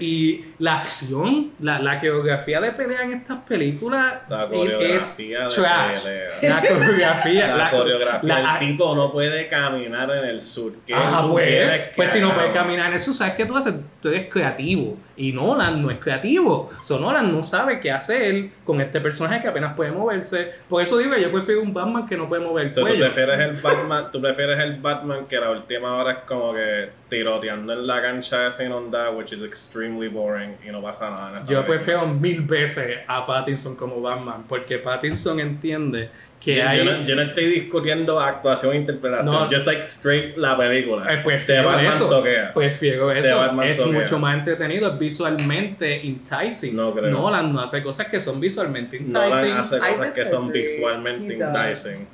Y 0.00 0.44
la 0.60 0.78
acción, 0.78 1.52
la, 1.60 1.80
la 1.80 1.98
coreografía 1.98 2.60
de 2.60 2.72
pelea 2.72 3.02
en 3.02 3.12
estas 3.14 3.38
películas, 3.42 4.22
La 4.28 4.46
coreografía 4.46 5.40
de 5.40 5.46
trash. 5.54 6.02
pelea. 6.04 6.28
La 6.42 6.60
coreografía, 6.68 7.56
La, 7.56 7.70
co- 7.70 7.78
coreografía. 7.78 8.28
la- 8.40 8.52
el 8.52 8.58
tipo 8.68 8.94
no 8.94 9.10
puede 9.10 9.48
caminar 9.48 10.08
en 10.10 10.24
el 10.26 10.40
sur. 10.40 10.72
¿Qué 10.86 10.94
Ajá, 10.94 11.26
pues, 11.28 11.80
pues 11.96 12.10
si 12.10 12.20
no 12.20 12.30
hagamos? 12.30 12.52
caminar 12.54 12.86
en 12.88 12.94
eso, 12.94 13.12
¿sabes 13.12 13.34
qué 13.34 13.44
tú 13.44 13.56
haces? 13.56 13.74
Tú 14.00 14.08
eres 14.08 14.28
creativo. 14.30 14.96
Y 15.16 15.32
Nolan 15.32 15.82
no 15.82 15.90
es 15.90 15.98
creativo. 15.98 16.70
So 16.82 16.98
Nolan 17.00 17.32
no 17.32 17.42
sabe 17.42 17.80
qué 17.80 17.90
hacer 17.90 18.50
con 18.66 18.80
este 18.80 19.00
personaje 19.00 19.40
que 19.40 19.48
apenas 19.48 19.74
puede 19.76 19.92
moverse. 19.92 20.52
Por 20.68 20.82
eso 20.82 20.98
digo, 20.98 21.16
yo 21.16 21.30
prefiero 21.32 21.62
un 21.62 21.72
Batman 21.72 22.06
que 22.06 22.16
no 22.16 22.28
puede 22.28 22.42
mover 22.44 22.66
el 22.66 22.74
¿tú, 22.74 22.80
cuello. 22.82 23.04
prefieres 23.06 23.38
el 23.38 23.56
Batman, 23.62 24.10
tú 24.12 24.20
prefieres 24.20 24.58
el 24.58 24.80
Batman 24.80 25.26
que 25.26 25.38
la 25.38 25.52
última 25.52 25.94
hora 25.96 26.12
es 26.12 26.18
como 26.26 26.52
que 26.52 26.90
tiroteando 27.08 27.72
en 27.72 27.86
la 27.86 28.02
cancha 28.02 28.48
esa 28.48 28.64
inundada, 28.64 29.10
which 29.12 29.32
is 29.32 29.42
extremely 29.42 30.08
boring 30.08 30.56
y 30.66 30.70
no 30.72 30.82
pasa 30.82 31.08
nada 31.08 31.30
en 31.30 31.36
esa 31.36 31.46
Yo 31.46 31.60
película. 31.64 31.76
prefiero 31.76 32.06
mil 32.08 32.40
veces 32.42 32.98
a 33.06 33.24
Pattinson 33.24 33.76
como 33.76 34.00
Batman. 34.02 34.44
Porque 34.48 34.78
Pattinson 34.78 35.38
entiende 35.40 36.10
que 36.40 36.56
yo, 36.56 36.68
hay. 36.68 36.78
yo 36.78 36.84
no, 36.84 37.02
yo 37.02 37.16
no 37.16 37.22
estoy 37.22 37.46
discutiendo 37.46 38.20
actuación 38.20 38.74
e 38.74 38.76
interpretación, 38.76 39.34
No. 39.34 39.48
just 39.50 39.66
like 39.66 39.82
straight 39.84 40.36
la 40.36 40.56
película. 40.56 41.12
Eh, 41.12 41.16
de 41.16 41.22
prefiero 41.22 41.68
Batman 41.68 41.86
eso. 41.86 42.08
soquea. 42.08 42.52
Prefiero 42.54 43.10
eso. 43.10 43.36
Batman 43.36 43.66
es 43.66 43.76
soquea. 43.76 44.00
mucho 44.00 44.18
más 44.18 44.38
entretenido, 44.38 44.92
es 44.92 44.98
visualmente 44.98 46.06
enticing. 46.06 46.76
No 46.76 46.92
creo. 46.94 47.10
Nolan 47.10 47.52
no 47.52 47.60
hace 47.60 47.82
cosas 47.82 48.08
que 48.08 48.20
son 48.20 48.38
visualmente 48.40 48.96
enticing. 48.98 49.12
Nolan 49.12 49.58
hace 49.58 49.78
cosas 49.78 50.14
que 50.14 50.26
son 50.26 50.52
visualmente 50.52 51.34
enticing. 51.34 52.06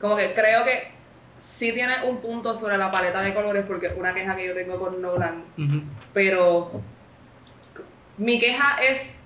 Como 0.00 0.16
que 0.16 0.34
creo 0.34 0.64
que 0.64 0.92
sí 1.36 1.72
tiene 1.72 1.94
un 2.04 2.18
punto 2.18 2.54
sobre 2.54 2.78
la 2.78 2.90
paleta 2.90 3.20
de 3.22 3.34
colores, 3.34 3.64
porque 3.66 3.86
es 3.88 3.92
una 3.96 4.14
queja 4.14 4.36
que 4.36 4.46
yo 4.46 4.54
tengo 4.54 4.78
con 4.78 5.02
Nolan, 5.02 5.44
pero 6.12 6.80
mi 8.16 8.38
queja 8.38 8.76
es, 8.88 9.23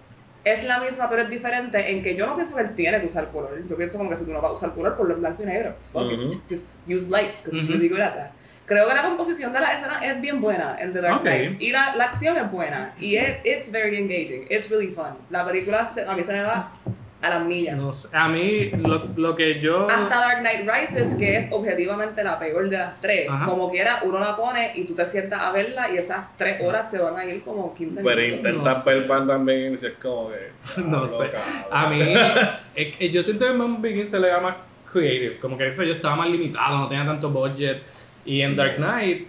es 0.52 0.64
la 0.64 0.78
misma, 0.80 1.08
pero 1.08 1.22
es 1.22 1.30
diferente 1.30 1.90
en 1.90 2.02
que 2.02 2.14
yo 2.16 2.26
no 2.26 2.36
pienso 2.36 2.54
que 2.56 2.62
él 2.62 2.74
tiene 2.74 3.00
que 3.00 3.06
usar 3.06 3.28
color. 3.30 3.62
Yo 3.68 3.76
pienso 3.76 3.98
como 3.98 4.10
que 4.10 4.16
si 4.16 4.24
tú 4.24 4.32
no 4.32 4.40
vas 4.40 4.50
a 4.50 4.54
usar 4.54 4.72
color, 4.74 4.96
ponlo 4.96 5.14
en 5.14 5.20
blanco 5.20 5.42
y 5.42 5.46
negro. 5.46 5.74
Fuck 5.92 6.12
it. 6.12 6.18
Ujú. 6.18 6.40
Just 6.48 6.76
use 6.88 7.08
lights, 7.08 7.42
because 7.42 7.56
it's 7.56 7.64
Ujú. 7.68 7.72
really 7.74 7.88
good 7.88 8.00
at 8.00 8.14
that. 8.14 8.30
Creo 8.66 8.86
que 8.86 8.94
la 8.94 9.02
composición 9.02 9.50
de 9.52 9.60
la 9.60 9.72
escena 9.72 10.00
es 10.04 10.20
bien 10.20 10.40
buena 10.42 10.76
en 10.78 10.92
The 10.92 11.00
Dark. 11.00 11.22
Knight. 11.22 11.60
Y 11.60 11.70
la, 11.72 11.96
la 11.96 12.04
acción 12.04 12.36
es 12.36 12.50
buena. 12.50 12.92
Y 12.98 13.16
it, 13.16 13.38
it's 13.44 13.70
very 13.72 13.96
engaging. 13.96 14.46
It's 14.50 14.68
really 14.68 14.88
fun. 14.88 15.16
La 15.30 15.46
película 15.46 15.84
se- 15.86 16.04
a 16.04 16.12
mí 16.14 16.22
se 16.22 16.32
me 16.34 16.42
va 16.42 16.70
a 17.20 17.30
las 17.30 17.44
millas. 17.44 17.76
No 17.76 17.92
sé, 17.92 18.08
a 18.12 18.28
mí 18.28 18.70
lo, 18.70 19.06
lo 19.16 19.34
que 19.34 19.58
yo... 19.60 19.88
Hasta 19.90 20.18
Dark 20.20 20.38
Knight 20.40 20.68
Rises, 20.68 21.14
que 21.14 21.36
es 21.36 21.48
objetivamente 21.50 22.22
la 22.22 22.38
peor 22.38 22.68
de 22.68 22.78
las 22.78 23.00
tres. 23.00 23.28
Ajá. 23.28 23.44
Como 23.46 23.70
quiera, 23.70 24.00
uno 24.04 24.20
la 24.20 24.36
pone 24.36 24.70
y 24.76 24.84
tú 24.84 24.94
te 24.94 25.04
sientas 25.04 25.40
a 25.42 25.50
verla 25.50 25.90
y 25.90 25.98
esas 25.98 26.36
tres 26.36 26.60
horas 26.62 26.88
se 26.90 26.98
van 26.98 27.16
a 27.16 27.24
ir 27.24 27.42
como 27.42 27.74
15 27.74 28.02
Pero 28.04 28.16
minutos. 28.20 28.36
intentas 28.50 28.76
No 28.78 28.84
sé. 28.84 28.90
ver 28.90 29.08
Batman 29.08 29.44
Begins 29.44 29.82
y 29.82 29.86
es 29.86 29.92
como 29.94 30.30
que. 30.30 30.80
No 30.82 31.04
ah, 31.04 31.08
sé. 31.08 31.24
loca, 31.24 31.42
A 31.72 31.88
mí, 31.90 32.00
es 32.76 32.96
que 32.96 33.10
yo 33.10 33.22
siento 33.22 33.46
que 33.46 33.52
Man 33.52 33.82
Begins 33.82 34.10
se 34.10 34.20
le 34.20 34.28
da 34.28 34.38
más 34.40 34.54
creative, 34.92 35.38
como 35.38 35.58
que 35.58 35.66
eso 35.68 35.82
yo 35.82 35.94
estaba 35.94 36.14
más 36.16 36.28
limitado, 36.30 36.78
no 36.78 36.88
tenía 36.88 37.04
tanto 37.04 37.30
budget. 37.30 37.82
Y 38.24 38.42
en 38.42 38.54
Dark 38.56 38.76
Knight, 38.76 39.26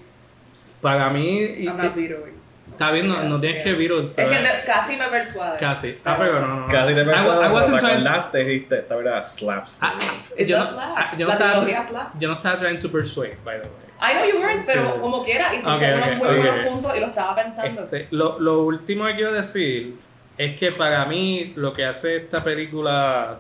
para 0.81 1.09
mí, 1.09 1.39
y- 1.39 1.65
I'm 1.65 1.77
not 1.77 1.95
vetoing. 1.95 2.38
Está 2.79 2.91
bien, 2.91 3.09
no, 3.09 3.21
no 3.23 3.39
tienes 3.41 3.61
que 3.63 3.73
virus, 3.73 4.05
Es 4.15 4.27
que 4.27 4.35
de- 4.39 4.63
casi 4.65 4.95
me 4.95 5.07
persuade. 5.09 5.59
casi. 5.59 5.97
Ah, 6.05 6.15
pero 6.17 6.39
no, 6.39 6.47
no, 6.47 6.55
no. 6.61 6.67
Casi 6.71 6.93
te 6.93 7.01
I 7.01 7.03
I 7.03 7.05
pensaba, 7.07 7.51
wasn't 7.51 7.75
pero 7.75 7.77
te 7.87 7.93
trying- 7.93 8.07
acordaste, 8.07 8.37
dijiste, 8.45 8.79
esta 8.79 8.95
verdad 8.95 9.23
slaps. 9.25 9.77
Ah, 9.81 9.93
ah, 10.01 10.13
It 10.37 10.47
yo, 10.47 10.57
does 10.57 10.71
no, 10.71 10.77
slap. 10.77 10.97
ah, 10.97 11.11
yo 11.17 11.19
no 11.19 11.27
La 11.27 11.33
estaba, 11.33 11.51
trilogía 11.51 11.81
slaps. 11.81 12.19
yo 12.21 12.27
no 12.29 12.33
estaba 12.35 12.57
trying 12.57 12.79
to 12.79 12.89
persuade, 12.89 13.37
by 13.43 13.55
the 13.59 13.67
way. 13.67 13.89
I 14.01 14.13
know 14.13 14.25
you 14.31 14.39
weren't, 14.39 14.65
pero 14.65 14.93
Sí. 14.95 14.99
como 15.01 15.23
quiera, 15.25 15.53
hiciste 15.53 15.69
Ok, 15.69 15.81
unos 15.81 16.07
ok, 16.07 16.15
muy 16.15 16.27
sí. 16.29 16.35
buenos 16.47 16.67
puntos 16.71 16.95
y 16.95 16.99
lo 17.01 17.05
estaba 17.07 17.35
pensando. 17.35 17.83
Este, 17.83 18.07
lo, 18.11 18.39
lo 18.39 18.63
último 18.63 19.05
que 19.07 19.15
quiero 19.15 19.33
decir 19.33 19.95
es 20.37 20.57
que 20.57 20.71
para 20.71 21.05
mí 21.05 21.51
lo 21.57 21.73
que 21.73 21.85
hace 21.85 22.15
esta 22.15 22.41
película 22.41 23.39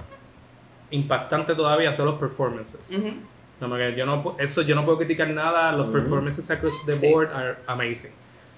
impactante 0.91 1.55
todavía 1.55 1.93
son 1.93 2.07
los 2.07 2.19
performances. 2.19 2.91
Ujú. 2.91 3.13
Como 3.59 3.75
que 3.75 3.95
yo 3.95 4.05
no, 4.05 4.23
pu- 4.23 4.35
eso 4.39 4.61
yo 4.63 4.75
no 4.75 4.83
puedo 4.85 4.97
criticar 4.97 5.27
nada, 5.29 5.71
los 5.71 5.85
Ujú. 5.87 5.93
performances 5.93 6.49
across 6.49 6.85
the 6.85 6.95
Sí. 6.97 7.09
board 7.09 7.31
are 7.33 7.55
amazing. 7.67 8.11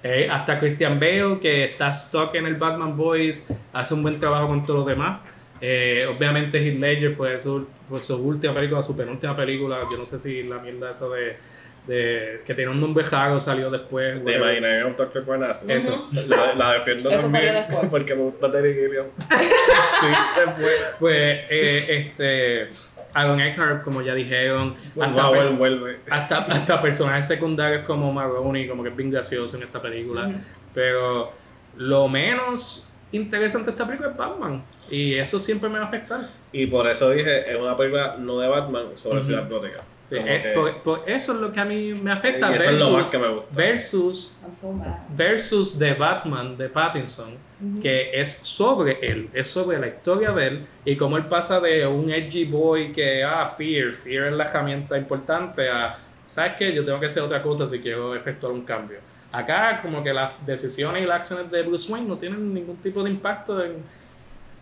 Eh, 0.03 0.27
hasta 0.31 0.59
Christian 0.59 0.99
Bale, 0.99 1.39
que 1.39 1.65
está 1.65 1.93
stuck 1.93 2.33
en 2.35 2.47
el 2.47 2.55
Batman 2.55 2.97
Voice, 2.97 3.53
hace 3.71 3.93
un 3.93 4.01
buen 4.03 4.17
trabajo 4.19 4.47
con 4.47 4.65
todos 4.65 4.79
los 4.79 4.87
demás. 4.87 5.19
Eh, 5.63 6.07
obviamente 6.09 6.57
Heath 6.57 6.79
Ledger 6.79 7.13
fue 7.13 7.39
su, 7.39 7.67
su 8.01 8.15
última 8.17 8.53
película, 8.55 8.81
su 8.81 8.95
penúltima 8.95 9.35
película. 9.35 9.81
Yo 9.91 9.97
no 9.97 10.05
sé 10.05 10.17
si 10.17 10.41
la 10.41 10.57
mierda 10.57 10.89
esa 10.89 11.07
de, 11.07 11.37
de 11.85 12.41
que 12.43 12.55
tiene 12.55 12.71
un 12.71 12.81
nombre 12.81 13.03
raro 13.07 13.39
salió 13.39 13.69
después. 13.69 14.25
Te 14.25 14.37
imaginas 14.37 14.85
un 14.85 14.95
Doctor 14.95 15.23
Buenas. 15.23 15.63
Eso. 15.67 16.09
La, 16.27 16.55
la 16.55 16.73
defiendo 16.73 17.11
Eso 17.11 17.21
también 17.21 17.53
después. 17.53 17.87
porque 17.91 18.15
me 18.15 18.21
gusta 18.23 18.51
Terry 18.51 18.73
Gilliam. 18.73 19.05
sí, 19.29 20.07
es 20.39 20.57
buena. 20.59 20.87
Pues 20.99 21.39
eh, 21.51 21.85
este 21.89 22.69
Aaron 23.13 23.39
Eckhart, 23.41 23.83
como 23.83 24.01
ya 24.01 24.13
dijeron, 24.15 24.75
hasta, 24.99 25.07
Wow, 25.23 25.33
per- 25.33 25.43
él 25.47 25.53
vuelve. 25.57 25.99
hasta, 26.09 26.39
hasta 26.45 26.81
personajes 26.81 27.27
secundarios 27.27 27.83
como 27.85 28.11
Maroni, 28.13 28.67
como 28.67 28.83
que 28.83 28.89
es 28.89 28.95
bien 28.95 29.11
gracioso 29.11 29.57
en 29.57 29.63
esta 29.63 29.81
película. 29.81 30.29
Pero 30.73 31.31
lo 31.77 32.07
menos 32.07 32.87
interesante 33.11 33.67
de 33.67 33.71
esta 33.71 33.85
película 33.85 34.09
es 34.11 34.17
Batman. 34.17 34.63
Y 34.89 35.15
eso 35.15 35.39
siempre 35.39 35.69
me 35.69 35.77
va 35.79 35.85
a 35.85 35.87
afectar. 35.87 36.21
Y 36.51 36.67
por 36.67 36.87
eso 36.89 37.09
dije, 37.09 37.49
es 37.51 37.59
una 37.59 37.75
película 37.77 38.15
no 38.19 38.39
de 38.39 38.47
Batman 38.47 38.85
sobre. 38.95 39.21
Ciudad 39.21 39.49
Gótica. 39.49 39.81
Sí, 40.09 40.17
Como 40.17 40.27
que- 40.27 40.51
por, 40.53 40.77
por 40.83 41.09
eso 41.09 41.31
es 41.33 41.39
lo 41.39 41.53
que 41.53 41.59
a 41.61 41.65
mí 41.65 41.93
me 42.03 42.11
afecta. 42.11 42.51
y 42.51 42.55
eso 42.55 42.69
es 42.71 42.79
lo 42.79 42.87
versus- 42.87 43.01
más 43.01 43.09
que 43.09 43.17
me 43.17 43.27
gusta. 43.29 43.47
versus 43.55 44.37
so 44.53 44.73
versus 45.15 45.79
The 45.79 45.93
Batman 45.93 46.57
de 46.57 46.67
Pattinson, 46.67 47.37
que 47.81 48.19
es 48.19 48.39
sobre 48.41 48.97
él, 49.01 49.29
es 49.33 49.47
sobre 49.47 49.77
la 49.79 49.87
historia 49.87 50.31
de 50.31 50.47
él 50.47 50.65
y 50.85 50.95
cómo 50.95 51.17
él 51.17 51.25
pasa 51.25 51.59
de 51.59 51.85
un 51.85 52.11
edgy 52.11 52.45
boy 52.45 52.91
que, 52.91 53.23
ah, 53.23 53.45
fear, 53.45 53.93
fear 53.93 54.27
es 54.27 54.33
la 54.33 54.45
herramienta 54.45 54.97
importante, 54.97 55.69
a, 55.69 55.97
¿sabes 56.27 56.53
qué? 56.57 56.73
Yo 56.73 56.83
tengo 56.83 56.99
que 56.99 57.05
hacer 57.05 57.21
otra 57.21 57.41
cosa 57.41 57.67
si 57.67 57.79
quiero 57.79 58.15
efectuar 58.15 58.51
un 58.53 58.63
cambio. 58.63 58.97
Acá, 59.31 59.79
como 59.81 60.03
que 60.03 60.11
las 60.11 60.45
decisiones 60.45 61.03
y 61.03 61.05
las 61.05 61.17
acciones 61.17 61.51
de 61.51 61.61
Bruce 61.63 61.91
Wayne 61.91 62.07
no 62.07 62.17
tienen 62.17 62.53
ningún 62.53 62.77
tipo 62.77 63.03
de 63.03 63.09
impacto 63.09 63.63
en, 63.63 63.75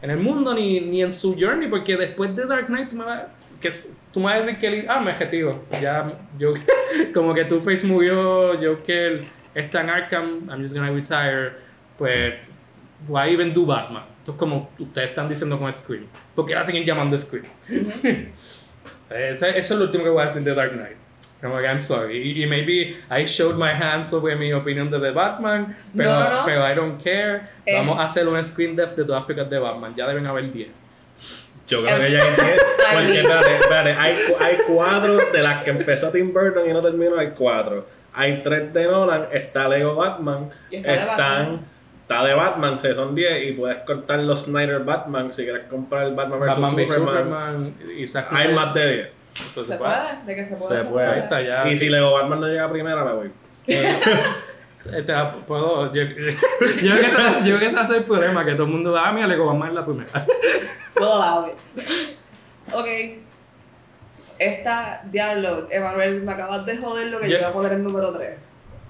en 0.01 0.09
el 0.09 0.17
mundo 0.17 0.53
ni, 0.53 0.79
ni 0.81 1.01
en 1.01 1.11
su 1.11 1.35
journey, 1.39 1.69
porque 1.69 1.97
después 1.97 2.35
de 2.35 2.45
Dark 2.45 2.67
Knight 2.67 2.89
tú 2.89 2.95
me 2.95 3.05
vas, 3.05 3.23
que, 3.59 3.71
tú 4.13 4.19
me 4.19 4.25
vas 4.25 4.35
a 4.35 4.45
decir 4.45 4.59
que 4.59 4.67
él, 4.67 4.85
ah, 4.89 4.99
me 4.99 5.13
retiro, 5.13 5.63
ya, 5.81 6.13
yo, 6.37 6.53
como 7.13 7.33
que 7.33 7.45
Two-Face 7.45 7.85
murió, 7.87 8.57
Joker 8.61 9.25
está 9.55 9.81
en 9.81 9.89
Arkham, 9.89 10.49
I'm 10.49 10.61
just 10.61 10.73
gonna 10.73 10.91
retire, 10.91 11.53
pues, 11.97 12.35
why 13.07 13.29
even 13.31 13.53
do 13.53 13.65
Batman? 13.65 14.03
Esto 14.19 14.31
es 14.33 14.37
como 14.37 14.69
ustedes 14.77 15.09
están 15.09 15.27
diciendo 15.29 15.57
con 15.57 15.71
Scream, 15.71 16.05
porque 16.35 16.53
la 16.53 16.63
siguen 16.65 16.83
llamando 16.85 17.17
Scream. 17.17 17.45
Eso 19.09 19.45
es 19.47 19.69
lo 19.71 19.85
último 19.85 20.03
que 20.03 20.09
voy 20.09 20.21
a 20.21 20.25
decir 20.25 20.43
de 20.43 20.53
Dark 20.53 20.73
Knight. 20.73 20.97
Como 21.41 21.57
que 21.57 21.63
I'm 21.63 21.79
sorry. 21.79 22.17
Y, 22.17 22.43
y 22.43 22.47
maybe 22.47 22.97
I 23.09 23.23
showed 23.23 23.55
my 23.55 23.69
hand 23.71 24.05
sobre 24.05 24.35
mi 24.35 24.51
opinión 24.51 24.91
de 24.91 24.99
The 24.99 25.11
Batman, 25.11 25.75
pero, 25.95 26.09
No, 26.11 26.19
no, 26.19 26.29
no. 26.41 26.45
pero 26.45 26.69
I 26.69 26.75
don't 26.75 27.01
care. 27.01 27.41
Eh. 27.65 27.75
Vamos 27.77 27.97
a 27.97 28.03
hacer 28.03 28.27
un 28.27 28.43
screen 28.43 28.75
depth 28.75 28.95
de 28.95 29.05
todas 29.05 29.21
las 29.21 29.25
películas 29.27 29.49
de 29.49 29.57
Batman. 29.59 29.95
Ya 29.95 30.05
deben 30.07 30.27
haber 30.27 30.51
10. 30.51 30.67
Yo 31.67 31.83
creo 31.83 31.97
que 31.97 32.11
ya 32.11 32.19
hay 32.23 32.35
10. 32.35 32.63
Porque, 32.93 33.19
espérate, 33.21 33.55
espérate, 33.55 33.91
hay, 33.93 34.15
hay 34.39 34.57
cuatro 34.67 35.17
de 35.31 35.41
las 35.41 35.63
que 35.63 35.69
empezó 35.69 36.11
Tim 36.11 36.33
Burton 36.33 36.69
y 36.69 36.73
no 36.73 36.81
terminó, 36.81 37.17
hay 37.17 37.29
cuatro. 37.29 37.87
Hay 38.13 38.41
tres 38.43 38.73
de 38.73 38.85
Nolan, 38.85 39.27
está 39.31 39.69
Lego 39.69 39.95
Batman, 39.95 40.49
Y 40.69 40.77
está 40.77 40.91
de 40.91 40.97
están, 40.97 41.17
Batman. 41.17 41.59
Está 42.09 42.23
de 42.23 42.33
Batman, 42.33 42.79
se 42.79 42.95
son 42.95 43.13
10 43.13 43.43
y 43.43 43.51
puedes 43.51 43.77
cortar 43.83 44.19
los 44.21 44.41
Snyder 44.41 44.79
Batman 44.79 45.31
si 45.31 45.43
quieres 45.43 45.67
comprar 45.67 46.07
el 46.07 46.15
Batman 46.15 46.39
vs 46.39 46.55
Superman. 46.55 46.87
Superman 46.87 47.75
y 47.95 48.07
Zack 48.07 48.33
Hay 48.33 48.51
más 48.51 48.73
de 48.73 48.93
10. 48.93 49.09
Entonces, 49.47 49.73
¿Se 49.73 49.77
pues, 49.77 49.97
puede? 49.97 50.25
¿De 50.25 50.35
que 50.35 50.43
se 50.43 50.55
puede? 50.55 50.81
Se 50.81 50.87
puede. 50.87 51.07
Ahí 51.07 51.19
está 51.19 51.41
ya. 51.41 51.67
Y 51.67 51.77
si 51.77 51.87
Lego 51.87 52.13
Batman 52.13 52.41
no 52.41 52.47
llega 52.47 52.63
a 52.65 52.71
primera, 52.71 53.05
me 53.05 53.13
voy. 53.13 53.31
Este, 54.85 55.13
puedo, 55.45 55.93
yo, 55.93 56.01
yo, 56.03 56.07
creo 56.09 56.79
que 56.81 57.43
yo 57.43 57.57
creo 57.57 57.59
que 57.59 57.65
ese 57.65 57.75
va 57.75 57.81
a 57.81 57.87
ser 57.87 57.97
el 57.97 58.03
problema, 58.05 58.45
que 58.45 58.53
todo 58.53 58.63
el 58.63 58.71
mundo 58.71 58.93
va 58.93 59.09
a 59.09 59.11
mí, 59.11 59.21
le 59.21 59.37
Batman 59.37 59.67
es 59.67 59.75
la 59.75 59.83
primera. 59.83 60.25
Puedo 60.95 61.21
allow 61.21 61.47
it. 61.47 61.53
Ok. 62.73 62.87
Esta, 64.39 65.03
diablo, 65.11 65.67
Emanuel, 65.69 66.21
me 66.21 66.31
acabas 66.31 66.65
de 66.65 66.77
joder 66.77 67.07
lo 67.07 67.19
que 67.19 67.29
yo 67.29 67.35
Yo- 67.35 67.39
voy 67.39 67.49
a 67.49 67.53
poner 67.53 67.73
en 67.73 67.83
número 67.83 68.13
3. 68.13 68.48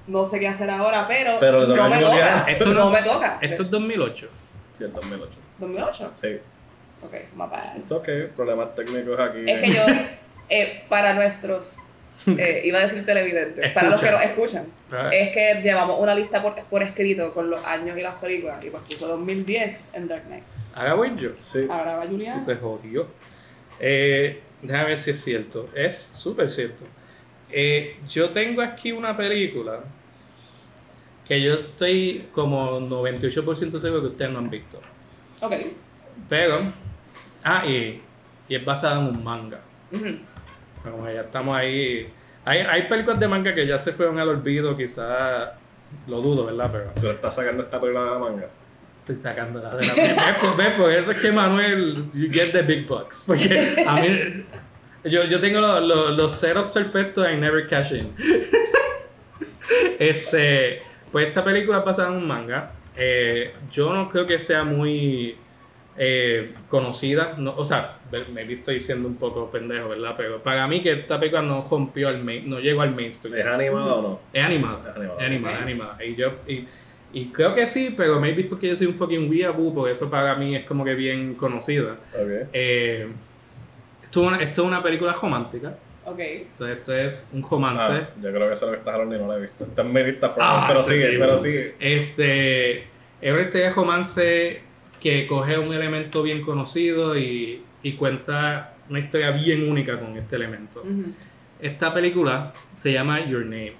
No 0.10 0.26
sé 0.26 0.40
qué 0.40 0.48
hacer 0.48 0.70
ahora, 0.70 1.08
pero, 1.08 1.38
Pero 1.40 1.68
no 1.68 1.90
me 1.90 2.00
toca. 2.00 2.46
Esto 2.48 2.66
no, 2.66 2.74
no- 2.74 2.90
me 2.92 3.02
toca. 3.02 3.38
Esto 3.42 3.64
es 3.64 3.70
2008. 3.70 4.28
Sí, 4.74 4.84
el 4.86 4.92
2008. 4.92 5.32
2008. 5.60 6.12
Sí. 6.22 6.28
Ok, 7.02 7.14
my 7.36 7.46
bad. 7.50 7.78
It's 7.78 7.92
okay. 7.92 8.28
Problemas 8.36 8.74
técnicos 8.74 9.20
aquí. 9.20 9.44
Es 9.48 9.60
que 9.64 9.72
yo, 9.72 9.82
eh, 10.50 10.84
para 10.90 11.14
nuestros, 11.14 11.78
eh, 12.28 12.62
iba 12.66 12.80
a 12.80 12.82
decir 12.82 13.06
televidentes, 13.06 13.72
para 13.72 13.90
los 13.90 14.02
que 14.02 14.12
nos 14.12 14.22
escuchan, 14.24 14.66
Ah. 14.92 15.10
es 15.14 15.30
que 15.32 15.62
llevamos 15.64 16.00
una 16.02 16.14
lista 16.16 16.42
por, 16.42 16.56
por 16.64 16.82
escrito 16.84 17.32
con 17.34 17.50
los 17.50 17.64
años 17.66 17.98
y 17.98 18.02
las 18.02 18.16
películas, 18.16 18.64
y 18.66 18.70
pues 18.70 18.84
puso 18.84 19.08
2010 19.08 19.92
en 19.94 20.08
Dark 20.08 20.24
Knight. 20.26 20.44
Ahora 20.74 20.94
voy 20.96 21.12
yo. 21.18 21.30
Sí. 21.38 21.68
Ahora 21.70 21.98
va 21.98 22.08
Julián. 22.08 22.44
Se 22.44 22.56
jodió. 22.56 23.08
Eh, 23.80 24.42
déjame 24.62 24.86
ver 24.90 24.98
si 24.98 25.12
es 25.12 25.24
cierto. 25.24 25.70
Es 25.76 25.96
súper 25.98 26.50
cierto. 26.50 26.84
Eh, 27.52 27.98
yo 28.10 28.32
tengo 28.32 28.62
aquí 28.62 28.92
una 28.92 29.16
película 29.16 29.80
que 31.30 31.40
yo 31.42 31.54
estoy 31.54 32.26
como 32.34 32.80
98% 32.82 33.78
seguro 33.78 34.02
que 34.02 34.08
ustedes 34.08 34.32
no 34.32 34.40
han 34.40 34.50
visto. 34.50 34.82
Ok. 35.42 35.54
Pero, 36.28 36.74
ah, 37.44 37.64
y, 37.68 38.02
y 38.50 38.56
es 38.56 38.66
basada 38.66 39.00
en 39.00 39.08
un 39.16 39.24
manga. 39.24 39.60
Ujú. 39.92 40.08
Como 40.84 41.08
ya 41.08 41.22
estamos 41.22 41.56
ahí. 41.56 42.12
Hay, 42.44 42.60
hay 42.62 42.88
películas 42.90 43.20
de 43.20 43.28
manga 43.28 43.54
que 43.54 43.68
ya 43.68 43.78
se 43.78 43.94
fueron 43.94 44.18
al 44.18 44.28
olvido, 44.30 44.76
quizás 44.76 45.50
lo 46.08 46.20
dudo, 46.20 46.48
¿verdad? 46.48 46.70
Pero 46.72 46.92
Tú 47.00 47.10
estás 47.12 47.36
sacando 47.36 47.62
esta 47.62 47.80
película 47.80 48.06
de 48.06 48.12
la 48.12 48.18
manga. 48.20 48.48
estoy 49.02 49.16
sacándola 49.16 49.76
de 49.76 49.86
la 49.86 49.94
¿Ves 49.94 50.36
por, 50.42 50.58
ves 50.58 50.70
por 50.74 50.92
eso 50.92 51.12
es 51.12 51.22
que 51.22 51.32
Manuel, 51.32 52.06
you 52.14 52.28
get 52.32 52.52
the 52.54 52.64
big 52.64 52.88
bucks. 52.88 53.26
Porque 53.28 53.84
a 53.88 53.96
mí, 54.02 54.46
yo, 55.04 55.26
yo 55.26 55.40
tengo 55.40 55.62
los, 55.62 55.84
los, 55.84 56.18
los 56.18 56.32
setups 56.32 56.70
perfectos 56.70 57.24
and 57.24 57.40
never 57.40 57.68
cash 57.68 57.92
in. 57.94 58.16
Este, 60.00 60.82
pues 61.12 61.28
esta 61.28 61.44
película 61.44 61.84
pasa 61.84 62.08
en 62.08 62.14
un 62.14 62.28
manga. 62.28 62.72
Eh, 62.96 63.54
yo 63.72 63.94
no 63.94 64.10
creo 64.10 64.26
que 64.26 64.40
sea 64.40 64.64
muy 64.64 65.36
eh, 65.98 66.54
conocida. 66.70 67.36
No, 67.38 67.56
o 67.56 67.66
sea, 67.66 67.98
me 68.34 68.42
estoy 68.54 68.76
diciendo 68.76 69.08
un 69.08 69.16
poco 69.16 69.52
pendejo, 69.52 69.90
¿verdad? 69.90 70.16
Pero 70.18 70.42
para 70.42 70.68
mí 70.68 70.82
que 70.82 70.94
esta 70.94 71.20
película 71.20 71.42
no 71.42 71.66
rompió 71.70 72.10
al 72.10 72.24
main, 72.24 72.50
no 72.50 72.60
llegó 72.60 72.82
al 72.82 72.96
mainstream. 72.96 73.38
¿Es 73.38 73.46
animada 73.46 73.96
o 73.96 74.02
no? 74.02 74.20
Es 74.34 74.44
animada. 74.44 74.92
Es 74.92 74.96
animada. 74.96 75.20
Es 75.20 75.26
animada, 75.26 75.56
es 75.56 75.62
animada. 75.62 76.06
Y 76.06 76.16
yo, 76.16 76.32
y, 76.48 76.66
y 77.12 77.26
creo 77.28 77.56
que 77.56 77.66
sí, 77.66 77.94
pero 77.96 78.20
maybe 78.20 78.44
porque 78.46 78.70
yo 78.70 78.76
soy 78.76 78.88
un 78.88 78.96
fucking 78.96 79.30
weeaboo, 79.30 79.74
por 79.74 79.90
eso 79.90 80.10
para 80.10 80.36
mí 80.36 80.56
es 80.56 80.66
como 80.66 80.86
que 80.86 80.96
bien 80.96 81.36
conocida. 81.36 81.98
Ok. 82.14 82.50
Eh, 82.54 83.08
esto, 84.04 84.22
es 84.22 84.28
una, 84.28 84.42
esto 84.42 84.62
es 84.62 84.68
una 84.68 84.82
película 84.84 85.14
romántica. 85.14 85.76
Ok. 86.12 86.20
Entonces, 86.20 86.78
esto 86.78 86.94
es 86.96 87.28
un 87.34 87.44
romance. 87.44 87.84
Ah, 88.04 88.10
yo 88.22 88.30
creo 88.32 88.48
que 88.48 88.54
eso 88.54 88.66
es 88.66 88.72
lo 88.72 88.72
que 88.72 88.78
estás 88.80 88.94
hablando 88.94 89.16
y 89.16 89.20
no 89.20 89.28
lo 89.28 89.38
he 89.38 89.42
visto. 89.42 89.64
Está 89.66 89.82
en 89.82 89.94
mi 89.94 90.04
lista, 90.04 90.34
Ah, 90.40 90.66
pero 90.68 90.84
sigue, 90.84 91.18
pero 91.20 91.38
sigue. 91.38 91.76
Este, 91.80 92.78
es 93.22 93.34
una 93.34 93.42
historia 93.42 93.68
de 93.70 93.74
romance 93.74 94.62
que 95.02 95.28
coge 95.28 95.58
un 95.58 95.74
elemento 95.74 96.22
bien 96.24 96.42
conocido 96.42 97.18
y, 97.18 97.64
y 97.84 97.94
cuenta 97.94 98.74
una 98.90 99.00
historia 99.00 99.32
bien 99.32 99.70
única 99.70 100.00
con 100.00 100.18
este 100.18 100.36
elemento. 100.36 100.84
Esta 101.62 101.94
película 101.94 102.54
se 102.74 102.92
llama 102.94 103.20
Your 103.26 103.44
Name. 103.44 103.74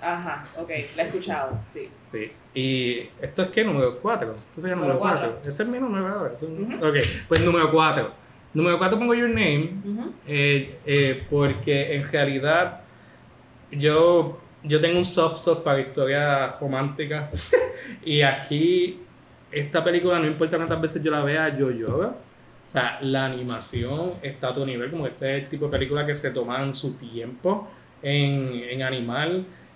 Ajá, 0.00 0.42
ok. 0.56 0.70
La 0.96 1.02
he 1.02 1.06
escuchado, 1.06 1.58
sí. 1.72 1.88
Sí. 2.10 2.32
Y 2.54 3.08
esto 3.24 3.42
es 3.42 3.50
que 3.50 3.62
número 3.64 3.98
4. 3.98 4.30
Esto 4.34 4.60
sería 4.60 4.74
número 4.74 4.94
Número 4.94 5.10
4. 5.12 5.30
cuatro. 5.32 5.50
Ese 5.50 5.62
es 5.62 5.68
mi 5.68 5.78
número 5.78 6.08
ahora. 6.08 6.32
es 6.34 6.42
mi- 6.42 6.74
Ujú. 6.74 6.86
Ok, 6.86 6.94
pues 7.28 7.40
número 7.42 7.70
4. 7.70 8.12
Número 8.52 8.78
4 8.78 8.98
pongo 8.98 9.14
Your 9.14 9.28
Name 9.28 9.74
Ujú. 9.84 10.12
eh, 10.26 10.78
eh, 10.84 11.22
porque 11.30 11.94
en 11.94 12.08
realidad 12.10 12.80
yo, 13.70 14.40
yo 14.64 14.80
tengo 14.80 14.98
un 14.98 15.04
soft 15.04 15.36
spot 15.36 15.62
para 15.62 15.80
historias 15.80 16.58
románticas 16.60 17.30
y 18.04 18.22
aquí 18.22 18.98
esta 19.52 19.82
película 19.84 20.18
no 20.18 20.26
importa 20.26 20.56
cuántas 20.56 20.80
veces 20.80 21.02
yo 21.02 21.10
la 21.10 21.22
vea, 21.24 21.56
yo 21.56 21.70
lloro. 21.70 22.08
O 22.66 22.72
sea, 22.72 22.98
la 23.02 23.24
animación 23.26 24.12
está 24.22 24.46
a 24.46 24.50
otro 24.50 24.64
nivel, 24.64 24.90
como 24.92 25.06
este 25.06 25.36
es 25.38 25.42
el 25.44 25.48
tipo 25.48 25.64
de 25.66 25.72
película 25.72 26.06
que 26.06 26.14
se 26.14 26.30
toman 26.30 26.72
su 26.72 26.94
tiempo 26.96 27.68
en, 28.00 28.62
en 28.70 28.82
animar 28.84 29.28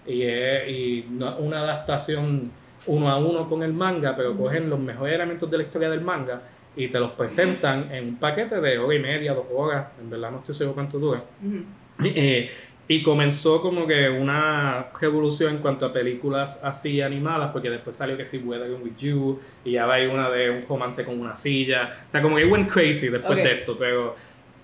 y 0.06 0.22
es 0.22 0.68
y 0.68 1.06
no- 1.10 1.36
una 1.38 1.60
adaptación 1.60 2.52
uno 2.86 3.08
a 3.10 3.16
uno 3.16 3.48
con 3.48 3.62
el 3.64 3.72
manga, 3.72 4.14
pero 4.14 4.36
cogen 4.36 4.70
los 4.70 4.78
mejores 4.78 5.14
elementos 5.14 5.50
de 5.50 5.56
la 5.58 5.62
historia 5.64 5.90
del 5.90 6.02
manga 6.02 6.40
y 6.76 6.88
te 6.88 6.98
los 6.98 7.12
presentan 7.12 7.92
en 7.92 8.08
un 8.08 8.16
paquete 8.16 8.60
de 8.60 8.78
hora 8.78 8.94
y 8.96 8.98
media, 8.98 9.32
dos 9.34 9.46
horas, 9.54 9.86
en 10.00 10.10
verdad 10.10 10.30
no 10.30 10.38
estoy 10.38 10.54
seguro 10.54 10.74
cuánto 10.74 10.98
dura. 10.98 11.20
Ujú. 11.42 11.64
Eh, 12.04 12.50
y 12.86 13.02
comenzó 13.02 13.62
como 13.62 13.86
que 13.86 14.10
una 14.10 14.88
revolución 15.00 15.54
en 15.54 15.58
cuanto 15.62 15.86
a 15.86 15.92
películas 15.92 16.60
así 16.62 17.00
animadas, 17.00 17.50
porque 17.52 17.70
después 17.70 17.96
salió 17.96 18.16
que 18.16 18.24
si 18.26 18.38
Weathering 18.38 18.82
with 18.82 18.96
You, 18.98 19.40
y 19.64 19.72
ya 19.72 19.86
va 19.86 19.94
ahí 19.94 20.06
una 20.06 20.28
de 20.28 20.50
un 20.50 20.66
romance 20.68 21.02
con 21.04 21.18
una 21.18 21.34
silla. 21.34 21.94
O 22.08 22.10
sea, 22.10 22.20
como 22.20 22.36
que 22.36 22.44
went 22.44 22.70
crazy 22.70 23.08
después 23.08 23.38
Ok. 23.38 23.44
de 23.44 23.52
esto, 23.60 23.78
pero 23.78 24.14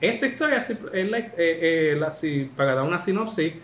esta 0.01 0.27
historia, 0.27 0.59
es 0.59 0.71
la- 1.11 1.19
eh, 1.19 1.33
eh, 1.39 1.97
la- 1.99 2.11
sí, 2.11 2.51
para 2.55 2.75
dar 2.75 2.85
una 2.85 2.99
sinopsis, 2.99 3.55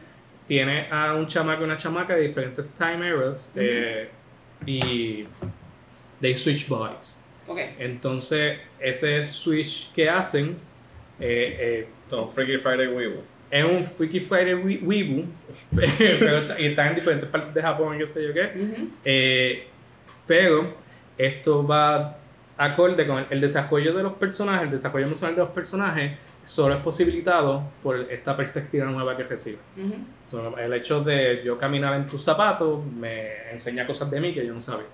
tiene 0.47 0.87
a 0.91 1.13
un 1.15 1.27
chamaco 1.27 1.63
y 1.63 1.65
una 1.65 1.77
chamaca 1.77 2.15
de 2.15 2.23
diferentes 2.29 2.65
time 2.79 3.07
eras 3.09 3.53
eh, 3.57 4.09
y 4.65 5.27
they 6.21 6.35
switch 6.35 6.67
bodies. 6.69 7.23
Okay. 7.47 7.77
Entonces, 7.79 8.59
ese 8.81 9.23
switch 9.25 9.93
que 9.93 10.09
hacen 10.09 10.57
eh, 11.21 11.87
eh, 12.11 12.27
Freaky 12.35 12.59
Friday. 12.59 12.89
Es 13.51 13.65
un 13.65 13.85
Freaky 13.85 14.21
Friday 14.21 14.55
Weeble, 14.55 15.25
pero 15.99 16.39
y 16.59 16.67
están 16.67 16.89
en 16.89 16.95
diferentes 16.97 17.29
partes 17.29 17.55
de 17.55 17.63
Japón 17.63 17.97
qué 17.99 18.07
sé 18.07 18.25
yo 18.25 18.33
qué. 18.35 18.51
eh, 19.05 19.67
pero 20.27 20.75
esto 21.17 21.65
va 21.65 22.19
acorde 22.59 23.07
con 23.07 23.27
el 23.31 23.41
desarrollo 23.41 23.95
de 23.95 24.03
los 24.03 24.15
personajes, 24.15 24.65
el 24.65 24.71
desarrollo 24.73 25.07
emocional 25.07 25.37
de 25.37 25.43
los 25.43 25.51
personajes, 25.51 26.13
solo 26.45 26.75
es 26.75 26.81
posibilitado 26.81 27.63
por 27.83 28.01
esta 28.11 28.37
perspectiva 28.37 28.87
nueva 28.87 29.17
que 29.17 29.25
recibe. 29.25 29.59
el 30.59 30.73
hecho 30.73 31.05
de 31.05 31.43
yo 31.45 31.59
caminar 31.59 31.95
en 31.95 32.07
tus 32.07 32.23
zapatos 32.23 32.85
me 32.85 33.51
enseña 33.53 33.87
cosas 33.87 34.11
de 34.11 34.21
mí 34.21 34.35
que 34.35 34.45
yo 34.45 34.55
no 34.55 34.61
sabía. 34.61 34.87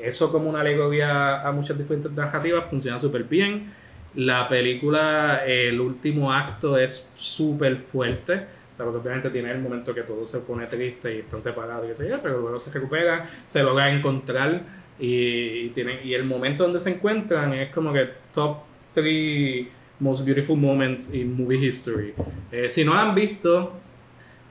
Eso 0.00 0.30
como 0.30 0.48
una 0.48 0.60
alegoría 0.60 1.42
a 1.46 1.52
muchas 1.52 1.76
diferentes 1.76 2.12
narrativas 2.12 2.64
funciona 2.70 2.98
súper 2.98 3.24
bien. 3.24 3.72
La 4.14 4.48
película, 4.48 5.42
el 5.46 5.80
último 5.80 6.32
acto 6.32 6.78
es 6.78 7.10
súper 7.14 7.76
fuerte, 7.76 8.40
pero 8.76 8.90
obviamente 8.90 9.30
tiene 9.30 9.50
el 9.50 9.58
momento 9.58 9.94
que 9.94 10.02
todo 10.02 10.24
se 10.24 10.38
pone 10.40 10.66
triste 10.66 11.14
y 11.14 11.18
están 11.18 11.42
separados 11.42 12.00
y 12.00 12.04
qué 12.04 12.18
pero 12.22 12.40
luego 12.40 12.58
se 12.58 12.70
recupera, 12.72 13.28
se 13.44 13.62
logra 13.62 13.90
encontrar 13.90 14.62
y, 14.98 15.68
tienen, 15.70 16.00
y 16.04 16.14
el 16.14 16.24
momento 16.24 16.64
donde 16.64 16.80
se 16.80 16.90
encuentran 16.90 17.52
es 17.52 17.72
como 17.72 17.92
que 17.92 18.08
top 18.32 18.58
3 18.94 19.66
most 20.00 20.24
beautiful 20.24 20.56
moments 20.56 21.12
in 21.12 21.36
movie 21.36 21.66
history. 21.66 22.14
Eh, 22.52 22.68
si 22.68 22.84
no 22.84 22.94
la 22.94 23.02
han 23.02 23.14
visto, 23.14 23.72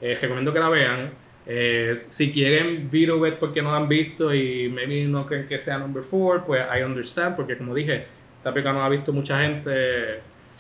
eh, 0.01 0.17
recomiendo 0.19 0.53
que 0.53 0.59
la 0.59 0.69
vean. 0.69 1.11
Eh, 1.49 1.95
si 1.95 2.33
quieren 2.33 2.89
it 2.91 3.35
porque 3.39 3.61
no 3.61 3.73
han 3.73 3.87
visto 3.87 4.33
y 4.33 4.67
maybe 4.67 5.05
no 5.05 5.25
creen 5.25 5.47
que 5.47 5.57
sea 5.57 5.77
number 5.77 6.03
4, 6.03 6.45
pues 6.45 6.61
I 6.61 6.83
understand, 6.83 7.37
porque 7.37 7.57
como 7.57 7.73
dije, 7.73 8.05
esta 8.37 8.51
película 8.53 8.73
no 8.73 8.83
ha 8.83 8.89
visto 8.89 9.13
mucha 9.13 9.39
gente 9.39 10.19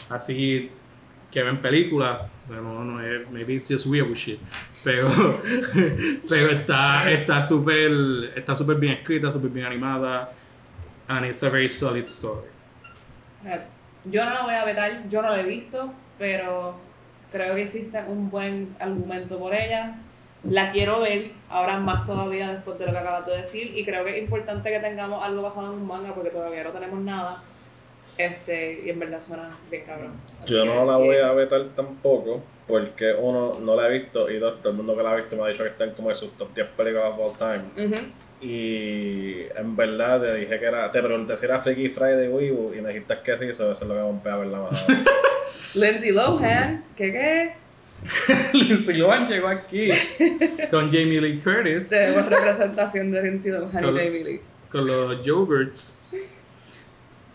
así 0.09 0.71
que 1.29 1.43
ven 1.43 1.61
películas, 1.61 2.21
no, 2.49 2.85
no 2.85 3.01
es, 3.01 3.29
maybe 3.29 3.55
it's 3.55 3.67
just 3.67 3.85
weird 3.85 4.15
shit, 4.15 4.39
pero, 4.81 5.09
pero 6.29 6.51
está 6.51 7.11
está 7.11 7.41
súper 7.41 8.31
está 8.37 8.55
super 8.55 8.77
bien 8.77 8.93
escrita, 8.93 9.29
súper 9.29 9.49
bien 9.49 9.65
animada, 9.65 10.31
and 11.09 11.25
it's 11.25 11.43
a 11.43 11.49
very 11.49 11.67
solid 11.67 12.05
story. 12.05 12.47
Yo 14.05 14.23
no 14.23 14.33
la 14.33 14.43
voy 14.43 14.53
a 14.53 14.63
vetar, 14.63 15.09
yo 15.09 15.21
no 15.21 15.31
la 15.31 15.41
he 15.41 15.45
visto, 15.45 15.93
pero 16.17 16.79
creo 17.29 17.55
que 17.55 17.63
existe 17.63 18.01
un 18.07 18.29
buen 18.29 18.73
argumento 18.79 19.37
por 19.37 19.53
ella. 19.53 19.97
La 20.43 20.71
quiero 20.71 21.01
ver, 21.01 21.31
ahora 21.49 21.77
más 21.77 22.05
todavía 22.05 22.53
después 22.53 22.77
de 22.79 22.85
lo 22.85 22.91
que 22.91 22.97
acabas 22.97 23.25
de 23.25 23.37
decir, 23.37 23.75
y 23.75 23.83
creo 23.83 24.05
que 24.05 24.17
es 24.17 24.23
importante 24.23 24.71
que 24.71 24.79
tengamos 24.79 25.23
algo 25.23 25.41
basado 25.41 25.73
en 25.73 25.79
un 25.79 25.87
manga 25.87 26.13
porque 26.13 26.29
todavía 26.29 26.63
no 26.63 26.69
tenemos 26.69 26.99
nada 26.99 27.43
este, 28.17 28.81
y 28.85 28.89
en 28.89 28.99
verdad 28.99 29.19
suena 29.19 29.49
bien 29.69 29.83
cabrón. 29.85 30.13
Yo 30.47 30.65
no 30.65 30.85
la 30.85 30.97
voy 30.97 31.17
a 31.17 31.31
vetar 31.33 31.63
tampoco, 31.75 32.41
porque 32.67 33.13
uno, 33.13 33.59
no 33.59 33.75
la 33.75 33.87
he 33.87 33.99
visto, 33.99 34.29
y 34.29 34.39
dos, 34.39 34.59
todo 34.61 34.71
el 34.71 34.77
mundo 34.77 34.95
que 34.95 35.03
la 35.03 35.11
ha 35.11 35.15
visto 35.15 35.35
me 35.35 35.43
ha 35.43 35.47
dicho 35.47 35.63
que 35.63 35.69
están 35.69 35.91
como 35.91 36.09
en 36.09 36.15
sus 36.15 36.31
top 36.37 36.53
10 36.53 36.67
películas 36.75 37.13
of 37.13 37.19
all 37.19 37.37
time. 37.37 38.07
Y 38.39 39.41
en 39.55 39.75
verdad 39.75 40.21
te 40.21 40.35
dije 40.35 40.59
que 40.59 40.65
era, 40.65 40.91
te 40.91 41.01
pregunté 41.01 41.35
si 41.35 41.45
era 41.45 41.59
Freaky 41.59 41.89
Friday 41.89 42.27
Weibo 42.27 42.73
y 42.73 42.81
me 42.81 42.89
dijiste 42.89 43.17
que 43.23 43.37
sí, 43.37 43.45
eso, 43.45 43.71
es 43.71 43.81
lo 43.81 43.93
que 43.93 43.99
vamos 43.99 44.25
a 44.25 44.37
ver 44.37 44.47
la 44.47 44.59
mano. 44.59 44.77
Lindsay 45.75 46.11
Lohan, 46.11 46.83
¿qué 46.95 47.11
qué? 47.11 47.55
Lindsay 48.53 48.97
Lohan 48.97 49.27
llegó 49.27 49.47
aquí 49.47 49.89
con 50.69 50.91
Jamie 50.91 51.21
Lee 51.21 51.41
Curtis. 51.41 51.89
Tenemos 51.89 52.25
representación 52.25 53.11
de 53.11 53.23
Lindsay 53.23 53.51
Lohan 53.51 53.83
y 53.83 53.87
Jamie 53.87 54.23
Lee. 54.23 54.41
Con 54.71 54.85
los 54.85 55.23
Yogurts. 55.23 56.03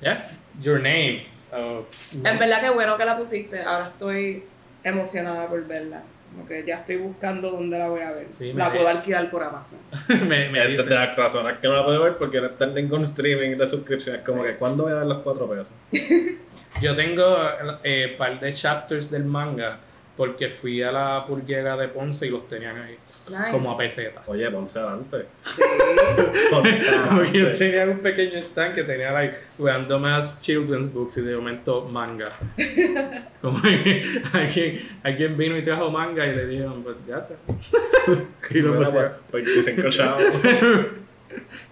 ¿Ya? 0.00 0.30
Your 0.60 0.76
Name. 0.76 1.26
Oh, 1.52 1.84
en 2.24 2.38
verdad 2.38 2.62
que 2.62 2.70
bueno 2.70 2.96
que 2.96 3.04
la 3.04 3.16
pusiste. 3.16 3.62
Ahora 3.62 3.86
estoy 3.86 4.44
emocionada 4.82 5.48
por 5.48 5.66
verla. 5.66 6.02
Porque 6.36 6.64
ya 6.66 6.76
estoy 6.76 6.96
buscando 6.96 7.50
dónde 7.50 7.78
la 7.78 7.88
voy 7.88 8.00
a 8.00 8.12
ver. 8.12 8.28
la 8.54 8.72
puedo 8.72 8.88
alquilar 8.88 9.30
por 9.30 9.42
Amazon. 9.42 9.78
me, 10.08 10.48
me 10.48 10.64
Esa 10.64 10.80
es 10.82 10.88
de 10.88 10.94
las 10.94 11.14
razones 11.14 11.58
que 11.60 11.68
no 11.68 11.76
la 11.76 11.84
puedo 11.84 12.02
ver 12.02 12.16
porque 12.16 12.40
no 12.40 12.46
está 12.46 12.64
en 12.64 12.74
ningún 12.74 13.02
streaming 13.02 13.58
de 13.58 13.66
suscripción. 13.66 14.16
Es 14.16 14.22
como 14.22 14.42
que, 14.42 14.56
¿cuándo 14.56 14.84
voy 14.84 14.92
a 14.92 14.96
dar 14.96 15.06
los 15.06 15.18
cuatro 15.22 15.46
pesos? 15.48 15.70
Yo 16.80 16.96
tengo 16.96 17.36
un 17.36 17.76
eh, 17.84 18.14
par 18.16 18.40
de 18.40 18.52
chapters 18.54 19.10
del 19.10 19.24
manga 19.24 19.78
porque 20.16 20.50
fui 20.50 20.82
a 20.82 20.92
la 20.92 21.24
purguera 21.26 21.76
de 21.76 21.88
Ponce 21.88 22.26
y 22.26 22.30
los 22.30 22.46
tenían 22.46 22.76
ahí. 22.76 22.98
Como 23.50 23.72
a 23.72 23.78
peseta. 23.78 24.22
Oye, 24.26 24.50
Ponce 24.50 24.78
adelante. 24.78 25.26
Sí. 25.54 25.62
Ponce 26.50 26.88
adelante. 26.90 27.38
yo 27.38 27.52
tenía 27.52 27.84
un 27.84 28.00
pequeño 28.00 28.38
stand 28.42 28.74
que 28.74 28.84
tenía 28.84 29.12
like 29.12 29.36
más 29.98 30.42
children's 30.42 30.92
books 30.92 31.16
y 31.16 31.22
de 31.22 31.34
momento 31.34 31.86
manga. 31.86 32.32
Como 33.40 33.58
alguien, 33.58 34.80
alguien 35.02 35.36
vino 35.36 35.56
y 35.56 35.62
trajo 35.62 35.90
manga 35.90 36.26
y 36.26 36.36
le 36.36 36.46
dijeron, 36.46 36.82
pues 36.82 36.96
ya 37.08 37.20
sé. 37.20 37.36
y 38.50 38.58
lo 38.60 38.74
bueno, 38.74 38.90
pues, 39.30 39.48
pues, 39.54 40.00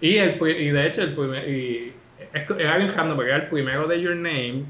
y, 0.01 0.17
el, 0.17 0.41
y 0.41 0.71
de 0.71 0.87
hecho, 0.87 1.03
el 1.03 1.13
primer, 1.13 1.47
y, 1.47 1.93
era 2.33 2.77
bien 2.77 2.89
random 2.89 3.15
porque 3.15 3.29
era 3.29 3.43
el 3.43 3.49
primero 3.49 3.87
de 3.87 4.01
Your 4.01 4.15
Name 4.15 4.65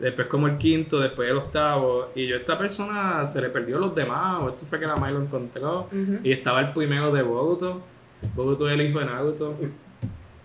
después 0.00 0.26
como 0.28 0.48
el 0.48 0.58
quinto, 0.58 0.98
después 0.98 1.30
el 1.30 1.36
octavo, 1.36 2.10
y 2.14 2.26
yo 2.26 2.36
a 2.36 2.40
esta 2.40 2.58
persona 2.58 3.26
se 3.26 3.40
le 3.40 3.50
perdió 3.50 3.78
los 3.78 3.94
demás, 3.94 4.42
o 4.42 4.48
esto 4.48 4.66
fue 4.66 4.80
que 4.80 4.86
la 4.86 4.96
Mai 4.96 5.12
lo 5.12 5.20
encontró, 5.20 5.88
y 6.24 6.32
estaba 6.32 6.60
el 6.60 6.72
primero 6.72 7.12
de 7.12 7.22
Boruto, 7.22 7.82
Boruto 8.34 8.68
es 8.68 8.74
el 8.74 8.82
hijo 8.82 8.98
de 8.98 9.06
Naruto. 9.06 9.56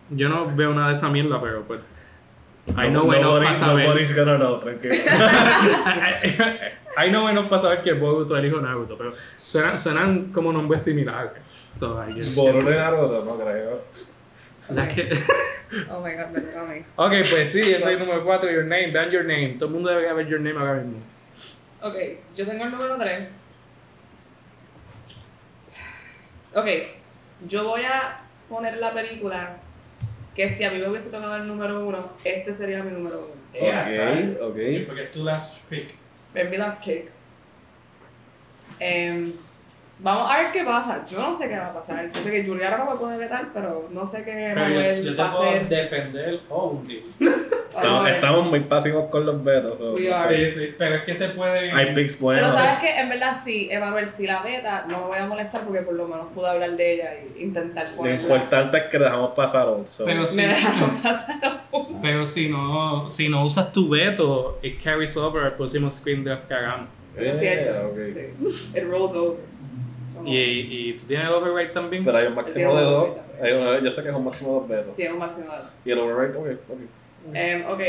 Yo 0.10 0.30
no 0.30 0.45
veo 0.56 0.73
nada 0.73 0.90
de 0.90 0.95
esa 0.95 1.10
mierda, 1.10 1.41
pero 1.41 1.64
pues... 1.64 1.82
I 2.69 2.90
know 2.90 3.11
enough 3.14 3.40
para 3.40 3.56
saber... 3.56 4.15
Gonna 4.15 4.38
know, 4.38 4.60
tranquilo. 4.60 4.95
I 6.98 7.10
know 7.10 7.27
enough 7.30 7.48
para 7.48 7.61
saber 7.61 7.82
que 7.82 7.94
Boruto 7.94 8.36
es 8.36 8.44
el 8.44 8.49
hijo 8.49 8.57
de 8.57 8.64
Naruto, 8.64 8.98
pero 8.98 9.11
suenan, 9.40 9.77
suenan 9.77 10.32
como 10.32 10.52
nombres 10.52 10.84
similares. 10.84 11.34
So, 11.73 12.02
Boruto 12.36 12.72
y 12.72 12.76
Naruto, 12.76 13.26
no 13.26 13.38
creo. 13.38 13.82
Oh 15.90 16.02
my 16.02 16.14
god, 16.14 16.32
perdóname. 16.34 16.86
Ok, 16.96 17.12
pues 17.30 17.52
sí, 17.52 17.62
yo 17.62 17.80
soy 17.80 17.94
el 17.94 18.00
número 18.00 18.24
4, 18.24 18.52
Your 18.52 18.66
Name, 18.66 18.92
dan 18.92 19.12
Your 19.12 19.26
Name. 19.26 19.56
Todo 19.58 19.68
el 19.68 19.74
mundo 19.76 19.90
debe 19.90 20.14
ver 20.14 20.28
Your 20.28 20.40
Name 20.40 20.60
ahora 20.60 20.82
mismo. 20.82 21.02
Ok, 21.82 21.96
yo 22.36 22.46
tengo 22.46 22.64
el 22.64 22.72
número 22.72 22.98
3. 22.98 23.48
Ok, 26.56 26.68
yo 27.48 27.64
voy 27.66 27.82
a 27.84 28.22
poner 28.50 28.78
la 28.78 28.94
película 28.94 29.58
que 30.36 30.50
si 30.50 30.64
a 30.64 30.72
mí 30.72 30.80
me 30.80 30.90
hubiese 30.90 31.10
tocado 31.10 31.36
el 31.36 31.48
número 31.48 31.86
1, 31.86 32.14
este 32.24 32.54
sería 32.54 32.84
mi 32.84 32.92
número 32.92 33.32
1. 33.54 34.42
ok, 34.42 34.42
ok. 34.42 34.88
Porque 34.88 35.04
es 35.04 35.12
tu 35.12 35.24
last 35.24 35.62
pick. 35.70 35.94
Es 36.34 36.50
mi 36.50 36.58
last 36.58 36.86
pick. 36.86 37.10
Um, 38.82 39.34
Vamos 39.99 40.30
a 40.30 40.39
ver 40.39 40.51
qué 40.51 40.63
pasa. 40.63 41.05
Yo 41.07 41.19
no 41.19 41.34
sé 41.34 41.47
qué 41.47 41.57
va 41.57 41.67
a 41.67 41.73
pasar. 41.73 42.11
Yo 42.11 42.22
sé 42.22 42.30
que 42.30 42.45
Juliana 42.45 42.77
no 42.77 42.91
me 42.91 42.97
puede 42.97 43.17
vetar, 43.17 43.47
pero 43.53 43.88
no 43.91 44.05
sé 44.05 44.23
qué 44.26 44.53
Manuel 44.53 45.17
va 45.17 45.26
a 45.26 45.30
hacer. 45.30 45.69
defender 45.69 46.41
o 46.49 46.81
estamos, 47.69 48.09
estamos, 48.09 48.45
muy 48.47 48.59
pasivos 48.61 49.09
con 49.09 49.26
los 49.26 49.41
vetos. 49.43 49.77
Sí, 49.97 50.51
sí, 50.51 50.76
pero 50.77 50.95
es 50.95 51.03
que 51.03 51.15
se 51.15 51.30
puede. 51.30 51.72
Hay 51.72 51.93
picks 51.93 52.19
buenos. 52.19 52.49
Pero 52.49 52.57
sabes 52.57 52.80
que 52.80 52.99
en 52.99 53.09
verdad 53.09 53.35
sí, 53.41 53.69
Emanuel, 53.72 54.07
si 54.07 54.27
la 54.27 54.41
veta, 54.41 54.85
no 54.89 54.99
me 54.99 55.07
voy 55.07 55.17
a 55.17 55.26
molestar 55.27 55.61
porque 55.61 55.81
por 55.81 55.93
lo 55.93 56.07
menos 56.07 56.27
pude 56.34 56.49
hablar 56.49 56.72
de 56.72 56.93
ella 56.93 57.13
e 57.13 57.41
intentar 57.41 57.88
ponerla. 57.95 58.17
Lo 58.17 58.23
importante 58.23 58.77
es 58.77 58.84
que 58.85 58.99
dejamos 58.99 59.31
pasar 59.31 59.67
also. 59.67 60.03
Pero 60.03 60.27
si, 60.27 60.38
me 60.38 60.47
dejamos 60.47 60.99
pasar 61.01 61.63
Pero 62.01 62.27
si 62.27 62.49
no, 62.49 63.09
si 63.09 63.30
no 63.30 63.45
usas 63.45 63.72
tu 63.72 63.89
veto, 63.89 64.59
it 64.61 64.81
carries 64.84 65.15
over 65.15 65.45
al 65.45 65.53
próximo 65.53 65.89
screen 65.89 66.26
draft 66.26 66.47
que 66.47 66.53
hagamos. 66.53 66.89
es 67.17 67.39
cierto. 67.39 67.97
Eh, 67.97 68.34
sí. 68.38 68.77
It 68.77 68.84
rolls 68.89 69.13
over. 69.13 69.55
¿Y, 70.26 70.89
¿Y 70.89 70.93
tú 70.97 71.06
tienes 71.06 71.27
el 71.27 71.34
override 71.34 71.72
también? 71.72 72.03
Pero 72.03 72.18
hay 72.18 72.27
un 72.27 72.35
máximo 72.35 72.77
de 72.77 72.84
dos. 72.84 73.10
yo 73.84 73.91
sé 73.91 74.03
que 74.03 74.10
es 74.10 74.15
un 74.15 74.26
máximo 74.26 74.53
de 74.53 74.60
dos 74.60 74.68
vetos. 74.68 74.95
Sí, 74.95 75.03
es 75.03 75.11
un 75.11 75.19
máximo 75.19 75.52
de 75.52 75.57
dos. 75.57 75.68
¿Y 75.85 75.91
el 75.91 75.99
override? 75.99 76.38
Ok, 76.38 76.60
ok. 76.69 76.80
Um, 77.27 77.72
ok. 77.72 77.81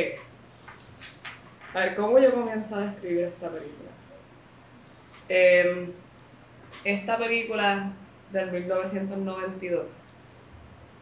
A 1.74 1.80
ver, 1.80 1.94
¿cómo 1.94 2.18
yo 2.18 2.30
comienzo 2.30 2.76
a 2.76 2.80
describir 2.80 3.24
esta 3.24 3.48
película? 3.50 3.90
Um, 5.28 5.92
esta 6.84 7.18
película 7.18 7.92
del 8.32 8.50
1992 8.52 10.10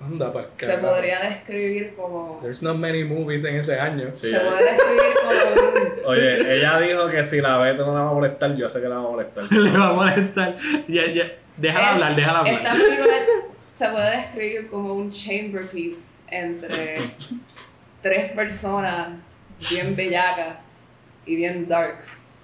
Anda, 0.05 0.33
se 0.53 0.79
podría 0.79 1.21
describir 1.21 1.95
como. 1.97 2.39
There's 2.43 2.63
not 2.63 2.77
many 2.77 3.05
movies 3.05 3.45
en 3.45 3.57
ese 3.57 3.79
año. 3.79 4.15
se 4.15 4.39
puede 4.39 4.65
describir 4.65 5.15
como. 5.23 6.09
Oye, 6.11 6.57
ella 6.57 6.79
dijo 6.81 7.09
que 7.09 7.25
si 7.25 7.41
la 7.41 7.59
Beto 7.59 7.87
no 7.87 7.95
la 7.95 8.03
va 8.03 8.11
a 8.11 8.15
molestar, 8.15 8.55
yo 8.55 8.69
sé 8.69 8.81
que 8.81 8.89
la 8.89 8.97
va 8.97 9.09
a 9.09 9.11
molestar. 9.11 9.45
Le 9.53 9.71
va 9.71 9.89
a 9.89 9.93
molestar. 9.93 10.57
Ya, 10.89 11.07
ya. 11.07 11.33
Déjala 11.57 11.93
hablar, 11.93 12.17
déjala 12.17 12.39
hablar. 12.41 12.55
Esta 12.55 12.73
película 12.73 13.15
se 13.69 13.89
puede 13.89 14.17
describir 14.17 14.69
como 14.69 14.95
un 14.95 15.11
chamber 15.11 15.67
piece 15.69 16.25
entre 16.31 17.11
tres 18.03 18.33
personas 18.33 19.09
bien 19.71 19.97
bellacas 19.97 20.93
y 21.25 21.37
bien 21.37 21.67
darks 21.67 22.39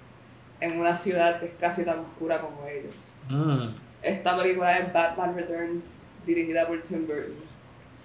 en 0.60 0.78
una 0.78 0.94
ciudad 0.94 1.40
que 1.40 1.46
es 1.46 1.52
casi 1.58 1.84
tan 1.84 2.00
oscura 2.00 2.40
como 2.40 2.66
ellos. 2.66 3.18
Mm. 3.28 3.74
Esta 4.02 4.36
película 4.36 4.78
es 4.78 4.92
Batman 4.92 5.34
Returns, 5.36 6.04
dirigida 6.26 6.66
por 6.66 6.82
Tim 6.82 7.06
Burton, 7.06 7.34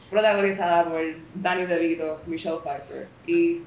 protagonizada 0.10 0.86
por 0.86 1.02
Danny 1.34 1.66
DeVito, 1.66 2.22
Michelle 2.26 2.58
Pfeiffer 2.64 3.08
y 3.28 3.62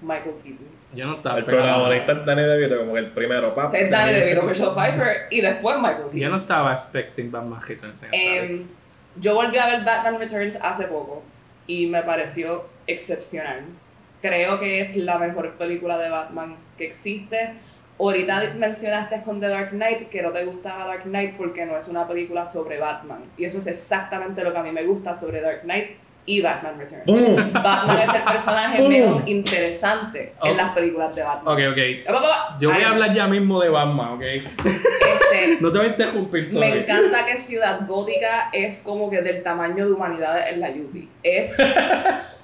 Michael 0.00 0.34
Keaton. 0.42 0.66
Yo 0.94 1.06
no 1.06 1.16
estaba 1.16 1.38
El 1.38 1.44
protagonista 1.44 2.12
es 2.12 2.26
Danny 2.26 2.42
DeVito, 2.42 2.78
como 2.78 2.92
que 2.94 2.98
el 3.00 3.10
primero, 3.10 3.54
papá. 3.54 3.76
Es 3.76 3.90
Danny 3.90 4.12
DeVito, 4.12 4.42
Michelle 4.42 4.70
Pfeiffer 4.74 5.16
y 5.30 5.40
después 5.40 5.76
Michael 5.76 5.96
Keaton. 6.04 6.20
Yo 6.20 6.28
no 6.30 6.36
estaba 6.36 6.72
expecting 6.72 7.30
Batman 7.30 7.60
Returns 7.60 8.02
en. 8.02 8.08
Em, 8.12 8.66
yo 9.16 9.34
volví 9.34 9.58
a 9.58 9.66
ver 9.66 9.84
Batman 9.84 10.18
Returns 10.18 10.58
hace 10.60 10.84
poco 10.84 11.22
y 11.66 11.86
me 11.86 12.02
pareció 12.02 12.64
excepcional. 12.86 13.64
Creo 14.20 14.58
que 14.58 14.80
es 14.80 14.96
la 14.96 15.18
mejor 15.18 15.52
película 15.54 15.98
de 15.98 16.08
Batman 16.08 16.56
que 16.78 16.86
existe. 16.86 17.54
Ahorita 17.96 18.42
mencionaste 18.56 19.22
con 19.22 19.38
The 19.38 19.48
Dark 19.48 19.70
Knight 19.70 20.08
que 20.08 20.20
no 20.20 20.32
te 20.32 20.44
gustaba 20.44 20.84
Dark 20.86 21.04
Knight 21.04 21.36
porque 21.36 21.64
no 21.64 21.76
es 21.76 21.86
una 21.86 22.06
película 22.08 22.44
sobre 22.44 22.78
Batman. 22.78 23.22
Y 23.36 23.44
eso 23.44 23.58
es 23.58 23.68
exactamente 23.68 24.42
lo 24.42 24.52
que 24.52 24.58
a 24.58 24.62
mí 24.62 24.72
me 24.72 24.84
gusta 24.84 25.14
sobre 25.14 25.40
Dark 25.40 25.62
Knight 25.62 25.90
y 26.26 26.40
Batman 26.40 26.78
Returns. 26.78 27.04
¡Bum! 27.06 27.52
Batman 27.52 27.98
es 28.00 28.14
el 28.14 28.22
personaje 28.22 28.78
¡Boom! 28.80 28.88
menos 28.92 29.26
interesante 29.28 30.32
Oh. 30.40 30.46
en 30.46 30.56
las 30.56 30.70
películas 30.72 31.14
de 31.14 31.22
Batman. 31.22 31.54
Ok, 31.54 31.60
ok. 31.72 31.76
Eh. 31.78 32.04
Yo 32.60 32.72
voy 32.72 32.82
a 32.82 32.88
hablar 32.90 33.12
ya 33.14 33.26
mismo 33.26 33.60
de 33.60 33.68
Batman, 33.68 34.12
ok. 34.14 34.22
Este, 34.22 34.44
No 35.60 35.70
te 35.70 35.78
voy 35.78 35.86
a 35.88 35.90
interrumpir, 35.90 36.44
Me 36.44 36.50
sorry. 36.50 36.78
encanta 36.78 37.26
que 37.26 37.36
Ciudad 37.36 37.80
Gótica 37.86 38.48
es 38.52 38.80
como 38.80 39.10
que 39.10 39.20
del 39.22 39.42
tamaño 39.42 39.86
de 39.86 39.92
humanidades 39.92 40.52
en 40.52 40.60
la 40.60 40.70
Yupi. 40.70 41.08
Es 41.22 41.56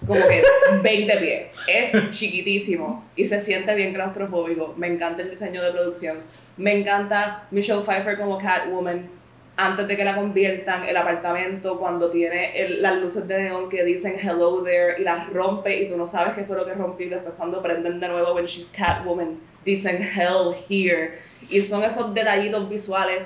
como 0.07 0.20
que 0.28 0.43
20 0.82 1.16
pies. 1.16 1.47
Es 1.66 2.11
chiquitísimo 2.11 3.05
y 3.16 3.24
se 3.24 3.40
siente 3.40 3.74
bien 3.74 3.94
claustrofóbico. 3.94 4.74
Me 4.77 4.89
encanta 4.89 5.23
el 5.23 5.31
diseño 5.31 5.62
de 5.62 5.70
producción. 5.73 6.16
Me 6.57 6.74
encanta 6.78 7.44
Michelle 7.51 7.81
Pfeiffer 7.82 8.19
como 8.19 8.36
Catwoman. 8.39 9.09
Antes 9.62 9.87
de 9.89 9.95
que 9.97 10.05
la 10.05 10.15
conviertan, 10.15 10.85
el 10.85 10.97
apartamento, 10.97 11.78
cuando 11.78 12.11
tiene 12.11 12.57
el- 12.59 12.81
las 12.81 12.97
luces 12.97 13.28
de 13.28 13.43
neón 13.43 13.69
que 13.69 13.85
dicen 13.85 14.15
hello 14.19 14.62
there 14.62 14.99
y 14.99 15.03
las 15.05 15.28
rompe 15.31 15.82
y 15.82 15.87
tú 15.87 15.99
no 15.99 16.07
sabes 16.07 16.32
qué 16.32 16.45
fue 16.45 16.57
lo 16.57 16.65
que 16.65 16.73
rompió. 16.73 17.07
Y 17.07 17.11
después, 17.11 17.35
cuando 17.37 17.61
prenden 17.61 18.01
de 18.01 18.09
nuevo, 18.09 18.32
when 18.35 18.47
she's 18.47 18.73
Catwoman, 18.73 19.39
dicen 19.65 19.97
hell 20.03 20.55
here. 20.69 21.19
Y 21.51 21.61
son 21.61 21.85
esos 21.85 22.15
detallitos 22.15 22.69
visuales 22.70 23.19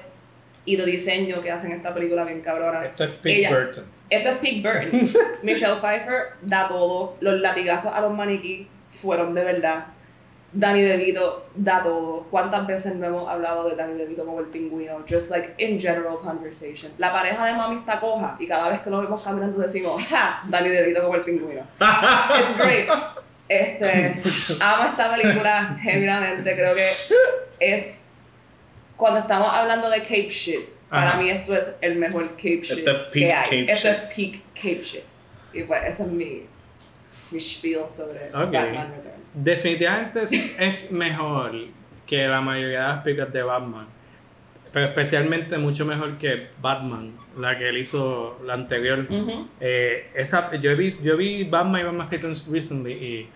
y 0.64 0.74
de 0.76 0.84
diseño 0.86 1.40
que 1.40 1.52
hacen 1.52 1.70
esta 1.70 1.94
película 1.94 2.24
bien 2.24 2.40
cabrona. 2.40 2.84
Esto 2.84 3.04
es 3.04 3.10
Pete 3.22 3.38
Ella- 3.38 3.50
Burton. 3.50 3.84
Esto 4.10 4.28
es 4.30 4.38
Pete 4.38 4.60
Burton. 4.68 5.10
Michelle 5.42 5.76
Pfeiffer 5.80 6.22
da 6.42 6.66
todo. 6.66 7.16
Los 7.20 7.40
latigazos 7.40 7.92
a 7.94 8.00
los 8.00 8.12
maniquí 8.12 8.66
fueron 8.90 9.34
de 9.36 9.44
verdad. 9.44 9.86
Danny 10.56 10.82
DeVito 10.82 11.46
da 11.56 11.82
todo. 11.82 12.26
¿Cuántas 12.30 12.64
veces 12.66 12.94
no 12.94 13.06
hemos 13.06 13.28
hablado 13.28 13.68
de 13.68 13.74
Danny 13.74 13.94
DeVito 13.94 14.24
como 14.24 14.38
el 14.40 14.46
pingüino? 14.46 15.04
Just 15.10 15.30
like 15.30 15.54
in 15.58 15.78
general 15.80 16.16
conversation. 16.18 16.92
La 16.98 17.12
pareja 17.12 17.44
de 17.44 17.54
mami 17.54 17.78
está 17.78 17.98
coja 17.98 18.36
y 18.38 18.46
cada 18.46 18.68
vez 18.68 18.80
que 18.80 18.88
nos 18.90 19.02
vemos 19.02 19.20
caminando 19.22 19.60
decimos, 19.60 20.00
¡ja! 20.04 20.42
Danny 20.48 20.68
DeVito 20.68 21.02
como 21.02 21.16
el 21.16 21.22
pingüino. 21.22 21.62
It's 21.80 22.56
great. 22.56 22.88
Este, 23.48 24.22
amo 24.60 24.84
esta 24.84 25.10
película 25.14 25.76
genuinamente. 25.82 26.54
Creo 26.54 26.74
que 26.74 26.92
es 27.58 28.04
cuando 28.96 29.18
estamos 29.20 29.52
hablando 29.52 29.90
de 29.90 29.98
Cape 30.00 30.30
Shit. 30.30 30.68
Para 30.88 31.10
Ajá. 31.10 31.18
mí 31.18 31.30
esto 31.30 31.56
es 31.56 31.76
el 31.80 31.96
mejor 31.96 32.30
Cape 32.36 32.60
Shit 32.62 32.78
Este 32.78 32.90
es 32.90 32.96
peak 32.96 33.12
que 33.12 33.32
hay. 33.32 33.66
Cape 33.66 33.74
shit. 33.74 33.86
es 33.86 34.14
peak 34.14 34.42
Cape 34.54 34.82
Shit. 34.84 35.04
Y 35.52 35.62
pues 35.64 35.82
ese 35.84 36.02
es 36.04 36.08
mi, 36.08 36.46
mi 37.30 37.40
spiel 37.40 37.88
sobre 37.88 38.28
Ok. 38.28 38.52
Batman 38.52 38.92
Returns. 38.96 39.44
Definitivamente 39.44 40.22
es, 40.22 40.60
es 40.60 40.90
mejor 40.92 41.52
que 42.06 42.26
la 42.28 42.40
mayoría 42.40 42.80
de 42.82 42.88
las 42.88 43.02
películas 43.02 43.32
de 43.32 43.42
Batman. 43.42 43.86
Pero 44.72 44.86
especialmente 44.86 45.56
mucho 45.56 45.84
mejor 45.84 46.18
que 46.18 46.48
Batman, 46.60 47.12
la 47.38 47.56
que 47.56 47.68
él 47.68 47.78
hizo 47.78 48.40
la 48.44 48.54
anterior. 48.54 49.06
Ujú. 49.08 49.48
Eh, 49.60 50.10
esa, 50.14 50.52
yo, 50.56 50.76
vi, 50.76 50.98
yo 51.00 51.16
vi 51.16 51.44
Batman 51.44 51.80
y 51.80 51.84
Batman 51.84 52.10
Returns 52.10 52.46
recently 52.48 52.92
y, 52.92 53.28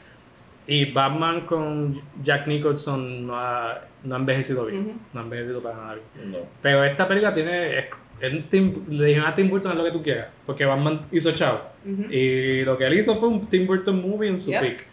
y 0.67 0.91
Batman 0.93 1.43
con 1.43 2.03
Jack 2.25 2.49
Nicholson 2.49 3.27
no 3.27 3.37
ha, 3.37 3.83
no 4.03 4.17
ha 4.17 4.19
envejecido 4.19 4.67
bien. 4.67 4.81
Ujú. 4.81 4.93
No 5.13 5.21
ha 5.21 5.23
envejecido 5.23 5.63
para 5.63 5.77
nada 5.77 5.95
bien. 5.95 6.33
No. 6.33 6.39
Pero 6.61 6.83
esta 6.83 7.07
película 7.07 7.33
tiene. 7.33 7.79
Es, 7.79 7.87
es 8.21 8.33
un 8.33 8.43
Tim- 8.49 8.85
le 8.89 9.07
dijeron 9.07 9.29
a 9.29 9.35
Tim 9.35 9.49
Burton 9.51 9.73
haz 9.73 9.79
lo 9.79 9.85
que 9.85 9.91
tú 9.93 10.03
quieras. 10.03 10.29
Porque 10.47 10.65
Batman 10.65 11.07
hizo 11.13 11.33
chavo. 11.33 11.61
Ujú. 11.85 12.13
Y 12.13 12.65
lo 12.65 12.77
que 12.77 12.87
él 12.87 12.99
hizo 12.99 13.17
fue 13.19 13.29
un 13.29 13.47
Tim 13.49 13.67
Burton 13.67 14.01
movie 14.03 14.29
en 14.29 14.39
su 14.39 14.51
Yep. 14.51 14.61
peak. 14.61 14.87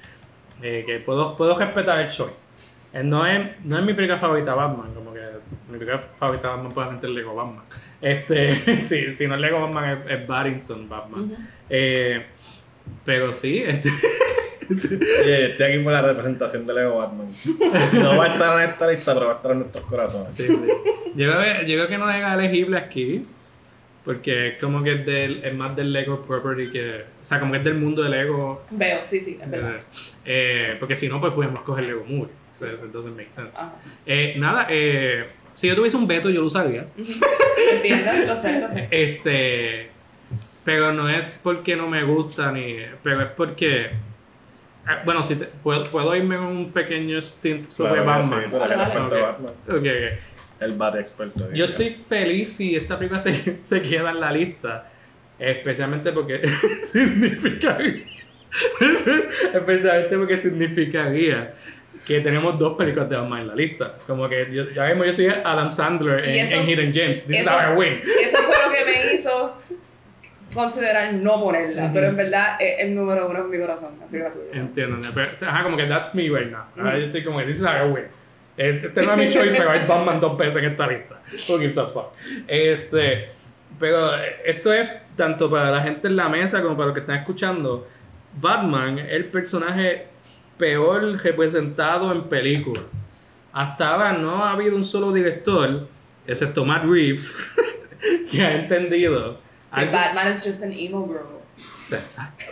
Eh, 0.62 0.84
que 0.86 1.00
puedo, 1.00 1.36
puedo 1.36 1.58
respetar 1.58 2.00
el 2.00 2.08
choice. 2.10 2.48
Eh, 2.94 3.04
no, 3.04 3.26
es, 3.28 3.60
no 3.66 3.78
es 3.78 3.84
mi 3.84 3.94
película 3.94 4.18
favorita 4.18 4.54
Batman, 4.54 4.94
como 4.94 5.14
que 5.14 5.20
mi 5.70 5.78
película 5.78 6.04
favorita 6.18 6.50
Batman 6.50 6.72
probablemente 6.74 7.08
es 7.08 7.14
Lego 7.14 7.36
Batman. 7.36 7.64
Este, 8.02 8.86
sí, 8.86 9.12
si 9.12 9.28
no 9.28 9.36
es 9.36 9.42
Lego 9.42 9.62
Batman 9.62 10.02
es, 10.08 10.12
es 10.22 10.28
Battinson 10.28 10.88
Batman. 10.88 11.36
Eh, 11.70 12.24
pero 13.04 13.34
sí, 13.34 13.64
este, 13.66 13.90
Oye, 14.70 15.46
estoy 15.52 15.74
aquí 15.74 15.84
por 15.84 15.94
la 15.94 16.02
representación 16.02 16.66
de 16.66 16.74
Lego 16.74 16.98
Batman. 16.98 17.28
No 17.94 18.18
va 18.18 18.26
a 18.26 18.28
estar 18.34 18.62
en 18.62 18.70
esta 18.70 18.88
lista, 18.88 19.14
pero 19.14 19.28
va 19.28 19.34
a 19.34 19.36
estar 19.36 19.52
en 19.52 19.60
nuestros 19.60 19.86
corazones. 19.86 20.34
sí, 20.36 20.48
sí. 20.48 20.68
Yo, 21.16 21.32
creo 21.32 21.42
que, 21.42 21.68
yo 21.68 21.76
creo 21.76 21.88
que 21.88 21.98
no 21.98 22.12
es 22.12 22.34
elegible 22.34 22.78
aquí. 22.78 23.26
Porque 24.06 24.50
es 24.50 24.60
como 24.60 24.84
que 24.84 24.94
es, 24.94 25.06
del, 25.06 25.44
es 25.44 25.54
más 25.56 25.76
del 25.76 25.92
Lego 25.92 26.22
property 26.22 26.70
que. 26.70 27.06
O 27.22 27.26
sea, 27.26 27.40
como 27.40 27.52
que 27.54 27.58
es 27.58 27.64
del 27.64 27.74
mundo 27.74 28.04
de 28.04 28.10
Lego. 28.10 28.60
Veo, 28.70 29.00
sí, 29.04 29.20
sí, 29.20 29.40
es 29.42 29.50
verdad. 29.50 29.80
Eh, 30.24 30.78
porque 30.80 30.96
si 30.96 31.10
no, 31.10 31.20
pues 31.20 31.34
podemos 31.34 31.62
coger 31.64 31.86
Lego 31.86 32.06
Movie. 32.06 32.32
Eso 32.54 32.88
doesn't 32.88 33.18
make 33.18 33.32
sense. 33.32 33.52
Eh, 34.06 34.36
nada, 34.38 34.68
eh, 34.70 35.26
si 35.54 35.68
yo 35.68 35.76
tuviese 35.76 35.98
un 35.98 36.08
veto, 36.08 36.30
yo 36.30 36.42
lo 36.42 36.48
usaría. 36.48 36.86
¿Entiendes? 37.74 38.28
Lo 38.28 38.38
sé, 38.38 38.60
lo 38.60 38.70
sé. 38.70 38.88
Este, 38.92 39.90
pero 40.64 40.94
no 40.94 41.10
es 41.10 41.40
porque 41.44 41.76
no 41.76 41.88
me 41.88 42.04
gusta, 42.04 42.52
ni, 42.52 42.78
pero 43.04 43.22
es 43.22 43.30
porque. 43.30 43.90
Ah, 44.88 45.02
Bueno, 45.06 45.22
si 45.24 45.36
te- 45.36 45.46
puedo, 45.64 45.90
puedo 45.92 46.16
irme 46.16 46.38
con 46.38 46.46
un 46.48 46.72
pequeño 46.72 47.22
stint 47.22 47.66
sobre 47.66 48.02
Claro 48.04 48.24
sí, 48.24 48.30
Batman. 48.32 48.52
Dale, 48.60 48.76
de 48.76 48.82
dale. 49.10 49.22
Batman. 49.22 49.52
Ok, 49.68 49.76
ok. 49.76 50.20
El 50.62 50.74
Bat 50.74 50.96
experto. 50.96 51.52
Yo 51.54 51.66
estoy 51.66 51.90
feliz 51.92 52.54
si 52.56 52.76
esta 52.76 52.98
película 52.98 53.20
se, 53.20 53.58
se 53.64 53.82
queda 53.82 54.12
en 54.12 54.20
la 54.22 54.32
lista, 54.32 54.90
especialmente 55.38 56.12
porque 56.14 56.42
significaría, 56.92 58.04
especialmente 59.54 60.18
porque 60.18 60.38
significaría 60.38 61.54
que 62.06 62.20
tenemos 62.22 62.60
dos 62.60 62.78
películas 62.78 63.10
de 63.10 63.16
Batman 63.16 63.42
en 63.42 63.48
la 63.48 63.56
lista. 63.56 63.96
Como 64.06 64.30
que 64.30 64.48
yo, 64.52 64.70
ya 64.70 64.86
mismo 64.88 65.04
yo 65.06 65.14
soy 65.14 65.28
Adam 65.28 65.72
Sandler 65.72 66.24
en, 66.28 66.36
eso- 66.46 66.58
en 66.58 66.70
Hidden 66.70 66.94
Gems. 66.94 67.24
This 67.26 67.40
is 67.40 67.42
eso- 67.42 67.52
how 67.52 67.74
I 67.74 67.76
win. 67.78 68.02
Eso 68.24 68.38
fue 68.44 68.56
lo 68.64 68.72
que 68.74 68.86
me 68.86 69.14
hizo 69.14 69.58
considerar 70.56 71.14
no 71.14 71.44
ponerla, 71.44 71.92
pero 71.94 72.08
en 72.08 72.16
verdad 72.16 72.58
es 72.60 72.80
el 72.80 72.96
número 72.96 73.30
uno 73.30 73.40
en 73.40 73.50
mi 73.50 73.60
corazón, 73.60 73.92
así 74.04 74.18
gratuito. 74.18 74.54
Entiendo, 74.54 75.08
pero, 75.14 75.32
o 75.32 75.36
sea, 75.36 75.50
ajá, 75.50 75.64
como 75.64 75.78
que 75.78 75.86
that's 75.86 76.16
me 76.16 76.24
right 76.24 76.52
now. 76.52 76.64
Ahora 76.78 76.98
yo 76.98 77.06
estoy 77.06 77.24
como 77.24 77.40
que 77.40 77.46
this 77.46 77.58
is 77.58 77.64
how 77.64 77.88
I 77.88 77.92
win. 77.92 78.06
Este 78.58 79.02
no 79.04 79.12
es 79.12 79.18
mi 79.18 79.30
choice, 79.30 79.54
pero 79.58 79.70
hay 79.70 79.86
Batman 79.86 80.20
dos 80.22 80.38
veces 80.38 80.56
en 80.56 80.72
esta 80.72 80.88
lista. 80.88 81.22
Who 81.48 81.60
gives 81.60 81.78
a 81.78 81.88
fuck? 81.88 82.14
Este, 82.48 83.30
pero 83.80 84.16
eh, 84.16 84.38
esto 84.46 84.72
es 84.72 84.90
tanto 85.16 85.50
para 85.50 85.72
la 85.72 85.82
gente 85.82 86.08
en 86.08 86.16
la 86.16 86.30
mesa 86.30 86.62
como 86.62 86.76
para 86.76 86.88
los 86.88 86.94
que 86.94 87.02
están 87.02 87.18
escuchando. 87.18 87.88
Batman 88.40 89.00
es 89.00 89.12
el 89.12 89.26
personaje 89.26 90.08
peor 90.58 91.22
representado 91.22 92.12
en 92.12 92.24
películas. 92.24 92.84
Hasta 93.52 93.90
ahora 93.90 94.14
no 94.14 94.44
ha 94.44 94.52
habido 94.52 94.76
un 94.76 94.84
solo 94.84 95.12
director, 95.12 95.88
excepto 96.28 96.66
Matt 96.66 96.86
Reeves, 96.86 97.36
que 98.32 98.42
ha 98.42 98.56
entendido. 98.56 99.40
Algo- 99.76 99.92
Batman 99.92 100.32
is 100.34 100.44
just 100.46 100.64
an 100.64 100.72
emo 100.74 101.06
girl. 101.08 101.42
Exacto. 101.92 102.46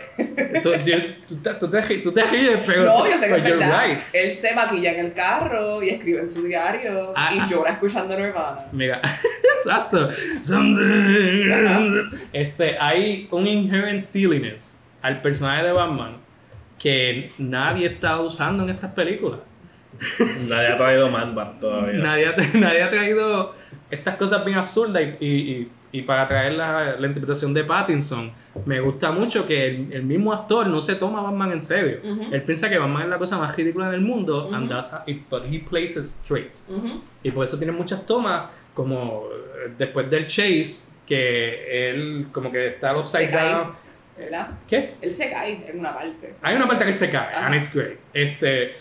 Tú, 0.62 0.72
yo- 0.84 0.96
tú 1.26 1.36
te- 1.42 1.54
tú 1.54 1.68
te 1.70 1.98
tú 1.98 2.12
te 2.12 2.24
ríes, 2.24 2.60
pero 2.66 2.84
no, 2.84 3.06
yo 3.08 3.16
sé 3.18 3.26
que 3.26 3.30
but 3.34 3.38
es 3.42 3.48
you're 3.48 3.58
verdad. 3.58 3.84
right. 3.86 3.98
Él 4.12 4.30
se 4.30 4.54
maquilla 4.54 4.92
en 4.92 5.06
el 5.06 5.12
carro 5.12 5.82
y 5.82 5.90
escribe 5.90 6.20
en 6.20 6.28
su 6.28 6.42
diario 6.44 7.12
Ah, 7.16 7.30
y 7.34 7.38
ah. 7.40 7.46
llora 7.48 7.72
escuchando 7.72 8.16
Nirvana. 8.16 8.66
Mira, 8.72 9.00
exacto. 9.58 10.08
Este, 12.32 12.78
hay 12.78 13.28
un 13.30 13.46
inherent 13.46 14.02
silliness 14.02 14.78
al 15.02 15.20
personaje 15.22 15.64
de 15.64 15.72
Batman 15.72 16.16
que 16.78 17.30
nadie 17.38 17.86
está 17.86 18.20
usando 18.20 18.62
en 18.64 18.70
estas 18.70 18.92
películas. 18.92 19.40
Nadie 20.48 20.68
ha 20.68 20.76
traído 20.76 21.08
Man 21.08 21.34
todavía. 21.60 21.98
Nadie 22.00 22.26
ha, 22.26 22.36
nadie 22.58 22.82
ha 22.82 22.90
traído 22.90 23.54
estas 23.90 24.16
cosas 24.16 24.44
bien 24.44 24.58
absurdas 24.58 25.02
y, 25.20 25.26
y- 25.26 25.50
y- 25.52 25.68
y 25.96 26.02
para 26.02 26.26
traer 26.26 26.54
la, 26.54 26.96
la 26.98 27.06
interpretación 27.06 27.54
de 27.54 27.62
Pattinson, 27.62 28.32
me 28.66 28.80
gusta 28.80 29.12
mucho 29.12 29.46
que 29.46 29.66
el, 29.68 29.92
el 29.92 30.02
mismo 30.02 30.32
actor 30.32 30.66
no 30.66 30.80
se 30.80 30.96
toma 30.96 31.20
a 31.20 31.22
Batman 31.22 31.52
en 31.52 31.62
serio. 31.62 31.98
Ujú. 32.02 32.34
Él 32.34 32.42
piensa 32.42 32.68
que 32.68 32.78
Batman 32.78 33.02
es 33.04 33.08
la 33.10 33.18
cosa 33.18 33.38
más 33.38 33.54
ridícula 33.56 33.90
del 33.90 34.00
mundo, 34.00 34.50
and 34.52 34.64
Ujú. 34.64 34.74
that's 34.74 34.92
how- 34.92 35.02
it- 35.06 35.22
but 35.30 35.44
he 35.48 35.60
plays 35.60 35.96
it 35.96 36.02
straight. 36.02 36.58
Ujú. 36.68 37.00
Y 37.22 37.30
por 37.30 37.44
eso 37.44 37.56
tiene 37.58 37.72
muchas 37.72 38.04
tomas, 38.06 38.50
como 38.74 39.28
eh, 39.66 39.72
después 39.78 40.10
del 40.10 40.26
chase, 40.26 40.88
que 41.06 41.90
él 41.90 42.26
como 42.32 42.50
que 42.50 42.66
está 42.68 42.92
upside 42.98 43.30
down. 43.30 43.72
¿Verdad? 44.18 44.48
¿Qué? 44.68 44.94
Él 45.00 45.12
se 45.12 45.30
cae 45.30 45.64
en 45.70 45.78
una 45.78 45.94
parte. 45.94 46.34
Hay 46.42 46.56
una 46.56 46.66
parte 46.66 46.84
que 46.86 46.92
se 46.92 47.08
cae, 47.10 47.34
Ajá. 47.36 47.46
and 47.46 47.54
it's 47.56 47.72
great. 47.72 47.98
Este, 48.12 48.72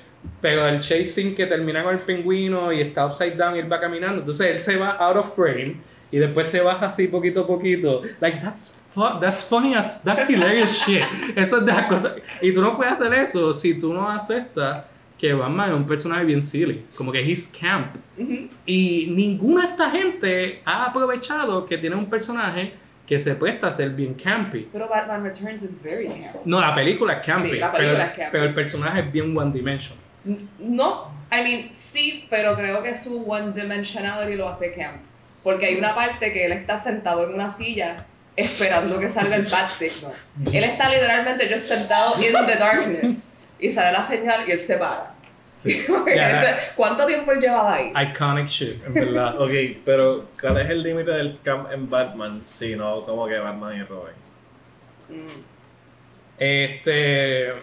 pero 0.42 0.68
el 0.68 0.80
chasing 0.80 1.36
que 1.36 1.46
termina 1.48 1.84
con 1.84 1.94
el 1.94 2.00
pingüino 2.02 2.72
y 2.74 2.82
está 2.82 3.06
upside 3.06 3.36
down 3.36 3.56
y 3.56 3.60
él 3.60 3.72
va 3.72 3.80
caminando, 3.80 4.20
entonces 4.20 4.48
él 4.48 4.62
se 4.62 4.78
va 4.78 4.92
out 4.98 5.18
of 5.18 5.36
frame 5.36 5.78
y 6.14 6.20
después 6.20 6.46
se 6.46 6.62
baja 6.62 6.86
así 6.86 7.08
poquito 7.08 7.42
a 7.42 7.48
poquito. 7.48 8.04
Like, 8.22 8.40
that's, 8.40 8.80
fu 8.94 9.02
that's 9.20 9.44
funny 9.44 9.74
as, 9.74 10.00
that's 10.04 10.30
hilarious 10.30 10.72
shit. 10.86 11.04
Eso 11.36 11.58
es 11.58 11.66
de 11.66 11.74
las 11.74 11.88
cosas. 11.88 12.14
Y 12.40 12.54
tú 12.54 12.62
no 12.62 12.78
puedes 12.78 12.94
hacer 12.94 13.12
eso 13.16 13.52
si 13.52 13.80
tú 13.80 13.92
no 13.92 14.08
aceptas 14.08 14.86
que 15.18 15.34
Batman 15.34 15.70
es 15.72 15.76
un 15.76 15.88
personaje 15.88 16.24
bien 16.24 16.44
silly, 16.44 16.86
como 16.96 17.12
que 17.12 17.20
he's 17.20 17.48
camp. 17.48 17.96
Y 18.64 19.08
ninguna 19.10 19.66
de 19.66 19.72
esta 19.72 19.90
gente 19.90 20.62
ha 20.66 20.86
aprovechado 20.86 21.66
que 21.66 21.80
tiene 21.80 21.96
un 21.96 22.06
personaje 22.06 22.74
que 23.08 23.18
se 23.18 23.34
presta 23.34 23.68
a 23.68 23.72
ser 23.72 23.90
bien 23.90 24.14
campy. 24.14 24.68
Pero 24.72 24.88
Batman 24.88 25.24
Returns 25.24 25.64
es 25.64 25.82
very 25.82 26.10
camp. 26.10 26.46
No, 26.46 26.62
la 26.62 26.76
película 26.76 27.14
es 27.14 27.26
campy, 27.26 27.50
Sí, 27.50 27.56
la 27.58 27.72
película 27.72 27.98
pero, 27.98 28.12
es 28.12 28.18
campy. 28.18 28.30
pero 28.32 28.44
el 28.44 28.54
personaje 28.54 29.00
es 29.00 29.12
bien 29.12 29.36
one 29.36 29.52
dimension. 29.52 29.98
No, 30.60 31.12
I 31.32 31.42
mean, 31.44 31.72
sí, 31.72 32.28
pero 32.30 32.56
creo 32.56 32.84
que 32.84 32.94
su 32.94 33.28
one 33.28 33.52
dimensionality 33.52 34.36
lo 34.36 34.48
hace 34.48 34.74
camp. 34.76 35.02
Porque 35.44 35.66
hay 35.68 35.76
una 35.76 35.94
parte 35.94 36.32
que 36.32 36.46
él 36.46 36.52
está 36.54 36.78
sentado 36.78 37.28
en 37.28 37.34
una 37.34 37.50
silla 37.50 38.06
esperando 38.36 39.00
que 39.00 39.10
salga 39.10 39.36
el 39.36 39.46
bat 39.46 39.70
signal. 39.70 40.14
Él 40.52 40.64
está 40.64 40.90
literalmente 40.90 41.48
just 41.52 41.68
sentado 41.68 42.16
in 42.24 42.34
the 42.48 42.56
darkness 42.56 43.34
y 43.60 43.70
sale 43.70 43.92
la 43.92 44.02
señal 44.02 44.48
y 44.48 44.52
él 44.52 44.60
se 44.60 44.78
para. 44.78 45.12
Ya. 45.66 46.42
Ese- 46.42 46.72
¿Cuánto 46.76 47.06
tiempo 47.06 47.32
él 47.32 47.40
llevaba 47.40 47.76
ahí? 47.76 47.92
Iconic 48.10 48.48
shit, 48.48 48.84
en 48.86 48.94
verdad. 48.96 49.40
Ok, 49.40 49.52
pero 49.86 50.26
¿cuál 50.42 50.60
es 50.62 50.70
el 50.70 50.82
límite 50.84 51.12
del 51.12 51.40
camp 51.44 51.72
en 51.72 51.90
Batman 51.90 52.42
si 52.44 52.76
no 52.76 53.06
como 53.06 53.28
que 53.28 53.38
Batman 53.38 53.78
y 53.78 53.84
Robin? 53.84 54.14
Mm. 55.10 55.44
Este, 56.40 57.54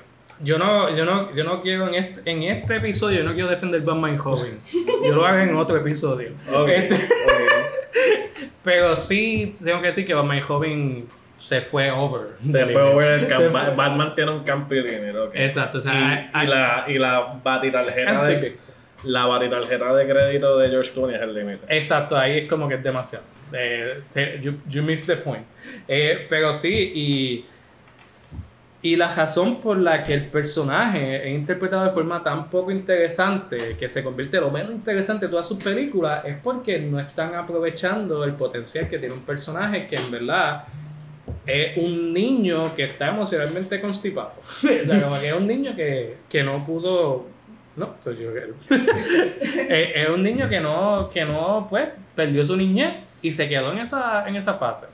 yo 0.42 0.58
no, 0.58 0.94
yo 0.96 1.04
no, 1.04 1.34
yo 1.34 1.44
no 1.44 1.60
quiero 1.62 1.88
en 1.88 1.94
este, 1.94 2.30
en 2.30 2.42
este 2.44 2.76
episodio, 2.76 3.18
yo 3.18 3.24
no 3.24 3.34
quiero 3.34 3.48
defender 3.48 3.80
Batman 3.82 4.18
Robin. 4.18 4.58
Yo 5.04 5.14
lo 5.14 5.24
hago 5.26 5.38
en 5.38 5.54
otro 5.56 5.76
episodio. 5.76 6.30
Ok, 6.52 6.68
Este, 6.68 6.94
ok. 6.94 8.50
pero 8.64 8.94
sí 8.96 9.56
tengo 9.62 9.80
que 9.80 9.88
decir 9.88 10.06
que 10.06 10.14
Batman 10.14 10.42
Robin 10.46 11.08
se 11.38 11.60
fue 11.62 11.90
over. 11.90 12.36
Se 12.44 12.66
fue 12.66 12.82
over 12.82 13.20
el 13.20 13.26
camp. 13.26 13.42
Se 13.44 13.48
Ba- 13.48 13.64
fue- 13.66 13.74
Batman 13.74 14.14
tiene 14.14 14.30
un 14.30 14.44
camp 14.44 14.70
límite, 14.70 15.18
ok. 15.18 15.30
Exacto, 15.34 15.78
o 15.78 15.80
sea, 15.80 15.92
y, 15.94 16.30
hay- 16.36 16.46
y 16.46 16.50
la, 16.50 16.84
y 16.88 16.98
la 16.98 17.40
batitarjeta 17.42 18.24
de, 18.24 18.58
la 19.04 19.26
batitarjeta 19.26 19.94
de 19.94 20.06
crédito 20.06 20.58
de 20.58 20.68
George 20.68 20.90
Clooney 20.92 21.16
es 21.16 21.22
el 21.22 21.34
límite. 21.34 21.60
Exacto, 21.68 22.16
ahí 22.16 22.40
es 22.40 22.48
como 22.48 22.68
que 22.68 22.74
es 22.74 22.82
demasiado. 22.82 23.24
Eh, 23.52 24.00
you, 24.42 24.52
you 24.68 24.82
missed 24.82 25.06
the 25.06 25.16
point. 25.22 25.44
Eh, 25.88 26.26
pero 26.28 26.52
sí, 26.52 26.92
y, 26.94 27.46
y 28.82 28.96
la 28.96 29.14
razón 29.14 29.60
por 29.60 29.76
la 29.76 30.04
que 30.04 30.14
el 30.14 30.26
personaje 30.26 31.28
es 31.28 31.38
interpretado 31.38 31.84
de 31.84 31.90
forma 31.90 32.22
tan 32.22 32.48
poco 32.48 32.70
interesante, 32.70 33.76
que 33.78 33.88
se 33.88 34.02
convierte 34.02 34.38
en 34.38 34.44
lo 34.44 34.50
menos 34.50 34.70
interesante 34.70 35.26
de 35.26 35.30
todas 35.30 35.46
sus 35.46 35.62
películas, 35.62 36.24
es 36.24 36.36
porque 36.42 36.78
no 36.78 36.98
están 36.98 37.34
aprovechando 37.34 38.24
el 38.24 38.32
potencial 38.32 38.88
que 38.88 38.98
tiene 38.98 39.14
un 39.14 39.20
personaje 39.20 39.86
que 39.86 39.96
en 39.96 40.10
verdad 40.10 40.64
es 41.46 41.76
un 41.76 42.12
niño 42.14 42.74
que 42.74 42.84
está 42.84 43.08
emocionalmente 43.08 43.80
constipado. 43.80 44.32
o 44.58 44.60
sea, 44.60 45.20
que 45.20 45.28
es 45.28 45.34
un 45.34 45.46
niño 45.46 45.76
que, 45.76 46.16
que 46.28 46.42
no 46.42 46.64
pudo. 46.64 47.26
No, 47.76 47.94
soy 48.02 48.16
yo 48.18 48.30
que. 48.32 48.44
es 50.02 50.08
un 50.08 50.22
niño 50.22 50.48
que 50.48 50.60
no, 50.60 51.10
que 51.12 51.24
no, 51.24 51.66
pues, 51.68 51.88
perdió 52.14 52.44
su 52.44 52.56
niñez 52.56 52.94
y 53.22 53.30
se 53.30 53.48
quedó 53.48 53.72
en 53.72 53.78
esa, 53.78 54.26
en 54.26 54.36
esa 54.36 54.54
fase. 54.54 54.86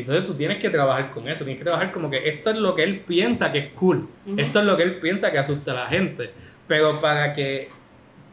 Entonces 0.00 0.24
tú 0.24 0.34
tienes 0.34 0.58
que 0.58 0.70
trabajar 0.70 1.10
con 1.10 1.28
eso, 1.28 1.44
tienes 1.44 1.58
que 1.58 1.64
trabajar 1.64 1.92
como 1.92 2.10
que 2.10 2.28
esto 2.28 2.50
es 2.50 2.56
lo 2.56 2.74
que 2.74 2.84
él 2.84 3.00
piensa 3.00 3.50
que 3.52 3.58
es 3.58 3.68
cool, 3.70 4.08
Ujú. 4.26 4.38
esto 4.38 4.60
es 4.60 4.64
lo 4.64 4.76
que 4.76 4.82
él 4.82 4.96
piensa 4.96 5.30
que 5.30 5.38
asusta 5.38 5.72
a 5.72 5.74
la 5.74 5.86
gente, 5.86 6.30
pero 6.66 7.00
para 7.00 7.34
que, 7.34 7.68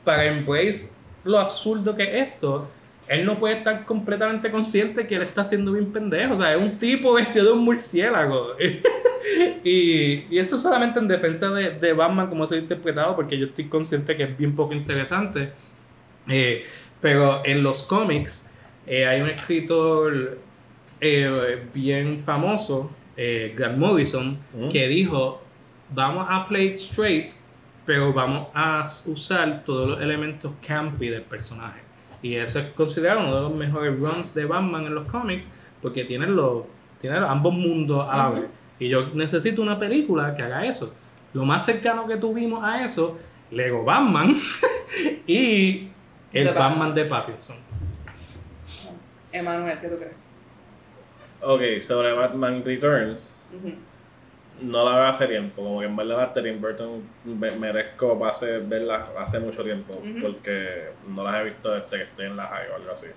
para 0.04 0.26
embrace 0.26 0.94
lo 1.24 1.40
absurdo 1.40 1.96
que 1.96 2.04
es 2.04 2.28
esto, 2.30 2.70
él 3.08 3.26
no 3.26 3.38
puede 3.38 3.58
estar 3.58 3.86
completamente 3.86 4.50
consciente 4.50 5.06
que 5.06 5.16
él 5.16 5.22
está 5.24 5.46
siendo 5.46 5.74
bien 5.74 5.92
pendejo, 5.92 6.34
o 6.34 6.38
sea, 6.38 6.54
es 6.54 6.62
un 6.62 6.78
tipo 6.80 7.14
vestido 7.14 7.46
de 7.46 7.52
un 7.52 7.60
murciélago. 7.64 8.56
y, 9.64 10.26
y 10.30 10.40
eso 10.40 10.58
solamente 10.58 11.00
en 11.00 11.08
defensa 11.08 11.50
de, 11.50 11.72
de 11.72 11.94
Batman 11.94 12.28
como 12.28 12.46
se 12.48 12.56
ha 12.56 12.58
interpretado, 12.58 13.16
porque 13.16 13.38
yo 13.38 13.48
estoy 13.48 13.66
consciente 13.66 14.16
que 14.16 14.24
es 14.24 14.38
bien 14.38 14.56
poco 14.56 14.74
interesante. 14.74 15.52
Eh, 16.28 16.66
pero 17.02 17.42
en 17.46 17.62
los 17.62 17.84
cómics 17.84 18.50
eh, 18.88 19.06
hay 19.06 19.22
un 19.22 19.30
escritor 19.30 20.40
eh, 21.02 21.68
bien 21.74 22.20
famoso, 22.20 22.92
eh, 23.18 23.54
Grant 23.58 23.78
Morrison, 23.78 24.38
Mm. 24.54 24.70
que 24.70 24.88
dijo, 24.88 25.42
vamos 25.94 26.26
a 26.30 26.46
play 26.48 26.68
it 26.68 26.76
straight, 26.76 27.34
pero 27.86 28.12
vamos 28.14 28.48
a 28.54 28.84
usar 29.08 29.64
todos 29.64 29.90
los 29.90 30.02
elementos 30.02 30.52
campy 30.66 31.10
del 31.10 31.22
personaje. 31.24 31.82
Y 32.22 32.36
eso 32.36 32.60
es 32.60 32.68
considerado 32.74 33.20
uno 33.22 33.36
de 33.36 33.42
los 33.42 33.54
mejores 33.54 34.00
runs 34.00 34.34
de 34.34 34.46
Batman 34.46 34.86
en 34.86 34.96
los 34.96 35.08
cómics, 35.08 35.50
porque 35.82 36.04
tiene, 36.06 36.26
los, 36.28 36.64
tiene 37.00 37.20
los- 37.20 37.30
ambos 37.30 37.54
mundos 37.54 38.08
a 38.10 38.18
la 38.18 38.30
vez. 38.30 38.46
Y 38.80 38.90
yo 38.90 39.08
necesito 39.14 39.62
una 39.62 39.78
película 39.78 40.36
que 40.36 40.42
haga 40.42 40.66
eso. 40.66 40.96
Lo 41.34 41.46
más 41.46 41.66
cercano 41.66 42.08
que 42.08 42.18
tuvimos 42.18 42.64
a 42.64 42.84
eso, 42.84 43.18
Lego 43.52 43.84
Batman 43.84 44.36
y 45.28 45.88
el 46.34 46.46
Batman. 46.48 46.70
Batman 46.72 46.96
de 46.96 47.06
Pattinson. 47.06 47.58
Emanuel, 49.32 49.78
¿qué 49.80 49.88
tú 49.90 49.98
crees? 49.98 50.14
Ok, 51.42 51.62
sobre 51.82 52.12
Batman 52.14 52.64
Returns, 52.66 53.36
no 54.62 54.90
la 54.90 54.96
veo 54.98 55.08
hace 55.08 55.28
tiempo. 55.28 55.64
Como 55.64 55.80
que 55.80 55.86
en 55.86 55.96
verdad 55.96 56.34
de 56.34 56.42
Tim 56.44 56.62
Burton 56.62 57.04
me- 57.26 57.52
merezco 57.52 58.18
pase, 58.20 58.60
verlas 58.60 59.04
hace 59.20 59.40
mucho 59.40 59.64
tiempo. 59.64 60.02
Porque 60.22 60.90
no 61.10 61.24
las 61.24 61.42
he 61.42 61.44
visto 61.46 61.72
desde 61.72 61.90
que 61.98 62.04
estoy 62.04 62.26
en 62.28 62.38
la 62.38 62.48
high 62.48 62.70
o 62.72 62.76
algo 62.76 62.92
así. 62.92 63.08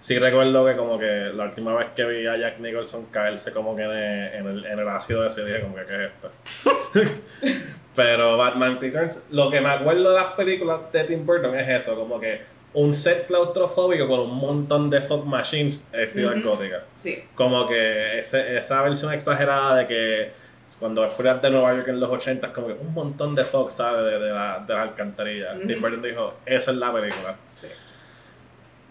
Sí 0.00 0.18
recuerdo 0.18 0.66
que 0.66 0.76
como 0.76 0.98
que 0.98 1.30
la 1.34 1.44
última 1.44 1.74
vez 1.74 1.88
que 1.96 2.04
vi 2.04 2.26
a 2.26 2.36
Jack 2.36 2.58
Nicholson 2.60 3.06
caerse 3.06 3.52
como 3.52 3.74
que 3.74 3.82
en 3.84 3.90
el, 3.90 4.34
en 4.34 4.46
el, 4.46 4.64
en 4.66 4.78
el 4.78 4.88
ácido 4.88 5.26
ese 5.26 5.42
dije 5.44 5.62
como 5.62 5.74
que 5.76 5.84
¿qué 5.86 6.04
es 6.04 6.10
esto? 6.12 7.14
Pero 7.96 8.36
Batman 8.36 8.78
Returns, 8.80 9.26
lo 9.30 9.50
que 9.50 9.60
me 9.60 9.68
acuerdo 9.70 10.10
de 10.10 10.14
las 10.16 10.32
películas 10.34 10.92
de 10.92 11.04
Tim 11.04 11.24
Burton 11.24 11.54
es 11.58 11.68
eso, 11.68 11.94
como 11.96 12.18
que 12.20 12.42
un 12.74 12.92
set 12.92 13.26
claustrofóbico 13.28 14.06
con 14.08 14.20
un 14.20 14.34
montón 14.36 14.90
de 14.90 15.00
fog 15.00 15.24
machines 15.26 15.88
en 15.92 16.08
Ciudad 16.10 16.36
Ujú. 16.36 16.50
Gótica 16.50 16.82
Sí. 17.00 17.22
como 17.34 17.66
que 17.68 18.18
ese- 18.18 18.58
esa 18.58 18.82
versión 18.82 19.12
exagerada 19.14 19.76
de 19.76 19.86
que 19.86 20.32
cuando 20.80 21.04
exploras 21.04 21.40
de 21.40 21.50
Nueva 21.50 21.72
York 21.74 21.88
en 21.88 22.00
los 22.00 22.10
80 22.10 22.48
es 22.48 22.52
como 22.52 22.66
que 22.68 22.72
un 22.74 22.92
montón 22.92 23.34
de 23.34 23.44
Fox 23.44 23.74
sabe 23.74 24.02
de, 24.02 24.18
de, 24.18 24.30
la, 24.30 24.64
de 24.66 24.74
las 24.74 24.82
alcantarillas. 24.88 25.58
Tim 25.66 25.80
Burton 25.80 26.02
dijo, 26.02 26.34
eso 26.46 26.70
es 26.72 26.76
la 26.78 26.92
película. 26.92 27.36
Sí. 27.60 27.68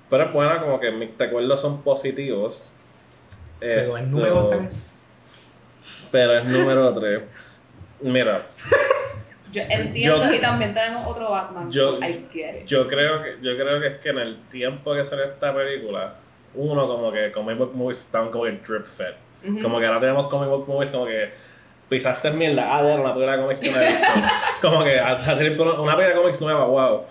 Pero 0.09 0.23
es 0.25 0.31
buena, 0.33 0.61
como 0.61 0.79
que 0.79 0.91
mis 0.91 1.09
recuerdos 1.17 1.59
son 1.59 1.81
positivos. 1.81 2.71
Pero 3.59 3.97
es 3.97 4.07
número 4.07 4.47
3. 4.49 4.95
Pero 6.11 6.37
es 6.37 6.45
número 6.45 6.93
3. 6.93 7.21
Mira, 8.01 8.45
Yo 9.53 9.61
entiendo 9.69 10.23
Yo- 10.29 10.33
y 10.33 10.39
también 10.39 10.73
tenemos 10.73 11.07
otro 11.07 11.29
Batman. 11.29 11.71
Yo- 11.71 11.97
so 11.99 12.05
I 12.05 12.25
get 12.31 12.61
it. 12.61 12.65
yo 12.65 12.87
creo 12.87 13.21
que 13.23 13.37
yo 13.41 13.55
creo 13.55 13.79
que 13.79 13.87
es 13.87 13.97
que 13.99 14.09
en 14.09 14.19
el 14.19 14.41
tiempo 14.49 14.93
que 14.93 15.05
salió 15.05 15.25
esta 15.25 15.53
película, 15.55 16.15
uno 16.55 16.87
como 16.87 17.11
que 17.11 17.31
comic 17.31 17.57
book 17.57 17.73
movies 17.75 17.99
estaban 17.99 18.29
como 18.31 18.43
que 18.45 18.51
drip 18.51 18.85
fed. 18.85 19.13
Ujú. 19.47 19.61
Como 19.61 19.79
que 19.79 19.85
ahora 19.85 19.99
tenemos 19.99 20.27
comic 20.27 20.49
book 20.49 20.67
movies 20.67 20.91
como 20.91 21.05
que 21.05 21.29
pisaste 21.89 22.31
mierda, 22.31 22.75
ah, 22.75 22.81
de 22.83 22.95
una 22.95 23.13
película 23.13 23.35
de 23.37 23.41
cómics 23.43 23.59
que 23.61 23.71
no 23.71 23.79
he 23.81 23.87
visto. 23.87 24.07
como 24.61 24.83
que 24.83 24.99
hacer 24.99 25.51
una 25.59 25.95
película 25.95 26.07
de 26.07 26.13
cómics 26.15 26.41
nueva, 26.41 26.65
wow. 26.65 27.03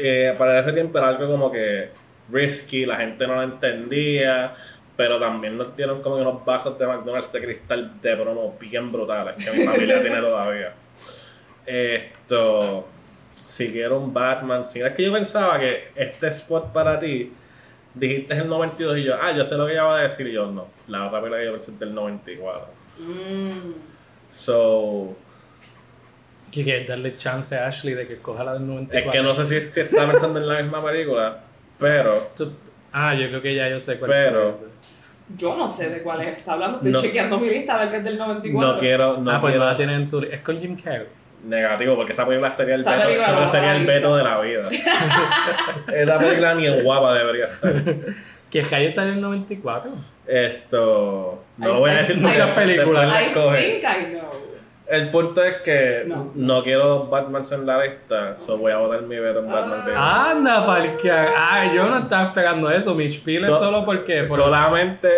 Eh, 0.00 0.34
para 0.36 0.58
ese 0.60 0.72
tiempo 0.72 0.98
era 0.98 1.08
algo 1.08 1.26
como 1.26 1.50
que 1.50 1.90
risky, 2.30 2.84
la 2.84 2.96
gente 2.96 3.26
no 3.26 3.36
lo 3.36 3.42
entendía, 3.42 4.54
pero 4.96 5.18
también 5.18 5.56
nos 5.56 5.74
dieron 5.76 6.02
como 6.02 6.16
unos 6.16 6.44
vasos 6.44 6.78
de 6.78 6.86
McDonald's 6.86 7.32
de 7.32 7.40
cristal 7.40 8.00
de 8.02 8.16
promo 8.16 8.56
bien 8.60 8.92
brutales, 8.92 9.42
que 9.42 9.50
mi 9.56 9.64
familia 9.64 10.00
tiene 10.02 10.20
todavía. 10.20 10.72
Esto, 11.70 12.88
si 13.34 13.70
quiero 13.72 13.98
un 14.00 14.12
Batman, 14.12 14.64
si 14.64 14.80
es 14.80 14.92
que 14.92 15.04
yo 15.04 15.12
pensaba 15.12 15.58
que 15.58 15.88
este 15.94 16.28
spot 16.28 16.72
para 16.72 16.98
ti 16.98 17.32
dijiste 17.94 18.34
el 18.34 18.48
92 18.48 18.98
y 18.98 19.04
yo, 19.04 19.14
ah, 19.20 19.32
yo 19.32 19.44
sé 19.44 19.56
lo 19.56 19.66
que 19.66 19.72
ella 19.72 19.84
va 19.84 19.98
a 19.98 20.02
decir 20.02 20.26
y 20.26 20.32
yo 20.32 20.46
no. 20.50 20.66
La 20.88 21.06
otra 21.06 21.20
película 21.20 21.38
que 21.40 21.46
yo 21.46 21.52
pensé 21.52 21.70
es 21.70 21.78
del 21.78 21.94
94. 21.94 22.66
Mm. 22.98 23.72
So, 24.30 25.16
Que 26.50 26.64
quieres 26.64 26.88
darle 26.88 27.16
chance 27.16 27.56
a 27.56 27.66
Ashley 27.68 27.94
de 27.94 28.06
que 28.08 28.16
coja 28.18 28.42
la 28.44 28.54
del 28.54 28.66
94. 28.66 29.10
es 29.10 29.16
que 29.16 29.22
no 29.22 29.34
sé 29.34 29.46
si, 29.46 29.72
si 29.72 29.80
está 29.80 30.10
pensando 30.10 30.40
en 30.40 30.48
la 30.48 30.62
misma 30.62 30.80
película, 30.84 31.38
pero 31.78 32.30
Tú- 32.36 32.52
Ah, 32.92 33.14
yo 33.14 33.28
creo 33.28 33.40
que 33.40 33.54
ya 33.54 33.68
yo 33.68 33.80
sé 33.80 33.98
cuál 34.00 34.10
Pero- 34.10 34.50
tú 34.54 34.64
dices. 34.64 34.70
Yo 35.36 35.56
no 35.56 35.68
sé 35.68 35.90
de 35.90 36.02
cuál 36.02 36.22
es 36.22 36.28
está 36.30 36.54
hablando. 36.54 36.78
Estoy 36.78 36.90
No. 36.90 37.00
chequeando 37.00 37.38
mi 37.38 37.48
lista 37.48 37.76
a 37.76 37.80
ver 37.82 37.88
qué 37.90 37.96
es 37.98 38.04
del 38.04 38.18
94. 38.18 38.72
no 38.74 38.80
quiero, 38.80 39.16
no 39.18 39.30
ah, 39.30 39.40
pues 39.40 39.52
quiero 39.52 39.64
no 39.64 39.70
la 39.70 39.76
tienen 39.76 40.00
en 40.02 40.08
tu... 40.08 40.18
Es 40.22 40.40
con 40.40 40.56
Jim 40.58 40.76
Carrey. 40.76 41.06
Negativo, 41.44 41.96
porque 41.96 42.12
esa 42.12 42.26
película 42.26 42.52
sería 42.52 42.74
el 42.74 42.80
Esa 42.82 42.96
veto, 42.96 43.08
película 43.08 43.48
sería 43.48 43.76
el 43.76 43.86
veto 43.86 44.16
de 44.16 44.24
la 44.24 44.40
vida. 44.40 44.68
esa 45.94 46.18
película 46.18 46.54
ni 46.54 46.66
en 46.66 46.82
guapa 46.82 47.14
debería 47.14 47.46
estar. 47.46 47.84
Que 48.50 48.62
Calle 48.62 48.90
salió 48.90 49.12
en 49.12 49.18
el 49.18 49.22
94. 49.22 49.90
Esto, 50.26 51.44
no 51.56 51.78
voy 51.80 51.90
a 51.90 51.98
decir 51.98 52.20
porque 52.20 52.38
muchas 52.38 52.50
películas. 52.50 53.14
I 53.14 53.26
think 53.32 53.84
I 53.84 54.12
know. 54.12 54.50
El 54.90 55.08
punto 55.10 55.44
es 55.44 55.58
que 55.62 56.12
no, 56.34 56.64
quiero 56.64 56.88
dos 56.88 57.10
Batmans 57.10 57.52
en 57.52 57.64
la 57.64 57.80
lista, 57.84 58.36
so 58.36 58.58
voy 58.58 58.72
a 58.72 58.78
votar 58.78 59.02
mi 59.02 59.16
veto 59.20 59.38
en 59.38 59.48
Batman 59.48 59.82
ah. 59.94 60.32
Anda, 60.32 60.96
que 61.00 61.12
Ay, 61.12 61.70
yo 61.76 61.88
no 61.88 61.98
estaba 61.98 62.24
esperando 62.24 62.68
eso. 62.68 62.92
Mi 62.96 63.08
spiel 63.08 63.36
es 63.38 63.46
solo 63.46 63.84
porque. 63.84 64.26
Solamente. 64.26 65.08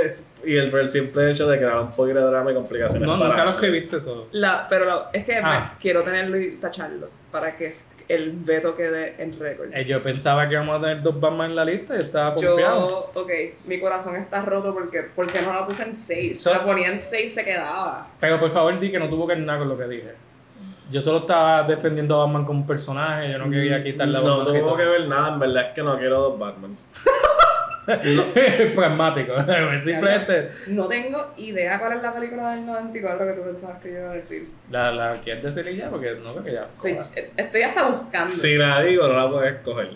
Y 0.45 0.57
el, 0.57 0.75
el, 0.75 0.89
simple 0.89 1.31
hecho 1.31 1.49
de 1.49 1.59
crear 1.59 1.79
un 1.79 1.93
poquito 1.93 2.19
de 2.19 2.27
drama 2.27 2.51
y 2.51 2.55
complicaciones. 2.55 3.07
No, 3.07 3.17
nunca 3.17 3.45
lo 3.45 3.51
escribiste 3.51 3.99
eso. 3.99 4.29
La, 4.33 4.67
pero 4.69 5.07
es 5.13 5.25
que 5.25 5.37
ah. 5.37 5.75
quiero 5.81 6.03
tenerlo 6.03 6.39
y 6.39 6.57
tacharlo 6.57 7.09
para 7.31 7.57
que 7.57 7.73
el 8.09 8.33
veto 8.33 8.77
quede 8.77 9.15
en 9.19 9.39
récord. 9.39 9.71
Eh, 9.73 9.85
yo 9.85 10.03
pensaba 10.03 10.47
que 10.49 10.55
íbamos 10.55 10.79
a 10.79 10.81
tener 10.81 11.03
dos 11.03 11.19
Batman 11.19 11.51
en 11.51 11.57
la 11.57 11.65
lista 11.65 11.97
y 11.97 12.01
estaba 12.01 12.35
confiado. 12.35 13.11
Yo, 13.15 13.21
ok, 13.21 13.31
mi 13.67 13.81
corazón 13.81 14.17
está 14.17 14.43
roto 14.43 14.75
porque, 14.75 15.03
porque 15.15 15.41
no 15.43 15.53
la 15.53 15.67
puse 15.67 15.85
en 15.85 15.95
6. 15.95 16.43
Si 16.43 16.51
la 16.51 16.63
ponía 16.65 16.89
en 16.89 16.99
6 16.99 17.35
se 17.35 17.45
quedaba. 17.45 18.09
Pero 18.21 18.39
por 18.39 18.51
favor 18.51 18.79
di 18.79 18.91
que 18.91 18.99
no 18.99 19.09
tuvo 19.09 19.27
que 19.27 19.35
ver 19.35 19.45
nada 19.45 19.61
con 19.61 19.69
lo 19.69 19.79
que 19.79 19.85
dije. 19.85 20.11
Yo 20.91 21.01
solo 21.01 21.21
estaba 21.21 21.63
defendiendo 21.63 22.21
a 22.21 22.27
Batman 22.27 22.45
como 22.45 22.61
un 22.61 22.67
personaje, 22.67 23.33
yo 23.33 23.39
no 23.39 23.49
quería 23.49 23.83
quitarle 23.83 24.19
a 24.19 24.21
Batman. 24.21 24.45
No 24.47 24.61
tuvo 24.61 24.77
que 24.77 24.85
ver 24.85 25.09
nada, 25.09 25.33
en 25.33 25.39
verdad 25.39 25.69
es 25.69 25.75
que 25.75 25.83
no 25.83 25.99
quiero 25.99 26.21
dos 26.21 26.39
Batmans. 26.39 26.91
Pragmático. 28.75 29.35
Simplemente. 29.85 30.51
No 30.69 30.87
tengo 30.89 31.35
idea 31.37 31.79
cuál 31.79 31.95
es 31.95 32.03
la 32.03 32.15
película 32.15 32.55
del 32.55 32.67
94 32.67 33.27
que 33.27 33.33
tú 33.33 33.43
pensabas 33.43 33.83
que 33.83 33.93
yo 33.93 33.99
iba 33.99 34.11
a 34.11 34.15
decir. 34.15 34.49
La, 34.71 34.93
la 34.93 35.17
quieres 35.17 35.43
decir 35.43 35.77
ya, 35.77 35.91
porque 35.91 36.15
no 36.23 36.33
creo 36.33 36.45
que 36.45 36.53
ya. 36.53 36.69
Estoy, 36.75 37.27
estoy, 37.37 37.63
hasta 37.63 37.89
buscando. 37.89 38.33
Si 38.33 38.57
la 38.57 38.83
digo, 38.83 39.09
no 39.09 39.15
la 39.15 39.31
puedes 39.31 39.55
escoger. 39.55 39.91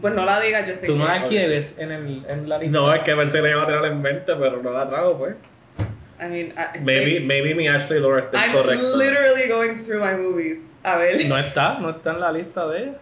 Pues 0.00 0.14
no 0.14 0.24
la 0.24 0.40
digas, 0.40 0.66
yo 0.66 0.74
sé 0.74 0.86
Tú 0.86 0.96
no 0.96 1.06
la 1.06 1.26
quieres 1.26 1.78
en, 1.78 1.92
el, 1.92 2.24
en 2.26 2.48
la 2.48 2.58
lista. 2.58 2.78
No, 2.78 2.94
es 2.94 3.02
que 3.02 3.14
Mercedes 3.14 3.52
iba 3.52 3.62
a 3.62 3.66
tener 3.66 3.84
en 3.84 4.00
mente, 4.00 4.34
pero 4.36 4.62
no 4.62 4.72
la 4.72 4.88
trago, 4.88 5.18
pues. 5.18 5.34
I 6.22 6.28
mean, 6.28 6.54
maybe, 6.82 7.18
maybe 7.18 7.52
mi 7.52 7.66
Ashley 7.66 7.98
Laura 7.98 8.20
está 8.20 8.52
correcto. 8.52 8.92
I'm 8.92 8.98
literally 8.98 9.48
going 9.48 9.84
through 9.84 10.00
my 10.00 10.14
movies. 10.14 10.72
A 10.84 10.96
ver. 10.96 11.26
No 11.26 11.36
está, 11.36 11.78
no 11.80 11.90
está 11.90 12.12
en 12.12 12.20
la 12.20 12.30
lista 12.30 12.66
de 12.68 12.78
ella. 12.78 12.92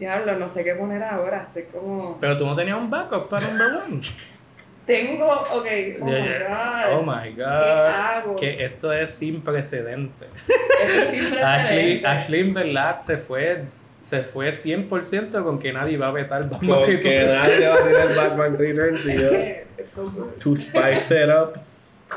Diablo, 0.00 0.38
no 0.38 0.48
sé 0.48 0.64
qué 0.64 0.74
poner 0.74 1.02
ahora, 1.02 1.42
estoy 1.42 1.64
como... 1.64 2.16
Pero 2.18 2.34
tú 2.38 2.46
no 2.46 2.56
tenías 2.56 2.78
un 2.78 2.88
backup 2.88 3.28
para 3.28 3.46
number 3.48 3.82
one. 3.86 4.00
Tengo, 4.86 5.26
ok, 5.30 5.66
oh 6.00 6.04
my 6.06 6.38
god. 6.38 6.92
Oh 6.92 7.02
my 7.02 7.30
god. 7.34 7.36
¿Qué 7.36 7.92
hago? 7.92 8.36
Que 8.36 8.64
esto 8.64 8.92
es 8.94 9.10
sin 9.10 9.42
precedente. 9.42 10.24
es 10.82 11.10
sin 11.10 11.30
precedente. 11.30 11.42
Ashley, 11.42 12.04
Ashley 12.04 12.40
en 12.40 12.54
verdad 12.54 12.96
se 12.96 13.18
fue, 13.18 13.64
se 14.00 14.22
fue 14.22 14.48
100% 14.48 15.44
con 15.44 15.58
que 15.58 15.70
nadie 15.70 15.98
va 15.98 16.08
a 16.08 16.12
vetar 16.12 16.48
Batman 16.48 16.80
Con 16.80 16.98
que 16.98 17.26
nadie 17.26 17.68
va 17.68 17.74
a 17.74 17.86
tirar 17.86 18.14
Batman 18.16 18.58
Returns 18.58 19.04
y 19.04 19.18
yo. 19.18 19.30
It's 19.78 19.92
so 19.92 20.10
good. 20.10 20.38
To 20.38 20.56
spice 20.56 21.10
it 21.14 21.28
up. 21.28 21.60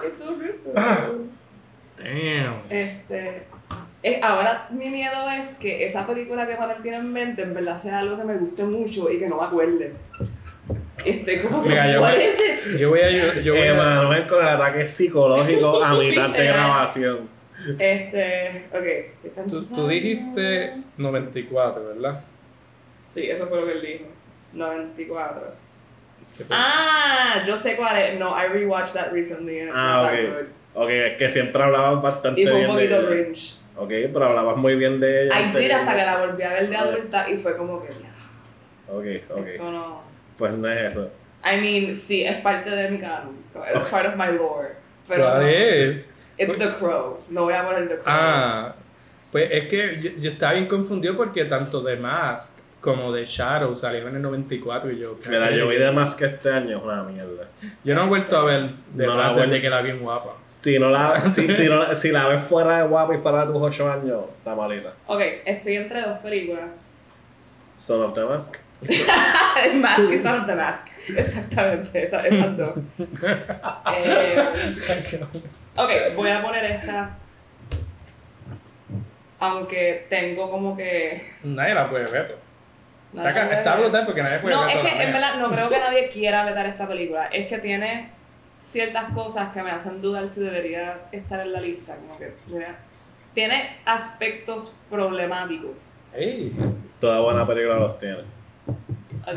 It's 0.08 0.20
so 0.20 0.36
good. 0.38 0.56
Ah. 0.78 1.10
Damn. 1.98 2.62
Este. 2.70 3.44
Eh, 4.04 4.20
ahora 4.22 4.68
mi 4.70 4.90
miedo 4.90 5.30
es 5.30 5.56
que 5.56 5.86
esa 5.86 6.06
película 6.06 6.46
que 6.46 6.58
Manuel 6.58 6.82
tiene 6.82 6.98
en 6.98 7.14
mente 7.14 7.42
en 7.44 7.54
verdad 7.54 7.78
sea 7.78 8.00
algo 8.00 8.18
que 8.18 8.26
me 8.26 8.38
guste 8.38 8.66
mucho 8.66 9.10
y 9.10 9.18
que 9.18 9.30
no 9.30 9.38
me 9.38 9.46
acuerde. 9.46 9.94
Estoy 11.06 11.40
como 11.40 11.64
que, 11.64 11.70
Mira, 11.70 11.94
yo, 11.94 12.02
voy, 12.02 12.14
yo 12.78 12.90
voy 12.90 13.00
a... 13.02 13.42
Yo, 13.42 13.56
voy 13.56 13.74
Manuel 13.74 14.28
con 14.28 14.42
el 14.42 14.50
ataque 14.50 14.90
psicológico 14.90 15.82
a 15.82 15.94
mitad 15.98 16.30
de 16.30 16.46
grabación. 16.46 17.30
Este, 17.80 18.66
ok, 18.74 19.48
tú, 19.50 19.64
tú 19.66 19.88
dijiste 19.88 20.74
94, 20.98 21.86
¿verdad? 21.96 22.22
Sí, 23.08 23.30
eso 23.30 23.48
fue 23.48 23.62
lo 23.62 23.68
que 23.68 23.72
él 23.72 23.82
dijo. 23.82 24.06
94. 24.54 25.64
Ah, 26.50 27.44
yo 27.46 27.58
sé 27.58 27.76
cuál 27.76 28.02
es. 28.02 28.20
No, 28.20 28.36
I 28.36 28.48
rewatched 28.48 28.94
that 28.94 29.12
recently 29.14 29.60
and 29.60 29.70
it's 29.70 29.78
ah, 29.78 30.02
not 30.02 30.12
okay. 30.12 30.26
that 30.26 30.34
good. 30.34 30.48
Ok, 30.76 30.90
es 30.90 31.18
que 31.18 31.30
siempre 31.30 31.62
hablaban 31.62 32.02
bastante 32.02 32.42
bien. 32.42 32.48
Y 32.48 32.52
fue 32.52 32.68
un 32.68 32.76
poquito 32.76 33.08
cringe. 33.08 33.63
Ok, 33.76 33.90
pero 33.90 34.26
hablabas 34.26 34.58
muy 34.58 34.76
bien 34.76 35.00
de 35.00 35.26
ella. 35.26 35.36
Ay, 35.36 35.52
did 35.54 35.72
hasta 35.72 35.96
que 35.96 36.06
la 36.06 36.18
volví 36.18 36.44
a 36.44 36.54
ver 36.54 36.70
de 36.70 36.76
adulta 36.76 37.30
y 37.30 37.38
fue 37.38 37.58
como 37.58 37.82
que 37.82 37.90
ya. 37.90 38.94
Ok, 38.94 39.06
ok. 39.40 39.48
Esto 39.48 39.72
no. 39.72 40.02
Pues 40.38 40.54
no 40.54 40.70
es 40.70 40.92
eso. 40.92 41.12
I 41.44 41.60
mean, 41.60 41.96
sí, 41.96 42.24
es 42.24 42.38
parte 42.38 42.70
de 42.70 42.90
mi 42.90 43.00
canon. 43.00 43.36
Es 43.74 43.88
part 43.88 44.08
of 44.08 44.16
my 44.16 44.38
lore. 44.38 44.76
Pero 45.08 45.26
¿Cuál 45.26 45.50
es? 45.50 46.10
It's 46.38 46.58
The 46.58 46.74
Crow. 46.80 47.20
No 47.30 47.44
voy 47.44 47.54
a 47.54 47.66
poner 47.66 47.88
The 47.88 47.96
Crow. 47.96 48.06
Ah, 48.06 48.76
pues 49.32 49.50
es 49.52 49.68
que 49.70 50.00
yo, 50.02 50.12
yo 50.20 50.32
estaba 50.32 50.54
bien 50.54 50.68
confundido 50.68 51.18
porque 51.18 51.46
tanto 51.46 51.84
The 51.84 51.96
Mask 51.98 52.63
como 52.84 53.14
de 53.14 53.26
Shadow 53.26 53.74
salió 53.78 54.10
en 54.10 54.18
el 54.18 54.22
94 54.22 54.92
y 54.92 55.00
yo... 55.00 55.18
Mira, 55.26 55.50
yo 55.52 55.70
vi 55.70 55.78
de 55.78 55.90
más 55.90 56.16
que 56.16 56.26
este 56.26 56.52
año 56.52 56.78
es 56.78 56.84
una 56.84 57.02
mierda. 57.04 57.48
Yo 57.82 57.96
no 57.96 58.04
he 58.04 58.08
vuelto 58.08 58.38
a 58.38 58.44
ver 58.44 58.72
de 58.94 59.08
no 59.08 59.16
más 59.16 59.38
desde 59.38 59.62
que 59.62 59.70
la 59.70 59.82
vi 59.82 59.92
en 59.92 60.00
guapa. 60.02 60.32
Si, 60.44 60.78
no 60.78 60.90
la, 60.90 61.22
si, 61.28 61.56
si, 61.56 61.70
no, 61.70 61.96
si 61.96 62.12
la 62.12 62.28
ves 62.28 62.44
fuera 62.44 62.80
de 62.80 62.88
guapa 62.90 63.16
y 63.16 63.20
fuera 63.20 63.46
de 63.46 63.54
tus 63.54 63.62
8 63.62 63.90
años, 63.90 64.24
está 64.38 64.54
malita. 64.54 64.92
Ok, 65.08 65.22
estoy 65.46 65.78
entre 65.78 66.02
dos 66.02 66.18
películas. 66.20 66.66
Son 67.78 68.04
of 68.04 68.14
the 68.14 68.26
Mask. 68.26 68.58
Mask 69.76 70.12
y 70.12 70.18
Son 70.18 70.42
of 70.42 70.46
the 70.46 70.56
Mask. 70.56 70.88
Exactamente, 71.08 72.04
esas, 72.04 72.26
esas 72.26 72.58
dos. 72.58 72.74
eh, 73.96 74.76
ok, 75.78 75.92
voy 76.18 76.30
a 76.32 76.42
poner 76.42 76.66
esta 76.66 77.18
aunque 79.44 80.06
tengo 80.10 80.50
como 80.50 80.76
que. 80.76 81.22
Nadie 81.44 81.74
la 81.74 81.90
puede 81.90 82.06
ver. 82.06 82.43
Está, 83.16 83.52
está 83.52 83.76
brutal 83.76 84.06
porque 84.06 84.24
nadie 84.24 84.40
puede 84.40 84.56
No, 84.56 84.68
es 84.68 84.78
que 84.78 85.04
en 85.04 85.14
verdad 85.14 85.36
no 85.36 85.52
creo 85.52 85.70
que 85.70 85.80
nadie 85.88 86.10
quiera 86.10 86.44
vetar 86.44 86.66
esta 86.66 86.88
película. 86.88 87.28
Es 87.28 87.48
que 87.48 87.60
tiene 87.60 88.10
ciertas 88.62 89.06
cosas 89.14 89.54
que 89.54 89.62
me 89.62 89.72
hacen 89.72 90.02
dudar 90.02 90.28
si 90.28 90.42
debería 90.42 91.02
estar 91.12 91.40
en 91.40 91.54
la 91.54 91.62
lista. 91.62 91.96
Como 91.96 92.18
que 92.18 92.34
tiene 93.34 93.78
aspectos 93.86 94.76
problemáticos. 94.90 96.06
Hey. 96.14 96.56
Toda 97.00 97.20
buena 97.20 97.46
película 97.46 97.76
los 97.76 98.00
tiene. 98.00 98.24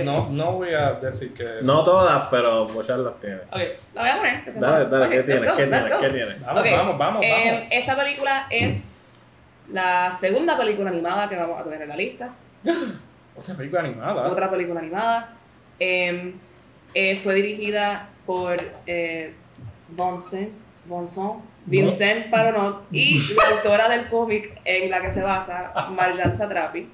No, 0.04 0.28
no 0.30 0.52
voy 0.52 0.72
a 0.72 0.92
decir 0.94 1.32
que. 1.32 1.58
No 1.62 1.82
todas, 1.84 2.28
pero 2.28 2.68
muchas 2.68 2.98
las 2.98 3.20
tiene. 3.20 3.36
Ok, 3.50 3.60
la 3.94 4.00
voy 4.00 4.10
a 4.10 4.16
poner. 4.16 4.54
dale, 4.54 4.86
dale, 4.86 5.08
¿qué 5.08 5.22
tiene? 5.22 5.46
¿Qué 5.46 5.66
tiene? 5.66 5.90
¿Qué 6.00 6.08
tiene? 6.08 6.34
Vamos, 6.44 6.64
vamos, 6.70 6.98
vamos, 6.98 7.24
eh, 7.24 7.68
Esta 7.70 7.96
película 7.96 8.46
es 8.50 8.96
la 9.72 10.12
segunda 10.12 10.56
película 10.56 10.90
animada 10.90 11.28
que 11.28 11.36
vamos 11.36 11.60
a 11.60 11.64
tener 11.64 11.82
en 11.82 11.88
la 11.88 11.96
lista. 11.96 12.30
Otra 13.38 13.54
película 13.54 13.82
animada. 13.82 14.28
Otra 14.28 14.50
película 14.50 14.80
animada. 14.80 15.36
Em, 15.78 16.34
eh, 16.94 17.20
fue 17.22 17.34
dirigida 17.34 18.08
por 18.24 18.56
eh, 18.86 19.34
Vincent, 19.88 20.52
Vincent, 20.84 21.34
Vincent 21.66 22.30
Paronot 22.30 22.86
y 22.90 23.20
la 23.36 23.56
autora 23.56 23.88
del 23.88 24.08
cómic 24.08 24.60
en 24.64 24.90
la 24.90 25.02
que 25.02 25.10
se 25.10 25.22
basa, 25.22 25.72
Marjan 25.90 26.34
Satrapi. 26.34 26.88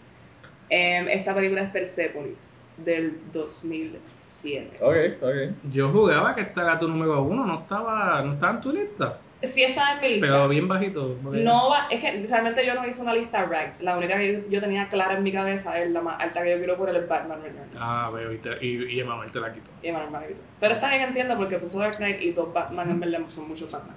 Em, 0.68 1.08
esta 1.08 1.34
película 1.34 1.62
es 1.62 1.70
Persepolis 1.70 2.62
del 2.76 3.20
2007. 3.32 4.78
Ok, 4.80 5.22
ok. 5.22 5.70
Yo 5.70 5.90
jugaba 5.90 6.34
que 6.34 6.40
esta 6.42 6.64
gato 6.64 6.88
número 6.88 7.22
uno 7.22 7.44
no 7.44 7.60
estaba, 7.60 8.22
no 8.22 8.34
estaba 8.34 8.54
en 8.54 8.60
tu 8.60 8.72
lista. 8.72 9.18
Sí 9.42 9.64
está 9.64 9.94
en 9.94 10.00
mi 10.00 10.08
lista. 10.08 10.26
Pero 10.26 10.48
bien 10.48 10.68
bajito. 10.68 11.16
No 11.22 11.68
va, 11.70 11.88
es 11.90 12.00
que 12.00 12.26
realmente 12.28 12.64
yo 12.64 12.74
no 12.74 12.86
hice 12.86 13.02
una 13.02 13.12
lista 13.12 13.44
ranked. 13.44 13.80
La 13.80 13.96
única 13.96 14.16
que 14.16 14.44
yo 14.48 14.60
tenía 14.60 14.88
clara 14.88 15.14
en 15.14 15.22
mi 15.22 15.32
cabeza 15.32 15.80
es 15.80 15.90
la 15.90 16.00
más 16.00 16.20
alta 16.20 16.42
que 16.42 16.52
yo 16.52 16.58
quiero 16.58 16.76
poner 16.76 16.94
el 16.96 17.06
Batman 17.06 17.42
Returns. 17.42 17.76
Ah, 17.78 18.10
veo, 18.14 18.32
y, 18.32 18.40
y, 18.60 18.94
y 18.94 19.00
Emanuel 19.00 19.32
te 19.32 19.40
la 19.40 19.52
quitó. 19.52 19.70
Y 19.82 19.88
Emanuel 19.88 20.12
me 20.12 20.20
la 20.20 20.26
quitó. 20.28 20.40
Pero 20.60 20.74
está 20.74 20.90
bien, 20.90 21.02
entiendo, 21.02 21.36
porque 21.36 21.58
puso 21.58 21.78
Dark 21.80 21.96
Knight 21.96 22.22
y 22.22 22.30
dos 22.30 22.52
Batman 22.52 22.90
en 22.90 23.00
verdad 23.00 23.20
son 23.28 23.48
muchos 23.48 23.70
Batman. 23.70 23.96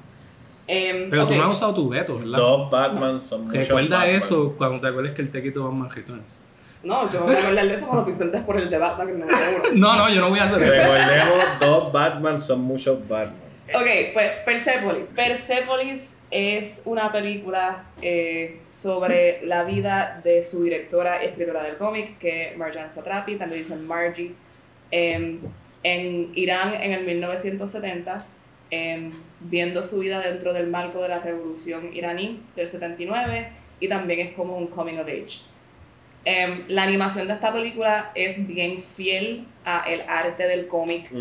Eh, 0.68 1.08
Pero 1.12 1.28
tú 1.28 1.36
no 1.36 1.44
has 1.44 1.58
usado 1.58 1.76
tu 1.76 1.90
veto, 1.90 2.18
¿verdad? 2.18 2.38
Dos 2.40 2.72
Batman 2.72 3.22
son 3.22 3.46
muchos 3.46 3.68
Recuerda 3.68 4.08
eso 4.08 4.56
cuando 4.58 4.82
te 4.82 4.88
acuerdes 4.88 5.14
que 5.14 5.22
él 5.22 5.30
te 5.30 5.44
quitó 5.44 5.66
Batman 5.66 5.90
Returns. 5.92 6.42
No, 6.82 7.10
yo 7.12 7.20
no 7.20 7.26
voy 7.26 7.36
a 7.36 7.48
hablar 7.48 7.68
de 7.68 7.74
eso 7.74 7.88
cuando 7.88 8.04
tú 8.04 8.12
intentes 8.12 8.42
por 8.44 8.58
el 8.58 8.70
de 8.70 8.78
Batman 8.78 9.08
que 9.08 9.14
no 9.14 9.26
No, 9.74 9.96
no, 9.96 10.10
yo 10.10 10.22
no 10.22 10.30
voy 10.30 10.40
a 10.40 10.44
hacer 10.44 10.62
eso. 10.62 10.72
Recordemos, 10.72 11.60
dos 11.60 11.92
Batman 11.92 12.42
son 12.42 12.62
muchos 12.62 13.08
Batman. 13.08 13.45
Ok, 13.74 13.88
pues 14.14 14.32
Persepolis. 14.46 15.12
Persepolis 15.14 16.18
es 16.30 16.84
una 16.86 17.12
película 17.12 17.86
eh, 18.02 18.60
sobre 18.68 19.42
la 19.46 19.64
vida 19.64 20.22
de 20.24 20.44
su 20.44 20.64
directora 20.64 21.24
y 21.24 21.28
escritora 21.28 21.64
del 21.64 21.76
cómic, 21.78 22.18
que 22.20 22.50
es 22.50 22.58
Marjan 22.58 22.92
Satrapi, 22.92 23.38
también 23.38 23.64
dicen 23.64 23.88
Margie, 23.88 24.34
em, 24.92 25.40
en 25.82 26.32
Irán 26.36 26.76
en 26.76 26.92
el 26.94 27.06
1970, 27.06 28.26
em, 28.70 29.12
viendo 29.40 29.82
su 29.82 30.00
vida 30.00 30.20
dentro 30.20 30.54
del 30.54 30.68
marco 30.68 31.02
de 31.02 31.10
la 31.10 31.20
revolución 31.20 31.92
iraní 31.94 32.42
del 32.56 32.68
79 32.68 33.50
y 33.80 33.88
también 33.88 34.20
es 34.20 34.34
como 34.34 34.58
un 34.58 34.68
coming 34.68 34.98
of 34.98 35.08
age. 35.08 35.42
Em, 36.24 36.66
la 36.68 36.84
animación 36.84 37.28
de 37.28 37.34
esta 37.34 37.52
película 37.52 38.12
es 38.16 38.48
bien 38.48 38.80
fiel 38.80 39.46
a 39.64 39.84
el 39.88 40.02
arte 40.08 40.48
del 40.48 40.68
cómic 40.68 41.12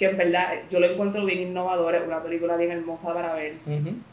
que 0.00 0.06
en 0.06 0.16
verdad 0.16 0.62
yo 0.70 0.80
lo 0.80 0.86
encuentro 0.86 1.24
bien 1.26 1.40
innovador, 1.40 1.94
es 1.94 2.02
una 2.02 2.22
película 2.22 2.56
bien 2.56 2.72
hermosa 2.72 3.12
para 3.12 3.34
ver. 3.34 3.56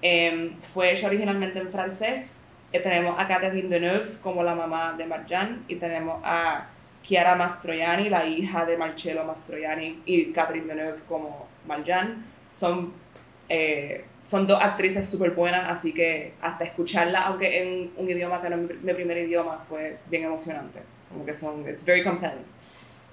Em, 0.02 0.54
fue 0.74 0.92
hecha 0.92 1.08
originalmente 1.08 1.58
en 1.60 1.72
francés. 1.72 2.44
Eh, 2.74 2.82
tenemos 2.82 3.16
a 3.18 3.26
Catherine 3.26 3.70
Deneuve 3.70 4.20
como 4.22 4.44
la 4.44 4.54
mamá 4.54 4.94
de 4.98 5.06
Marjan 5.06 5.64
y 5.70 5.76
tenemos 5.76 6.20
a 6.26 6.68
Chiara 7.04 7.36
Mastroianni, 7.36 8.10
la 8.10 8.26
hija 8.26 8.66
de 8.66 8.78
Marcello 8.78 9.24
Mastroianni 9.24 10.02
y 10.06 10.26
Catherine 10.34 10.68
Deneuve 10.68 11.00
como 11.08 11.48
Marjan. 11.66 12.26
Son 12.52 12.94
Eh, 13.50 14.04
son 14.26 14.46
dos 14.46 14.62
actrices 14.62 15.08
súper 15.10 15.32
buenas, 15.32 15.72
así 15.72 15.94
que 15.94 16.34
hasta 16.42 16.66
escucharla, 16.66 17.22
aunque 17.28 17.62
en 17.62 17.92
un 17.96 18.10
idioma 18.10 18.42
que 18.42 18.50
no 18.50 18.58
es 18.58 18.84
mi 18.84 18.94
primer 18.94 19.18
idioma, 19.20 19.64
fue 19.70 20.00
bien 20.10 20.26
emocionante. 20.26 20.80
Como 21.08 21.26
que 21.26 21.34
son, 21.34 21.62
it's 21.70 21.86
very 21.86 22.04
compelling. 22.04 22.44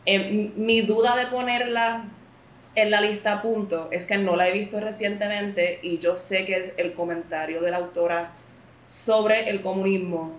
Eh, 0.06 0.50
mi 0.56 0.80
duda 0.82 1.14
de 1.14 1.28
ponerla 1.28 2.06
en 2.74 2.90
la 2.90 3.00
lista 3.00 3.34
a 3.34 3.42
punto 3.42 3.88
es 3.90 4.06
que 4.06 4.18
no 4.18 4.36
la 4.36 4.48
he 4.48 4.52
visto 4.52 4.80
recientemente 4.80 5.78
y 5.82 5.98
yo 5.98 6.16
sé 6.16 6.44
que 6.44 6.56
es 6.56 6.74
el 6.76 6.92
comentario 6.92 7.60
de 7.60 7.70
la 7.70 7.78
autora 7.78 8.32
sobre 8.86 9.48
el 9.48 9.60
comunismo 9.60 10.32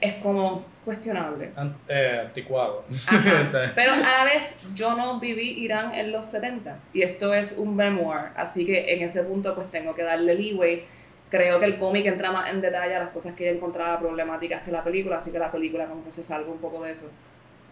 es 0.00 0.14
como 0.14 0.64
cuestionable. 0.84 1.50
Eh, 1.88 2.22
anticuado. 2.26 2.84
Pero 3.74 3.92
a 3.92 3.98
la 3.98 4.24
vez 4.24 4.60
yo 4.74 4.94
no 4.94 5.20
viví 5.20 5.50
Irán 5.58 5.94
en 5.94 6.12
los 6.12 6.26
70 6.26 6.78
y 6.92 7.02
esto 7.02 7.34
es 7.34 7.52
un 7.58 7.76
memoir, 7.76 8.30
así 8.36 8.64
que 8.64 8.92
en 8.94 9.02
ese 9.02 9.22
punto 9.24 9.54
pues 9.54 9.70
tengo 9.70 9.94
que 9.94 10.02
darle 10.02 10.34
leeway. 10.34 10.84
Creo 11.30 11.60
que 11.60 11.66
el 11.66 11.76
cómic 11.76 12.06
entra 12.06 12.32
más 12.32 12.50
en 12.50 12.62
detalle 12.62 12.94
a 12.94 13.00
las 13.00 13.10
cosas 13.10 13.34
que 13.34 13.44
yo 13.44 13.50
encontraba 13.50 13.98
problemáticas 13.98 14.62
que 14.62 14.70
la 14.70 14.82
película, 14.82 15.16
así 15.16 15.30
que 15.30 15.38
la 15.38 15.52
película 15.52 15.84
como 15.86 16.02
que 16.02 16.10
se 16.10 16.22
salva 16.22 16.50
un 16.50 16.58
poco 16.58 16.82
de 16.82 16.92
eso. 16.92 17.10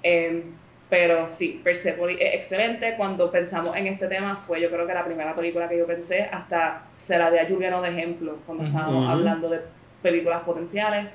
Em, 0.02 0.42
pero 0.88 1.28
sí, 1.28 1.60
Persepolis 1.64 2.16
es 2.20 2.34
excelente. 2.34 2.94
Cuando 2.96 3.30
pensamos 3.30 3.76
en 3.76 3.88
este 3.88 4.06
tema 4.06 4.36
fue 4.36 4.60
yo 4.60 4.70
creo 4.70 4.86
que 4.86 4.94
la 4.94 5.04
primera 5.04 5.34
película 5.34 5.68
que 5.68 5.78
yo 5.78 5.86
pensé, 5.86 6.28
hasta 6.32 6.84
se 6.96 7.18
la 7.18 7.30
di 7.30 7.38
a 7.38 7.48
Juliano 7.48 7.82
de 7.82 7.88
ejemplo 7.88 8.38
cuando 8.46 8.64
estábamos 8.64 9.10
hablando 9.10 9.48
de 9.48 9.60
películas 10.02 10.42
potenciales. 10.42 11.06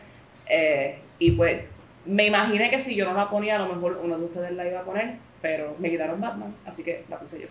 Eh, 0.48 0.98
y 1.20 1.32
pues 1.32 1.62
me 2.06 2.26
imaginé 2.26 2.70
que 2.70 2.80
si 2.80 2.96
yo 2.96 3.06
no 3.06 3.14
la 3.14 3.30
ponía, 3.30 3.56
a 3.56 3.60
lo 3.60 3.74
mejor 3.74 4.00
uno 4.04 4.18
de 4.18 4.26
ustedes 4.26 4.52
la 4.52 4.68
iba 4.68 4.82
a 4.82 4.84
poner, 4.84 5.16
pero 5.42 5.76
me 5.80 5.90
quitaron 5.90 6.20
Batman, 6.20 6.54
así 6.66 6.84
que 6.84 7.06
la 7.10 7.18
puse 7.18 7.40
yo. 7.40 7.48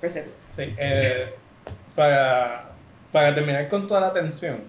Persepolis. 0.00 0.34
Sí, 0.50 0.74
eh, 0.76 1.34
para, 1.94 2.70
para 3.12 3.34
terminar 3.34 3.68
con 3.68 3.86
toda 3.86 4.00
la 4.00 4.06
atención, 4.08 4.62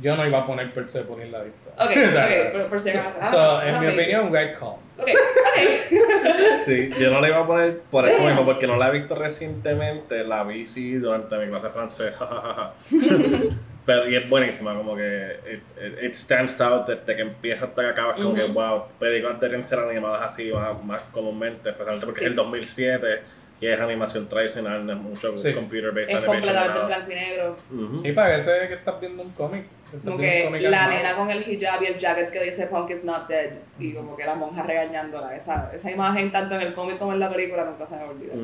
yo 0.00 0.16
no 0.16 0.26
iba 0.26 0.40
a 0.40 0.46
poner 0.46 0.72
Persepolis 0.72 1.26
en 1.26 1.32
la 1.32 1.44
lista. 1.44 1.70
Ok, 1.78 1.90
ok, 1.90 2.52
pero 2.52 2.68
por 2.68 2.80
si 2.80 2.90
acaso. 2.90 3.30
So, 3.30 3.62
en 3.62 3.80
mi 3.80 3.86
opinión, 3.86 4.30
great 4.30 4.58
call. 4.58 4.76
Ok, 4.98 5.08
ok. 5.08 6.60
sí, 6.64 6.90
yo 6.98 7.10
no 7.10 7.20
la 7.20 7.28
iba 7.28 7.38
a 7.38 7.46
poner 7.46 7.80
por 7.90 8.08
eso 8.08 8.22
mismo, 8.22 8.44
porque 8.44 8.66
no 8.66 8.76
la 8.76 8.88
he 8.88 8.92
visto 8.92 9.14
recientemente, 9.14 10.24
la 10.24 10.44
vi 10.44 10.66
sí 10.66 10.94
durante 10.94 11.36
mi 11.38 11.48
clase 11.48 11.66
de 11.66 11.72
francés, 11.72 12.14
Pero, 13.86 14.10
y 14.10 14.16
es 14.16 14.28
buenísima, 14.28 14.74
como 14.74 14.96
que 14.96 15.38
it, 15.48 16.02
it, 16.02 16.14
stands 16.14 16.60
out 16.60 16.88
desde 16.88 17.14
que 17.14 17.22
empieza 17.22 17.66
hasta 17.66 17.82
que 17.82 17.88
acaba, 17.88 18.14
como 18.16 18.34
que 18.34 18.42
wow, 18.42 18.82
películas 18.98 19.38
deben 19.38 19.64
ser 19.64 19.78
animadas 19.78 20.32
así 20.32 20.50
más, 20.50 20.82
más 20.82 21.02
comúnmente, 21.12 21.68
especialmente 21.68 22.04
porque 22.04 22.22
es 22.22 22.26
el 22.26 22.34
2007 22.34 23.20
y 23.58 23.66
es 23.66 23.80
animación 23.80 24.28
tradicional, 24.28 24.84
no 24.84 24.92
es 24.92 24.98
mucho 24.98 25.32
computer 25.54 25.92
based 25.92 26.10
es 26.10 26.20
completamente 26.20 26.78
en 26.78 26.86
blanco 26.86 27.10
y 27.10 27.14
negro. 27.14 27.56
Sí, 28.02 28.12
parece 28.12 28.68
que 28.68 28.74
estás 28.74 29.00
viendo 29.00 29.22
un 29.22 29.30
cómic. 29.30 29.64
Como 30.04 30.18
que 30.18 30.50
la 30.68 30.88
nena 30.88 31.14
con 31.14 31.30
el 31.30 31.48
hijab 31.48 31.82
y 31.82 31.86
el 31.86 31.98
jacket 31.98 32.30
que 32.30 32.42
dice 32.42 32.66
Punk 32.66 32.90
is 32.90 33.04
not 33.04 33.26
dead 33.28 33.52
y 33.78 33.92
como 33.92 34.16
que 34.16 34.24
la 34.24 34.34
monja 34.34 34.62
regañándola. 34.62 35.34
Esa, 35.34 35.70
esa 35.72 35.90
imagen 35.90 36.30
tanto 36.30 36.54
en 36.56 36.62
el 36.62 36.74
cómic 36.74 36.98
como 36.98 37.12
en 37.14 37.20
la 37.20 37.30
película 37.30 37.64
nunca 37.64 37.86
se 37.86 37.96
me 37.96 38.04
olvida. 38.04 38.34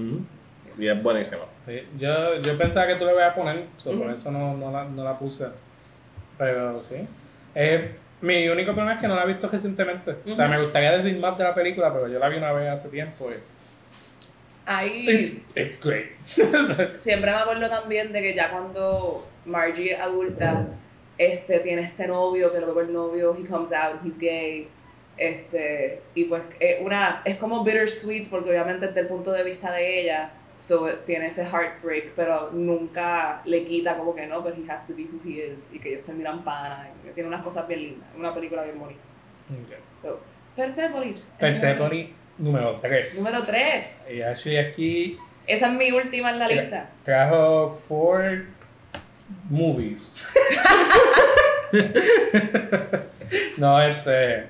Y 0.79 0.89
es 0.89 1.03
buenísima. 1.03 1.43
Sí, 1.67 1.87
yo, 1.99 2.37
yo 2.39 2.57
pensaba 2.57 2.87
que 2.87 2.95
tú 2.95 3.05
le 3.05 3.13
ibas 3.13 3.33
a 3.33 3.35
poner, 3.35 3.65
por 3.85 4.11
eso 4.11 4.31
no, 4.31 4.57
no, 4.57 4.71
la, 4.71 4.85
no 4.85 5.05
la 5.05 5.19
puse. 5.19 5.47
Pero 6.39 6.83
sí. 6.83 7.07
Eh, 7.55 7.97
mi 8.23 8.49
único 8.49 8.73
problema 8.73 8.95
es 8.95 9.01
que 9.01 9.09
no 9.09 9.15
la 9.15 9.25
he 9.25 9.27
visto 9.27 9.49
recientemente. 9.49 10.17
O 10.31 10.35
sea, 10.35 10.49
me 10.49 10.63
gustaría 10.63 10.93
decir 10.93 11.19
más 11.19 11.37
de 11.37 11.45
la 11.45 11.55
película, 11.55 11.93
pero 11.93 12.09
yo 12.09 12.19
la 12.19 12.29
vi 12.29 12.39
una 12.39 12.53
vez 12.53 12.71
hace 12.71 12.89
tiempo. 12.89 13.31
Y 13.31 13.35
Ahí. 14.65 15.43
It's, 15.55 15.81
great. 15.81 16.13
siempre 16.97 17.31
me 17.31 17.37
acuerdo 17.37 17.69
también 17.69 18.13
de 18.13 18.23
que 18.23 18.35
ya 18.35 18.51
cuando 18.51 19.27
Margie 19.45 19.97
adulta 19.97 20.69
este, 21.19 21.61
tiene 21.61 21.83
este 21.83 22.07
novio, 22.07 22.53
que 22.53 22.61
luego 22.61 22.81
el 22.81 22.93
novio, 22.93 23.37
he 23.37 23.45
comes 23.45 23.73
out, 23.73 24.01
he's 24.05 24.19
gay. 24.19 24.69
Este, 25.17 26.01
y 26.15 26.25
pues 26.25 26.43
es, 26.59 26.81
una, 26.81 27.23
es 27.25 27.37
como 27.37 27.63
bittersweet 27.65 28.29
porque 28.29 28.51
obviamente 28.51 28.87
desde 28.87 29.01
el 29.01 29.09
punto 29.09 29.33
de 29.33 29.43
vista 29.43 29.73
de 29.73 30.01
ella, 30.01 30.33
so, 30.57 30.89
tiene 31.07 31.27
ese 31.27 31.45
heartbreak, 31.45 32.13
pero 32.15 32.51
nunca 32.53 33.43
le 33.45 33.65
quita 33.65 33.97
como 33.97 34.15
que 34.15 34.27
no, 34.27 34.43
pero 34.43 34.57
he 34.57 34.71
has 34.71 34.87
to 34.87 34.95
be 34.95 35.03
who 35.03 35.21
he 35.25 35.53
is 35.53 35.73
y 35.75 35.79
que 35.79 35.91
ellos 35.91 36.05
terminan 36.05 36.43
pana. 36.45 36.89
tiene 37.15 37.29
unas 37.29 37.43
cosas 37.43 37.67
bien 37.69 37.81
lindas, 37.81 38.09
una 38.17 38.33
película 38.33 38.63
bien 38.63 38.79
bonita. 38.79 39.01
Okay. 39.45 39.79
So, 40.01 40.21
Persepolis. 40.57 41.29
Persepolis 41.39 42.15
Número 42.39 42.79
3. 42.81 43.19
Número 43.19 43.43
3. 43.43 44.07
Y 44.11 44.23
Ashley 44.23 44.59
aquí. 44.59 45.19
Esa 45.47 45.67
es 45.67 45.73
mi 45.73 45.91
última 45.93 46.31
en 46.31 46.39
la 46.39 46.49
lista. 46.49 46.89
Trajo 47.05 47.79
four 47.89 48.47
movies. 49.51 50.25
no, 53.59 53.83
este. 53.83 54.47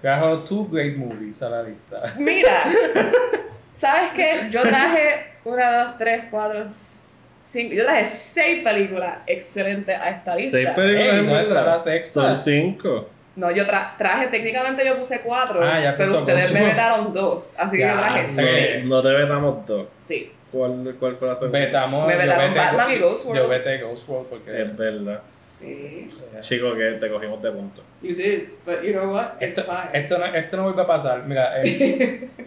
Trajo 0.00 0.44
two 0.44 0.68
great 0.70 0.96
movies 0.96 1.42
a 1.42 1.48
la 1.48 1.62
lista. 1.62 2.14
Mira, 2.18 2.64
¿sabes 3.74 4.10
qué? 4.14 4.48
Yo 4.50 4.62
traje 4.62 5.26
una, 5.44 5.84
dos, 5.84 5.98
tres, 5.98 6.24
cuatro, 6.28 6.64
cinco. 7.40 7.74
Yo 7.74 7.84
traje 7.84 8.06
seis 8.06 8.64
películas 8.64 9.18
excelentes 9.26 9.96
a 9.96 10.10
esta 10.10 10.34
lista. 10.34 10.58
Seis 10.58 10.70
películas, 10.70 11.82
hey, 11.86 12.02
Son 12.02 12.36
cinco. 12.36 13.08
No, 13.34 13.50
yo 13.50 13.66
traje, 13.66 14.26
técnicamente 14.26 14.84
yo 14.84 14.98
puse 14.98 15.20
cuatro, 15.20 15.60
ah, 15.62 15.94
pero 15.96 16.18
ustedes 16.18 16.52
me 16.52 16.64
vetaron 16.64 17.12
dos, 17.12 17.54
así 17.58 17.78
que 17.78 17.82
yo 17.82 17.94
traje 17.94 18.28
seis. 18.28 18.84
No, 18.86 19.00
te 19.02 19.08
vetamos 19.08 19.66
dos. 19.66 19.86
Sí. 19.98 20.32
¿Cuál, 20.50 20.96
cuál 21.00 21.16
fue 21.16 21.28
la 21.28 21.36
segunda? 21.36 21.58
Vetamos, 21.58 22.06
me 22.06 22.16
vetaron 22.16 22.54
Batman 22.54 22.90
y 22.90 22.98
Ghost 22.98 23.24
World. 23.24 23.42
Yo 23.42 23.48
vete 23.48 23.78
Ghost 23.78 24.08
World 24.08 24.26
porque... 24.28 24.62
Es 24.62 24.76
verdad. 24.76 25.22
Sí. 25.58 26.06
Chico, 26.40 26.74
que 26.74 26.98
te 27.00 27.08
cogimos 27.08 27.40
de 27.40 27.50
punto. 27.52 27.82
You 28.02 28.14
did, 28.14 28.48
but 28.66 28.82
you 28.82 28.92
know 28.92 29.10
what? 29.10 29.40
It's 29.40 29.56
esto, 29.56 29.62
fine. 29.62 29.88
Esto 29.92 30.18
no, 30.18 30.26
esto 30.26 30.56
no 30.56 30.64
vuelve 30.64 30.82
a 30.82 30.86
pasar. 30.86 31.22
Mira, 31.24 31.62
en, 31.62 32.30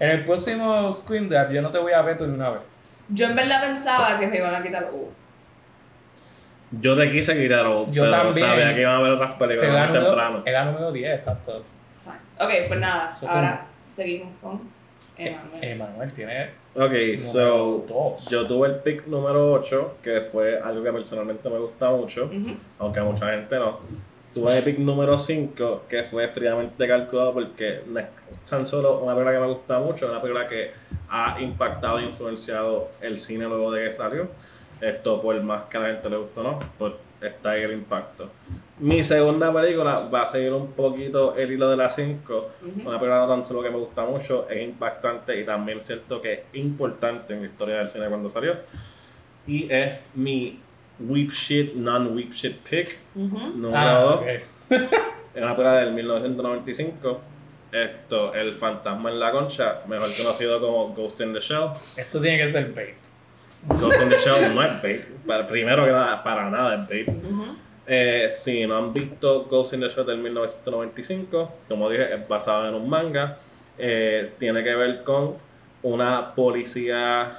en 0.00 0.10
el 0.10 0.24
próximo 0.24 0.92
Screen 0.92 1.28
Draft 1.28 1.52
yo 1.52 1.62
no 1.62 1.70
te 1.70 1.78
voy 1.78 1.92
a 1.92 2.02
veto 2.02 2.26
ni 2.26 2.34
una 2.34 2.50
vez. 2.50 2.60
Yo 3.08 3.26
en 3.26 3.36
verdad 3.36 3.62
pensaba 3.62 4.18
que 4.18 4.26
me 4.26 4.36
iban 4.36 4.54
a 4.54 4.62
quitar 4.62 4.90
uno. 4.92 5.19
Yo 6.72 6.96
te 6.96 7.10
quise 7.10 7.36
quitar 7.40 7.66
Old, 7.66 7.92
Yo 7.92 8.04
pero 8.04 8.16
también. 8.16 8.46
sabía 8.46 8.74
que 8.74 8.80
iban 8.82 8.94
a 8.94 8.98
haber 8.98 9.12
otras 9.12 9.32
películas 9.32 9.72
más 9.72 9.92
temprano. 9.92 10.42
Era 10.46 10.64
número 10.66 10.92
10, 10.92 11.12
exacto. 11.12 11.64
Ok, 12.38 12.50
pues 12.68 12.80
nada, 12.80 13.12
ahora 13.26 13.66
seguimos 13.84 14.36
con 14.36 14.60
Emanuel. 15.18 15.64
Emanuel 15.64 16.12
tiene. 16.12 16.50
Ok, 16.74 17.18
so. 17.18 18.16
Yo 18.30 18.46
tuve 18.46 18.68
el 18.68 18.74
pick 18.76 19.06
número 19.06 19.52
8, 19.52 19.98
que 20.02 20.20
fue 20.20 20.60
algo 20.60 20.82
que 20.82 20.92
personalmente 20.92 21.50
me 21.50 21.58
gusta 21.58 21.90
mucho, 21.90 22.30
aunque 22.78 23.00
a 23.00 23.04
mucha 23.04 23.30
gente 23.30 23.58
no. 23.58 23.80
Tuve 24.32 24.56
el 24.58 24.62
pick 24.62 24.78
número 24.78 25.18
5, 25.18 25.82
que 25.88 26.04
fue 26.04 26.28
fríamente 26.28 26.86
calculado 26.86 27.32
porque 27.32 27.82
no 27.88 27.98
es 27.98 28.06
tan 28.48 28.64
solo 28.64 29.00
una 29.00 29.12
película 29.14 29.34
que 29.34 29.40
me 29.40 29.52
gusta 29.52 29.78
mucho, 29.80 30.04
es 30.06 30.10
una 30.12 30.22
película 30.22 30.46
que 30.46 30.70
ha 31.10 31.36
impactado 31.40 31.98
e 31.98 32.04
influenciado 32.04 32.90
el 33.00 33.18
cine 33.18 33.46
luego 33.46 33.72
de 33.72 33.86
que 33.86 33.92
salió 33.92 34.28
esto 34.80 35.20
por 35.20 35.40
más 35.42 35.64
que 35.64 35.76
a 35.76 35.80
la 35.80 35.86
gente 35.88 36.10
le 36.10 36.16
guste 36.16 36.42
no, 36.42 36.58
pues 36.78 36.94
está 37.20 37.50
ahí 37.50 37.62
el 37.62 37.72
impacto. 37.72 38.30
Mi 38.78 39.04
segunda 39.04 39.52
película 39.52 40.08
va 40.08 40.22
a 40.22 40.26
seguir 40.26 40.52
un 40.52 40.72
poquito 40.72 41.36
el 41.36 41.52
hilo 41.52 41.68
de 41.68 41.76
las 41.76 41.94
5, 41.94 42.50
una 42.84 42.98
película 42.98 43.20
no 43.20 43.28
tan 43.28 43.44
solo 43.44 43.62
que 43.62 43.70
me 43.70 43.76
gusta 43.76 44.04
mucho, 44.04 44.48
es 44.48 44.62
impactante 44.62 45.38
y 45.38 45.44
también 45.44 45.82
cierto 45.82 46.20
que 46.22 46.32
es 46.32 46.40
importante 46.54 47.34
en 47.34 47.42
la 47.42 47.46
historia 47.46 47.76
del 47.76 47.88
cine 47.88 48.08
cuando 48.08 48.28
salió. 48.28 48.54
Y 49.46 49.70
es 49.70 49.98
mi 50.14 50.58
Weep 50.98 51.30
Shit, 51.30 51.74
Non-Weep 51.74 52.32
Shit 52.32 52.56
Pick, 52.58 52.98
número 53.14 53.70
2. 53.70 53.74
Ah, 53.74 54.20
es 54.70 55.42
una 55.42 55.56
película 55.56 55.74
del 55.76 55.92
1995 55.92 57.20
esto, 57.72 58.34
El 58.34 58.54
fantasma 58.54 59.10
en 59.10 59.20
la 59.20 59.30
concha, 59.30 59.82
mejor 59.86 60.08
conocido 60.16 60.60
como 60.60 60.88
Ghost 60.92 61.20
in 61.20 61.32
the 61.32 61.40
Shell. 61.40 61.70
Esto 61.96 62.20
tiene 62.20 62.38
que 62.38 62.48
ser 62.48 62.72
bait. 62.72 62.96
Ghost 63.66 64.00
in 64.00 64.08
the 64.08 64.18
Shell 64.18 64.54
no 64.54 64.62
es 64.62 64.82
bait. 64.82 65.04
Para, 65.26 65.46
primero 65.46 65.84
que 65.84 65.92
nada, 65.92 66.22
para 66.22 66.50
nada 66.50 66.74
es 66.74 66.88
bait. 66.88 67.08
Eh, 67.86 68.32
si 68.36 68.66
no 68.66 68.78
han 68.78 68.92
visto 68.92 69.44
Ghost 69.44 69.74
in 69.74 69.80
the 69.80 69.88
Shell 69.88 70.06
del 70.06 70.18
1995, 70.18 71.52
como 71.68 71.90
dije, 71.90 72.14
es 72.14 72.28
basado 72.28 72.68
en 72.68 72.74
un 72.74 72.88
manga. 72.88 73.38
Eh, 73.78 74.34
tiene 74.38 74.62
que 74.62 74.74
ver 74.74 75.02
con 75.04 75.36
una 75.82 76.34
policía, 76.34 77.38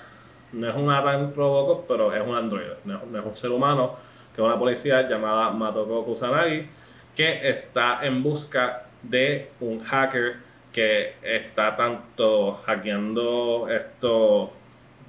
no 0.53 0.69
es 0.69 0.75
una 0.75 1.03
tan 1.03 1.33
Robocop, 1.33 1.87
pero 1.87 2.13
es 2.13 2.25
un 2.25 2.35
androide, 2.35 2.77
no 2.85 2.95
es, 2.95 3.25
un 3.25 3.35
ser 3.35 3.51
humano, 3.51 3.95
que 4.35 4.41
es 4.41 4.45
una 4.45 4.57
policía 4.57 5.07
llamada 5.07 5.51
Matoko 5.51 6.03
Kusanagi, 6.05 6.67
que 7.15 7.49
está 7.49 7.99
en 8.03 8.23
busca 8.23 8.85
de 9.03 9.51
un 9.59 9.83
hacker 9.83 10.37
que 10.71 11.15
está 11.21 11.75
tanto 11.75 12.61
hackeando 12.65 13.67
esto 13.69 14.53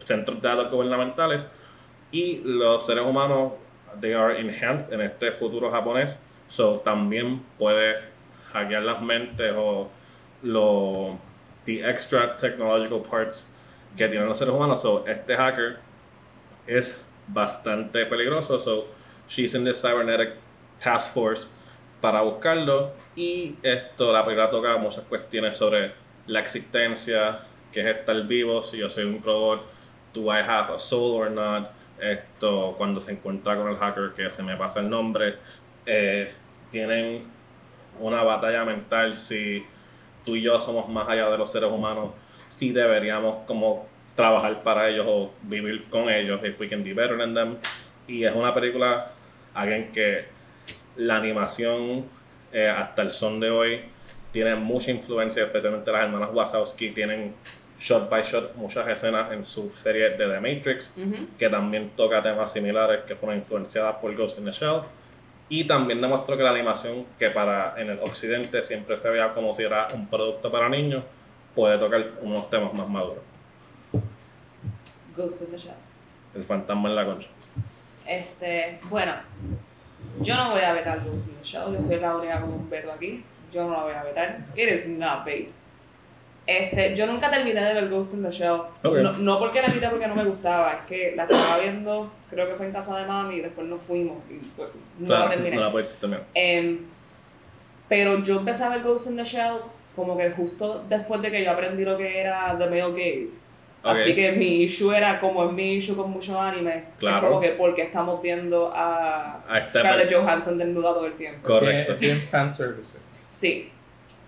centros 0.04 0.40
de 0.40 0.48
datos 0.48 0.70
gubernamentales 0.70 1.46
y 2.10 2.40
los 2.44 2.86
seres 2.86 3.04
humanos 3.04 3.52
they 4.00 4.12
are 4.12 4.38
enhanced 4.38 4.92
en 4.92 5.00
este 5.00 5.32
futuro 5.32 5.70
japonés 5.70 6.20
so 6.48 6.78
también 6.78 7.42
puede 7.58 7.96
hackear 8.52 8.82
las 8.82 9.00
mentes 9.02 9.52
o 9.56 9.88
los 10.42 11.16
the 11.64 11.88
extra 11.88 12.36
technological 12.36 13.00
parts 13.02 13.54
que 13.96 14.08
tienen 14.08 14.26
los 14.26 14.38
seres 14.38 14.54
humanos 14.54 14.82
so 14.82 15.06
este 15.06 15.36
hacker 15.36 15.78
es 16.66 17.02
bastante 17.26 18.06
peligroso. 18.06 18.58
So, 18.58 18.86
she's 19.28 19.54
in 19.54 19.64
the 19.64 19.74
cybernetic 19.74 20.36
task 20.78 21.12
force 21.12 21.48
para 22.00 22.22
buscarlo. 22.22 22.92
Y 23.16 23.56
esto, 23.62 24.12
la 24.12 24.24
película 24.24 24.50
toca 24.50 24.76
muchas 24.76 25.04
cuestiones 25.04 25.56
sobre 25.56 25.92
la 26.26 26.40
existencia, 26.40 27.40
que 27.70 27.80
es 27.80 27.96
estar 27.98 28.26
vivo, 28.26 28.62
si 28.62 28.78
yo 28.78 28.88
soy 28.88 29.04
un 29.04 29.22
robot, 29.22 29.62
do 30.12 30.30
I 30.30 30.43
have 30.43 30.70
a 30.72 30.78
soul 30.78 31.14
or 31.14 31.30
not? 31.30 31.70
Esto, 32.01 32.74
cuando 32.76 32.98
se 32.98 33.12
encuentra 33.12 33.56
con 33.56 33.68
el 33.68 33.76
hacker, 33.76 34.12
que 34.14 34.28
se 34.28 34.43
me 34.43 34.56
pasa 34.56 34.80
el 34.80 34.90
nombre, 34.90 35.36
eh, 35.86 36.32
tienen 36.70 37.24
una 38.01 38.22
batalla 38.22 38.64
mental 38.64 39.16
si 39.16 39.64
tú 40.24 40.34
y 40.34 40.43
yo 40.43 40.60
somos 40.60 40.89
más 40.89 41.09
allá 41.09 41.30
de 41.30 41.39
los 41.39 41.51
seres 41.52 41.70
humanos, 41.70 42.10
si 42.48 42.72
deberíamos 42.72 43.47
como 43.47 43.86
trabajar 44.16 44.62
para 44.62 44.89
ellos 44.89 45.06
o 45.09 45.30
vivir 45.43 45.89
con 45.89 46.09
ellos, 46.09 46.40
if 46.44 46.59
we 46.60 46.68
can 46.68 46.82
be 46.82 46.93
better 46.93 47.16
than 47.16 47.34
them. 47.34 47.56
Y 48.06 48.24
es 48.24 48.34
una 48.34 48.52
película, 48.52 49.12
alguien 49.55 49.93
que 49.93 50.26
la 50.97 51.16
animación 51.16 52.06
eh, 52.52 52.68
hasta 52.68 53.02
el 53.02 53.10
son 53.10 53.40
de 53.40 53.51
hoy 53.51 53.80
tiene 54.32 54.55
mucha 54.56 54.90
influencia, 54.90 55.44
especialmente 55.44 55.90
las 55.93 56.05
hermanas 56.05 56.30
Wazowski 56.32 56.90
tienen 56.90 57.34
shot 57.82 58.09
by 58.09 58.22
shot 58.22 58.54
muchas 58.54 58.86
escenas 58.88 59.32
en 59.32 59.44
su 59.44 59.70
serie 59.74 60.10
de 60.10 60.16
The 60.16 60.40
Matrix, 60.40 60.96
que 61.36 61.48
también 61.48 61.90
toca 61.96 62.22
temas 62.22 62.52
similares 62.52 63.02
que 63.04 63.16
fueron 63.16 63.38
influenciadas 63.38 63.96
por 63.96 64.14
Ghost 64.14 64.38
in 64.38 64.44
the 64.44 64.52
Shell. 64.52 64.82
Y 65.48 65.66
también 65.66 66.00
demostró 66.00 66.36
que 66.36 66.44
la 66.44 66.50
animación, 66.50 67.04
que 67.18 67.28
para 67.30 67.74
en 67.76 67.90
el 67.90 67.98
occidente 67.98 68.62
siempre 68.62 68.96
se 68.96 69.10
veía 69.10 69.34
como 69.34 69.52
si 69.52 69.64
era 69.64 69.88
un 69.92 70.06
producto 70.06 70.50
para 70.50 70.68
niños, 70.68 71.02
puede 71.54 71.76
tocar 71.76 72.12
unos 72.22 72.48
temas 72.48 72.72
más 72.72 72.88
maduros. 72.88 73.24
Ghost 75.16 75.42
in 75.42 75.50
the 75.50 75.59
Shell. 75.59 75.74
El 76.34 76.44
fantasma 76.44 76.88
en 76.88 76.94
la 76.94 77.04
concha. 77.04 77.28
Este, 78.06 78.80
bueno, 78.88 79.12
yo 80.20 80.36
no 80.36 80.52
voy 80.52 80.62
a 80.62 80.72
vetar 80.72 81.04
Ghost 81.04 81.28
in 81.28 81.34
the 81.34 81.44
Shell, 81.44 81.72
yo 81.72 81.80
soy 81.80 81.98
la 81.98 82.16
única 82.16 82.40
con 82.40 82.50
un 82.50 82.70
veto 82.70 82.92
aquí. 82.92 83.24
Yo 83.52 83.64
no 83.64 83.72
la 83.72 83.82
voy 83.82 83.92
a 83.92 84.04
vetar. 84.04 84.38
It 84.56 84.68
is 84.68 84.86
not 84.86 85.26
bait. 85.26 85.50
Este, 86.47 86.94
yo 86.97 87.06
nunca 87.06 87.31
terminé 87.31 87.60
de 87.60 87.74
ver 87.74 87.89
Ghost 87.89 88.14
in 88.14 88.23
the 88.23 88.31
Shell. 88.31 88.62
No, 88.82 89.12
no, 89.12 89.39
porque 89.39 89.62
la 89.62 89.69
quité 89.69 89.89
porque 89.89 90.09
no 90.09 90.14
me 90.14 90.24
gustaba, 90.24 90.73
es 90.73 90.86
que 90.89 91.14
la 91.14 91.24
estaba 91.24 91.59
viendo, 91.59 92.10
creo 92.31 92.48
que 92.48 92.55
fue 92.55 92.66
en 92.66 92.73
casa 92.73 92.98
de 92.98 93.06
mami 93.06 93.36
y 93.36 93.40
después 93.43 93.66
nos 93.66 93.81
fuimos 93.81 94.19
y 94.28 94.39
pues, 94.56 94.69
no 94.98 95.19
la 95.19 95.31
terminé. 95.31 95.56
No 95.56 95.62
la 95.62 95.73
puedes 95.73 95.94
terminar. 96.01 96.24
Eh, 96.35 96.81
pero 97.89 98.23
yo 98.23 98.39
empecé 98.39 98.64
a 98.64 98.70
ver 98.70 98.82
Ghost 98.82 99.06
in 99.09 99.16
the 99.16 99.24
Shell 99.24 99.59
como 99.94 100.16
que 100.16 100.31
justo 100.31 100.85
después 100.89 101.23
de 101.23 101.31
que 101.31 101.44
yo 101.44 101.51
aprendí 101.51 101.85
lo 101.85 101.97
que 101.97 102.20
era 102.20 102.56
The 102.59 102.66
Male 102.66 102.93
Gaze. 102.93 103.52
Así 103.85 104.14
que 104.14 104.32
mi 104.32 104.62
issue 104.62 104.93
era 104.93 105.19
como 105.20 105.44
es 105.44 105.52
mi 105.52 105.74
issue 105.74 105.97
con 105.97 106.10
mucho 106.10 106.40
anime. 106.40 106.85
Claro. 106.98 107.16
Es 107.16 107.23
como 107.24 107.40
que 107.40 107.48
porque 107.51 107.82
estamos 107.82 108.23
viendo 108.23 108.73
a, 108.73 109.39
a 109.48 109.69
Scarlett 109.69 110.12
Johansson 110.12 110.56
desnuda 110.56 110.94
todo 110.94 111.06
el 111.06 111.14
tiempo. 111.14 111.47
Correcto. 111.47 111.97
Bien 111.98 112.16
fanservice. 112.19 112.98
Sí. 113.31 113.70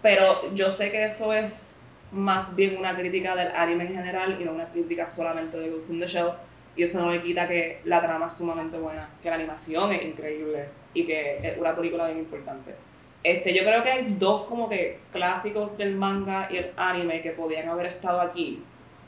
Pero 0.03 0.53
yo 0.55 0.71
sé 0.71 0.91
que 0.91 1.05
eso 1.05 1.33
es 1.33 1.79
más 2.13 2.55
bien 2.55 2.77
una 2.79 2.97
crítica 2.97 3.35
del 3.35 3.49
anime 3.55 3.85
en 3.85 3.95
general 3.95 4.37
y 4.41 4.45
no 4.45 4.53
una 4.53 4.69
crítica 4.69 5.07
solamente 5.07 5.59
de 5.59 5.71
Ghost 5.71 5.91
in 5.91 6.01
the 6.01 6.07
Shell. 6.07 6.33
Y 6.77 6.83
eso 6.83 7.01
no 7.01 7.11
le 7.11 7.23
quita 7.23 7.47
que 7.47 7.81
la 7.85 8.03
trama 8.03 8.27
es 8.27 8.33
sumamente 8.33 8.77
buena, 8.79 9.09
que 9.23 9.29
la 9.29 9.37
animación 9.37 9.93
es 9.93 10.03
increíble 10.03 10.69
y 10.93 11.05
que 11.05 11.39
es 11.43 11.57
una 11.59 11.75
película 11.75 12.07
bien 12.07 12.19
importante. 12.19 12.75
Este, 13.23 13.55
yo 13.55 13.63
creo 13.63 13.83
que 13.83 13.91
hay 13.91 14.05
dos 14.19 14.47
como 14.47 14.69
que 14.69 14.99
clásicos 15.13 15.79
del 15.79 15.95
manga 15.95 16.49
y 16.51 16.59
el 16.59 16.73
anime 16.77 17.23
que 17.23 17.31
podían 17.31 17.69
haber 17.69 17.87
estado 17.87 18.21
aquí 18.21 18.63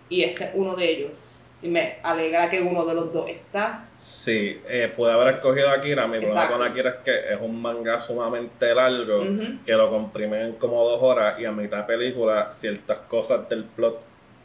y 0.09 0.23
este 0.23 0.45
es 0.45 0.51
uno 0.55 0.77
de 0.77 0.91
ellos. 0.91 1.36
Y 1.63 1.69
me 1.69 1.99
alegra 2.03 2.51
que 2.51 2.61
uno 2.61 2.85
de 2.85 2.95
los 2.95 3.13
dos 3.13 3.29
está. 3.29 3.89
Sí, 3.95 4.61
eh, 4.69 4.93
puede 4.95 5.15
haber 5.15 5.37
escogido 5.37 5.71
Akira. 5.71 6.07
Mi 6.07 6.19
problema 6.19 6.49
con 6.49 6.63
Akira 6.63 6.91
es 6.91 6.97
que 6.97 7.33
es 7.33 7.41
un 7.41 7.61
manga 7.61 7.99
sumamente 7.99 8.75
largo, 8.75 9.25
que 9.65 9.73
lo 9.73 9.91
comprimen 9.91 10.41
en 10.43 10.53
como 10.55 10.85
dos 10.85 11.03
horas 11.03 11.41
y 11.41 11.47
a 11.47 11.53
mitad 11.53 11.79
de 11.79 11.85
película 11.85 12.53
ciertas 12.53 12.99
cosas 13.09 13.49
del 13.49 13.65
plot. 13.65 14.01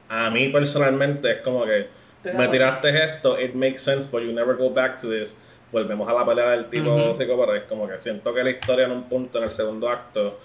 A 0.08 0.30
mí 0.30 0.50
personalmente 0.50 1.32
es 1.32 1.42
como 1.42 1.66
que 1.66 1.88
me 2.34 2.48
tiraste 2.48 3.04
esto, 3.04 3.40
it 3.40 3.56
makes 3.56 3.80
sense, 3.80 4.08
but 4.10 4.22
you 4.22 4.32
never 4.32 4.56
go 4.56 4.70
back 4.70 4.98
to 5.02 5.10
this. 5.10 5.38
Volvemos 5.72 6.08
a 6.08 6.14
la 6.14 6.26
pelea 6.26 6.52
del 6.52 6.70
tipo 6.70 6.94
uh. 6.94 7.54
Es 7.56 7.64
como 7.64 7.88
que 7.88 8.00
siento 8.00 8.34
que 8.34 8.44
la 8.44 8.52
historia 8.52 8.86
en 8.86 8.92
un 8.92 9.04
punto, 9.04 9.38
en 9.38 9.46
el 9.46 9.52
segundo 9.52 9.90
acto, 9.90 10.38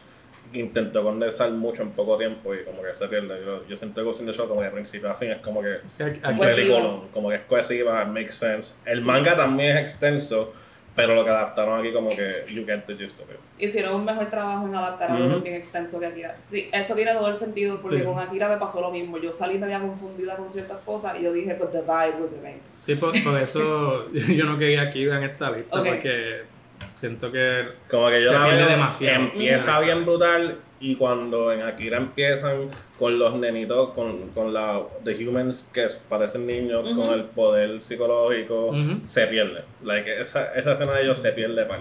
intentó 0.52 1.02
condensar 1.02 1.51
mucho 1.52 1.82
en 1.82 1.90
poco 1.90 2.16
tiempo 2.16 2.55
y 2.55 2.64
como 2.64 2.82
que 2.82 2.94
se 2.94 3.06
pierde. 3.09 3.44
Yo, 3.44 3.66
yo 3.66 3.77
siento 3.77 4.01
que 4.01 4.05
Ghost 4.05 4.20
in 4.20 4.27
the 4.27 4.32
Shell 4.32 4.48
como 4.48 4.62
de 4.62 4.70
principio 4.70 5.10
a 5.10 5.14
fin 5.14 5.31
es 5.31 5.39
como 5.39 5.62
que 5.62 5.77
es 5.85 5.98
un 6.01 6.39
película, 6.39 7.01
como 7.12 7.28
que 7.28 7.36
es 7.36 7.43
cohesiva, 7.43 8.05
makes 8.05 8.32
sense. 8.32 8.74
El 8.85 9.02
manga 9.02 9.36
también 9.36 9.77
es 9.77 9.82
extenso, 9.82 10.52
pero 10.94 11.14
lo 11.14 11.24
que 11.24 11.31
adaptaron 11.31 11.78
aquí 11.78 11.93
como 11.93 12.09
que 12.09 12.44
you 12.48 12.64
get 12.64 12.85
the 12.86 12.97
gist 12.97 13.20
of 13.20 13.31
it. 13.31 13.36
Hicieron 13.59 13.97
un 13.97 14.05
mejor 14.05 14.31
trabajo 14.31 14.66
en 14.66 14.74
adaptar 14.74 15.10
algo 15.10 15.40
bien 15.40 15.56
extenso 15.56 16.01
que 16.01 16.06
Akira. 16.06 16.36
Sí, 16.43 16.68
eso 16.73 16.94
tiene 16.94 17.12
todo 17.12 17.28
el 17.28 17.36
sentido 17.36 17.81
porque 17.81 18.02
con 18.02 18.18
Akira 18.18 18.48
me 18.48 18.56
pasó 18.56 18.81
lo 18.81 18.90
mismo. 18.90 19.18
Yo 19.18 19.32
salí 19.32 19.59
media 19.59 19.81
confundida 19.81 20.36
con 20.36 20.48
ciertas 20.48 20.78
cosas 20.78 21.16
y 21.20 21.24
yo 21.24 21.32
dije, 21.32 21.55
but 21.55 21.70
the 21.70 21.81
vibe 21.81 22.23
was 22.23 22.32
amazing. 22.32 22.70
Sí, 22.78 22.94
por, 22.94 23.14
eso 23.14 24.10
yo 24.12 24.44
no 24.44 24.59
quería 24.59 24.82
Akira 24.82 25.18
en 25.18 25.24
esta 25.24 25.51
lista 25.51 25.82
porque 25.82 26.55
Siento 26.94 27.30
que, 27.30 27.66
como 27.90 28.08
que 28.08 28.22
yo 28.22 28.32
se 28.32 28.38
pierde 28.38 28.66
demasiado. 28.66 29.24
Empieza 29.24 29.80
bien 29.80 30.04
brutal 30.04 30.58
y 30.80 30.96
cuando 30.96 31.52
en 31.52 31.62
Akira 31.62 31.96
empiezan 31.96 32.70
con 32.98 33.18
los 33.18 33.34
nenitos, 33.34 33.90
con, 33.90 34.28
con 34.30 34.52
la 34.52 34.82
The 35.04 35.26
Humans 35.26 35.70
que 35.72 35.86
parecen 36.08 36.46
niños, 36.46 36.92
con 36.94 37.12
el 37.12 37.24
poder 37.24 37.80
psicológico, 37.80 38.74
se 39.04 39.26
pierde. 39.26 39.64
Like, 39.82 40.20
esa, 40.20 40.54
esa 40.54 40.72
escena 40.72 40.94
de 40.94 41.02
ellos 41.02 41.18
se 41.18 41.32
pierde 41.32 41.64
mal. 41.64 41.80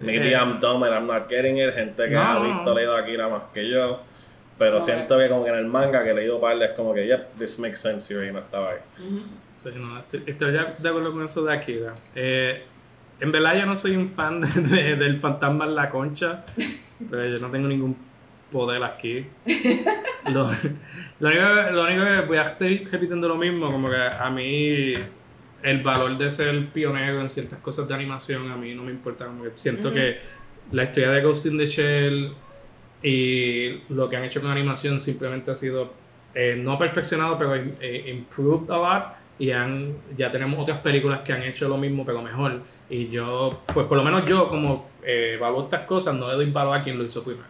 Maybe 0.00 0.30
eh. 0.30 0.36
I'm 0.36 0.60
dumb 0.60 0.82
and 0.82 0.94
I'm 0.94 1.06
not 1.06 1.28
getting 1.28 1.58
it. 1.58 1.74
Gente 1.74 2.08
que 2.08 2.16
ha 2.16 2.38
visto 2.38 2.74
leído 2.74 2.96
Akira 2.96 3.28
más 3.28 3.44
que 3.54 3.68
yo. 3.68 4.00
Pero 4.58 4.80
siento 4.80 5.18
que 5.18 5.28
como 5.28 5.44
que 5.44 5.50
en 5.50 5.56
el 5.56 5.66
manga 5.66 6.04
que 6.04 6.10
he 6.10 6.14
leído 6.14 6.40
par 6.40 6.62
es 6.62 6.72
como 6.72 6.94
que, 6.94 7.06
yep, 7.06 7.36
this 7.38 7.58
makes 7.58 7.76
sense 7.76 8.12
y 8.12 8.30
no 8.30 8.40
estaba 8.40 8.70
ahí. 8.70 8.78
sí, 9.56 9.70
no, 9.74 9.98
estoy, 9.98 10.22
estoy, 10.26 10.52
de 10.52 10.88
acuerdo 10.88 11.12
con 11.12 11.24
eso 11.24 11.42
de 11.42 11.52
Akira. 11.52 11.94
Eh, 12.14 12.62
en 13.22 13.30
verdad 13.30 13.56
yo 13.56 13.66
no 13.66 13.76
soy 13.76 13.94
un 13.94 14.08
fan 14.08 14.40
de, 14.70 14.96
del 14.96 15.20
fantasma 15.20 15.64
en 15.64 15.76
la 15.76 15.88
concha, 15.90 16.44
pero 17.08 17.28
yo 17.28 17.38
no 17.38 17.50
tengo 17.50 17.68
ningún 17.68 17.96
poder 18.50 18.82
aquí. 18.82 19.24
Lo, 20.32 20.48
único, 20.48 22.04
que 22.04 22.24
voy 22.26 22.36
a 22.36 22.46
seguir 22.48 22.88
repitiendo 22.90 23.28
lo 23.28 23.36
mismo, 23.36 23.70
como 23.70 23.88
que 23.88 23.96
a 23.96 24.28
mí 24.28 24.92
el 25.62 25.82
valor 25.82 26.18
de 26.18 26.30
ser 26.32 26.66
pionero 26.70 27.20
en 27.20 27.28
ciertas 27.28 27.60
cosas 27.60 27.86
de 27.86 27.94
animación 27.94 28.50
a 28.50 28.56
mí 28.56 28.74
no 28.74 28.82
me 28.82 28.90
importa, 28.90 29.26
como 29.26 29.44
que 29.44 29.52
siento 29.54 29.92
que 29.92 30.18
la 30.72 30.84
historia 30.84 31.10
de 31.10 31.22
Ghost 31.22 31.46
in 31.46 31.58
the 31.58 31.66
Shell 31.66 32.32
y 33.04 33.82
lo 33.88 34.08
que 34.08 34.16
han 34.16 34.24
hecho 34.24 34.40
con 34.40 34.50
animación 34.50 34.98
simplemente 34.98 35.52
ha 35.52 35.54
sido 35.54 35.92
eh, 36.34 36.56
no 36.58 36.76
perfeccionado, 36.76 37.38
pero 37.38 37.54
eh, 37.54 38.10
improved 38.10 38.68
a 38.70 38.76
lot 38.76 39.21
y 39.42 39.50
han, 39.50 39.96
ya 40.16 40.30
tenemos 40.30 40.56
otras 40.60 40.78
películas 40.82 41.22
que 41.22 41.32
han 41.32 41.42
hecho 41.42 41.68
lo 41.68 41.76
mismo 41.76 42.06
pero 42.06 42.22
mejor. 42.22 42.60
Y 42.88 43.08
yo 43.08 43.62
pues 43.74 43.88
por 43.88 43.98
lo 43.98 44.04
menos 44.04 44.24
yo 44.24 44.48
como 44.48 44.88
eh, 45.02 45.36
estas 45.64 45.80
cosas 45.80 46.14
no 46.14 46.28
le 46.28 46.34
doy 46.34 46.48
valor 46.52 46.78
a 46.78 46.80
quien 46.80 46.96
lo 46.96 47.02
hizo 47.02 47.24
primero. 47.24 47.48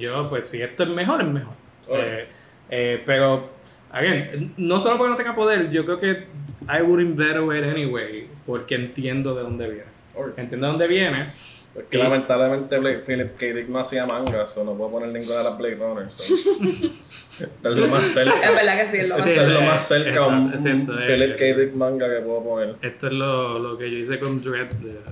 Yo 0.00 0.30
pues 0.30 0.48
si 0.48 0.62
esto 0.62 0.84
es 0.84 0.88
mejor 0.88 1.20
es 1.20 1.28
mejor. 1.28 1.52
Eh, 1.90 2.26
eh, 2.70 3.02
pero 3.04 3.50
again, 3.90 4.54
no 4.56 4.80
solo 4.80 4.96
porque 4.96 5.10
no 5.10 5.16
tenga 5.16 5.34
poder 5.34 5.70
yo 5.70 5.84
creo 5.84 6.00
que 6.00 6.24
I 6.66 6.80
wouldn't 6.80 7.14
better 7.14 7.42
it 7.58 7.70
anyway 7.70 8.26
porque 8.46 8.76
entiendo 8.76 9.34
de 9.34 9.42
dónde 9.42 9.68
viene. 9.68 9.90
Entiendo 10.38 10.66
de 10.66 10.70
dónde 10.70 10.86
viene 10.86 11.26
es 11.74 11.84
que 11.84 11.96
lamentablemente 11.96 12.78
Philip 13.06 13.36
K. 13.36 13.46
Dick 13.46 13.68
no 13.68 13.78
hacía 13.78 14.04
manga, 14.06 14.44
o 14.44 14.64
no 14.64 14.74
puedo 14.74 14.90
poner 14.90 15.08
ninguna 15.08 15.38
de 15.38 15.44
las 15.44 15.56
Blade 15.56 15.76
Runners. 15.76 16.20
Esto 17.40 17.68
es 17.70 17.76
lo 17.76 17.88
más 17.88 18.06
cerca. 18.06 18.34
Es 18.42 18.54
verdad 18.54 18.78
que 18.78 18.88
sí, 18.88 18.96
es 18.98 19.08
lo 19.08 19.16
más 19.16 19.24
cerca. 19.24 19.42
es 19.42 19.52
lo 19.52 19.62
más 19.62 19.88
cerca 19.88 20.20
a 20.20 20.26
un 20.26 20.52
Philip 20.52 21.36
K. 21.38 21.44
Dick 21.60 21.74
manga 21.74 22.08
que 22.08 22.20
puedo 22.20 22.44
poner. 22.44 22.76
Esto 22.82 23.06
es 23.06 23.12
lo, 23.14 23.58
lo 23.58 23.78
que 23.78 23.90
yo 23.90 23.96
hice 23.96 24.18
con 24.20 24.42
Dread. 24.42 24.68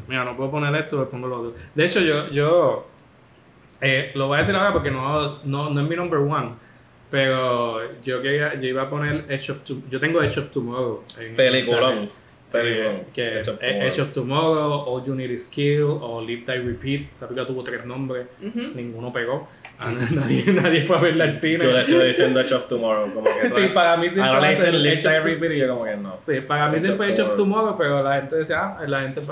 mira, 0.06 0.24
no 0.24 0.36
puedo 0.36 0.50
poner 0.50 0.74
esto, 0.74 1.08
pongo 1.08 1.28
lo 1.28 1.40
otro. 1.40 1.54
De 1.74 1.84
hecho, 1.84 2.00
yo, 2.00 2.28
yo 2.28 2.88
eh, 3.80 4.10
lo 4.14 4.26
voy 4.26 4.36
a 4.36 4.38
decir 4.40 4.54
ahora 4.54 4.72
porque 4.72 4.90
no, 4.90 5.38
no, 5.44 5.70
no 5.70 5.80
es 5.80 5.88
mi 5.88 5.96
number 5.96 6.18
one. 6.18 6.50
Pero 7.10 8.00
yo, 8.02 8.22
quería, 8.22 8.54
yo 8.60 8.68
iba 8.68 8.82
a 8.82 8.90
poner 8.90 9.24
Edge 9.28 9.50
of 9.50 9.64
Tomorrow. 9.64 9.88
Yo 9.90 9.98
tengo 9.98 10.22
Edge 10.22 10.38
of 10.38 10.50
Tomorrow. 10.50 11.04
Peliculón. 11.36 12.08
Eh, 12.52 13.06
que 13.14 13.40
Edge 13.40 14.00
of, 14.00 14.12
Tomorrow, 14.12 14.84
All 14.86 15.04
You 15.04 15.14
Need 15.14 15.30
Is 15.30 15.44
Skill 15.46 15.84
o 15.84 16.20
Live 16.20 16.44
Die 16.46 16.58
Repeat. 16.58 17.12
Esa 17.12 17.28
película 17.28 17.46
tuvo 17.46 17.62
tres 17.62 17.84
nombres, 17.84 18.26
ninguno 18.40 19.12
pegó. 19.12 19.48
Ah, 19.78 19.92
nadie, 20.10 20.44
nadie 20.52 20.82
fue 20.82 20.98
a 20.98 21.00
verla 21.00 21.24
al 21.24 21.40
cine. 21.40 21.64
Yo 21.64 21.72
le 21.72 21.86
sigo 21.86 22.02
diciendo 22.02 22.40
Edge 22.40 22.52
of 22.52 22.68
Tomorrow. 22.68 23.14
Como 23.14 23.26
que 23.26 23.50
sí, 23.54 23.68
para 23.72 23.96
mí 23.96 24.10
siempre 24.10 24.28
Ahora 24.28 24.42
le 24.42 24.50
dicen 24.50 24.82
Live 24.82 24.96
Die 24.96 25.20
Repeat 25.20 25.52
y 25.52 25.58
yo 25.58 25.68
como 25.68 25.84
que 25.84 25.96
no. 25.96 26.18
Sí, 26.20 26.40
para 26.46 26.68
mí 26.68 26.78
siempre 26.78 27.10
Edge 27.10 27.22
of 27.22 27.34
Tomorrow, 27.34 27.76
pero 27.78 28.02
la 28.02 28.16
gente 28.16 28.36
decía, 28.36 28.76
ah, 28.78 28.84
la 28.86 29.00
gente, 29.02 29.22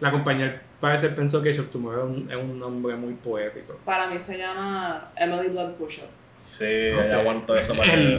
la 0.00 0.10
compañía 0.10 0.62
parece 0.80 1.10
pensó 1.10 1.42
que 1.42 1.50
Edge 1.50 1.60
of 1.60 1.68
Tomorrow 1.68 2.14
es 2.30 2.36
un, 2.36 2.58
nombre 2.58 2.96
muy 2.96 3.12
poético. 3.14 3.78
Para 3.84 4.06
mí 4.06 4.18
se 4.18 4.38
llama 4.38 5.10
Emily 5.16 5.48
Blood 5.48 5.72
Pusher. 5.72 6.06
Sí, 6.46 6.64
okay. 6.64 7.10
aguanto 7.10 7.54
eso 7.54 7.74
para 7.74 7.92
el, 7.94 8.18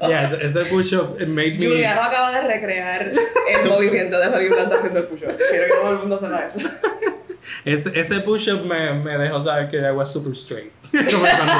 Ese, 0.00 0.46
ese 0.46 0.64
push-up 0.66 1.18
made 1.20 1.52
me... 1.52 1.66
Juliano 1.66 2.02
acaba 2.02 2.32
de 2.32 2.48
recrear 2.48 3.12
el 3.48 3.64
movimiento 3.68 4.18
de 4.18 4.26
Holly 4.28 4.48
Blanc 4.48 4.72
haciendo 4.72 5.00
el 5.00 5.06
push-up. 5.06 5.36
Quiero 5.50 5.66
que 5.66 5.72
todo 5.72 5.92
el 5.92 5.98
mundo 5.98 6.18
sepa 6.18 6.46
eso. 6.46 6.68
Ese, 7.64 7.98
ese 7.98 8.20
push-up 8.20 8.64
me, 8.64 8.94
me 8.94 9.18
dejó 9.18 9.40
saber 9.42 9.70
que 9.70 9.78
I 9.78 9.90
was 9.90 10.12
super 10.12 10.32
straight. 10.32 10.72
Como 10.92 11.26
cuando 11.26 11.54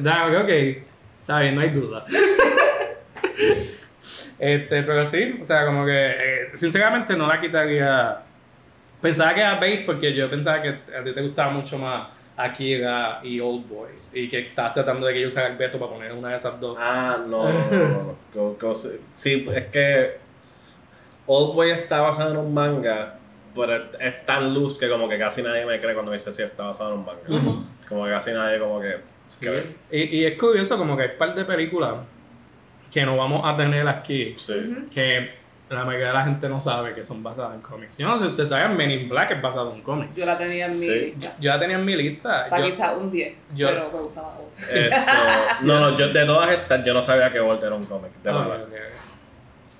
lo 0.00 0.30
vi. 0.30 0.36
Ok, 0.36 0.84
está 1.20 1.40
bien, 1.40 1.54
no 1.54 1.60
hay 1.60 1.70
duda. 1.70 2.04
Este, 4.38 4.82
pero 4.82 5.06
sí, 5.06 5.38
o 5.40 5.44
sea, 5.44 5.64
como 5.64 5.86
que 5.86 5.92
eh, 5.94 6.50
sinceramente 6.54 7.14
no 7.14 7.28
la 7.28 7.40
quitaría. 7.40 8.22
Pensaba 9.00 9.32
que 9.34 9.40
era 9.40 9.60
Bait 9.60 9.86
porque 9.86 10.12
yo 10.12 10.28
pensaba 10.28 10.60
que 10.60 10.68
a 10.70 11.04
ti 11.04 11.12
te 11.14 11.22
gustaba 11.22 11.52
mucho 11.52 11.78
más 11.78 12.08
Akira 12.36 13.20
y 13.22 13.40
Old 13.40 13.68
Boy 13.68 13.90
y 14.12 14.28
que 14.28 14.38
estabas 14.40 14.74
tratando 14.74 15.06
de 15.06 15.12
que 15.14 15.20
yo 15.20 15.28
usara 15.28 15.48
el 15.48 15.56
veto 15.56 15.78
para 15.78 15.92
poner 15.92 16.12
una 16.12 16.30
de 16.30 16.36
esas 16.36 16.58
dos. 16.60 16.76
Ah, 16.80 17.18
no, 17.26 17.48
no, 17.52 17.70
no, 17.70 17.88
no. 17.88 18.16
Go- 18.34 18.56
go- 18.60 18.74
sí, 18.74 19.46
es 19.54 19.66
que 19.66 20.16
Old 21.26 21.54
Boy 21.54 21.70
está 21.70 22.00
basado 22.00 22.32
en 22.32 22.36
un 22.38 22.52
manga, 22.54 23.18
pero 23.54 23.76
es, 23.98 24.26
tan 24.26 24.52
loose 24.54 24.78
que 24.78 24.88
como 24.88 25.08
que 25.08 25.18
casi 25.18 25.42
nadie 25.42 25.64
me 25.66 25.80
cree 25.80 25.94
cuando 25.94 26.10
me 26.10 26.16
dice 26.16 26.32
si 26.32 26.42
está 26.42 26.64
basado 26.64 26.94
en 26.94 26.98
un 27.00 27.04
manga. 27.06 27.62
Como 27.88 28.04
que 28.04 28.10
casi 28.10 28.32
nadie 28.32 28.58
como 28.58 28.80
que... 28.80 28.96
Sí. 29.26 29.46
Y, 29.90 30.02
y 30.18 30.24
es 30.26 30.38
curioso 30.38 30.76
como 30.76 30.96
que 30.96 31.04
hay 31.04 31.08
un 31.10 31.18
par 31.18 31.34
de 31.34 31.44
películas 31.44 31.94
que 32.90 33.04
no 33.06 33.16
vamos 33.16 33.42
a 33.44 33.56
tener 33.56 33.86
aquí 33.88 34.34
Sí. 34.36 34.88
que 34.92 35.30
la 35.74 35.84
mayoría 35.84 36.08
de 36.08 36.12
la 36.12 36.24
gente 36.24 36.48
no 36.48 36.60
sabe 36.60 36.94
que 36.94 37.04
son 37.04 37.22
basadas 37.22 37.54
en 37.54 37.60
cómics. 37.60 37.98
Yo 37.98 38.06
no 38.06 38.18
sé 38.18 38.24
si 38.24 38.30
ustedes 38.30 38.48
saben, 38.48 38.76
Men 38.76 38.90
in 38.90 39.08
Black 39.08 39.30
es 39.32 39.42
basado 39.42 39.72
en 39.74 39.82
cómics. 39.82 40.14
Yo 40.16 40.26
la 40.26 40.36
tenía 40.38 40.66
en 40.66 40.72
mi 40.78 40.86
Sí. 40.86 41.00
lista. 41.16 41.32
Yo 41.40 41.50
la 41.52 41.58
tenía 41.60 41.76
en 41.76 41.84
mi 41.84 41.96
lista. 41.96 42.44
Está 42.44 42.58
Yo- 42.58 42.64
quizá 42.66 42.92
un 42.92 43.10
10, 43.10 43.34
yo- 43.54 43.68
pero 43.68 43.90
me 43.92 43.98
gustaba 44.00 44.28
otra. 44.38 44.80
Esto, 44.80 45.12
no, 45.62 45.80
no, 45.80 45.98
yo 45.98 46.08
de 46.08 46.24
todas 46.26 46.50
estas 46.50 46.84
yo 46.84 46.94
no 46.94 47.02
sabía 47.02 47.30
que 47.32 47.40
Volt 47.40 47.62
era 47.62 47.74
un 47.74 47.84
cómic. 47.84 48.12
De 48.22 48.30
Ok, 48.30 48.36
verdad. 48.48 48.64
ok. 48.64 48.72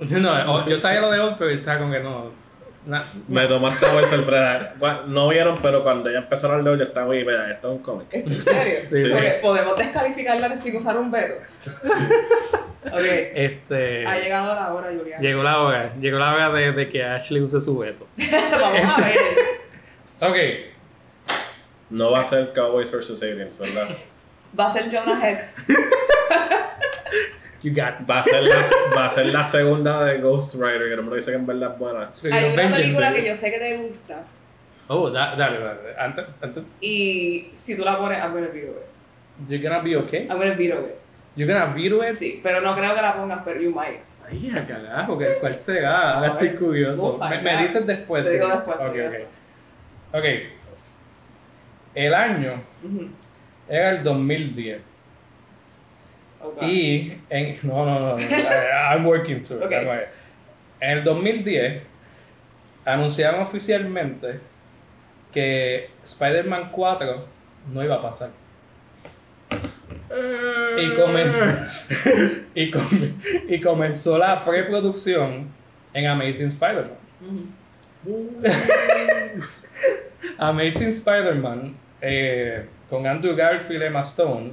No, 0.20 0.68
yo 0.68 0.76
sabía 0.78 1.00
lo 1.00 1.10
de 1.12 1.20
Old, 1.20 1.36
pero 1.38 1.50
estaba 1.50 1.78
como 1.78 1.92
que 1.92 2.00
no. 2.00 2.41
Na- 2.86 3.04
Me 3.28 3.46
tomaste 3.46 3.86
por 3.86 4.08
sorpresa. 4.08 4.74
No 5.06 5.28
vieron, 5.28 5.60
pero 5.62 5.82
cuando 5.82 6.10
ya 6.10 6.18
empezaron 6.18 6.56
a 6.56 6.58
hablar 6.58 6.64
de 6.64 6.70
Volt, 6.70 6.80
yo 6.82 6.88
estaba 6.88 7.06
muy, 7.06 7.22
vea, 7.24 7.50
esto 7.50 7.68
es 7.72 7.76
un 7.78 7.82
cómic. 7.82 8.06
¿En 8.10 8.42
serio? 8.42 8.78
Sí. 8.90 9.12
Podemos 9.40 9.76
descalificarla 9.78 10.56
sin 10.56 10.76
usar 10.76 10.96
un 10.98 11.10
veto. 11.10 11.34
ok. 12.86 13.00
Este. 13.34 14.06
Ha 14.06 14.18
llegado 14.18 14.54
la 14.54 14.72
hora, 14.74 14.88
Julián. 14.96 15.20
Llegó 15.22 15.42
la 15.42 15.60
hora. 15.60 15.92
Llegó 16.00 16.18
la 16.18 16.34
hora 16.34 16.50
de, 16.52 16.72
de 16.72 16.88
que 16.88 17.04
Ashley 17.04 17.42
use 17.42 17.60
su 17.60 17.78
veto. 17.78 18.06
Vamos 18.60 18.80
a 18.84 19.00
ver. 19.00 19.18
Ok. 20.20 20.36
No 21.90 22.10
va 22.12 22.20
a 22.20 22.24
ser 22.24 22.52
Cowboys 22.54 22.90
vs. 22.90 23.22
Aliens, 23.22 23.58
¿verdad? 23.58 23.88
Va 24.58 24.66
a 24.68 24.72
ser 24.72 24.84
Jonah 24.90 25.30
Hex. 25.30 25.56
You 27.62 27.72
got. 27.72 28.08
Va 28.08 28.20
a 28.20 28.24
ser 28.24 28.42
la, 28.42 28.56
va 28.96 29.06
a 29.06 29.10
ser 29.10 29.26
la 29.26 29.44
segunda 29.44 30.04
de 30.04 30.18
Ghost 30.18 30.54
Rider, 30.54 30.88
que 30.88 30.94
el 30.94 30.98
hombre 31.00 31.16
dice 31.16 31.30
que 31.30 31.36
en 31.36 31.46
verdad 31.46 31.72
es 31.74 31.78
buena. 31.78 32.08
Hay 32.36 32.44
una 32.44 32.56
vengeance, 32.56 32.82
película 32.82 33.12
que 33.14 33.26
yo 33.28 33.34
sé 33.36 33.50
que 33.52 33.58
te 33.58 33.76
gusta. 33.78 34.24
Oh, 34.88 35.08
da- 35.10 35.36
dale, 35.36 35.58
dale. 35.60 35.78
Antes, 35.98 36.24
antes. 36.40 36.64
Y 36.80 37.48
si 37.52 37.76
tú 37.76 37.84
la 37.84 37.96
pones, 37.98 38.18
I'm 38.18 38.32
gonna 38.32 38.48
veto 38.48 38.72
it. 38.72 39.48
You're 39.48 39.62
gonna 39.62 39.80
be 39.82 39.96
okay. 39.96 40.22
I'm 40.28 40.38
gonna 40.38 40.54
veto 40.54 40.80
it. 40.80 40.96
You're 41.36 41.50
gonna 41.52 41.72
veto 41.72 42.04
it. 42.04 42.16
Sí, 42.16 42.40
pero 42.42 42.60
no 42.60 42.74
creo 42.76 42.94
que 42.94 43.00
la 43.00 43.14
pongas, 43.16 43.40
pero 43.44 43.60
you 43.60 43.70
might. 43.70 44.00
Ay, 44.28 44.50
a 44.54 44.66
carajo, 44.66 45.16
¿qué- 45.16 45.36
¿cuál 45.40 45.54
será? 45.56 46.14
Ahora 46.14 46.28
estoy 46.32 46.54
curioso. 46.56 47.16
we'll 47.18 47.30
Me, 47.30 47.40
me 47.42 47.62
dices 47.62 47.86
después. 47.86 48.24
Te 48.24 48.30
sí. 48.32 48.36
digo 48.36 48.48
después, 48.48 48.76
te 48.78 48.84
Ok, 48.84 48.96
ok. 50.12 50.18
Ok. 50.18 50.24
El 51.94 52.14
año 52.14 52.60
Ujú. 52.84 53.08
era 53.68 53.90
el 53.90 54.02
2010. 54.02 54.80
Ok. 56.42 56.62
Y 56.62 57.18
en. 57.30 57.58
No, 57.62 57.84
no, 57.86 57.98
no. 58.00 58.16
no, 58.16 58.24
I'm 58.90 59.04
working 59.06 59.42
to 59.42 59.56
it. 59.56 59.62
Ok. 59.62 59.72
I'm 59.72 59.86
working. 59.86 60.08
En 60.80 60.98
el 60.98 61.04
2010 61.04 61.82
anunciaron 62.84 63.42
oficialmente 63.42 64.40
que 65.32 65.88
Spider-Man 66.02 66.70
4 66.72 67.24
no 67.72 67.84
iba 67.84 67.94
a 67.96 68.02
pasar. 68.02 68.30
Y 70.78 70.94
comenzó, 70.94 71.38
y, 72.54 72.70
com- 72.70 72.88
y 73.48 73.60
comenzó 73.60 74.18
la 74.18 74.44
preproducción 74.44 75.48
en 75.94 76.06
Amazing 76.06 76.48
Spider-Man. 76.48 76.98
Amazing 80.38 80.88
Spider-Man 80.88 81.76
eh, 82.00 82.66
con 82.92 83.06
Andrew 83.06 83.34
Garfield 83.34 83.82
y 83.82 83.86
Emma 83.86 84.00
Stone 84.00 84.50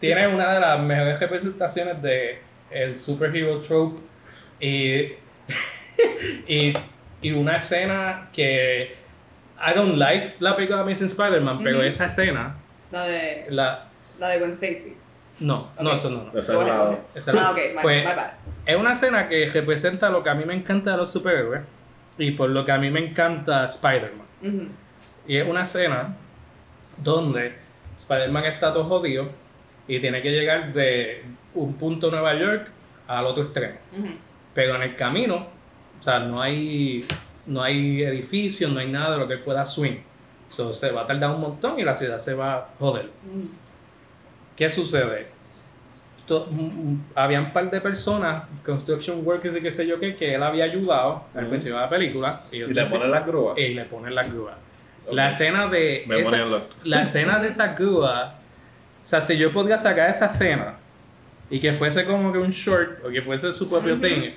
tiene 0.00 0.26
una 0.26 0.54
de 0.54 0.60
las 0.60 0.80
mejores 0.80 1.20
representaciones 1.20 2.00
de 2.00 2.38
el 2.70 2.96
superhero 2.96 3.60
trope 3.60 3.98
y, 4.58 5.12
y, 6.48 6.74
y 7.20 7.30
una 7.32 7.56
escena 7.56 8.30
que 8.32 8.96
I 9.60 9.74
don't 9.74 9.96
like 9.98 10.36
la 10.40 10.56
película 10.56 10.78
de 10.78 10.84
Amazing 10.84 11.08
Spider-Man, 11.08 11.60
pero 11.62 11.78
Ujú. 11.80 11.86
esa 11.86 12.06
escena 12.06 12.56
La 12.90 13.02
de, 13.04 13.44
la 13.50 13.84
la 14.18 14.28
de 14.30 14.38
Gwen 14.38 14.52
Stacy. 14.52 14.96
no, 15.40 15.68
no, 15.78 15.90
Ok. 15.90 15.96
eso 15.96 16.08
no, 16.10 16.24
no. 16.24 16.30
Ahead, 16.30 16.66
lado. 16.68 16.84
go 16.86 16.92
ahead. 16.92 17.00
Esa 17.14 17.32
no. 17.34 17.40
Ah, 17.40 17.50
ok, 17.50 17.58
my, 17.76 17.82
Pues, 17.82 18.04
my 18.06 18.12
bad. 18.14 18.30
Es 18.64 18.76
una 18.76 18.92
escena 18.92 19.28
que 19.28 19.46
representa 19.50 20.08
lo 20.08 20.22
que 20.22 20.30
a 20.30 20.34
mí 20.34 20.44
me 20.46 20.54
encanta 20.54 20.92
de 20.92 20.96
los 20.96 21.10
superhéroes 21.12 21.60
y 22.16 22.30
por 22.30 22.48
lo 22.48 22.64
que 22.64 22.72
a 22.72 22.78
mí 22.78 22.90
me 22.90 23.00
encanta 23.00 23.66
Spider-Man. 23.66 24.70
Y 25.28 25.36
es 25.36 25.46
una 25.46 25.62
escena 25.62 26.16
donde 26.96 27.52
Spider-Man 27.94 28.44
está 28.46 28.72
todo 28.72 28.84
jodido 28.84 29.28
y 29.86 30.00
tiene 30.00 30.20
que 30.22 30.30
llegar 30.30 30.72
de 30.72 31.22
un 31.54 31.74
punto 31.74 32.06
de 32.08 32.12
Nueva 32.12 32.34
York 32.34 32.68
al 33.06 33.24
otro 33.26 33.44
extremo. 33.44 33.74
Ujú. 33.96 34.08
Pero 34.54 34.74
en 34.76 34.82
el 34.82 34.96
camino, 34.96 35.46
o 36.00 36.02
sea, 36.02 36.18
no 36.18 36.42
hay, 36.42 37.04
no 37.46 37.62
hay 37.62 38.02
edificios, 38.02 38.70
no 38.72 38.80
hay 38.80 38.88
nada 38.90 39.12
de 39.12 39.18
lo 39.18 39.28
que 39.28 39.34
él 39.34 39.40
pueda 39.40 39.64
swing. 39.64 39.98
So, 40.48 40.72
se 40.72 40.90
va 40.90 41.02
a 41.02 41.06
tardar 41.06 41.30
un 41.30 41.40
montón 41.42 41.78
y 41.78 41.84
la 41.84 41.94
ciudad 41.94 42.18
se 42.18 42.32
va 42.34 42.54
a 42.56 42.68
joder. 42.78 43.10
Ujú. 43.26 43.48
¿Qué 44.56 44.68
sucede? 44.70 45.26
Había 47.14 47.40
un 47.40 47.52
par 47.52 47.70
de 47.70 47.80
personas, 47.80 48.44
construction 48.64 49.26
workers 49.26 49.56
y 49.56 49.60
qué 49.62 49.70
sé 49.70 49.86
yo 49.86 49.98
qué, 49.98 50.14
que 50.14 50.34
él 50.34 50.42
había 50.42 50.64
ayudado 50.64 51.24
al 51.34 51.42
Ujú. 51.42 51.50
principio 51.50 51.76
de 51.76 51.82
la 51.82 51.88
película. 51.88 52.42
Y, 52.52 52.56
Y 52.62 52.66
le 52.74 52.84
ponen 52.86 53.10
las 53.10 53.26
grúas. 53.26 53.58
y 53.58 53.68
le 53.74 53.84
ponen 53.86 54.14
la 54.14 54.22
grúa. 54.24 54.58
La 55.12 55.30
escena 55.30 55.66
de. 55.66 56.04
Me 56.06 56.20
esa- 56.20 56.36
la 56.84 57.02
escena 57.02 57.38
de 57.38 57.48
esa 57.48 57.68
grúa. 57.68 58.34
O 59.02 59.06
sea, 59.06 59.20
si 59.20 59.36
yo 59.38 59.52
podría 59.52 59.78
sacar 59.78 60.10
esa 60.10 60.26
escena 60.26 60.74
y 61.50 61.60
que 61.60 61.72
fuese 61.72 62.04
como 62.04 62.32
que 62.32 62.38
un 62.38 62.50
short 62.50 63.04
o 63.04 63.08
que 63.08 63.22
fuese 63.22 63.52
su 63.52 63.68
propio 63.70 63.96
thing, 63.98 64.32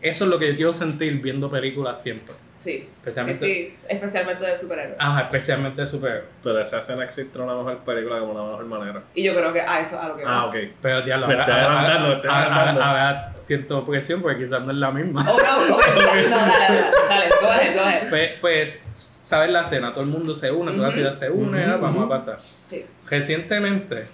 eso 0.00 0.24
es 0.24 0.30
lo 0.30 0.38
que 0.38 0.48
yo 0.50 0.56
quiero 0.56 0.72
sentir 0.72 1.20
viendo 1.20 1.50
películas 1.50 2.02
siempre. 2.02 2.34
Sí. 2.48 2.88
Especialmente- 2.98 3.40
Sí, 3.46 3.54
sí. 3.54 3.76
Especialmente 3.88 4.44
de 4.46 4.56
superhéroes. 4.56 4.96
Ajá, 4.98 5.20
especialmente 5.22 5.80
de 5.82 5.86
superhéroes. 5.86 6.24
Pero 6.42 6.58
esa 6.60 6.78
escena 6.80 7.04
existe 7.04 7.38
una 7.38 7.54
mejor 7.54 7.78
película 7.78 8.18
como 8.20 8.32
una 8.32 8.44
mejor 8.44 8.64
manera. 8.66 9.02
Y 9.14 9.22
yo 9.24 9.34
creo 9.34 9.52
que 9.52 9.60
a 9.60 9.80
eso 9.80 10.00
a 10.00 10.08
lo 10.08 10.16
que 10.16 10.22
Ah, 10.26 10.26
va. 10.26 10.44
ok. 10.46 10.56
Pero 10.80 11.02
diablo, 11.02 11.26
Me 11.26 11.34
ahora, 11.34 13.32
siento 13.36 13.84
presión 13.84 14.22
porque 14.22 14.44
quizás 14.44 14.62
no 14.62 14.72
es 14.72 14.78
la 14.78 14.90
misma. 14.90 15.26
Oh, 15.30 15.38
no, 15.38 15.74
ok, 15.76 15.84
no, 16.30 16.36
dale, 16.36 16.58
dale, 16.68 16.80
dale, 17.08 17.26
go 17.40 17.48
ahead, 17.48 17.74
go 17.76 17.80
ahead. 17.82 18.08
Pues, 18.10 18.30
pues, 18.40 19.13
sabes 19.24 19.50
la 19.50 19.62
escena, 19.62 19.92
todo 19.92 20.04
el 20.04 20.10
mundo 20.10 20.36
se 20.36 20.52
une, 20.52 20.70
toda 20.72 20.88
la 20.88 20.94
ciudad 20.94 21.12
se 21.12 21.30
une, 21.30 21.66
vamos 21.78 22.04
a 22.04 22.08
pasar. 22.08 22.38
Sí. 22.40 22.84
Recientemente, 23.08 24.06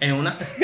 en 0.00 0.14
una, 0.14 0.36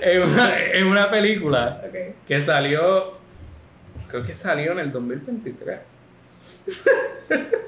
en 0.00 0.22
una, 0.22 0.58
en 0.58 0.86
una 0.86 1.10
película 1.10 1.82
que 2.26 2.40
salió, 2.40 3.18
creo 4.08 4.24
que 4.24 4.32
salió 4.32 4.72
en 4.72 4.78
el 4.78 4.92
2023. 4.92 5.80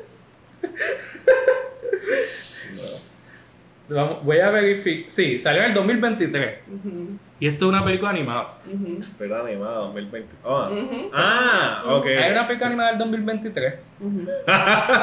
Vamos, 3.88 4.24
voy 4.24 4.38
a 4.38 4.50
verificar. 4.50 5.10
Sí, 5.10 5.40
salió 5.40 5.62
en 5.62 5.68
el 5.70 5.74
2023. 5.74 6.58
Ujú, 6.68 7.18
Y 7.40 7.48
esto 7.48 7.64
es 7.64 7.68
una 7.70 7.82
película 7.82 8.10
animada. 8.10 8.54
ujú, 8.66 9.00
Película 9.18 9.40
animada 9.42 9.74
2020. 9.76 10.36
Ah, 10.44 10.70
ujú, 10.70 11.10
ah 11.14 11.82
ok. 11.86 12.06
Hay 12.06 12.32
una 12.32 12.46
película 12.46 12.66
animada 12.68 12.90
del 12.90 12.98
2023 12.98 13.74
ujú, 14.00 14.20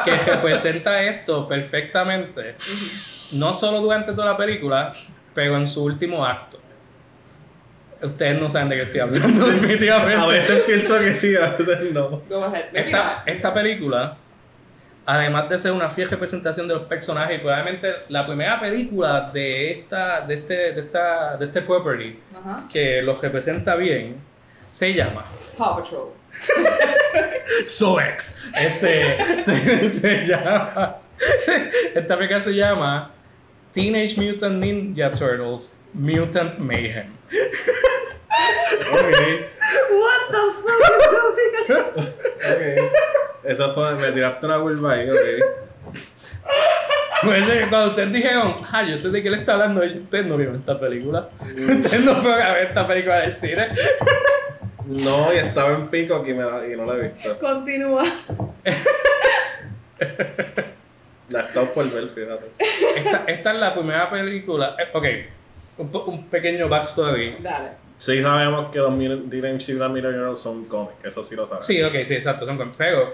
que 0.06 0.18
representa 0.18 1.02
esto 1.02 1.48
perfectamente, 1.48 2.56
no 3.34 3.54
solo 3.54 3.82
durante 3.82 4.14
toda 4.14 4.28
la 4.34 4.38
película, 4.38 4.94
pero 5.34 5.58
en 5.58 5.66
su 5.68 5.84
último 5.84 6.24
acto. 6.26 6.60
Ustedes 8.04 8.40
no 8.40 8.48
saben 8.52 8.70
de 8.70 8.76
qué 8.76 8.82
estoy 8.84 9.00
hablando, 9.00 9.48
definitivamente. 9.48 10.22
A 10.22 10.28
veces 10.28 10.62
pienso 10.68 11.00
que 11.00 11.14
sí, 11.16 11.36
a 11.36 11.56
veces 11.58 11.92
no. 11.92 12.22
Go 12.30 12.44
ahead. 12.44 12.66
Maybe 12.72 12.90
Esta, 12.92 13.24
esta 13.26 13.52
película, 13.54 14.16
además 15.08 15.50
de 15.50 15.58
ser 15.58 15.72
una 15.72 15.90
fiel 15.90 16.10
representación 16.10 16.68
de 16.68 16.74
los 16.76 16.84
personajes 16.84 17.38
y 17.38 17.40
probablemente 17.40 17.92
la 18.10 18.28
primera 18.28 18.60
película 18.60 19.32
de 19.34 19.72
esta, 19.72 20.20
de 20.22 20.34
este, 20.36 20.74
de 20.74 20.82
esta, 20.82 21.38
de 21.38 21.46
este 21.46 21.62
property 21.62 22.20
Ajá. 22.38 22.68
que 22.72 23.02
los 23.02 23.20
representa 23.22 23.76
bien, 23.76 24.18
se 24.70 24.94
llama 24.94 25.24
Paw 25.58 25.78
Patrol. 25.78 26.10
SOEX. 27.68 28.44
Este 28.54 29.44
se, 29.44 29.90
se 29.90 30.26
llama. 30.26 30.98
Esta 31.96 32.18
película 32.18 32.44
se 32.44 32.52
llama 32.52 33.12
Teenage 33.72 34.16
Mutant 34.22 34.62
Ninja 34.62 35.10
Turtles 35.12 35.74
Mutant 35.94 36.58
Mayhem. 36.58 37.14
Ok, 38.92 39.20
What 39.90 40.22
the 40.32 40.44
fuck? 40.62 41.98
ok. 42.52 43.27
Eso 43.48 43.70
fue, 43.72 43.96
me 43.96 44.12
tiraste 44.12 44.46
una 44.46 44.60
curva 44.60 44.94
ahí, 44.94 45.10
ok. 45.10 45.18
Pues 47.24 47.50
eh, 47.50 47.66
cuando 47.70 47.90
ustedes 47.90 48.14
dijeron, 48.14 48.56
ah, 48.72 48.84
yo 48.84 48.96
sé 48.96 49.10
de 49.10 49.24
qué 49.24 49.30
le 49.32 49.38
está 49.38 49.54
hablando, 49.54 49.82
ustedes 49.84 50.26
no 50.28 50.38
vieron 50.38 50.56
esta 50.58 50.80
película. 50.80 51.28
Ustedes 51.42 52.02
no 52.06 52.16
fueron 52.22 52.42
a 52.42 52.52
ver 52.54 52.66
esta 52.68 52.88
película 52.88 53.20
del 53.22 53.36
cine. 53.38 53.70
No, 54.86 55.34
y 55.34 55.38
estaba 55.38 55.72
en 55.72 55.88
pico 55.88 56.16
aquí 56.16 56.34
me 56.34 56.44
la- 56.44 56.68
y 56.68 56.76
no 56.78 56.86
la 56.86 56.94
he 56.96 57.08
visto. 57.08 57.38
Continúa. 57.40 58.04
La 61.30 61.42
he 61.42 61.44
estado 61.48 61.74
por 61.74 61.92
ver, 61.92 62.08
fíjate. 62.08 62.46
Esta, 62.96 63.24
esta 63.28 63.52
es 63.54 63.60
la 63.60 63.74
primera 63.74 64.10
película. 64.10 64.76
eh, 64.80 64.88
ok, 64.94 65.06
un, 65.80 65.92
po- 65.92 66.06
un 66.06 66.28
pequeño 66.30 66.70
backstory. 66.70 67.38
Dale. 67.42 67.70
Sí 67.98 68.22
sabemos 68.22 68.72
que 68.72 68.80
los 68.80 68.92
Mutant- 68.92 69.30
Teenage 69.30 69.74
Mutant 69.74 69.94
Ninja 69.96 70.10
Turtles 70.12 70.40
son 70.40 70.66
cómics, 70.66 71.04
eso 71.04 71.24
sí 71.24 71.36
lo 71.36 71.46
sabemos. 71.46 71.66
Sí, 71.66 71.84
ok, 71.84 71.94
sí, 72.06 72.14
exacto, 72.16 72.46
son 72.46 72.56
con 72.58 72.72
Pero 72.78 73.14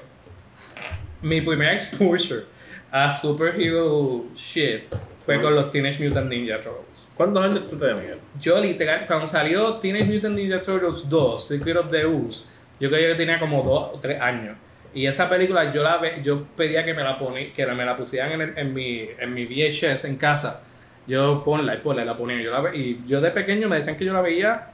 mi 1.24 1.42
primer 1.42 1.74
exposure 1.74 2.44
a 2.92 3.12
superhero 3.12 4.26
shit 4.36 4.84
fue 5.26 5.42
con 5.42 5.56
los 5.56 5.72
Teenage 5.72 6.06
Mutant 6.06 6.30
Ninja 6.30 6.58
Turtles. 6.62 7.10
¿Cuántos 7.16 7.44
años 7.46 7.66
tú 7.68 7.78
tenías? 7.78 8.18
Yo 8.42 8.60
literal, 8.60 9.06
cuando 9.08 9.26
salió 9.26 9.76
Teenage 9.76 10.06
Mutant 10.06 10.36
Ninja 10.36 10.62
Turtles 10.62 11.08
2, 11.10 11.48
Secret 11.48 11.78
of 11.78 11.90
the 11.90 12.06
Ooze, 12.06 12.46
yo 12.80 12.90
creo 12.90 13.12
que 13.12 13.16
tenía 13.16 13.40
como 13.40 13.64
2 13.64 13.90
o 13.96 14.00
3 14.02 14.20
años. 14.22 14.58
Y 14.94 15.08
esa 15.08 15.28
película 15.30 15.74
yo 15.74 15.82
la 15.82 15.98
ve, 15.98 16.20
yo 16.24 16.44
pedía 16.56 16.84
que 16.86 16.94
me 16.94 17.02
la 17.04 17.18
poni, 17.18 17.48
que 17.52 17.66
me 17.66 17.86
la 17.86 17.96
pusieran 17.98 18.34
en, 18.34 18.42
el- 18.42 18.58
en 18.58 18.74
mi 18.74 19.08
en 19.18 19.34
mi 19.34 19.46
VHS 19.46 20.06
en 20.06 20.18
casa. 20.18 20.62
Yo 21.08 21.42
ponla 21.44 21.74
y 21.76 21.78
ponla, 21.80 22.04
y 22.04 22.06
la 22.06 22.16
ponía. 22.16 22.40
Yo 22.42 22.52
la 22.52 22.62
ve- 22.62 22.78
y 22.78 23.00
yo 23.08 23.20
de 23.22 23.32
pequeño 23.32 23.68
me 23.70 23.78
decían 23.78 23.98
que 23.98 24.06
yo 24.06 24.14
la 24.14 24.22
veía 24.22 24.68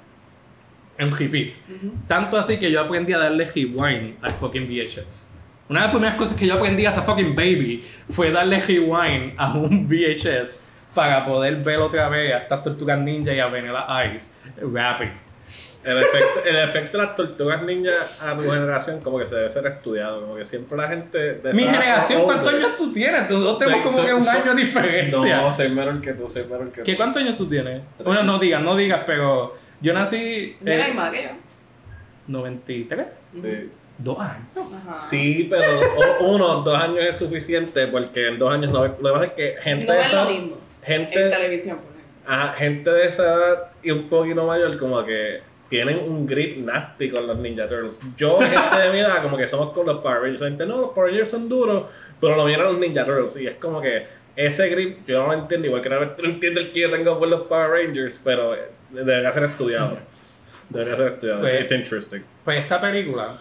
en 0.98 1.10
repeat. 1.16 1.56
Tanto 2.08 2.38
así 2.38 2.58
que 2.58 2.70
yo 2.72 2.82
aprendí 2.82 3.14
a 3.14 3.20
darle 3.20 3.46
rewind 3.46 4.16
al 4.22 4.32
fucking 4.32 4.68
VHS. 4.68 5.29
Una 5.70 5.82
de 5.82 5.86
las 5.86 5.92
primeras 5.94 6.16
cosas 6.16 6.36
que 6.36 6.48
yo 6.48 6.56
aprendí 6.56 6.86
a 6.86 6.90
esa 6.90 7.04
fucking 7.04 7.36
baby 7.36 7.84
fue 8.10 8.32
darle 8.32 8.60
rewind 8.60 9.34
a 9.38 9.54
un 9.54 9.88
VHS 9.90 10.60
para 10.96 11.24
poder 11.26 11.58
ver 11.58 11.80
otra 11.80 12.10
vez 12.10 12.34
a 12.34 12.40
estas 12.40 12.64
tortugas 12.64 13.00
ninja 13.00 13.32
y 13.34 13.40
a 13.40 13.46
Vanilla 13.46 13.86
Ice 14.16 14.32
rapping. 14.58 15.12
El 15.84 15.98
efecto, 15.98 16.42
el 16.46 16.56
efecto 16.58 16.98
de 16.98 17.06
las 17.06 17.16
tortugas 17.16 17.62
ninja 17.64 17.92
a 18.22 18.36
tu 18.36 18.42
generación 18.42 19.00
como 19.00 19.18
que 19.20 19.26
se 19.26 19.36
debe 19.36 19.50
ser 19.50 19.66
estudiado, 19.68 20.22
como 20.22 20.36
que 20.36 20.44
siempre 20.44 20.78
la 20.78 20.88
gente 20.90 21.36
de 21.36 21.54
Mi 21.54 21.64
generación, 21.64 22.24
¿cuántos 22.24 22.54
años 22.54 22.76
tú 22.76 22.92
tienes? 22.92 23.30
Nosotros 23.30 23.60
tenemos 23.60 23.92
Sí, 23.92 23.98
como 23.98 24.08
que 24.08 24.14
un 24.14 24.28
año 24.28 24.56
de 24.56 24.62
diferencia. 24.62 25.38
No, 25.38 25.52
soy 25.52 25.70
menor 25.70 26.02
que 26.02 26.14
tú, 26.14 26.30
soy 26.30 26.44
menor 26.46 26.72
que 26.72 26.82
¿Qué, 26.82 26.94
tú. 26.94 26.98
¿Cuántos 26.98 27.22
años 27.22 27.38
tú 27.38 27.48
tienes? 27.48 27.82
Bueno, 28.04 28.24
no 28.24 28.40
digas, 28.40 28.62
no 28.62 28.76
digas, 28.76 29.04
pero 29.06 29.56
yo 29.80 29.94
nací 29.94 30.58
Mira, 30.60 30.84
hay 30.84 30.92
en 30.92 30.98
más 30.98 31.12
que 31.12 31.24
yo. 31.24 31.30
93, 32.28 33.08
Sí. 33.30 33.70
Dos 34.00 34.20
años. 34.20 34.48
Ajá. 34.88 35.00
Sí, 35.00 35.48
pero 35.50 35.64
o- 36.22 36.26
uno, 36.36 36.62
dos 36.62 36.78
años 36.78 37.00
es 37.06 37.18
suficiente 37.18 37.88
porque 37.88 38.28
en 38.30 38.40
dos 38.40 38.52
años 38.52 38.72
no 38.72 38.86
Lo 38.88 38.96
que 38.98 39.04
pasa 39.12 39.26
es 39.26 39.32
que 39.34 39.56
gente 39.62 39.86
No 39.86 39.94
de 39.94 40.00
es 40.00 40.08
esa 40.08 40.24
lo 40.24 40.30
mismo. 40.32 40.58
En 40.84 41.06
gente, 41.08 41.30
televisión, 41.30 41.78
por 41.78 41.92
ejemplo. 41.92 42.14
ajá, 42.26 42.54
gente 42.54 42.90
de 42.92 43.06
esa 43.06 43.24
edad 43.24 43.64
y 43.84 43.92
un 43.92 44.08
poquito 44.10 44.46
mayor 44.48 44.78
como 44.78 45.04
que 45.06 45.42
tienen 45.70 46.00
un 46.00 46.26
grip 46.26 46.58
nasty 46.66 47.12
con 47.12 47.28
los 47.28 47.38
Ninja 47.38 47.68
Turtles. 47.68 48.00
Yo, 48.18 48.40
gente 48.40 48.78
de 48.80 48.92
mi 48.92 49.00
edad, 49.02 49.22
como 49.22 49.38
que 49.38 49.46
somos 49.46 49.72
con 49.72 49.86
los 49.86 50.00
Power 50.00 50.22
Rangers. 50.22 50.42
Gente, 50.42 50.66
no, 50.66 50.78
los 50.82 50.90
Power 50.92 51.10
Rangers 51.12 51.30
son 51.30 51.48
duros, 51.48 51.84
pero 52.20 52.36
no 52.36 52.46
vieron 52.46 52.72
los 52.74 52.80
Ninja 52.80 53.06
Turtles. 53.06 53.38
Y 53.38 53.46
es 53.48 53.56
como 53.58 53.80
que 53.82 54.08
ese 54.36 54.68
grip 54.70 55.06
yo 55.06 55.20
no 55.22 55.28
lo 55.28 55.34
entiendo, 55.34 55.68
igual 55.68 55.82
que 55.84 55.90
no 55.90 56.02
entiendo 56.24 56.62
el 56.62 56.72
que 56.72 56.80
yo 56.80 56.90
tengo 56.90 57.20
por 57.20 57.28
los 57.28 57.42
Power 57.42 57.70
Rangers, 57.70 58.20
pero 58.24 58.56
eh, 58.56 58.70
debería 58.90 59.32
ser 59.32 59.44
estudiado. 59.44 59.98
Debería 60.70 60.96
ser 60.96 61.08
estudiado. 61.14 61.42
Pues- 61.42 61.62
It's 61.62 61.72
interesting. 61.72 62.22
Pues 62.46 62.62
esta 62.62 62.80
película 62.82 63.38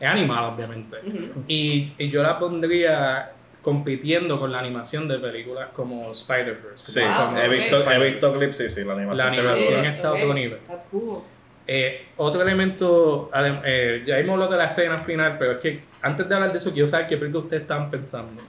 es 0.00 0.08
animada, 0.08 0.48
obviamente. 0.48 0.96
ujú. 1.04 1.44
Y, 1.48 1.92
y 1.98 2.10
yo 2.10 2.22
la 2.22 2.38
pondría 2.38 3.32
compitiendo 3.62 4.38
con 4.38 4.52
la 4.52 4.60
animación 4.60 5.08
de 5.08 5.18
películas 5.18 5.68
como 5.74 6.10
Spider-Verse. 6.12 6.92
Sí, 6.92 7.00
Wow, 7.00 7.36
he, 7.36 7.44
ok. 7.46 7.50
visto, 7.52 7.90
he 7.90 7.98
visto 8.10 8.32
clips, 8.32 8.56
sí, 8.56 8.68
sí, 8.68 8.84
la 8.84 8.92
animación. 8.94 9.26
La 9.26 9.32
animación 9.32 9.84
está 9.84 10.08
a 10.08 10.12
otro 10.14 10.32
nivel. 10.34 10.58
That's 10.66 10.84
cool. 10.86 11.22
Eh, 11.66 12.06
otro 12.16 12.40
elemento, 12.40 13.30
eh, 13.64 14.02
ya 14.06 14.18
hemos 14.18 14.34
hablado 14.34 14.52
de 14.52 14.58
la 14.58 14.64
escena 14.64 15.00
final, 15.00 15.36
pero 15.38 15.52
es 15.52 15.58
que 15.58 15.80
antes 16.00 16.26
de 16.26 16.34
hablar 16.34 16.50
de 16.52 16.58
eso, 16.58 16.72
quiero 16.72 16.88
saber 16.88 17.08
qué 17.08 17.18
película 17.18 17.44
ustedes 17.44 17.62
estaban 17.62 17.90
pensando. 17.90 18.40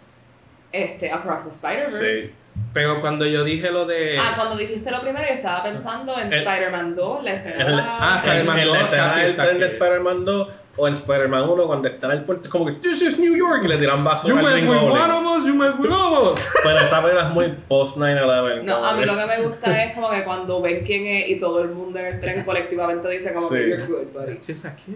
Este, 0.71 1.11
Across 1.11 1.43
the 1.45 1.49
Spider-Verse. 1.49 2.27
Sí. 2.27 2.33
Pero 2.73 3.01
cuando 3.01 3.25
yo 3.25 3.43
dije 3.43 3.71
lo 3.71 3.85
de. 3.85 4.17
Ah, 4.19 4.33
cuando 4.35 4.55
dijiste 4.55 4.89
lo 4.91 5.01
primero, 5.01 5.25
yo 5.27 5.33
estaba 5.33 5.63
pensando 5.63 6.17
en 6.19 6.27
El- 6.27 6.33
Spider-Man 6.33 6.95
2, 6.95 7.23
la 7.23 7.31
escena 7.33 7.55
El- 7.61 7.65
de 7.65 7.71
la- 7.71 7.97
ah, 7.99 8.21
Spider-Man 8.23 8.59
en 8.59 8.67
la 8.71 8.77
2 8.77 8.87
escena 8.87 9.15
del 9.15 9.35
tren 9.35 9.59
de. 9.59 9.65
Spider-Man 9.65 10.25
2 10.25 10.47
o 10.79 10.87
en 10.87 10.93
Spider-Man 10.93 11.49
1 11.49 11.67
cuando 11.67 11.87
está 11.89 12.07
en 12.07 12.13
el 12.19 12.23
puerto, 12.23 12.43
es 12.45 12.49
como 12.49 12.65
que 12.65 12.71
This 12.73 13.01
is 13.01 13.19
New 13.19 13.35
York 13.35 13.61
y 13.65 13.67
le 13.67 13.77
tiran 13.77 14.03
vasos 14.03 14.29
You 14.29 14.37
al 14.37 14.43
mess 14.45 14.61
with 14.61 14.69
one 14.77 15.11
of 15.11 15.25
us, 15.37 15.45
you 15.45 15.53
mess 15.53 15.73
with 15.77 15.91
all 15.91 16.13
of 16.27 16.33
us. 16.33 16.47
Pero 16.63 16.77
esa 16.79 17.01
película 17.01 17.27
es 17.27 17.33
muy 17.33 17.47
post 17.67 17.97
9-11. 17.97 18.63
No, 18.63 18.83
a 18.85 18.93
mí 18.93 18.99
que- 19.01 19.05
lo 19.05 19.15
que 19.17 19.25
me 19.25 19.41
gusta 19.41 19.83
es 19.83 19.93
como 19.93 20.09
que 20.09 20.23
cuando 20.23 20.61
ven 20.61 20.83
quién 20.85 21.05
es 21.07 21.29
y 21.29 21.39
todo 21.39 21.61
el 21.61 21.69
mundo 21.69 21.99
en 21.99 22.05
el 22.05 22.19
tren 22.19 22.43
colectivamente 22.43 23.09
dice 23.09 23.33
como 23.33 23.47
Sí. 23.49 23.55
que 23.55 23.69
you're 23.69 23.85
good, 23.85 24.07
buddy. 24.13 24.31
It's 24.33 24.47
just 24.47 24.65
a 24.65 24.75
kid. 24.75 24.95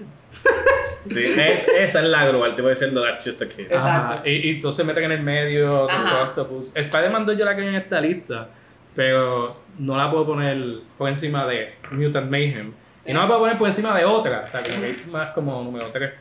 Sí, 1.04 1.24
es, 1.38 1.68
esa 1.68 2.00
es 2.00 2.06
la 2.08 2.26
grúa, 2.26 2.48
el 2.48 2.56
tipo 2.56 2.70
diciendo 2.70 3.02
That's 3.04 3.24
just 3.26 3.42
a 3.42 3.48
kid. 3.50 3.66
Exacto. 3.66 3.88
Ajá, 3.88 4.22
Y, 4.26 4.32
y 4.32 4.50
entonces 4.56 4.78
se 4.78 4.84
meten 4.84 5.04
en 5.06 5.12
el 5.12 5.22
medio, 5.22 5.82
Octopus. 6.24 6.72
Spider-Man 6.76 7.26
2 7.26 7.38
yo 7.38 7.46
la 7.46 7.56
quería 7.56 7.70
en 7.72 7.76
esta 7.76 8.00
lista, 8.02 8.48
pero 8.96 9.58
no 9.80 9.98
la 9.98 10.10
puedo 10.10 10.26
poner 10.28 10.58
por 10.98 11.10
encima 11.10 11.46
de 11.46 11.74
Mutant 11.92 12.30
Mayhem. 12.30 12.74
Y 13.06 13.14
no 13.14 13.22
la 13.22 13.28
puedo 13.28 13.40
poner 13.42 13.58
por 13.58 13.68
encima 13.68 13.98
de 13.98 14.06
otra, 14.06 14.46
o 14.48 14.52
sea, 14.52 14.62
que 14.62 14.78
me 14.78 14.90
es 14.90 15.06
más 15.08 15.32
como 15.34 15.62
número 15.64 15.92
3. 15.92 16.12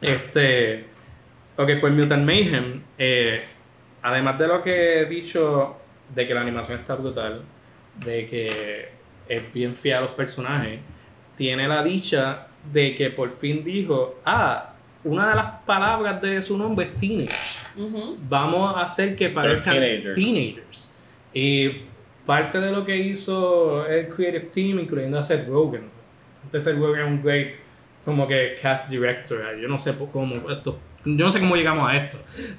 Este. 0.00 0.86
Ok, 1.56 1.70
pues 1.80 1.92
Mutant 1.92 2.24
Mayhem, 2.24 2.82
eh, 2.98 3.44
además 4.02 4.38
de 4.38 4.48
lo 4.48 4.62
que 4.62 5.02
he 5.02 5.04
dicho 5.06 5.76
de 6.12 6.26
que 6.26 6.34
la 6.34 6.40
animación 6.40 6.80
está 6.80 6.96
brutal, 6.96 7.42
de 8.04 8.26
que 8.26 8.88
es 9.28 9.52
bien 9.52 9.76
fiel 9.76 9.98
a 9.98 10.00
los 10.00 10.10
personajes, 10.10 10.80
tiene 11.36 11.68
la 11.68 11.82
dicha 11.84 12.48
de 12.72 12.96
que 12.96 13.10
por 13.10 13.38
fin 13.38 13.62
dijo, 13.62 14.20
ah, 14.24 14.74
una 15.04 15.30
de 15.30 15.36
las 15.36 15.46
palabras 15.64 16.20
de 16.20 16.40
su 16.42 16.56
nombre 16.56 16.86
es 16.86 16.96
teenage. 16.96 17.58
Vamos 18.28 18.76
a 18.76 18.82
hacer 18.82 19.14
que 19.14 19.28
parezcan 19.28 19.74
teenagers. 19.74 20.14
teenagers. 20.14 20.94
Y 21.32 21.70
parte 22.26 22.60
de 22.60 22.70
lo 22.70 22.84
que 22.84 22.96
hizo 22.96 23.86
el 23.86 24.08
Creative 24.08 24.46
Team, 24.46 24.78
incluyendo 24.78 25.18
a 25.18 25.22
Seth 25.22 25.48
Rogen. 25.48 25.90
Este 26.46 26.60
Seth 26.60 26.78
Rogen 26.78 27.00
es 27.02 27.06
un 27.06 27.22
great 27.22 27.48
como 28.04 28.26
que 28.26 28.58
cast 28.60 28.88
director. 28.88 29.40
Yo 29.60 29.68
no 29.68 29.78
sé 29.78 29.94
cómo 30.12 30.50
esto, 30.50 30.78
yo 31.04 31.24
no 31.24 31.30
sé 31.30 31.40
cómo 31.40 31.56
llegamos 31.56 31.90
a 31.90 31.96
esto, 31.96 32.18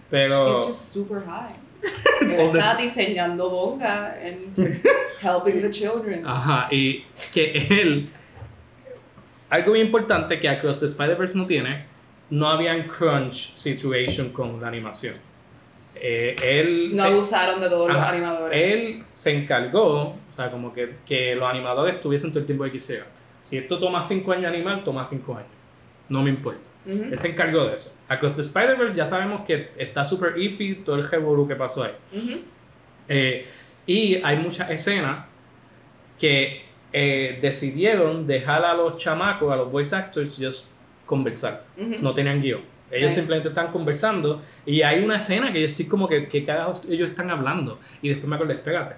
pero 0.09 0.59
He's 0.59 0.67
just 0.67 0.93
super 0.93 1.23
high. 1.25 1.53
Está 2.21 2.75
diseñando 2.75 3.49
bonga 3.49 4.15
and 4.23 4.55
helping 5.21 5.61
the 5.61 5.69
children. 5.69 6.25
Ajá, 6.25 6.67
y 6.71 7.05
que 7.33 7.67
él. 7.69 8.09
Algo 9.49 9.73
bien 9.73 9.85
importante 9.85 10.39
que 10.39 10.49
Across 10.49 10.79
the 10.79 10.85
Spider-Verse 10.87 11.37
no 11.37 11.45
tiene, 11.45 11.85
no 12.31 12.47
había 12.47 12.73
un 12.73 12.83
crunch 12.83 13.55
situation 13.55 14.29
con 14.29 14.59
la 14.59 14.67
animación. 14.67 15.15
Eh, 15.95 16.35
él, 16.41 16.91
No 16.93 17.03
se, 17.03 17.07
abusaron 17.07 17.61
de 17.61 17.69
todos 17.69 17.87
los 17.87 17.97
Ajá. 17.97 18.09
animadores. 18.09 18.73
él 18.73 19.03
se 19.13 19.31
encargó, 19.31 20.09
o 20.09 20.15
sea, 20.35 20.51
como 20.51 20.73
que, 20.73 20.95
que 21.05 21.35
los 21.35 21.49
animadores 21.49 22.01
tuviesen 22.01 22.31
todo 22.31 22.39
el 22.41 22.45
tiempo 22.45 22.63
que 22.65 22.71
quisieran. 22.71 23.07
Si 23.41 23.57
esto 23.57 23.79
toma 23.79 24.03
5 24.03 24.31
años 24.31 24.45
animar, 24.47 24.83
toma 24.83 25.05
5 25.05 25.33
años. 25.35 25.49
No 26.09 26.21
me 26.21 26.29
importa. 26.29 26.61
Ujú. 26.85 27.05
Él 27.11 27.17
se 27.17 27.29
encargó 27.29 27.65
de 27.65 27.75
eso. 27.75 27.95
Across 28.07 28.35
the 28.35 28.41
Spider-Verse 28.41 28.95
ya 28.95 29.07
sabemos 29.07 29.45
que 29.45 29.69
está 29.77 30.05
super 30.05 30.37
iffy 30.37 30.75
todo 30.75 30.95
el 30.97 31.07
revolú 31.09 31.47
que 31.47 31.55
pasó 31.55 31.83
ahí. 31.83 31.93
Ujú. 32.13 32.39
Eh, 33.07 33.45
y 33.87 34.15
hay 34.23 34.37
muchas 34.37 34.69
escenas 34.69 35.25
que 36.19 36.63
eh, 36.93 37.39
decidieron 37.41 38.25
dejar 38.25 38.63
a 38.63 38.73
los 38.73 38.97
chamacos, 38.97 39.51
a 39.51 39.55
los 39.55 39.71
voice 39.71 39.95
actors, 39.95 40.37
just 40.39 40.67
conversar. 41.05 41.63
Ujú. 41.77 41.95
No 42.01 42.13
tenían 42.13 42.41
guion. 42.41 42.61
Ellos 42.95 43.09
Nice. 43.11 43.15
simplemente 43.21 43.49
están 43.49 43.71
conversando 43.71 44.41
y 44.65 44.81
hay 44.81 45.03
una 45.03 45.17
escena 45.17 45.51
que 45.51 45.59
yo 45.61 45.65
estoy 45.65 45.85
como 45.85 46.07
que, 46.07 46.27
¿qué 46.27 46.45
carajos 46.45 46.81
ellos 46.89 47.09
están 47.09 47.29
hablando? 47.29 47.79
Y 48.01 48.09
después 48.09 48.27
me 48.27 48.35
acordé, 48.35 48.53
espérate. 48.53 48.95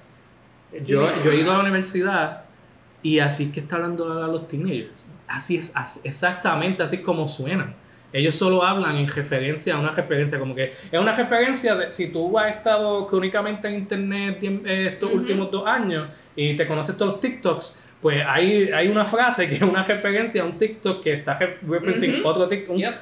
Yo, 0.84 1.07
yo 1.24 1.32
he 1.32 1.38
ido 1.38 1.52
a 1.52 1.56
la 1.57 1.61
universidad 1.64 2.44
y 3.02 3.19
así 3.19 3.45
es 3.45 3.52
que 3.52 3.61
está 3.61 3.78
hablando 3.78 4.24
a 4.24 4.28
los 4.28 4.48
teenagers. 4.48 5.06
Así 5.28 5.57
es, 5.57 5.72
así- 5.76 6.02
exactamente 6.03 6.84
así 6.84 6.99
como 7.02 7.28
suenan. 7.28 7.76
Ellos 8.14 8.36
solo 8.36 8.64
hablan 8.64 8.95
en 8.98 9.07
referencia 9.07 9.76
a 9.76 9.80
una 9.80 9.91
referencia, 9.91 10.40
como 10.40 10.56
que 10.56 10.74
es 10.91 10.99
una 10.99 11.11
referencia 11.14 11.76
de 11.76 11.91
si 11.91 12.11
tú 12.11 12.38
has 12.40 12.56
estado 12.56 13.06
crónicamente 13.07 13.68
en 13.68 13.76
internet 13.76 14.40
eh, 14.41 14.90
estos 14.94 15.10
Ujú. 15.10 15.19
últimos 15.19 15.52
dos 15.52 15.68
años 15.68 16.07
y 16.36 16.56
te 16.56 16.65
conoces 16.68 16.95
todos 16.98 17.14
los 17.14 17.22
TikToks, 17.22 17.80
Pues 18.08 18.24
hay, 18.26 18.72
hay 18.72 18.88
una 18.88 19.06
frase 19.06 19.50
que 19.50 19.56
es 19.56 19.62
una 19.62 19.84
referencia 19.84 20.42
a 20.42 20.46
un 20.46 20.58
TikTok 20.58 21.04
que 21.04 21.16
está 21.16 21.38
referenciando 21.38 22.26
otro 22.26 22.48
TikTok, 22.48 22.74
un, 22.74 22.80
yep. 22.80 22.96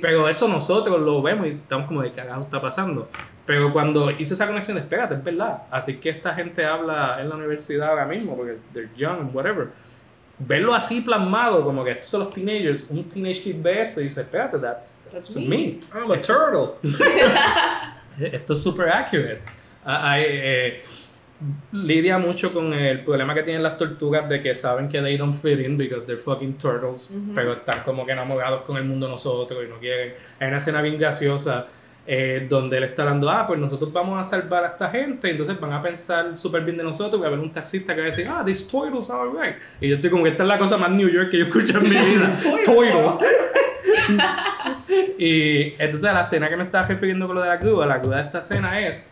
Pero 0.00 0.28
eso 0.28 0.46
nosotros 0.46 1.00
lo 1.00 1.20
vemos 1.20 1.48
y 1.48 1.50
estamos 1.50 1.88
como 1.88 2.02
de 2.02 2.12
cagado 2.12 2.42
está 2.42 2.60
pasando. 2.60 3.08
Pero 3.44 3.72
cuando 3.72 4.12
hice 4.12 4.34
esa 4.34 4.46
conexión, 4.46 4.78
espérate, 4.78 5.14
es 5.14 5.24
verdad. 5.24 5.64
Así 5.68 5.96
que 5.96 6.10
esta 6.10 6.32
gente 6.32 6.64
habla 6.64 7.20
en 7.20 7.28
la 7.28 7.34
universidad 7.34 7.88
ahora 7.88 8.06
mismo, 8.06 8.36
porque 8.36 8.58
they're 8.72 8.88
young, 8.96 9.34
whatever. 9.34 9.70
Verlo 10.38 10.76
así 10.76 11.00
plasmado, 11.00 11.64
como 11.64 11.82
que 11.82 11.90
estos 11.90 12.06
son 12.06 12.20
los 12.20 12.32
teenagers, 12.32 12.86
un 12.90 13.02
teenage 13.02 13.42
kid 13.42 13.56
ve 13.60 13.82
esto 13.82 14.00
y 14.00 14.04
dice, 14.04 14.20
espérate, 14.20 14.60
that's, 14.60 14.96
that's, 15.10 15.34
me. 15.34 15.80
I'm 15.92 16.12
a 16.12 16.20
turtle. 16.20 16.76
esto 18.32 18.52
es 18.52 18.62
super 18.62 18.90
accurate. 18.90 19.40
Hay, 19.84 20.22
eh, 20.24 20.82
lidia 21.72 22.18
mucho 22.18 22.52
con 22.52 22.72
el 22.72 23.04
problema 23.04 23.34
que 23.34 23.44
tienen 23.44 23.62
las 23.62 23.78
tortugas 23.78 24.28
de 24.28 24.42
que 24.42 24.54
saben 24.54 24.88
que 24.88 25.00
they 25.00 25.16
don't 25.16 25.34
fit 25.34 25.60
in 25.60 25.76
because 25.76 26.06
they're 26.06 26.20
fucking 26.20 26.54
turtles, 26.58 27.12
pero 27.34 27.52
están 27.52 27.82
como 27.84 28.04
que 28.04 28.12
enamorados 28.12 28.62
con 28.62 28.76
el 28.76 28.84
mundo 28.84 29.08
nosotros 29.08 29.64
y 29.64 29.68
no 29.68 29.78
quieren. 29.78 30.14
Hay 30.40 30.48
una 30.48 30.56
escena 30.56 30.82
bien 30.82 30.98
graciosa 30.98 31.66
eh, 32.10 32.46
donde 32.48 32.78
él 32.78 32.84
está 32.84 33.02
hablando, 33.02 33.30
ah, 33.30 33.46
pues 33.46 33.60
nosotros 33.60 33.92
vamos 33.92 34.18
a 34.18 34.24
salvar 34.24 34.64
a 34.64 34.68
esta 34.68 34.90
gente, 34.90 35.30
entonces 35.30 35.60
van 35.60 35.72
a 35.72 35.82
pensar 35.82 36.38
súper 36.38 36.64
bien 36.64 36.78
de 36.78 36.82
nosotros, 36.82 37.20
va 37.20 37.26
a 37.26 37.28
haber 37.28 37.40
un 37.40 37.52
taxista 37.52 37.94
que 37.94 38.00
va 38.00 38.06
a 38.06 38.10
decir, 38.10 38.26
ah, 38.28 38.42
these 38.44 38.68
turtles 38.68 39.10
are 39.10 39.28
right. 39.28 39.56
Y 39.80 39.88
yo 39.90 39.96
estoy 39.96 40.10
como 40.10 40.24
que 40.24 40.30
esta 40.30 40.42
es 40.42 40.48
la 40.48 40.58
cosa 40.58 40.76
más 40.76 40.90
New 40.90 41.08
York 41.08 41.30
que 41.30 41.38
yo 41.38 41.44
escucho 41.44 41.78
en 41.78 41.84
mi 41.84 41.90
vida. 42.14 42.34
turtles. 42.64 43.20
y 45.18 45.74
entonces 45.78 46.02
la 46.02 46.22
escena 46.22 46.48
que 46.48 46.56
me 46.56 46.64
estaba 46.64 46.86
refiriendo 46.86 47.26
con 47.26 47.36
lo 47.36 47.42
de 47.42 47.48
la 47.48 47.58
grúa, 47.58 47.86
la 47.86 47.98
grúa 47.98 48.16
de 48.16 48.22
esta 48.22 48.38
escena 48.38 48.80
es 48.80 49.06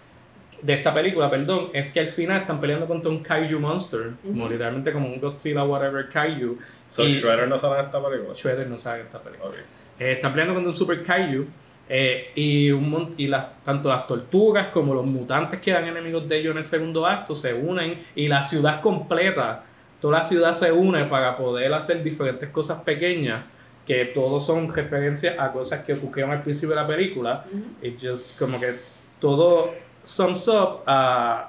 de 0.67 0.73
esta 0.73 0.93
película, 0.93 1.31
perdón, 1.31 1.71
es 1.73 1.93
que 1.93 2.01
al 2.01 2.09
final 2.09 2.41
están 2.41 2.59
peleando 2.59 2.87
contra 2.87 3.09
un 3.09 3.23
kaiju 3.23 3.61
monster, 3.61 4.15
como 4.21 4.49
literalmente 4.49 4.93
como 4.93 5.07
un 5.07 5.21
Godzilla 5.21 5.63
whatever 5.63 6.09
kaiju. 6.09 6.59
So 6.89 7.05
Shredder 7.07 7.47
no 7.47 7.57
sabe 7.57 7.81
esta 7.83 8.05
película. 8.05 8.35
Shredder 8.35 8.67
no 8.67 8.77
sabe 8.77 9.03
esta 9.03 9.21
película. 9.21 9.53
Eh, 9.97 10.15
están 10.15 10.33
peleando 10.33 10.55
contra 10.55 10.71
un 10.71 10.77
super 10.77 11.05
kaiju 11.05 11.47
eh, 11.89 12.33
y, 12.35 12.73
un, 12.73 13.15
y 13.17 13.29
las, 13.29 13.63
tanto 13.63 13.89
las 13.89 14.09
tortugas 14.09 14.69
como 14.69 14.93
los 14.93 15.07
mutantes 15.07 15.61
que 15.61 15.71
eran 15.71 15.87
enemigos 15.87 16.29
de 16.29 16.39
ellos 16.39 16.51
en 16.51 16.59
el 16.59 16.65
segundo 16.65 17.07
acto 17.07 17.37
se 17.37 17.55
unen 17.55 18.03
y 18.17 18.27
la 18.27 18.43
ciudad 18.43 18.81
completa, 18.81 19.63
toda 20.01 20.19
la 20.19 20.25
ciudad 20.25 20.53
se 20.53 20.73
une 20.73 21.05
para 21.05 21.37
poder 21.37 21.73
hacer 21.75 22.03
diferentes 22.03 22.51
cosas 22.51 22.83
pequeñas 22.83 23.45
que 23.87 24.07
todos 24.07 24.45
son 24.45 24.75
referencias 24.75 25.39
a 25.39 25.53
cosas 25.53 25.85
que 25.85 25.93
ocurrieron 25.93 26.33
al 26.33 26.43
principio 26.43 26.71
de 26.71 26.83
la 26.83 26.89
película 26.89 27.45
y 27.81 27.95
just 28.05 28.37
como 28.37 28.59
que 28.59 28.75
todo 29.21 29.86
sums 30.07 30.47
up 30.47 30.83
a 30.87 31.49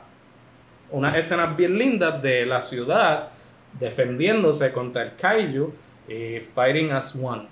unas 0.90 1.16
escenas 1.16 1.56
bien 1.56 1.78
lindas 1.78 2.22
de 2.24 2.46
la 2.46 2.62
ciudad 2.62 3.30
defendiéndose 3.80 4.72
contra 4.72 5.04
el 5.04 5.16
kaiju 5.16 5.72
y 6.08 6.40
fighting 6.56 6.92
as 6.92 7.16
one. 7.16 7.44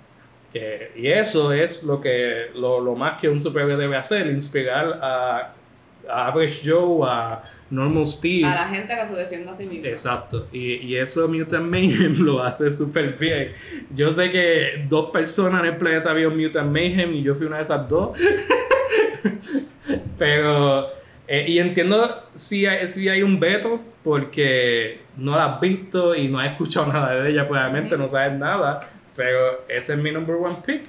Que, 0.52 0.90
y 0.96 1.06
eso 1.06 1.52
es 1.52 1.84
lo 1.84 2.00
que 2.00 2.50
lo, 2.54 2.80
lo, 2.80 2.96
más 2.96 3.20
que 3.20 3.28
un 3.28 3.38
superhéroe 3.38 3.76
debe 3.76 3.96
hacer, 3.96 4.26
inspirar 4.26 4.98
a, 5.00 5.52
a 6.08 6.26
Average 6.26 6.68
Joe, 6.68 7.06
a 7.08 7.42
Normal 7.70 8.06
Steve. 8.06 8.44
A 8.44 8.54
la 8.54 8.68
gente 8.68 8.96
que 8.96 9.06
se 9.06 9.14
defienda 9.14 9.52
a 9.52 9.54
sí 9.54 9.66
misma. 9.66 9.88
Exacto. 9.88 10.48
Y, 10.52 10.74
y 10.74 10.96
eso 10.96 11.28
Mutant 11.28 11.70
Mayhem 11.70 12.16
lo 12.24 12.42
hace 12.42 12.70
súper 12.72 13.16
bien. 13.16 13.52
Yo 13.94 14.10
sé 14.10 14.30
que 14.32 14.84
dos 14.88 15.10
personas 15.10 15.60
en 15.60 15.66
el 15.66 15.76
planeta 15.76 16.12
vieron 16.12 16.36
Mutant 16.36 16.72
Mayhem 16.72 17.14
y 17.14 17.22
yo 17.22 17.36
fui 17.36 17.46
una 17.46 17.58
de 17.58 17.62
esas 17.62 17.88
dos. 17.88 18.18
Pero, 20.18 20.88
eh, 21.28 21.44
y 21.48 21.58
entiendo 21.58 22.22
si 22.34 22.66
hay, 22.66 22.88
si 22.88 23.08
hay 23.08 23.22
un 23.22 23.40
veto, 23.40 23.80
porque 24.04 25.00
no 25.16 25.36
la 25.36 25.54
has 25.54 25.60
visto 25.60 26.14
y 26.14 26.28
no 26.28 26.38
has 26.38 26.52
escuchado 26.52 26.86
nada 26.92 27.14
de 27.14 27.30
ella, 27.30 27.46
probablemente 27.48 27.96
no 27.96 28.08
sabes 28.08 28.38
nada, 28.38 28.88
pero 29.14 29.64
ese 29.68 29.94
es 29.94 29.98
mi 29.98 30.12
number 30.12 30.36
one 30.36 30.56
pick. 30.64 30.82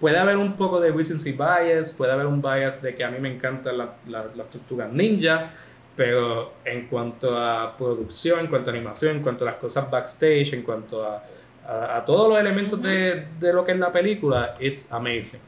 Puede 0.00 0.18
haber 0.18 0.36
un 0.36 0.56
poco 0.56 0.80
de 0.80 0.90
recency 0.90 1.32
bias, 1.32 1.92
puede 1.92 2.12
haber 2.12 2.26
un 2.26 2.42
bias 2.42 2.82
de 2.82 2.94
que 2.94 3.04
a 3.04 3.10
mí 3.10 3.18
me 3.18 3.32
encantan 3.32 3.78
la, 3.78 3.94
las 4.06 4.50
tortugas 4.50 4.92
ninja, 4.92 5.52
pero 5.96 6.52
en 6.64 6.86
cuanto 6.86 7.38
a 7.38 7.74
producción, 7.76 8.40
en 8.40 8.46
cuanto 8.48 8.70
a 8.70 8.74
animación, 8.74 9.16
en 9.16 9.22
cuanto 9.22 9.44
a 9.44 9.52
las 9.52 9.56
cosas 9.56 9.90
backstage, 9.90 10.52
en 10.52 10.62
cuanto 10.62 11.02
a, 11.02 11.22
a, 11.66 11.96
a 11.96 12.04
todos 12.04 12.28
los 12.28 12.38
elementos 12.38 12.82
de, 12.82 13.28
de, 13.40 13.52
lo 13.52 13.64
que 13.64 13.72
es 13.72 13.78
la 13.78 13.90
película, 13.90 14.54
it's 14.60 14.92
amazing. 14.92 15.40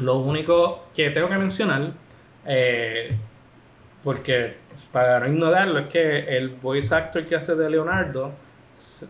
Lo 0.00 0.16
único 0.16 0.88
que 0.94 1.08
tengo 1.10 1.28
que 1.28 1.38
mencionar, 1.38 1.92
eh, 2.52 3.16
porque 4.02 4.54
para 4.90 5.20
no 5.20 5.28
ignorarlo, 5.28 5.78
es 5.78 5.86
que 5.86 6.36
el 6.36 6.48
voice 6.48 6.92
actor 6.92 7.24
que 7.24 7.36
hace 7.36 7.54
de 7.54 7.70
Leonardo 7.70 8.32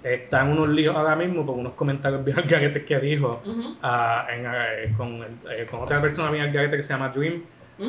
está 0.02 0.42
en 0.42 0.48
unos 0.48 0.68
líos 0.68 0.94
ahora 0.94 1.16
mismo 1.16 1.46
por 1.46 1.56
unos 1.56 1.72
comentarios 1.72 2.22
bien 2.22 2.36
gaguetes 2.46 2.84
que 2.84 2.98
dijo 2.98 3.40
uh, 3.46 4.30
en, 4.30 4.46
eh, 4.46 4.94
con, 4.94 5.22
eh, 5.50 5.66
con, 5.70 5.80
otra 5.80 6.00
persona 6.02 6.30
bien 6.30 6.52
garete 6.52 6.76
que 6.76 6.82
se 6.82 6.92
llama 6.92 7.08
Dream. 7.08 7.42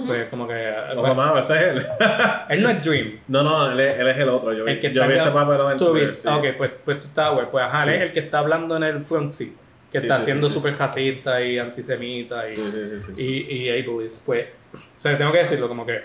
Pues 0.07 0.29
como 0.29 0.47
que. 0.47 0.73
No, 0.95 1.01
bueno, 1.01 1.37
ese 1.37 1.53
es 1.53 1.75
él. 1.75 1.85
él 2.49 2.63
no 2.63 2.69
es 2.69 2.81
Dream. 2.81 3.19
No, 3.27 3.43
no, 3.43 3.71
él 3.73 3.79
es, 3.81 3.99
él 3.99 4.07
es 4.07 4.17
el 4.19 4.29
otro. 4.29 4.53
Yo, 4.53 4.65
el 4.65 4.79
que 4.79 4.93
yo 4.93 5.05
vi 5.05 5.15
ese 5.15 5.31
papel 5.31 5.59
en 5.69 5.77
Twitter. 5.77 6.15
Sí. 6.15 6.29
Ok, 6.29 6.45
pues, 6.57 6.71
pues 6.85 7.01
tú 7.01 7.07
estabas, 7.07 7.49
Pues 7.51 7.65
ajá, 7.65 7.83
él 7.83 7.95
es 7.95 8.01
el 8.03 8.13
que 8.13 8.21
está 8.21 8.39
hablando 8.39 8.77
en 8.77 8.83
el 8.83 9.01
front 9.01 9.31
seat 9.31 9.51
que 9.91 9.97
está 9.97 10.21
siendo 10.21 10.49
súper 10.49 10.77
racista 10.77 11.41
y 11.41 11.59
antisemita 11.59 12.43
y, 12.49 13.21
y, 13.21 13.67
y 13.67 13.69
ableist. 13.81 14.25
Pues, 14.25 14.45
o 14.73 14.99
sea, 14.99 15.17
tengo 15.17 15.31
que 15.31 15.39
decirlo, 15.39 15.67
como 15.67 15.85
que 15.85 16.01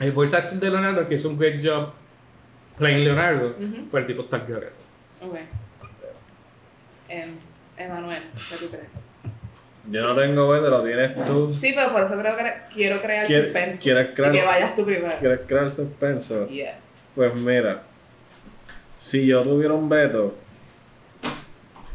el 0.00 0.12
voice 0.12 0.36
actor 0.36 0.58
de 0.58 0.70
Leonardo, 0.70 1.08
que 1.08 1.14
hizo 1.14 1.28
un 1.28 1.38
great 1.38 1.64
job 1.64 1.92
playing 2.76 3.04
Leonardo, 3.04 3.54
pues 3.90 4.02
el 4.02 4.06
tipo 4.06 4.22
está 4.22 4.38
good. 4.38 4.64
Ok. 5.22 5.36
Eh, 7.08 7.30
Emanuel, 7.76 8.22
¿qué 8.50 8.56
tú 8.56 8.68
crees? 8.68 8.88
Yo 9.88 10.02
no 10.02 10.20
tengo 10.20 10.50
pero 10.50 10.70
lo 10.70 10.82
tienes 10.82 11.14
tú. 11.26 11.54
Sí, 11.54 11.72
pero 11.74 11.92
por 11.92 12.02
eso 12.02 12.18
creo 12.18 12.36
que 12.36 12.52
quiero 12.74 13.00
crear 13.00 13.28
suspenso. 13.28 13.82
Quieres 13.82 14.08
crear, 14.14 14.32
que 14.32 14.44
vayas 14.44 14.74
tú 14.74 14.84
primero. 14.84 15.14
¿Quieres 15.20 15.40
crear 15.46 15.70
suspenso? 15.70 16.48
Yes. 16.48 16.74
Pues 17.14 17.34
mira, 17.34 17.82
si 18.96 19.26
yo 19.26 19.42
tuviera 19.42 19.74
un 19.74 19.88
veto, 19.88 20.36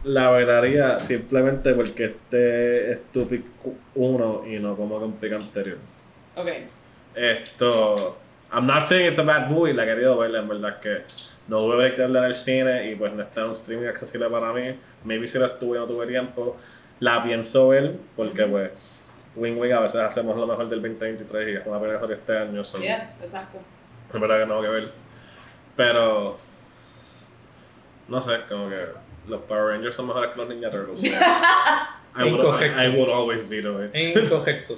la 0.04 0.30
velaría 0.32 1.00
simplemente 1.00 1.74
porque 1.74 2.06
este 2.06 2.92
es 2.92 3.12
tu 3.12 3.28
pick 3.28 3.44
1 3.96 4.44
y 4.48 4.60
no 4.60 4.76
como 4.76 5.00
con 5.00 5.14
pick 5.14 5.34
anterior. 5.34 5.78
Ok. 6.36 6.48
Esto. 7.16 8.18
I'm 8.54 8.66
not 8.66 8.86
saying 8.86 9.08
it's 9.08 9.20
a 9.20 9.24
bad 9.24 9.50
movie, 9.50 9.74
la 9.74 9.84
he 9.84 9.88
querido 9.88 10.18
verla, 10.18 10.40
en 10.40 10.48
verdad 10.48 10.80
que 10.80 11.04
no 11.48 11.62
voy 11.62 11.74
a 11.74 11.84
ver 11.84 11.96
que 11.96 12.04
en 12.04 12.16
el 12.16 12.34
cine 12.34 12.92
y 12.92 12.96
pues 12.96 13.14
no 13.14 13.24
está 13.24 13.42
en 13.42 13.48
un 13.48 13.54
streaming 13.54 13.88
accesible 13.88 14.30
para 14.30 14.52
mí. 14.54 14.76
Maybe 15.04 15.28
si 15.28 15.40
la 15.40 15.48
estuve 15.48 15.78
no 15.78 15.86
tuve 15.86 16.08
tiempo. 16.08 16.58
La 17.00 17.24
pienso 17.24 17.70
ver 17.70 17.96
porque 18.16 18.46
pues 18.46 18.72
Wing 19.36 19.58
Wing 19.58 19.72
a 19.72 19.80
veces 19.80 20.02
hacemos 20.02 20.38
lo 20.38 20.46
mejor 20.46 20.70
del 20.70 20.82
2023 20.82 21.48
y 21.48 21.56
es 21.58 21.66
una 21.66 21.80
película 21.80 22.08
de 22.08 22.14
este 22.14 22.38
año. 22.38 22.64
Sí, 22.64 22.82
yeah, 22.82 23.14
exacto. 23.22 23.60
Es 24.14 24.20
verdad 24.20 24.40
que 24.40 24.46
no 24.46 24.60
tengo 24.60 24.62
que 24.62 24.70
ver. 24.70 24.92
Pero. 25.76 26.38
No 28.12 28.20
sé, 28.20 28.42
como 28.50 28.68
que 28.68 28.88
los 29.30 29.42
Power 29.44 29.68
Rangers 29.68 29.96
son 29.96 30.08
mejores 30.08 30.32
que 30.32 30.38
los 30.38 30.50
Ninja 30.50 30.70
Turtles. 30.70 31.02
I, 32.14 32.30
would, 32.30 32.62
I, 32.62 32.88
I 32.88 32.90
would 32.90 33.10
always 33.10 33.48
veto 33.48 33.82
it. 33.82 33.96
Incorrecto. 33.96 34.78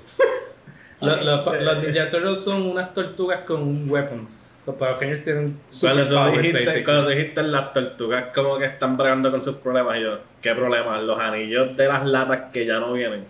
los, 1.02 1.26
los, 1.26 1.64
los, 1.64 1.78
Ninja 1.84 2.12
Turtles 2.12 2.44
son 2.44 2.62
unas 2.68 2.94
tortugas 2.94 3.40
con 3.40 3.90
weapons. 3.90 4.46
Los 4.68 4.76
Power 4.76 4.98
Rangers 5.00 5.24
tienen 5.24 5.60
cuando 5.82 6.32
dijiste, 6.38 6.84
Cuando 6.84 7.10
dijiste 7.10 7.42
las 7.42 7.74
tortugas 7.74 8.26
como 8.36 8.60
que 8.60 8.66
están 8.66 8.98
bregando 8.98 9.32
con 9.32 9.42
sus 9.42 9.56
problemas, 9.56 10.00
yo, 10.00 10.20
¿qué 10.40 10.54
problemas? 10.54 11.02
Los 11.02 11.20
anillos 11.20 11.76
de 11.76 11.88
las 11.88 12.06
latas 12.06 12.52
que 12.54 12.68
ya 12.68 12.80
no 12.80 12.94
vienen. 12.94 13.26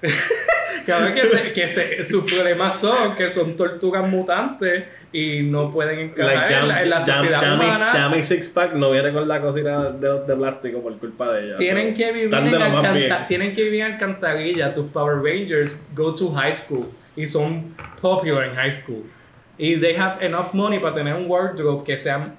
Claro 0.84 1.14
que, 1.14 1.26
se, 1.26 1.52
que 1.52 1.68
se, 1.68 2.04
sus 2.04 2.30
problemas 2.32 2.80
son 2.80 3.14
que 3.14 3.28
son 3.28 3.56
tortugas 3.56 4.08
mutantes 4.08 4.84
y 5.12 5.42
no 5.42 5.70
pueden 5.70 5.98
encajar 5.98 6.52
en, 6.52 6.68
la, 6.68 6.82
en, 6.82 6.90
la, 6.90 7.00
sociedad 7.00 7.42
ya, 7.42 7.54
humana. 7.54 7.90
Ya 7.92 8.08
mi 8.08 8.22
six 8.22 8.48
pack 8.48 8.74
no 8.74 8.90
viene 8.90 9.12
con 9.12 9.28
la 9.28 9.40
cosita 9.40 9.92
de, 9.92 10.26
de 10.26 10.36
plástico 10.36 10.82
por 10.82 10.96
culpa 10.98 11.32
de 11.32 11.46
ella. 11.46 11.56
Tienen, 11.56 11.94
que 11.94 12.12
vivir 12.12 12.34
en 12.34 12.62
alcanta, 12.62 13.26
tienen 13.26 13.54
que 13.54 13.64
vivir 13.64 13.80
en 13.82 13.92
alcantarilla. 13.92 14.72
Tus 14.72 14.86
Power 14.90 15.22
Rangers 15.22 15.76
go 15.94 16.14
to 16.14 16.32
high 16.32 16.54
school 16.54 16.86
y 17.14 17.26
son 17.26 17.74
popular 18.00 18.44
en 18.44 18.54
high 18.54 18.72
school. 18.72 19.04
Y 19.58 19.78
they 19.78 19.94
have 19.94 20.24
enough 20.24 20.54
money 20.54 20.78
para 20.78 20.94
tener 20.94 21.14
un 21.14 21.30
wardrobe 21.30 21.84
que 21.84 21.96
sea 21.96 22.34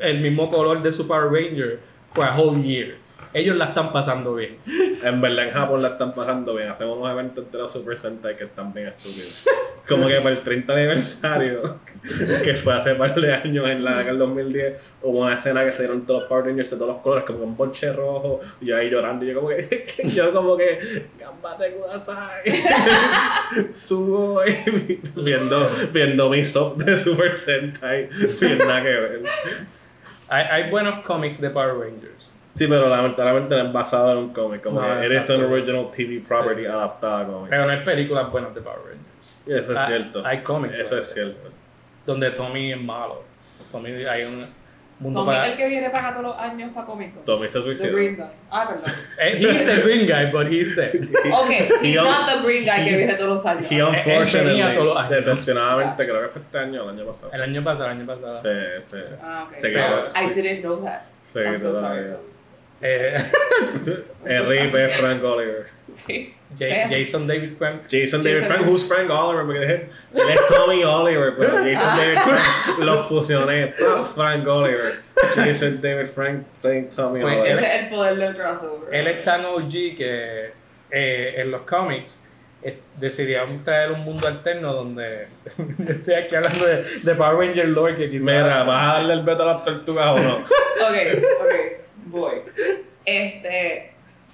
el 0.00 0.20
mismo 0.20 0.50
color 0.50 0.82
de 0.82 0.92
su 0.92 1.06
Power 1.06 1.30
Ranger 1.30 1.78
for 2.12 2.24
a 2.24 2.34
whole 2.36 2.60
year 2.60 2.96
ellos 3.34 3.56
la 3.56 3.66
están 3.66 3.92
pasando 3.92 4.34
bien. 4.34 4.58
En 5.02 5.20
verdad 5.20 5.46
en 5.46 5.52
Japón 5.52 5.82
la 5.82 5.88
están 5.88 6.14
pasando 6.14 6.54
bien. 6.54 6.68
Hacemos 6.68 6.98
unos 6.98 7.10
eventos 7.12 7.50
de 7.50 7.58
los 7.58 7.70
Super 7.70 7.98
Sentai 7.98 8.36
que 8.36 8.44
están 8.44 8.72
bien 8.72 8.88
estúpidos. 8.88 9.46
Como 9.86 10.06
que 10.06 10.16
para 10.16 10.30
el 10.30 10.42
30 10.42 10.72
aniversario, 10.72 11.78
que 12.44 12.54
fue 12.54 12.74
hace 12.74 12.94
par 12.94 13.14
de 13.14 13.32
años 13.32 13.68
en 13.68 13.82
la 13.82 14.02
del 14.02 14.18
2010, 14.18 14.82
hubo 15.02 15.20
una 15.20 15.34
escena 15.34 15.64
que 15.64 15.72
se 15.72 15.78
dieron 15.78 16.04
todos 16.04 16.22
los 16.22 16.28
Power 16.28 16.44
Rangers 16.44 16.70
de 16.70 16.76
todos 16.76 16.92
los 16.92 17.02
colores, 17.02 17.24
como 17.24 17.38
un 17.44 17.56
ponche 17.56 17.90
rojo, 17.92 18.40
y 18.60 18.66
yo 18.66 18.76
ahí 18.76 18.90
llorando, 18.90 19.24
y 19.24 19.28
yo 19.28 19.36
como 19.36 19.48
que, 19.48 19.86
yo 20.14 20.32
como 20.32 20.58
que, 20.58 21.06
gambate 21.18 21.72
kudasai. 21.72 22.62
Subo 23.72 24.42
viendo, 25.16 25.70
viendo 25.90 26.28
mi 26.28 26.44
sub 26.44 26.76
de 26.76 26.98
Super 26.98 27.34
Sentai, 27.34 28.10
bien 28.38 28.58
nada 28.58 28.82
que 28.82 28.88
ver. 28.88 29.22
Hay, 30.28 30.44
hay 30.50 30.70
buenos 30.70 31.02
cómics 31.02 31.40
de 31.40 31.48
Power 31.48 31.78
Rangers. 31.78 32.37
Sí, 32.54 32.66
pero 32.66 32.88
lamentablemente 32.88 33.54
no 33.56 33.62
es 33.68 33.72
basado 33.72 34.12
en 34.12 34.18
un 34.18 34.32
cómic. 34.32 34.62
Como 34.62 34.80
No, 34.80 35.00
que 35.00 35.06
eres 35.06 35.28
un 35.30 35.44
original 35.44 35.90
TV 35.92 36.22
property 36.26 36.62
Sí. 36.62 36.66
adaptada 36.66 37.20
a 37.20 37.26
cómic. 37.26 37.50
Pero 37.50 37.66
no 37.66 37.70
hay 37.72 37.80
películas 37.84 38.30
buenas 38.32 38.54
de 38.54 38.60
Power 38.60 38.78
Rangers. 38.84 39.36
Eso 39.46 39.72
es 39.74 39.78
Ah, 39.80 39.86
cierto. 39.86 40.22
hay 40.26 40.42
cómics, 40.42 40.76
Eso 40.78 40.98
es 40.98 41.12
cierto. 41.12 41.48
Donde 42.04 42.30
Tommy 42.32 42.72
es 42.72 42.80
malo. 42.80 43.22
Tommy 43.70 43.90
hay 44.04 44.24
un 44.24 44.46
mundo 44.98 45.20
Tommy, 45.20 45.32
para. 45.36 45.46
el 45.46 45.56
que 45.56 45.68
viene 45.68 45.90
para 45.90 46.10
todos 46.10 46.22
los 46.24 46.38
años 46.38 46.70
para 46.74 46.86
Comic 46.86 47.14
Con. 47.14 47.24
Tommy 47.24 47.46
se 47.46 47.52
The 47.58 47.62
suicidó. 47.62 47.92
Green 47.96 48.16
Guy. 48.16 48.24
Ah, 48.50 48.66
perdón. 48.68 48.92
Eh, 49.20 49.36
he's 49.38 49.64
the 49.66 49.82
green 49.84 50.06
guy, 50.08 50.26
but 50.32 50.50
he's 50.50 50.74
the. 50.74 50.86
Ok, 51.32 51.50
he's 51.82 51.94
He- 51.94 52.02
not 52.02 52.26
the 52.26 52.42
Green 52.44 52.64
Guy 52.64 52.84
que 52.84 52.90
he- 52.90 52.96
viene 52.96 53.14
todos 53.14 53.30
los 53.30 53.46
años. 53.46 53.66
He 53.70 53.76
venía 53.76 53.88
unfortunately, 53.88 54.74
todos 54.74 54.86
los 54.86 54.96
años. 54.96 55.10
decepcionadamente, 55.10 56.04
creo 56.04 56.22
que 56.22 56.28
fue 56.28 56.42
este 56.42 56.58
año 56.58 56.82
o 56.84 56.90
el 56.90 56.98
año 56.98 57.06
pasado. 57.06 57.30
El 57.32 57.42
año 57.42 57.62
pasado, 57.62 57.84
el 57.84 57.90
año 57.92 58.06
pasado. 58.06 58.34
Sí, 58.42 58.48
sí. 58.90 58.96
Ah, 59.22 59.46
I 60.20 60.30
didn't 60.34 60.62
know 60.62 60.82
that. 60.82 61.02
Sí, 61.22 61.38
I'm 61.40 61.58
so 61.58 61.74
sorry. 61.74 62.06
Eh, 62.80 63.16
El 64.24 64.46
rip 64.46 64.74
es 64.74 64.96
Frank 64.96 65.22
Oliver. 65.24 65.66
Sí. 65.94 66.34
Ja- 66.58 66.88
Jason 66.88 67.26
David 67.26 67.52
Frank. 67.58 67.82
Jason 67.90 68.22
David 68.22 68.40
Jason 68.42 68.46
Frank, 68.56 68.66
who's 68.68 68.86
Frank 68.86 69.10
Oliver? 69.10 69.44
Porque 69.44 69.60
dije, 69.60 69.88
él 70.14 70.28
es 70.30 70.46
Tommy 70.46 70.84
Oliver, 70.84 71.34
pero 71.38 71.52
Jason 71.58 71.96
David 71.96 72.18
Frank 72.24 72.78
lo 72.78 73.04
fusioné. 73.04 73.74
Frank 74.14 74.46
Oliver. 74.46 75.00
Jason 75.34 75.80
David 75.82 76.06
Frank 76.06 76.44
Tommy 76.94 77.20
Pues, 77.20 77.36
Oliver. 77.36 77.46
Ese 77.50 77.66
es 77.76 77.82
el 77.82 77.88
poder 77.90 78.16
del 78.16 78.36
crossover. 78.36 78.94
Él 78.94 79.06
es 79.08 79.24
tan 79.24 79.44
OG 79.44 79.70
que 79.70 80.50
eh, 80.90 81.34
en 81.36 81.50
los 81.50 81.62
cómics 81.62 82.22
eh, 82.62 82.78
decidieron 82.96 83.62
traer 83.62 83.92
un 83.92 84.00
mundo 84.00 84.26
alterno 84.26 84.72
donde 84.72 85.28
estoy 85.88 86.14
aquí 86.14 86.34
hablando 86.34 86.66
de, 86.66 86.82
de 87.02 87.14
Power 87.14 87.36
Ranger 87.48 87.68
lore 87.68 87.96
que 87.96 88.10
quizás 88.10 88.24
Mira, 88.24 88.62
¿vas 88.64 88.82
a 88.82 88.92
darle 88.98 89.14
el 89.14 89.22
veto 89.22 89.42
a 89.42 89.46
las 89.54 89.64
tortugas 89.64 90.06
o 90.06 90.18
no? 90.18 90.36
Ok, 90.36 90.96
ok, 91.40 91.52
voy. 92.10 92.42
Este, 93.04 93.92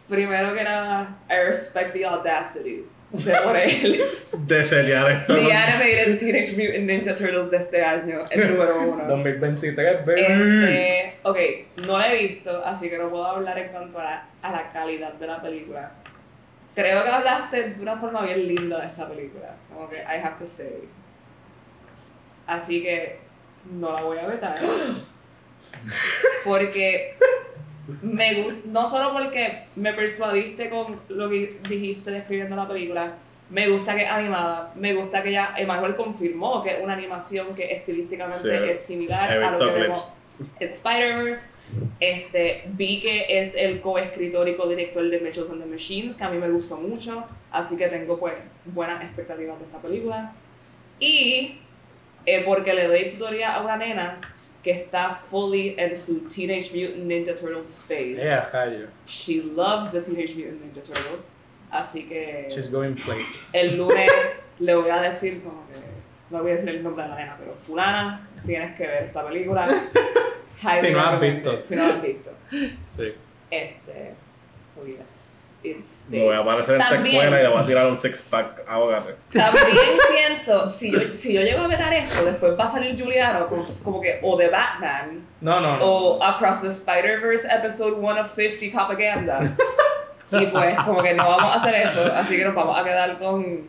primero 0.09 0.55
que 0.55 0.65
nada, 0.65 1.19
I 1.29 1.47
respect 1.47 1.93
the 1.93 2.05
audacity 2.05 2.85
de 3.15 3.33
poner 3.37 4.01
De 4.47 4.67
seriar 4.67 5.11
esto. 5.11 5.35
The 5.35 5.53
Animated 5.53 6.19
Teenage 6.19 6.53
Mutant 6.57 6.87
Ninja 6.87 7.15
Turtles 7.15 7.51
de 7.51 7.59
este 7.59 7.85
año, 7.85 8.25
el 8.31 8.51
número 8.53 8.81
uno. 8.81 9.05
2023, 9.07 10.05
baby. 10.05 10.21
Este, 10.21 11.15
ok, 11.23 11.39
no 11.87 11.99
la 11.99 12.13
he 12.13 12.27
visto, 12.27 12.65
así 12.65 12.91
que 12.91 12.99
no 12.99 13.11
puedo 13.11 13.25
hablar 13.25 13.59
en 13.59 13.69
cuanto 13.69 13.99
a 14.01 14.05
la, 14.05 14.27
a 14.43 14.53
la 14.53 14.73
calidad 14.73 15.13
de 15.15 15.27
la 15.27 15.41
película. 15.41 15.93
Creo 16.75 17.05
que 17.05 17.11
hablaste 17.11 17.71
de 17.71 17.83
una 17.83 17.97
forma 17.97 18.23
bien 18.23 18.49
linda 18.49 18.81
de 18.81 18.87
esta 18.89 19.09
película, 19.09 19.55
como 19.73 19.89
que 19.89 19.99
I 19.99 20.21
have 20.23 20.37
to 20.39 20.47
say. 20.47 20.89
Así 22.47 22.83
que 22.83 23.19
no 23.73 23.93
la 23.93 24.03
voy 24.03 24.19
a 24.19 24.27
vetar. 24.27 24.59
Porque 26.45 27.17
me 28.03 28.47
no 28.65 28.87
solo 28.87 29.13
porque 29.13 29.65
me 29.77 29.93
persuadiste 29.93 30.71
con 30.71 31.01
lo 31.09 31.29
que 31.29 31.59
dijiste 31.69 32.11
describiendo 32.11 32.57
la 32.57 32.67
película, 32.67 33.15
me 33.51 33.69
gusta 33.69 33.95
que 33.95 34.03
es 34.03 34.11
animada, 34.11 34.73
me 34.75 34.95
gusta 34.95 35.23
que 35.23 35.33
ya 35.33 35.55
Emanuel 35.57 35.95
confirmó 35.95 36.63
que 36.63 36.71
es 36.71 36.83
una 36.83 36.95
animación 36.95 37.55
que 37.55 37.73
estilísticamente 37.73 38.39
Sí, 38.39 38.49
es 38.51 38.81
similar 38.81 39.31
a 39.31 39.51
lo 39.51 39.59
que 39.59 39.65
clips. 39.67 39.81
vemos 39.81 40.13
en 40.59 40.69
Spider-Verse. 40.69 41.55
Este, 42.01 42.65
vi 42.67 43.01
que 43.01 43.27
es 43.29 43.55
el 43.55 43.81
coescritor 43.81 44.49
y 44.49 44.55
codirector 44.57 45.09
de 45.09 45.21
Mitchells 45.21 45.51
and 45.51 45.63
the 45.63 45.69
Machines, 45.69 46.17
que 46.17 46.25
a 46.25 46.31
mí 46.31 46.39
me 46.39 46.49
gustó 46.51 46.77
mucho, 46.77 47.25
así 47.53 47.77
que 47.77 47.89
tengo 47.89 48.19
pues 48.19 48.35
buenas 48.65 49.03
expectativas 49.03 49.59
de 49.59 49.67
esta 49.67 49.79
película. 49.79 50.33
Y 50.99 51.59
eh, 52.27 52.43
porque 52.47 52.73
le 52.75 52.89
doy 52.89 53.11
tutoría 53.11 53.55
a 53.55 53.63
una 53.63 53.77
nena 53.77 54.34
que 54.65 54.71
está 54.71 55.15
fully 55.15 55.75
en 55.79 55.95
su 55.95 56.21
Teenage 56.29 56.73
Mutant 56.75 57.05
Ninja 57.05 57.35
Turtles 57.37 57.77
phase. 57.87 58.17
Yeah, 58.17 58.49
callo. 58.51 58.89
She 59.07 59.43
loves 59.43 59.93
the 59.93 60.01
Teenage 60.01 60.35
Mutant 60.35 60.63
Ninja 60.63 60.83
Turtles. 60.83 61.37
Así 61.71 62.09
que 62.09 62.49
She's 62.51 62.69
going 62.69 62.95
places. 62.95 63.37
el 63.53 63.77
lunes 63.77 64.11
le 64.59 64.75
voy 64.75 64.91
a 64.91 65.03
decir 65.03 65.43
como 65.43 65.67
que, 65.67 65.81
no 66.31 66.43
voy 66.43 66.53
a 66.53 66.55
decir 66.55 66.69
el 66.71 66.83
nombre 66.83 67.03
de 67.05 67.11
la 67.11 67.17
nena, 67.17 67.37
pero 67.39 67.55
fulana, 67.57 68.29
tienes 68.47 68.75
que 68.77 68.87
ver 68.87 69.05
esta 69.05 69.27
película. 69.27 69.83
Si 70.57 70.93
no 70.93 70.99
la 70.99 71.11
has 71.11 71.21
visto. 71.21 71.63
Si 71.63 71.75
no 71.77 71.85
has 71.85 72.01
visto. 72.03 72.31
Sí. 72.51 73.13
Este, 73.51 74.15
yes. 74.87 75.24
It's 75.65 76.05
Me 76.11 76.23
voy 76.23 76.35
a 76.35 76.39
aparecer 76.41 76.75
en 76.75 76.81
esta 76.83 76.95
escuela 76.97 77.41
y 77.41 77.43
le 77.43 77.49
voy 77.49 77.59
a 77.63 77.67
tirar 77.67 77.87
un 77.87 77.99
six 77.99 78.21
pack. 78.23 78.63
Ahógate. 78.69 79.15
También 79.33 79.67
pienso, 80.15 80.69
si 80.69 80.91
yo, 80.93 81.01
si 81.15 81.33
yo 81.33 81.41
llego 81.41 81.63
a 81.65 81.69
meter 81.69 81.93
esto, 81.93 82.25
después 82.25 82.53
va 82.59 82.65
a 82.65 82.69
salir 82.69 83.01
Juliano 83.03 83.47
como, 83.49 83.65
como 83.83 84.01
que 84.01 84.19
o 84.23 84.37
de 84.37 84.49
Batman 84.49 85.27
No, 85.41 85.61
no, 85.61 85.79
no. 85.79 85.85
o 85.85 86.23
Across 86.23 86.61
the 86.61 86.69
Spider-Verse 86.69 87.49
Episode 87.51 87.93
1 87.93 88.21
of 88.21 88.35
50 88.37 88.71
Propaganda. 88.87 89.41
Y 90.33 90.47
pues 90.47 90.75
como 90.81 91.01
que 91.03 91.15
no 91.15 91.29
vamos 91.29 91.53
a 91.53 91.55
hacer 91.55 91.75
eso, 91.77 92.13
así 92.13 92.37
que 92.37 92.45
nos 92.45 92.55
vamos 92.57 92.77
a 92.81 92.83
quedar 92.83 93.19
con 93.19 93.69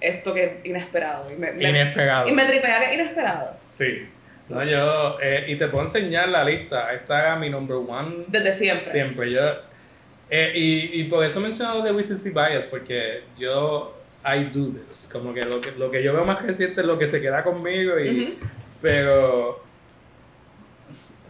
esto 0.00 0.34
que 0.34 0.44
es 0.44 0.52
inesperado. 0.66 1.30
Y 1.32 1.36
me, 1.36 1.52
me- 1.52 1.68
Inesperado. 1.68 2.28
y 2.28 2.32
me 2.32 2.44
tripea 2.44 2.80
que 2.80 2.86
es 2.86 2.94
inesperado. 2.94 3.56
Sí. 3.70 4.06
No, 4.50 4.64
yo, 4.64 5.18
eh, 5.22 5.44
y 5.48 5.56
te 5.56 5.68
puedo 5.68 5.84
enseñar 5.84 6.28
la 6.28 6.44
lista. 6.44 6.92
Esta 6.92 7.18
era 7.20 7.36
mi 7.36 7.48
number 7.48 7.76
one 7.76 8.24
Desde 8.26 8.52
siempre. 8.52 8.90
siempre. 8.92 9.30
Yo, 9.30 9.40
eh, 10.34 10.50
y, 10.54 11.00
y 11.02 11.04
por 11.04 11.22
eso 11.26 11.40
he 11.40 11.42
mencionado 11.42 11.84
The 11.84 11.92
Recency 11.92 12.30
Bias, 12.30 12.64
porque 12.64 13.24
yo, 13.38 13.94
I 14.24 14.44
do 14.44 14.72
this. 14.72 15.06
Como 15.12 15.34
que 15.34 15.44
lo 15.44 15.60
que, 15.60 15.72
lo 15.72 15.90
que 15.90 16.02
yo 16.02 16.14
veo 16.14 16.24
más 16.24 16.40
reciente 16.40 16.80
es 16.80 16.86
lo 16.86 16.98
que 16.98 17.06
se 17.06 17.20
queda 17.20 17.44
conmigo. 17.44 18.00
Y. 18.00 18.38
Pero, 18.80 19.62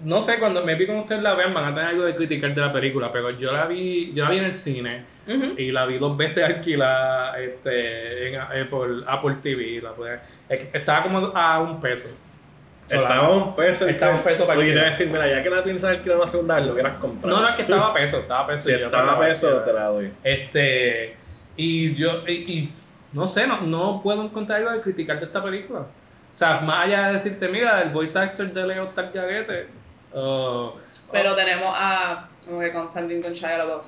no 0.05 0.21
sé, 0.21 0.39
cuando 0.39 0.65
me 0.65 0.77
vi 0.77 0.87
con 0.87 0.99
ustedes 0.99 1.21
la 1.21 1.35
vean, 1.35 1.53
van 1.53 1.73
a 1.73 1.75
tener 1.75 1.89
algo 1.91 2.05
de 2.05 2.15
criticar 2.15 2.55
de 2.55 2.61
la 2.61 2.73
película, 2.73 3.11
pero 3.11 3.31
yo 3.33 3.51
la 3.51 3.67
vi, 3.67 4.13
yo 4.15 4.23
la 4.23 4.31
vi 4.31 4.39
en 4.39 4.45
el 4.45 4.55
cine 4.55 5.05
y 5.57 5.73
la 5.73 5.85
vi 5.85 5.99
dos 5.99 6.17
veces 6.17 6.45
alquilada 6.45 7.41
este, 7.41 8.29
en, 8.29 8.41
eh, 8.53 8.67
por 8.71 9.03
Apple 9.09 9.39
TV. 9.43 9.83
La 9.83 9.95
estaba 10.49 11.03
como 11.03 11.19
a 11.35 11.61
un 11.61 11.81
peso. 11.81 12.17
Estaba 12.85 13.31
un 13.31 13.55
peso. 13.55 13.87
Estaba 13.87 14.15
un 14.17 14.23
peso 14.23 14.47
para 14.47 14.59
Oye, 14.59 14.69
te 14.73 14.75
voy 14.79 14.83
a 14.83 14.91
decir, 14.91 15.07
mira, 15.09 15.29
ya 15.31 15.43
que 15.43 15.51
la 15.51 15.63
piensas 15.65 15.91
alquilar 15.91 16.19
una 16.19 16.29
segunda 16.29 16.57
vez, 16.57 16.67
lo 16.67 16.73
hubieras 16.73 16.99
comprado. 16.99 17.37
No, 17.37 17.43
no, 17.43 17.49
es 17.51 17.57
que 17.57 17.63
estaba 17.63 17.89
a 17.89 17.95
peso, 17.95 18.19
estaba 18.19 18.41
a 18.41 18.47
peso. 18.47 18.65
Si 18.69 18.75
y 18.75 18.79
yo 18.79 18.87
estaba 18.87 19.13
a 19.13 19.21
peso, 19.21 19.49
te 19.61 19.73
la 19.73 19.85
doy. 19.87 20.13
Este, 20.25 21.17
y 21.57 21.95
yo, 21.95 22.27
y, 22.27 22.33
y 22.33 22.73
no 23.13 23.29
sé, 23.29 23.47
no, 23.47 23.61
no 23.61 24.01
puedo 24.03 24.25
encontrar 24.25 24.59
algo 24.59 24.73
de 24.73 24.81
criticar 24.81 25.19
de 25.21 25.27
esta 25.27 25.43
película. 25.43 25.81
O 25.81 26.37
sea, 26.37 26.61
más 26.61 26.87
allá 26.87 27.09
de 27.09 27.13
decirte, 27.15 27.47
mira, 27.49 27.83
el 27.83 27.91
voice 27.91 28.19
actor 28.19 28.51
de 28.53 28.67
Leo 28.67 28.87
Targarete, 28.87 29.67
o 30.15 30.77
Pero 31.13 31.35
tenemos 31.35 31.75
a 31.79 32.29
como 32.47 32.61
que 32.61 32.73
Constantine 32.73 33.21
con 33.21 33.33
Shia 33.33 33.59
LaBeouf. 33.59 33.85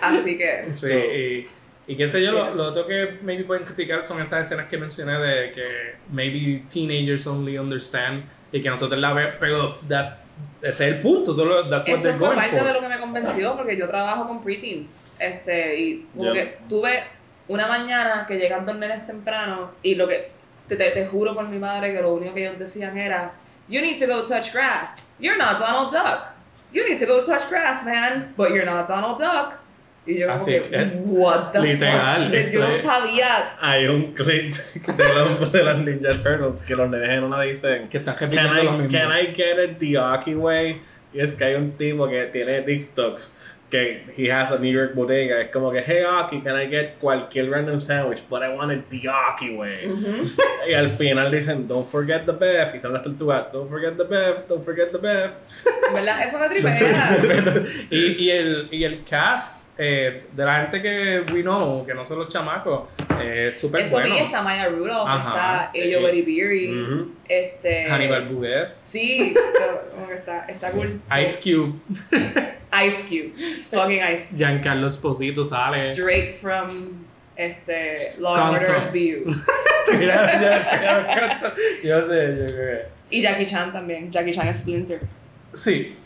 Así 0.00 0.38
que 0.38 0.64
Sí, 0.70 0.86
So- 0.88 0.98
y, 0.98 1.46
y 1.92 1.96
qué 1.96 2.08
sé 2.08 2.22
yo, 2.22 2.32
Yeah. 2.32 2.50
lo, 2.50 2.54
lo 2.54 2.64
otro 2.68 2.86
que 2.86 3.18
maybe 3.22 3.44
pueden 3.44 3.64
criticar 3.64 4.04
son 4.04 4.20
esas 4.22 4.46
escenas 4.46 4.68
que 4.68 4.76
mencioné 4.78 5.18
de 5.18 5.52
que 5.52 5.94
maybe 6.10 6.62
teenagers 6.72 7.26
only 7.26 7.58
understand 7.58 8.24
y 8.52 8.62
que 8.62 8.68
nosotros 8.70 8.98
la 9.00 9.12
vemos, 9.12 9.34
pero 9.40 9.78
that's, 9.88 10.16
ese 10.62 10.88
es 10.88 10.94
el 10.94 11.00
punto, 11.00 11.32
solo 11.32 11.68
that's 11.68 11.88
what 11.88 11.98
Eso 11.98 12.10
fue 12.18 12.28
going 12.28 12.36
parte 12.36 12.56
for. 12.58 12.66
de 12.66 12.72
lo 12.74 12.80
que 12.80 12.88
me 12.88 12.98
convenció 12.98 13.56
porque 13.56 13.76
yo 13.76 13.88
trabajo 13.88 14.26
con 14.26 14.42
preteens. 14.42 15.04
Este, 15.18 15.78
y 15.80 16.06
como 16.16 16.26
Ya. 16.26 16.32
que 16.34 16.58
tuve 16.68 17.02
una 17.48 17.66
mañana 17.66 18.24
que 18.26 18.38
llegan 18.38 18.64
dos 18.66 18.76
nenes 18.76 19.06
temprano 19.06 19.72
y 19.82 19.94
lo 19.96 20.06
que 20.06 20.30
te, 20.68 20.76
te, 20.76 20.90
te 20.90 21.06
juro 21.06 21.34
por 21.34 21.48
mi 21.48 21.58
madre 21.58 21.92
que 21.92 22.00
lo 22.00 22.14
único 22.14 22.34
que 22.34 22.46
ellos 22.46 22.58
decían 22.58 22.96
era 22.96 23.32
You 23.68 23.80
need 23.80 23.98
to 24.00 24.06
go 24.06 24.22
touch 24.26 24.52
grass. 24.52 24.94
You're 25.20 25.38
not 25.38 25.58
Donald 25.60 25.92
Duck. 25.92 26.34
You 26.72 26.82
need 26.88 26.98
to 26.98 27.06
go 27.06 27.22
touch 27.24 27.48
grass, 27.48 27.84
man. 27.84 28.32
But 28.36 28.50
you're 28.50 28.64
not 28.66 28.88
Donald 28.88 29.18
Duck. 29.18 29.58
Y 30.06 30.18
yo 30.18 30.26
como 30.28 30.38
Así 30.40 30.52
que, 30.52 30.68
es. 30.76 30.88
what 31.04 31.52
the 31.52 31.60
Literal, 31.60 32.30
fuck. 32.30 32.52
Yo 32.52 32.60
no 32.60 32.70
sabía. 32.72 33.56
Hay 33.60 33.86
un 33.86 34.12
clip 34.14 34.54
de 34.96 35.14
los, 35.14 35.52
de 35.52 35.62
los 35.62 35.78
Ninja 35.78 36.12
Turtles 36.22 36.62
que 36.62 36.74
los 36.74 36.88
nenes 36.88 37.10
en 37.10 37.24
una 37.24 37.40
dicen 37.42 37.88
Que 37.88 37.98
están 37.98 38.14
Can 38.16 38.30
repitiendo 38.32 38.62
lo 38.64 38.74
I, 38.74 38.78
mismo. 38.82 38.98
can 38.98 39.10
I 39.12 39.26
get 39.34 39.62
it 39.62 39.78
the 39.78 39.98
Aki 39.98 40.34
way? 40.36 40.80
Y 41.12 41.20
es 41.20 41.32
que 41.32 41.44
hay 41.44 41.54
un 41.54 41.72
tipo 41.72 42.08
que 42.08 42.24
tiene 42.26 42.62
TikToks 42.62 43.36
que 43.70 44.02
he 44.16 44.32
has 44.32 44.50
a 44.50 44.58
New 44.58 44.72
York 44.72 44.94
bodega. 44.96 45.40
Es 45.40 45.50
como 45.50 45.70
que, 45.70 45.80
hey 45.86 46.02
Aki, 46.08 46.40
can 46.40 46.56
I 46.60 46.66
get 46.68 46.98
cualquier 46.98 47.48
random 47.50 47.80
sandwich? 47.80 48.20
But 48.28 48.42
I 48.42 48.48
want 48.52 48.72
it 48.72 48.88
the 48.90 49.08
Aki 49.08 49.54
way. 49.54 49.86
Ujú. 49.86 50.28
Y 50.68 50.74
al 50.74 50.90
final 50.90 51.30
dicen, 51.30 51.68
don't 51.68 51.86
forget 51.86 52.26
the 52.26 52.32
beef. 52.32 52.74
Y 52.74 52.78
salen 52.80 52.94
las 52.94 53.02
tortugas, 53.04 53.52
don't 53.52 53.68
forget 53.70 53.96
the 53.96 54.04
beef, 54.04 54.48
don't 54.48 54.64
forget 54.64 54.90
the 54.90 54.98
beef. 54.98 55.30
¿Verdad? 55.94 56.22
Eso 56.24 56.38
me 56.40 56.48
tripea. 56.48 57.18
y, 57.90 57.98
y, 58.24 58.30
el, 58.30 58.68
y 58.72 58.82
el 58.84 59.04
cast 59.04 59.59
eh, 59.82 60.24
de 60.32 60.44
la 60.44 60.60
gente 60.60 60.82
que 60.82 61.32
we 61.32 61.40
know, 61.40 61.86
que 61.86 61.94
no 61.94 62.04
son 62.04 62.18
los 62.18 62.28
chamacos, 62.28 62.82
eh, 63.18 63.54
súper 63.58 63.80
Eso 63.80 63.92
bueno. 63.96 64.14
vi, 64.14 64.20
está 64.20 64.42
Maya 64.42 64.68
Rudolph, 64.68 65.08
Ajá. 65.08 65.28
está 65.28 65.70
Ayo 65.70 66.02
Betty 66.02 66.20
Beery, 66.20 66.82
Ujú. 66.82 67.12
este... 67.26 67.86
Hannibal 67.90 68.28
Buress, 68.28 68.70
Sí, 68.84 69.32
so, 69.34 70.12
está, 70.12 70.44
está 70.48 70.70
cool. 70.72 71.00
Ice 71.22 71.38
Cube, 71.42 71.80
Ice 72.86 73.06
Cube. 73.08 73.32
Fucking 73.70 74.02
Ice 74.12 74.30
Cube. 74.32 74.38
Giancarlo 74.38 74.86
Esposito 74.86 75.46
sale. 75.46 75.92
Straight 75.94 76.34
from 76.34 76.68
este, 77.36 78.16
Law 78.18 78.36
and 78.36 78.56
Order 78.56 78.80
SBU. 78.82 79.24
yo 81.82 82.06
sé, 82.06 82.36
yo 82.38 82.46
creo. 82.54 82.80
Y 83.08 83.22
Jackie 83.22 83.46
Chan 83.46 83.72
también, 83.72 84.10
Jackie 84.10 84.32
Chan 84.32 84.46
es 84.48 84.58
Splinter. 84.58 85.00
Sí. 85.54 85.96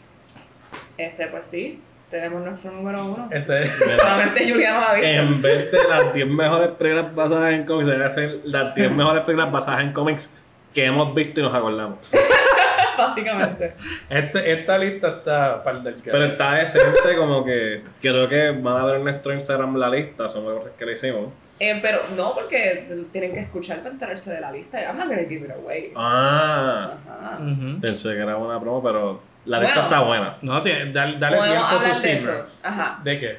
Este, 0.96 1.26
pues 1.26 1.44
sí, 1.44 1.80
tenemos 2.14 2.44
nuestro 2.44 2.70
número 2.70 3.04
uno. 3.06 3.28
Ese 3.32 3.66
Solamente 3.96 4.48
Juliano 4.48 4.86
ha 4.86 4.94
visto. 4.94 5.08
En 5.08 5.42
vez 5.42 5.72
de 5.72 5.78
las 5.88 6.14
10 6.14 6.28
mejores 6.28 6.68
películas 6.70 7.12
basadas 7.12 7.52
en 7.52 7.64
cómics, 7.64 7.86
debería 7.88 8.08
ser 8.08 8.38
las 8.44 8.72
10 8.72 8.92
mejores 8.92 9.24
películas 9.24 9.50
basadas 9.50 9.80
en 9.80 9.92
cómics 9.92 10.40
que 10.72 10.84
hemos 10.84 11.12
visto 11.12 11.40
y 11.40 11.42
nos 11.42 11.52
acordamos. 11.52 11.98
Básicamente. 12.96 13.74
Este, 14.08 14.52
esta 14.52 14.78
lista 14.78 15.08
está 15.08 15.64
para 15.64 15.78
el 15.78 15.82
del 15.82 15.94
Pero 16.04 16.24
está 16.24 16.54
decente, 16.54 17.16
como 17.16 17.44
que 17.44 17.82
creo 18.00 18.28
que 18.28 18.52
van 18.52 18.76
a 18.76 18.84
ver 18.84 18.96
en 18.98 19.04
nuestro 19.04 19.34
Instagram 19.34 19.74
la 19.76 19.90
lista, 19.90 20.28
son 20.28 20.44
las 20.46 20.58
cosas 20.58 20.72
que 20.78 20.86
le 20.86 20.92
hicimos. 20.92 21.32
Eh, 21.58 21.80
pero 21.82 21.98
no, 22.16 22.32
porque 22.32 22.86
tienen 23.10 23.32
que 23.32 23.40
escuchar 23.40 23.78
para 23.78 23.90
enterarse 23.90 24.32
de 24.32 24.40
la 24.40 24.52
lista. 24.52 24.80
I'm 24.80 24.96
not 24.96 25.08
gonna 25.08 25.24
give 25.28 25.44
it 25.44 25.50
away. 25.50 25.92
Ah, 25.96 26.92
Ajá. 27.08 27.38
Pensé 27.80 28.10
que 28.10 28.20
era 28.20 28.36
una 28.36 28.60
promo, 28.60 28.80
pero 28.80 29.33
la 29.46 29.58
Bueno. 29.58 29.72
lista 29.74 29.82
está 29.84 30.00
buena. 30.00 30.36
No, 30.42 30.62
tiene, 30.62 30.92
dale, 30.92 31.18
dale 31.18 31.36
tiempo 31.42 31.64
a 31.64 31.78
tu 31.92 32.00
de 32.00 32.12
eso. 32.12 32.46
Ajá. 32.62 33.00
¿De 33.02 33.18
qué? 33.20 33.38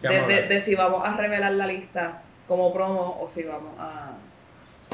¿Qué 0.00 0.08
De, 0.08 0.16
a 0.18 0.26
de, 0.26 0.42
de 0.44 0.60
si 0.60 0.74
vamos 0.74 1.06
a 1.06 1.16
revelar 1.16 1.52
la 1.52 1.66
lista 1.66 2.22
como 2.48 2.72
promo 2.72 3.18
o 3.20 3.26
si 3.28 3.42
vamos 3.44 3.72
a 3.78 4.12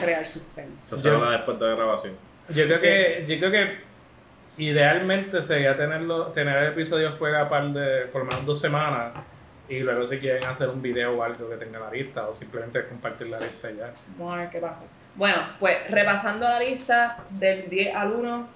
crear 0.01 0.27
suspense. 0.27 0.85
Eso 0.87 0.97
se 0.99 1.09
habla 1.09 1.31
después 1.33 1.59
de 1.59 1.66
la 1.69 1.74
grabación. 1.74 2.15
Yo 2.49 2.65
creo 2.65 2.77
Sí. 2.78 2.83
que, 2.87 3.24
yo 3.28 3.39
creo 3.39 3.51
que 3.51 3.78
idealmente 4.59 5.43
sería 5.43 5.77
tenerlo, 5.77 6.27
tener 6.28 6.57
el 6.59 6.73
episodio 6.73 7.12
fuera 7.12 7.49
par 7.49 7.69
de 7.73 8.07
por 8.07 8.23
lo 8.24 8.27
menos 8.31 8.47
dos 8.47 8.61
semanas 8.61 9.12
y 9.69 9.81
luego 9.81 10.07
si 10.07 10.19
quieren 10.19 10.45
hacer 10.45 10.69
un 10.69 10.81
video 10.81 11.19
o 11.19 11.23
algo 11.23 11.49
que 11.51 11.57
tenga 11.57 11.78
la 11.78 11.91
lista 11.91 12.27
o 12.27 12.33
simplemente 12.33 12.87
compartir 12.87 13.28
la 13.28 13.41
lista 13.41 13.70
y 13.70 13.77
ya. 13.77 13.93
Vamos 14.16 14.35
a 14.35 14.39
ver 14.39 14.51
qué 14.51 14.59
pasa. 14.61 14.85
Bueno, 15.15 15.37
pues 15.59 15.91
repasando 15.91 16.49
la 16.49 16.61
lista 16.61 17.19
del 17.31 17.69
10 17.69 17.95
al 17.97 18.12
1, 18.12 18.49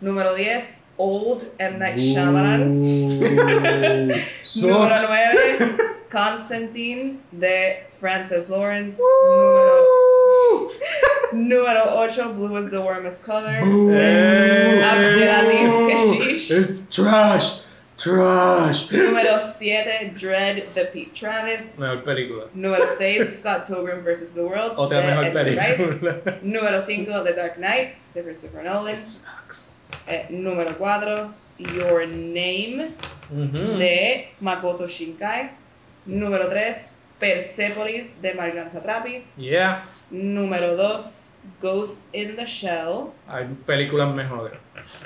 número 0.00 0.34
10, 0.34 0.86
Old 0.98 1.46
M. 1.58 1.78
Night 1.78 1.98
Shyamalan. 1.98 2.80
Número 4.56 4.96
9, 4.98 5.78
Constantine 6.10 7.18
de 7.32 7.84
Francis 7.98 8.48
Lawrence. 8.48 8.98
Número, 9.26 9.84
número 11.32 11.96
8, 11.96 12.34
Blue 12.34 12.56
is 12.56 12.70
the 12.70 12.80
warmest 12.80 13.22
color 13.22 13.60
de 13.60 14.82
Abdelatif 14.82 15.70
Keshish. 15.90 16.50
It's 16.50 16.78
trash, 16.90 17.62
trash. 17.98 18.90
Número 18.90 19.38
7, 19.38 20.14
Dread 20.16 20.64
de 20.74 20.84
Pete 20.86 21.14
Travis. 21.14 21.78
Mejor 21.78 22.02
película. 22.04 22.48
Número 22.54 22.88
6, 22.96 23.38
Scott 23.38 23.66
Pilgrim 23.66 24.02
vs. 24.02 24.34
The 24.34 24.44
World 24.44 24.76
Otra 24.76 25.02
mejor 25.02 25.32
Wright. 25.34 26.42
Número 26.42 26.80
5, 26.80 27.24
The 27.24 27.32
Dark 27.32 27.56
Knight 27.58 27.96
de 28.14 28.22
Christopher 28.22 28.62
Nolan. 28.64 29.02
Eh, 30.06 30.26
número 30.30 30.76
4, 30.78 31.30
Your 31.58 32.06
Name 32.08 32.90
de 33.30 34.28
Makoto 34.40 34.86
Shinkai. 34.88 35.50
Número 36.06 36.48
3, 36.48 36.98
Persepolis 37.18 38.20
de 38.22 38.34
Marjan 38.34 38.70
Satrapi. 38.70 39.24
Yeah, 39.36 39.84
Número 40.10 40.76
2, 40.76 41.32
Ghost 41.60 42.14
in 42.14 42.36
the 42.36 42.44
Shell 42.46 43.12
hay 43.28 43.46
películas 43.66 44.14
mejores. 44.14 44.52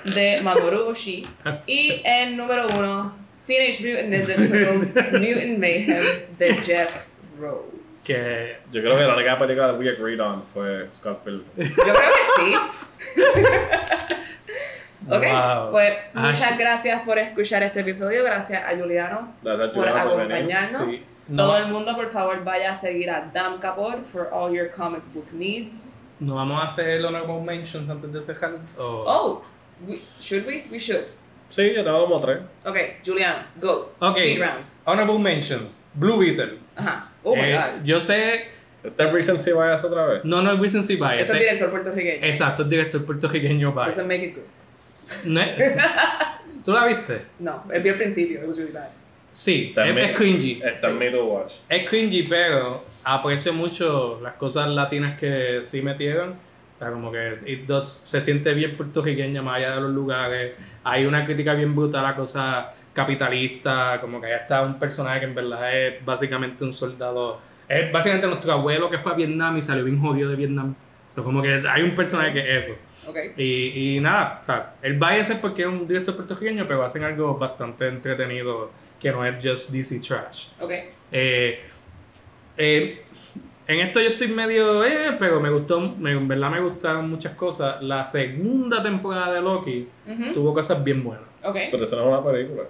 de 0.05 0.41
Mamoru 0.43 0.89
Oshii. 0.89 1.27
Y 1.67 2.03
en 2.05 2.37
número 2.37 2.69
1, 2.69 3.13
Teenage 3.47 3.83
Mutant 3.83 4.09
Ninja 4.11 4.35
Turtles 4.35 4.95
Mutant 5.13 5.59
Mayhem 5.59 6.05
de 6.39 6.55
Jeff 6.63 7.07
Rowe. 7.39 7.71
Que 8.05 8.57
Yo 8.73 8.81
creo 8.83 8.97
que 8.97 9.03
la 9.05 9.15
única 9.15 9.39
película 9.39 9.73
que 9.73 9.79
we 9.79 9.89
agreed 9.91 10.21
on 10.21 10.43
fue 10.45 10.89
Scott 10.91 11.23
Pilgrim. 11.23 11.47
Yo 11.57 11.75
creo 11.75 11.95
que 11.95 12.35
sí. 12.37 12.55
Ok, 15.11 15.25
Wow. 15.27 15.71
pues 15.73 15.93
Ah, 16.15 16.27
muchas 16.27 16.59
gracias 16.59 17.03
por 17.03 17.19
escuchar 17.19 17.63
este 17.63 17.81
episodio. 17.81 18.23
Gracias 18.25 18.63
a 18.63 18.77
Juliano 18.77 19.35
Gracias, 19.43 19.71
por 19.71 19.85
venir. 19.85 19.99
acompañarnos. 19.99 20.83
sí. 20.87 21.03
Todo 21.37 21.47
No, 21.47 21.57
el 21.59 21.73
mundo, 21.73 21.95
por 21.95 22.11
favor, 22.11 22.43
vaya 22.43 22.73
a 22.73 22.75
seguir 22.75 23.09
a 23.11 23.31
Dan 23.33 23.59
Kapor 23.59 24.05
for 24.05 24.29
all 24.33 24.53
your 24.53 24.69
comic 24.71 25.03
book 25.15 25.27
needs. 25.33 26.03
no 26.19 26.35
vamos 26.35 26.61
a 26.61 26.65
hacer 26.67 27.05
honorable 27.05 27.41
mentions 27.41 27.89
antes 27.89 28.13
de 28.13 28.21
cerrar. 28.21 28.53
Oh, 28.77 29.43
we, 29.87 30.01
should 30.21 30.45
we? 30.47 30.65
We 30.71 30.79
should. 30.79 31.05
Sí, 31.49 31.73
yo 31.75 31.83
tengo 31.85 32.05
como 32.07 32.21
tres. 32.21 32.39
Ok, 32.65 32.77
Juliano, 33.05 33.45
go. 33.61 33.93
Ok. 34.01 34.17
Speed 34.17 34.41
round. 34.41 34.67
Honorable 34.85 35.19
mentions. 35.19 35.85
Blue 35.95 36.19
Beetle. 36.19 36.59
Ajá. 36.77 37.09
Oh 37.25 37.35
my 37.35 37.43
Eh, 37.43 37.53
god. 37.57 37.85
Yo 37.85 38.01
sé. 38.01 38.49
¿Este 38.83 39.05
es 39.05 39.13
Recency 39.13 39.53
Bias 39.53 39.85
otra 39.85 40.07
vez? 40.07 40.25
No, 40.25 40.41
no 40.43 40.53
es 40.53 40.59
Recency 40.61 40.97
Bias. 40.97 41.29
Es 41.29 41.31
eh, 41.31 41.39
director 41.39 41.71
puertorriqueño. 41.71 42.25
Exacto, 42.27 42.63
es 42.63 42.69
director 42.71 43.05
puertorriqueño 43.05 43.73
Bias. 43.73 43.89
Doesn't 43.97 44.07
make 44.09 44.25
it 44.25 44.35
good. 44.37 44.45
No 45.25 45.41
es- 45.41 45.75
¿Tú 46.65 46.73
la 46.73 46.85
viste? 46.87 47.23
No, 47.39 47.65
vi 47.83 47.89
al 47.89 47.97
principio. 47.97 48.41
It 48.43 48.47
was 48.47 48.57
really 48.59 48.73
bad. 48.73 48.89
Sí, 49.33 49.67
es, 49.71 49.75
También- 49.75 50.11
es 50.11 50.17
cringy. 50.17 50.61
Está 50.63 50.89
en 50.89 50.93
Sí. 50.95 50.99
me 50.99 51.11
to 51.11 51.25
watch. 51.25 51.55
Es 51.69 51.89
cringy, 51.89 52.25
pero 52.25 52.85
aprecio 53.05 53.53
mucho 53.53 54.21
las 54.23 54.35
cosas 54.35 54.69
latinas 54.69 55.19
que 55.19 55.61
sí 55.65 55.81
metieron. 55.83 56.31
O 56.31 56.79
sea, 56.83 56.91
como 56.93 57.13
que 57.13 57.33
it 57.47 57.67
does- 57.67 58.03
se 58.05 58.21
siente 58.21 58.53
bien 58.55 58.77
puertorriqueña 58.77 59.41
más 59.43 59.57
allá 59.57 59.77
de 59.77 59.81
los 59.83 59.91
lugares. 59.93 60.53
Hay 60.85 61.07
una 61.07 61.25
crítica 61.25 61.55
bien 61.55 61.75
brutal 61.77 62.05
a 62.07 62.15
cosas 62.15 62.67
capitalistas, 62.93 63.99
como 64.01 64.21
que 64.21 64.27
ahí 64.29 64.33
está 64.41 64.63
un 64.63 64.79
personaje 64.79 65.21
que 65.21 65.27
en 65.27 65.35
verdad 65.35 65.77
es 65.79 66.05
básicamente 66.05 66.65
un 66.65 66.73
soldado. 66.73 67.41
Es 67.69 67.91
básicamente 67.93 68.27
nuestro 68.27 68.53
abuelo 68.53 68.91
que 68.91 68.99
fue 68.99 69.13
a 69.13 69.15
Vietnam 69.15 69.57
y 69.57 69.63
salió 69.63 69.85
bien 69.85 70.01
jodido 70.01 70.31
de 70.31 70.37
Vietnam. 70.37 70.75
O 71.09 71.13
sea, 71.13 71.23
como 71.25 71.43
que 71.43 71.63
hay 71.69 71.83
un 71.83 71.95
personaje 71.95 72.33
que 72.33 72.57
es 72.59 72.65
eso. 72.69 72.77
Y, 73.37 73.97
y 73.97 74.01
nada, 74.01 74.39
o 74.43 74.45
sea, 74.45 74.75
él 74.83 75.03
va 75.03 75.11
a 75.11 75.25
ser 75.25 75.41
porque 75.41 75.63
es 75.63 75.69
un 75.69 75.87
director 75.87 76.15
puertorriqueño, 76.17 76.67
pero 76.69 76.85
hacen 76.85 77.03
algo 77.03 77.37
bastante 77.37 77.89
entretenido 77.89 78.71
que 79.01 79.11
no 79.11 79.25
es 79.25 79.37
just 79.45 79.71
DC 79.71 80.01
trash. 80.01 80.49
Ok. 80.61 80.71
Eh, 81.13 81.61
eh, 82.57 83.03
en 83.67 83.81
esto 83.81 84.01
yo 84.01 84.11
estoy 84.11 84.29
medio, 84.29 84.85
eh, 84.85 85.17
pero 85.19 85.41
me 85.41 85.49
gustó, 85.51 85.81
me- 85.81 86.13
en 86.13 86.27
verdad 86.29 86.51
me 86.51 86.61
gustaron 86.61 87.09
muchas 87.09 87.35
cosas. 87.35 87.81
La 87.83 88.05
segunda 88.05 88.83
temporada 88.83 89.33
de 89.33 89.41
Loki 89.41 89.89
tuvo 90.35 90.53
cosas 90.53 90.83
bien 90.83 91.03
buenas. 91.03 91.25
Ok. 91.43 91.57
Pero 91.71 91.85
eso 91.85 91.97
no 91.97 92.03
es 92.03 92.09
una 92.09 92.33
película. 92.33 92.63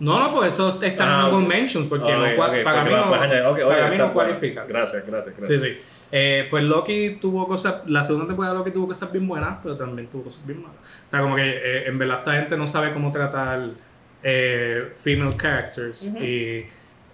No, 0.00 0.18
no, 0.18 0.34
por 0.34 0.46
eso 0.46 0.78
está 0.82 0.86
Ah, 1.24 1.28
en 1.28 1.34
ok. 1.34 1.46
mentions, 1.48 1.86
porque 1.86 2.10
Ah, 2.10 2.16
no, 2.16 2.24
ok, 2.24 2.30
cua- 2.36 2.58
ok, 2.58 2.64
para 2.64 2.76
porque 2.78 2.84
mí 2.84 2.90
la 2.90 3.00
no, 3.02 3.08
puedes 3.08 3.22
añadir. 3.24 3.44
Ok, 3.46 3.58
ok, 3.64 3.68
para 3.68 3.90
mí 3.90 3.98
no 3.98 4.12
cualifica. 4.12 4.64
Gracias, 4.64 5.06
gracias, 5.06 5.34
Sí, 5.34 5.40
gracias. 5.40 5.62
sí. 5.62 5.78
Eh, 6.12 6.46
pues 6.50 6.64
Loki 6.64 7.18
tuvo 7.20 7.46
cosas, 7.46 7.86
la 7.86 8.02
segunda 8.02 8.26
temporada 8.26 8.54
de 8.54 8.58
Loki 8.58 8.72
tuvo 8.72 8.88
cosas 8.88 9.12
bien 9.12 9.28
buenas, 9.28 9.58
pero 9.62 9.76
también 9.76 10.08
tuvo 10.08 10.24
cosas 10.24 10.44
bien 10.46 10.62
malas. 10.62 10.78
O 11.06 11.10
sea, 11.10 11.20
como 11.20 11.36
que 11.36 11.48
eh, 11.48 11.86
en 11.86 11.98
verdad 11.98 12.18
esta 12.20 12.32
gente 12.32 12.56
no 12.56 12.66
sabe 12.66 12.92
cómo 12.92 13.12
tratar 13.12 13.60
eh, 14.22 14.92
female 14.96 15.36
characters. 15.36 16.06
Ujú. 16.06 16.18
Y 16.18 16.66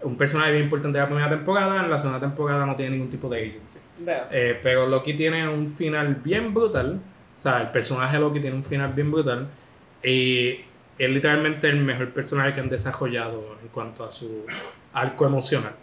un 0.02 0.16
personaje 0.16 0.52
bien 0.52 0.64
importante 0.64 0.98
de 0.98 1.02
la 1.02 1.09
primera 1.09 1.28
temporada, 1.28 1.82
en 1.82 1.90
la 1.90 1.98
segunda 1.98 2.20
temporada 2.20 2.64
no 2.64 2.77
tiene 2.77 2.93
ningún 2.93 3.10
tipo 3.10 3.28
de 3.28 3.48
agency. 3.48 3.81
Veo. 3.98 4.24
Eh, 4.31 4.59
pero 4.62 4.86
Loki 4.86 5.14
tiene 5.14 5.48
un 5.48 5.70
final 5.70 6.16
bien 6.16 6.55
brutal. 6.55 7.01
O 7.36 7.40
sea, 7.40 7.60
el 7.60 7.68
personaje 7.68 8.16
de 8.16 8.20
Loki 8.20 8.40
tiene 8.40 8.56
un 8.56 8.64
final 8.64 8.93
bien 8.93 9.10
brutal. 9.10 9.48
Y 10.02 10.60
es 10.98 11.10
literalmente 11.10 11.68
el 11.68 11.81
mejor 11.81 12.10
personaje 12.10 12.55
que 12.55 12.60
han 12.60 12.68
desarrollado 12.68 13.56
en 13.60 13.68
cuanto 13.68 14.05
a 14.05 14.10
su 14.10 14.47
arco 14.97 15.27
emocional. 15.27 15.74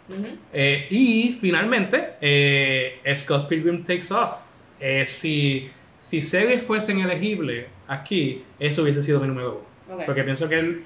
Eh, 0.52 0.88
y 0.90 1.38
finalmente, 1.40 2.14
eh, 2.20 3.00
Scott 3.14 3.48
Pilgrim 3.48 3.84
Takes 3.84 4.12
Off. 4.12 4.32
Eh, 4.80 5.04
si, 5.06 5.70
si 5.96 6.20
series 6.20 6.62
fuesen 6.62 6.98
elegibles 6.98 7.66
aquí, 7.86 8.44
eso 8.58 8.82
hubiese 8.82 9.02
sido 9.02 9.20
mi 9.20 9.28
número 9.28 9.64
uno. 9.88 10.04
Porque 10.04 10.24
pienso 10.24 10.48
que 10.48 10.58
él 10.58 10.84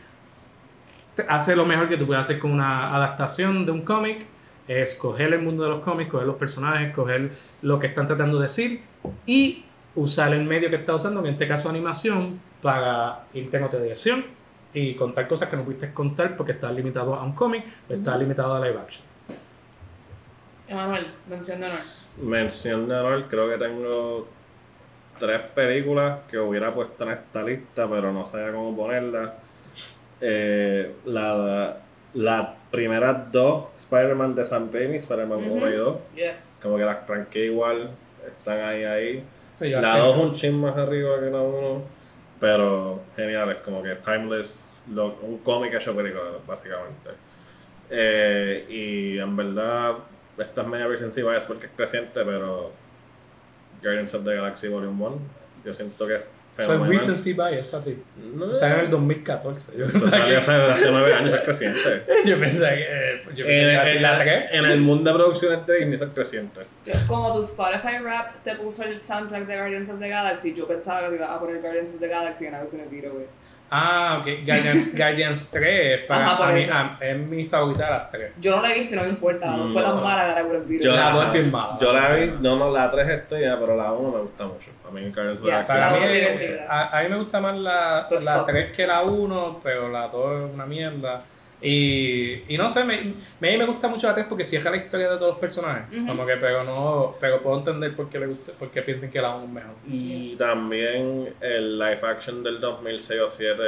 hace 1.27 1.57
lo 1.57 1.65
mejor 1.65 1.89
que 1.89 1.97
tú 1.97 2.07
puedes 2.07 2.21
hacer 2.21 2.39
con 2.39 2.51
una 2.51 2.95
adaptación 2.95 3.65
de 3.65 3.73
un 3.73 3.81
cómic. 3.81 4.27
Es 4.69 4.95
coger 4.95 5.33
el 5.33 5.41
mundo 5.41 5.63
de 5.63 5.71
los 5.71 5.81
cómics, 5.81 6.11
coger 6.11 6.27
los 6.27 6.37
personajes, 6.37 6.95
coger 6.95 7.31
lo 7.63 7.79
que 7.79 7.87
están 7.87 8.07
tratando 8.07 8.37
de 8.37 8.43
decir 8.43 8.83
y 9.25 9.65
usar 9.95 10.35
el 10.35 10.45
medio 10.45 10.69
que 10.69 10.77
está 10.77 10.95
usando, 10.95 11.21
en 11.21 11.33
este 11.33 11.49
caso 11.49 11.71
animación, 11.71 12.39
para 12.61 13.25
irte 13.33 13.57
en 13.57 13.63
otra 13.63 13.81
dirección 13.81 14.38
y 14.75 14.95
contar 14.95 15.27
cosas 15.29 15.49
que 15.49 15.57
no 15.57 15.65
pudiste 15.65 15.93
contar 15.93 16.37
porque 16.37 16.53
está 16.53 16.71
limitado 16.71 17.15
a 17.15 17.23
un 17.25 17.33
cómic 17.33 17.65
o 17.89 17.93
está 17.95 18.11
Ujú. 18.13 18.21
limitado 18.21 18.55
a 18.55 18.61
live 18.67 18.79
action. 18.79 19.05
Emanuel, 20.69 21.07
mención 21.29 21.61
de 21.61 21.67
honor. 21.67 21.79
Mención 22.23 22.89
de 22.89 22.95
honor, 22.95 23.25
creo 23.29 23.49
que 23.49 23.57
tengo 23.57 24.29
tres 25.19 25.41
películas 25.55 26.21
que 26.31 26.39
hubiera 26.39 26.75
puesto 26.75 27.05
en 27.05 27.11
esta 27.11 27.43
lista, 27.43 27.89
pero 27.89 28.13
no 28.13 28.23
sabía 28.25 28.53
cómo 28.53 28.77
ponerlas. 28.77 29.31
Eh, 30.21 30.95
la, 31.07 31.77
las 32.15 32.49
primeras 32.71 33.33
dos, 33.33 33.67
Spider-Man 33.77 34.35
de 34.35 34.45
Sam 34.45 34.69
Raimi, 34.73 34.97
Spider-Man 34.99 35.39
Ujú. 35.45 35.55
1 35.57 35.69
y 35.71 35.73
2, 35.77 35.97
Yes. 36.15 36.59
como 36.63 36.77
que 36.77 36.85
las 36.85 37.07
tranqué 37.07 37.47
igual, 37.47 37.91
están 38.27 38.61
ahí, 38.61 38.85
ahí. 38.85 39.25
Sí, 39.55 39.71
La 39.71 39.95
aquí- 39.95 40.01
2 40.01 40.17
un 40.19 40.35
chin 40.35 40.61
más 40.61 40.77
arriba 40.77 41.19
que 41.19 41.31
la 41.31 41.41
1, 41.41 41.83
pero 42.41 43.03
genial, 43.17 43.51
es 43.53 43.59
como 43.59 43.83
que 43.83 43.95
timeless, 43.97 44.69
lo- 44.93 45.17
un 45.23 45.39
cómic 45.39 45.75
hecho 45.75 45.95
película, 45.95 46.25
básicamente. 46.47 47.11
Eh, 47.91 48.67
y 48.69 49.19
en 49.19 49.35
verdad, 49.37 49.97
esta 50.37 50.63
es 50.63 50.67
media 50.69 50.87
recency 50.87 51.23
bias 51.23 51.45
porque 51.45 51.67
es 51.67 51.73
creciente, 51.75 52.25
pero 52.25 52.73
Guardians 53.83 54.15
of 54.15 54.25
the 54.25 54.35
Galaxy 54.35 54.69
Volume 54.69 55.03
1, 55.05 55.19
yo 55.65 55.75
siento 55.75 56.07
que 56.07 56.17
es 56.17 56.31
Soy 56.59 56.67
fenomenal. 56.67 56.99
recency 56.99 57.33
bias 57.35 57.69
para 57.69 57.85
ti. 57.85 57.97
No, 58.35 58.47
O 58.47 58.55
sea, 58.55 58.75
en 58.75 58.81
el 58.81 58.91
2014. 58.91 59.79
Yo 59.79 59.87
eso 59.87 59.99
salió 60.11 60.27
que, 60.27 60.37
hace, 60.37 60.53
hace 60.53 60.91
nueve 60.91 61.15
años, 61.15 61.33
es 61.33 61.41
creciente. 61.43 62.03
yo 62.27 62.39
pensaba 62.41 62.71
que, 62.71 62.83
eh, 62.83 63.23
yo 63.37 63.47
pensaba 63.47 63.79
En, 63.81 63.85
que 63.85 63.97
en- 63.97 64.03
la 64.03 64.49
en 64.51 64.65
el 64.67 64.81
mundo 64.81 65.11
de 65.13 65.17
producciones 65.17 65.65
de 65.67 65.77
Disney 65.77 65.95
es 65.95 66.03
creciente. 66.15 66.61
Como 67.07 67.33
tu 67.33 67.41
Spotify 67.41 67.99
Wrapped 68.03 68.35
te 68.45 68.55
puso 68.57 68.83
el 68.83 68.99
soundtrack 68.99 69.47
de 69.47 69.57
Guardians 69.57 69.89
of 69.89 70.01
the 70.01 70.09
Galaxy, 70.09 70.53
yo 70.55 70.67
pensaba 70.67 71.03
que 71.05 71.11
te 71.11 71.15
iba 71.17 71.33
a 71.33 71.39
poner 71.39 71.61
Guardians 71.61 71.93
of 71.95 72.01
the 72.01 72.09
Galaxy 72.09 72.47
and 72.47 72.57
I 72.57 72.61
was 72.61 72.71
gonna 72.73 72.85
veto 72.91 73.21
it. 73.21 73.29
Ah, 73.71 74.19
ok. 74.21 74.47
Guardians, 74.47 74.95
Guardians 74.97 75.51
3 75.51 76.07
para, 76.07 76.25
Ajá, 76.25 76.37
por 76.39 76.47
a 76.49 76.53
mí, 76.53 76.61
eso. 76.63 76.73
a- 76.75 76.97
es 77.01 77.17
mi 77.19 77.45
favorita 77.47 77.85
de 77.85 77.91
las 77.91 78.11
tres. 78.11 78.33
Yo 78.41 78.57
no 78.57 78.63
la 78.63 78.71
he 78.71 78.75
visto 78.79 78.95
y 78.95 78.97
no 78.97 79.03
me 79.05 79.09
importa, 79.11 79.47
no 79.51 79.69
fue 79.69 79.83
tan 79.83 80.03
mala 80.03 80.31
have 80.39 80.43
veto 80.67 80.85
Yo 80.85 80.93
la 80.93 81.05
la, 81.07 81.11
dos 81.13 81.25
es 81.27 81.33
bien 81.35 81.51
mala. 81.53 81.79
yo 81.81 81.93
la 81.93 82.09
vi, 82.13 82.33
no, 82.41 82.57
no, 82.57 82.71
la 82.73 82.91
3 82.91 83.09
estoy 83.09 83.43
ya, 83.43 83.59
pero 83.61 83.77
la 83.77 83.93
1 83.93 84.11
me 84.11 84.21
gusta 84.23 84.45
mucho. 84.47 84.71
A 84.87 84.91
mí 84.91 85.01
Guardians 85.15 85.43
Galaxy. 85.43 85.73
Para 85.73 85.91
la 85.93 85.99
mí, 85.99 86.17
es 86.17 86.61
a, 86.69 86.99
a 86.99 87.03
mí 87.03 87.09
me 87.11 87.17
gusta 87.17 87.41
más 87.41 87.57
la, 87.59 88.07
But 88.11 88.23
la 88.23 88.35
fuck. 88.39 88.47
3 88.47 88.73
que 88.73 88.87
la 88.87 89.03
1, 89.03 89.61
pero 89.63 89.89
la 89.91 90.09
2 90.09 90.49
es 90.49 90.55
una 90.55 90.67
mierda. 90.67 91.23
Y, 91.61 92.55
y 92.55 92.57
no 92.57 92.71
sé, 92.71 92.85
me, 92.85 93.15
me, 93.41 93.59
me 93.59 93.67
gusta 93.67 93.89
mucho 93.89 94.07
la 94.07 94.15
3 94.15 94.27
porque 94.29 94.45
cierra 94.45 94.71
la 94.71 94.77
historia 94.77 95.11
de 95.11 95.17
todos 95.17 95.31
los 95.33 95.39
personajes. 95.41 95.87
Como 96.07 96.25
que, 96.25 96.37
pero 96.37 96.63
no, 96.65 97.13
pero 97.21 97.43
puedo 97.43 97.59
entender 97.59 97.97
por 97.97 98.09
qué, 98.09 98.21
le 98.21 98.27
gusta, 98.27 98.53
por 98.53 98.71
qué 98.71 98.83
piensan 98.83 99.11
que 99.11 99.21
la 99.21 99.35
1 99.35 99.45
es 99.45 99.51
mejor. 99.51 99.75
Y 99.89 100.37
también 100.37 101.35
el 101.41 101.79
live 101.79 102.01
action 102.07 102.43
del 102.45 102.61
2006 102.61 103.19
o 103.21 103.23
2007, 103.25 103.63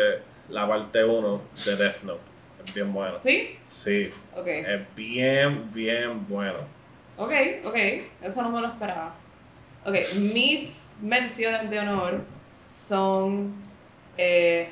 la 0.50 0.68
parte 0.68 1.04
1 1.04 1.42
de 1.66 1.76
Death 1.76 2.02
Note. 2.04 2.20
Es 2.64 2.74
bien 2.74 2.92
bueno. 2.92 3.18
¿Sí? 3.18 3.56
Sí, 3.68 4.10
Ok. 4.36 4.46
es 4.46 4.94
bien, 4.94 5.72
bien 5.72 6.26
bueno. 6.28 6.58
Ok, 7.16 7.32
ok. 7.64 7.76
Eso 8.22 8.42
no 8.42 8.50
me 8.50 8.60
lo 8.60 8.68
esperaba. 8.68 9.14
Ok, 9.84 9.94
mis 10.32 10.96
menciones 11.02 11.68
de 11.70 11.78
honor 11.80 12.20
son 12.68 13.52
eh, 14.16 14.68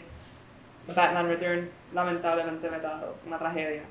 Batman 0.94 1.28
Returns, 1.28 1.88
lamentablemente 1.94 2.70
metado, 2.70 3.16
una 3.26 3.38
tragedia. 3.38 3.82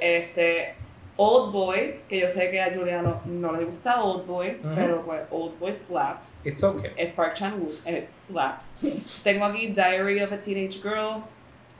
Este, 0.00 0.74
Old 1.16 1.52
Boy, 1.52 2.00
que 2.08 2.20
yo 2.20 2.28
sé 2.28 2.50
que 2.50 2.60
a 2.60 2.74
Juliano 2.74 3.20
no 3.26 3.52
le 3.52 3.64
gusta 3.64 4.02
Old 4.02 4.26
Boy, 4.26 4.58
pero 4.74 5.02
pues 5.04 5.22
Old 5.30 5.58
Boy 5.58 5.72
slaps. 5.72 6.44
It's 6.44 6.62
okay. 6.62 6.92
Es 6.96 7.12
Park 7.14 7.34
Chan-wook, 7.34 7.86
it 7.86 8.10
slaps. 8.10 8.76
Tengo 9.22 9.44
aquí 9.44 9.68
Diary 9.68 10.20
of 10.20 10.32
a 10.32 10.38
Teenage 10.38 10.80
Girl 10.82 11.22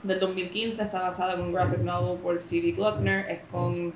del 0.03 0.19
2015, 0.19 0.83
está 0.83 1.01
basada 1.01 1.33
en 1.33 1.41
un 1.41 1.53
graphic 1.53 1.79
novel 1.79 2.17
por 2.19 2.39
Phoebe 2.39 2.73
Gluckner, 2.73 3.29
es 3.29 3.39
con 3.51 3.93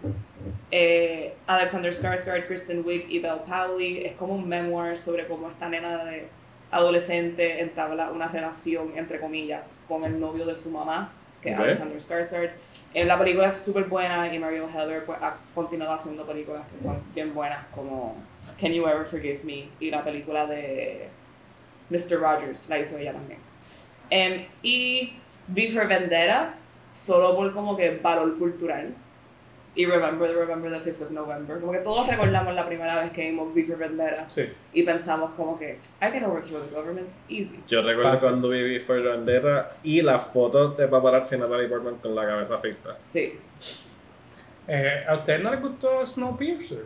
eh, 0.72 1.35
Alexander 1.45 1.94
Skarsgård, 1.94 2.48
Kristen 2.48 2.84
Wiig 2.85 3.10
y 3.10 3.19
Belle 3.19 3.41
Powley, 3.45 4.06
es 4.06 4.15
como 4.15 4.35
un 4.35 4.48
memoir 4.48 4.98
sobre 4.98 5.27
cómo 5.27 5.49
esta 5.49 5.69
nena 5.69 6.03
de 6.06 6.27
adolescente 6.72 7.61
entabla 7.61 8.11
una 8.11 8.27
relación, 8.27 8.91
entre 8.95 9.19
comillas, 9.19 9.81
con 9.88 10.03
el 10.03 10.19
novio 10.19 10.45
de 10.45 10.56
su 10.56 10.69
mamá, 10.69 11.11
que 11.41 11.52
es. 11.52 11.60
Alexander 11.60 11.98
Skarsgård. 11.98 12.52
Eh, 12.94 13.06
la 13.06 13.18
película 13.18 13.49
es 13.49 13.60
súper 13.60 13.85
buena 13.85 14.34
y 14.34 14.39
Mariel 14.39 14.65
Heller 14.73 15.06
pues, 15.06 15.19
ha 15.22 15.35
continuado 15.53 15.94
haciendo 15.94 16.26
películas 16.26 16.64
que 16.72 16.80
son 16.80 17.02
bien 17.14 17.34
buenas, 17.34 17.65
como 17.73 18.15
Can 18.60 18.72
You 18.73 18.88
Ever 18.88 19.06
Forgive 19.06 19.41
Me 19.44 19.69
y 19.80 19.91
la 19.91 20.03
película 20.03 20.48
de 20.48 21.10
Mr. 21.89 22.19
Rogers, 22.19 22.68
la 22.69 22.80
hizo 22.80 22.98
ella 22.98 23.14
también. 23.14 23.39
Em, 24.10 24.45
y 24.64 25.14
V 25.49 25.69
for 25.69 25.88
Vendetta, 25.88 26.56
solo 26.94 27.35
por 27.35 27.53
como 27.53 27.77
que 27.77 27.98
valor 27.98 28.38
cultural. 28.38 28.94
Y 29.77 29.85
Remember, 29.85 30.35
Remember 30.35 30.69
the 30.71 30.79
5th 30.91 31.01
of 31.03 31.11
November. 31.11 31.59
Como 31.59 31.71
que 31.71 31.79
todos 31.79 32.07
recordamos 32.07 32.53
la 32.55 32.65
primera 32.65 32.99
vez 32.99 33.11
que 33.11 33.29
vimos 33.29 33.53
for 33.53 33.77
Vendetta 33.77 34.27
Sí. 34.29 34.49
y 34.73 34.81
pensamos 34.83 35.31
como 35.37 35.57
que 35.59 35.73
I 36.01 36.11
can 36.11 36.23
overthrow 36.25 36.61
the 36.63 36.75
government 36.75 37.07
easy. 37.29 37.59
Yo 37.67 37.83
recuerdo 37.83 38.13
Fácil. 38.13 38.29
cuando 38.29 38.49
viví 38.49 38.79
For 38.79 38.99
Vendetta 39.01 39.69
y 39.83 40.01
las 40.01 40.23
fotos 40.33 40.75
de 40.77 40.87
paparazzi 40.87 41.35
de 41.35 41.41
Natalie 41.43 41.67
Portman 41.67 41.95
con 41.97 42.15
la 42.15 42.25
cabeza 42.25 42.57
ficta. 42.57 42.97
Sí. 42.99 43.37
Eh, 44.67 45.05
¿A 45.07 45.15
ustedes 45.15 45.43
no 45.43 45.51
les 45.51 45.61
gustó 45.61 46.03
Snowpiercer? 46.05 46.83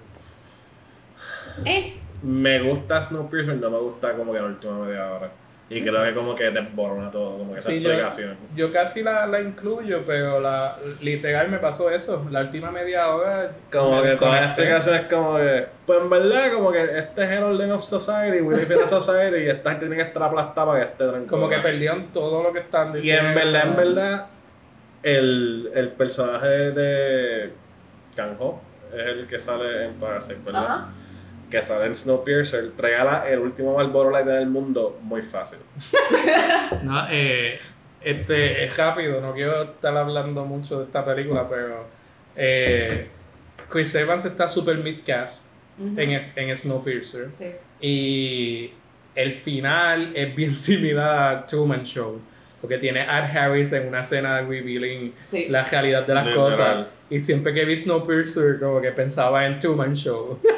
Eh, 1.65 1.97
Me 2.23 2.59
gusta 2.61 3.01
Snowpiercer, 3.01 3.55
no 3.55 3.69
me 3.71 3.79
gusta 3.79 4.13
como 4.15 4.33
que 4.33 4.39
la 4.39 4.45
última 4.45 4.79
media 4.85 5.11
hora. 5.11 5.31
Y 5.73 5.81
creo 5.81 6.03
que 6.03 6.13
como 6.13 6.35
que 6.35 6.51
desborona 6.51 7.09
todo, 7.09 7.37
como 7.37 7.53
que 7.53 7.59
esa 7.59 7.69
Sí, 7.69 7.77
explicación. 7.77 8.35
Yo 8.55 8.71
casi 8.73 9.01
la, 9.03 9.25
la 9.25 9.39
incluyo, 9.39 10.03
pero 10.05 10.41
la, 10.41 10.75
literal 11.01 11.47
me 11.47 11.59
pasó 11.59 11.89
eso. 11.89 12.27
La 12.29 12.41
última 12.41 12.71
media 12.71 13.07
hora. 13.15 13.51
Como 13.71 14.01
me 14.01 14.09
que 14.11 14.15
toda 14.17 14.31
la 14.31 14.41
desconecté. 14.47 14.47
explicación 14.47 14.95
es 14.95 15.01
como 15.13 15.37
que, 15.37 15.65
pues 15.85 16.01
en 16.01 16.09
verdad, 16.09 16.51
como 16.53 16.71
que 16.73 16.83
este 16.83 17.23
es 17.23 17.29
el 17.31 17.43
orden 17.43 17.71
of 17.71 17.81
society, 17.83 18.41
we 18.41 18.57
live 18.57 18.75
in 18.75 18.81
a 18.81 18.87
society, 18.87 19.45
y 19.45 19.49
esta 19.49 19.69
gente 19.69 19.85
tiene 19.85 19.95
que 20.03 20.07
estar 20.09 20.23
aplastada 20.23 20.67
para 20.67 20.79
que 20.85 20.91
esté 20.91 21.03
tranquilo. 21.07 21.27
Como 21.31 21.47
que 21.47 21.57
perdieron 21.59 22.07
todo 22.11 22.43
lo 22.43 22.51
que 22.51 22.59
están 22.59 22.89
Y 22.91 22.95
diciendo. 22.97 23.29
en 23.29 23.35
verdad, 23.35 23.63
en 23.67 23.75
verdad, 23.77 24.25
el, 25.03 25.71
el 25.73 25.89
personaje 25.89 26.47
de 26.47 27.53
Kanjo 28.15 28.61
es 28.93 29.07
el 29.07 29.27
que 29.27 29.39
sale 29.39 29.85
en 29.85 29.93
Parasite, 29.93 30.39
¿verdad? 30.43 30.65
ajá. 30.65 30.89
Que 31.51 31.61
sale 31.61 31.85
en 31.85 31.95
Snowpiercer, 31.95 32.71
regala 32.77 33.25
el 33.29 33.39
último 33.39 33.75
Marlboro 33.75 34.09
Light 34.09 34.25
del 34.25 34.47
mundo 34.47 34.97
muy 35.03 35.21
fácil. 35.21 35.59
No, 36.83 37.05
eh, 37.11 37.59
este, 38.01 38.63
es 38.65 38.77
rápido, 38.77 39.19
no 39.21 39.33
quiero 39.33 39.63
estar 39.63 39.95
hablando 39.95 40.45
mucho 40.45 40.79
de 40.79 40.85
esta 40.85 41.03
película, 41.05 41.47
pero 41.49 41.85
eh, 42.35 43.07
Chris 43.69 43.93
Evans 43.95 44.25
está 44.25 44.47
super 44.47 44.77
miscast 44.77 45.53
Ujú. 45.77 45.99
en, 45.99 46.31
en 46.35 46.57
Snowpiercer. 46.57 47.27
Sí. 47.33 47.51
Y 47.81 48.71
el 49.15 49.33
final 49.33 50.13
es 50.15 50.33
bien 50.35 50.55
similar 50.67 51.35
a 51.35 51.45
Truman 51.45 51.83
Show. 51.83 52.19
Porque 52.61 52.77
tiene 52.77 53.01
a 53.01 53.25
Ed 53.27 53.35
Harris 53.37 53.71
en 53.73 53.87
una 53.87 54.01
escena 54.01 54.39
revealing 54.41 55.13
Sí. 55.25 55.47
la 55.49 55.63
realidad 55.63 56.05
de 56.05 56.13
las 56.13 56.25
Literal. 56.25 56.45
cosas. 56.45 56.87
Y 57.09 57.19
siempre 57.19 57.53
que 57.55 57.65
vi 57.65 57.75
Snowpiercer, 57.75 58.59
como 58.59 58.79
que 58.79 58.91
pensaba 58.91 59.45
en 59.47 59.59
Truman 59.59 59.93
Show. 59.95 60.39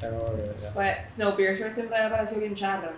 Ya. 0.00 0.70
Pues 0.74 1.14
Snowpiercer 1.14 1.72
siempre 1.72 2.02
me 2.02 2.10
pareció 2.10 2.38
bien 2.38 2.54
charra. 2.54 2.92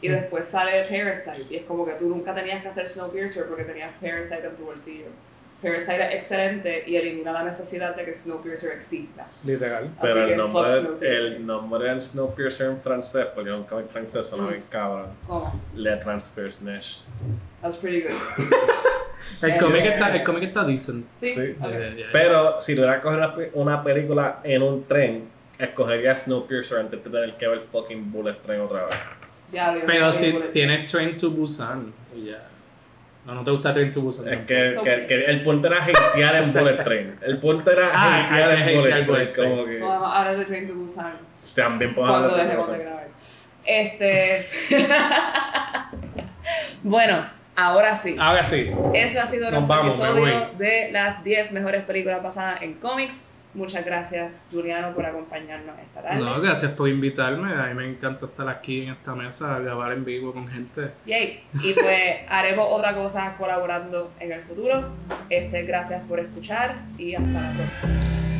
Y 0.00 0.08
después 0.08 0.44
sale 0.44 0.82
Parasite. 0.82 1.46
Y 1.48 1.56
es 1.56 1.62
como 1.64 1.86
que 1.86 1.92
tú 1.92 2.08
nunca 2.08 2.34
tenías 2.34 2.60
que 2.62 2.68
hacer 2.68 2.88
Snowpiercer 2.88 3.46
porque 3.46 3.64
tenías 3.64 3.90
Parasite 4.00 4.46
en 4.46 4.56
tu 4.56 4.64
bolsillo. 4.64 5.06
Parasite 5.62 6.08
es 6.08 6.14
excelente 6.16 6.84
y 6.86 6.96
elimina 6.96 7.32
la 7.32 7.42
necesidad 7.42 7.96
de 7.96 8.04
que 8.04 8.12
Snowpiercer 8.12 8.72
exista. 8.72 9.26
Literal. 9.44 9.84
Así 9.84 9.96
Pero 10.02 10.26
el 10.26 10.36
nombre, 10.36 10.74
el 11.00 11.46
nombre 11.46 11.94
de 11.94 12.00
Snowpiercer 12.02 12.66
en 12.66 12.78
francés, 12.78 13.26
porque 13.34 13.48
es 13.48 13.56
un 13.56 13.64
cómic 13.64 13.86
francés, 13.86 14.26
suena 14.26 14.46
bien 14.48 14.64
cabrón. 14.68 15.08
¿Cómo? 15.26 15.58
Le 15.74 15.96
Transpersonage. 15.96 17.00
That's 17.62 17.78
pretty 17.78 18.02
good. 18.02 18.12
El 19.40 19.58
cómic 19.58 19.84
eh, 19.86 19.94
está, 19.94 20.14
el 20.14 20.22
cómic 20.22 20.42
está 20.44 20.64
decent. 20.64 21.06
Sí. 21.14 21.28
Sí. 21.28 21.56
ok. 21.58 21.70
Ya, 21.70 21.94
ya. 21.94 22.06
Pero 22.12 22.60
si 22.60 22.74
tuviera 22.74 22.96
que 22.96 23.02
coger 23.02 23.50
una 23.54 23.82
película 23.82 24.40
en 24.44 24.62
un 24.62 24.84
tren, 24.84 25.33
escogería 25.58 26.18
Snowpiercer 26.18 26.78
antes 26.78 27.02
de 27.04 27.10
tener 27.10 27.36
que 27.36 27.46
ver 27.48 27.60
fucking 27.60 28.10
Bullet 28.12 28.34
Train 28.42 28.60
otra 28.60 28.86
vez. 28.86 28.96
Yo 29.52 29.60
Pero 29.86 30.12
si 30.12 30.32
tienes 30.52 30.90
Train 30.90 31.16
to 31.16 31.30
Busan, 31.30 31.92
y 32.16 32.26
ya. 32.26 32.42
No, 33.24 33.34
no 33.34 33.44
te 33.44 33.50
gusta 33.52 33.72
Train 33.72 33.90
to 33.92 34.00
Busan. 34.00 34.28
Es 34.28 34.38
que, 34.40 34.46
que- 34.46 34.78
okay. 34.78 35.06
que 35.06 35.24
el 35.24 35.42
punto 35.42 35.66
era 35.68 35.82
hatear 35.84 36.36
en 36.42 36.52
Bullet 36.52 36.82
Train. 36.84 37.16
El 37.22 37.38
punto 37.38 37.70
era 37.70 37.90
Ah, 37.94 38.24
hatear 38.24 38.68
en 38.68 38.76
Bullet 38.76 38.90
Train. 38.90 39.06
Bullet 39.06 39.32
Train. 39.32 39.50
Como 39.50 39.64
Train. 39.64 39.78
que 39.78 39.84
ahora 39.84 40.34
de 40.34 40.44
Train 40.44 40.68
to 40.68 40.74
Busan. 40.74 41.12
también 41.54 41.94
podemos 41.94 42.20
Cuando 42.20 42.36
dejemos 42.36 42.70
de 42.72 42.78
grabar. 42.78 43.08
Este. 43.64 44.46
bueno, 46.82 47.26
ahora 47.56 47.96
sí. 47.96 48.16
Ahora 48.18 48.44
sí. 48.44 48.70
Ese 48.92 49.18
ha 49.18 49.26
sido 49.26 49.50
Nos 49.50 49.60
nuestro 49.68 49.76
vamos, 49.76 49.94
episodio 49.98 50.50
de 50.58 50.90
las 50.92 51.24
10 51.24 51.52
mejores 51.52 51.84
películas 51.84 52.22
basadas 52.22 52.60
en 52.62 52.74
cómics. 52.74 53.26
Muchas 53.54 53.84
gracias, 53.84 54.42
Juliano, 54.50 54.92
por 54.94 55.06
acompañarnos 55.06 55.78
esta 55.78 56.02
tarde. 56.02 56.20
No, 56.20 56.40
gracias 56.40 56.72
por 56.72 56.88
invitarme. 56.88 57.54
A 57.54 57.66
mí 57.66 57.74
me 57.74 57.88
encanta 57.88 58.26
estar 58.26 58.48
aquí 58.48 58.82
en 58.82 58.92
esta 58.92 59.14
mesa 59.14 59.58
grabar 59.60 59.92
en 59.92 60.04
vivo 60.04 60.32
con 60.32 60.48
gente. 60.48 60.90
Yay. 61.06 61.44
Y 61.62 61.72
pues 61.72 62.16
haremos 62.28 62.66
otra 62.68 62.94
cosa 62.94 63.34
colaborando 63.38 64.10
en 64.18 64.32
el 64.32 64.42
futuro. 64.42 64.88
Este, 65.30 65.62
gracias 65.62 66.02
por 66.08 66.18
escuchar 66.18 66.82
y 66.98 67.14
hasta 67.14 67.30
la 67.30 67.52
próxima. 67.52 68.33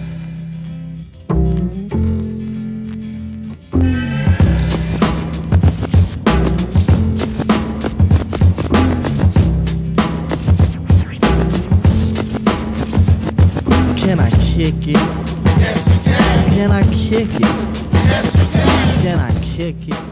que 19.72 20.03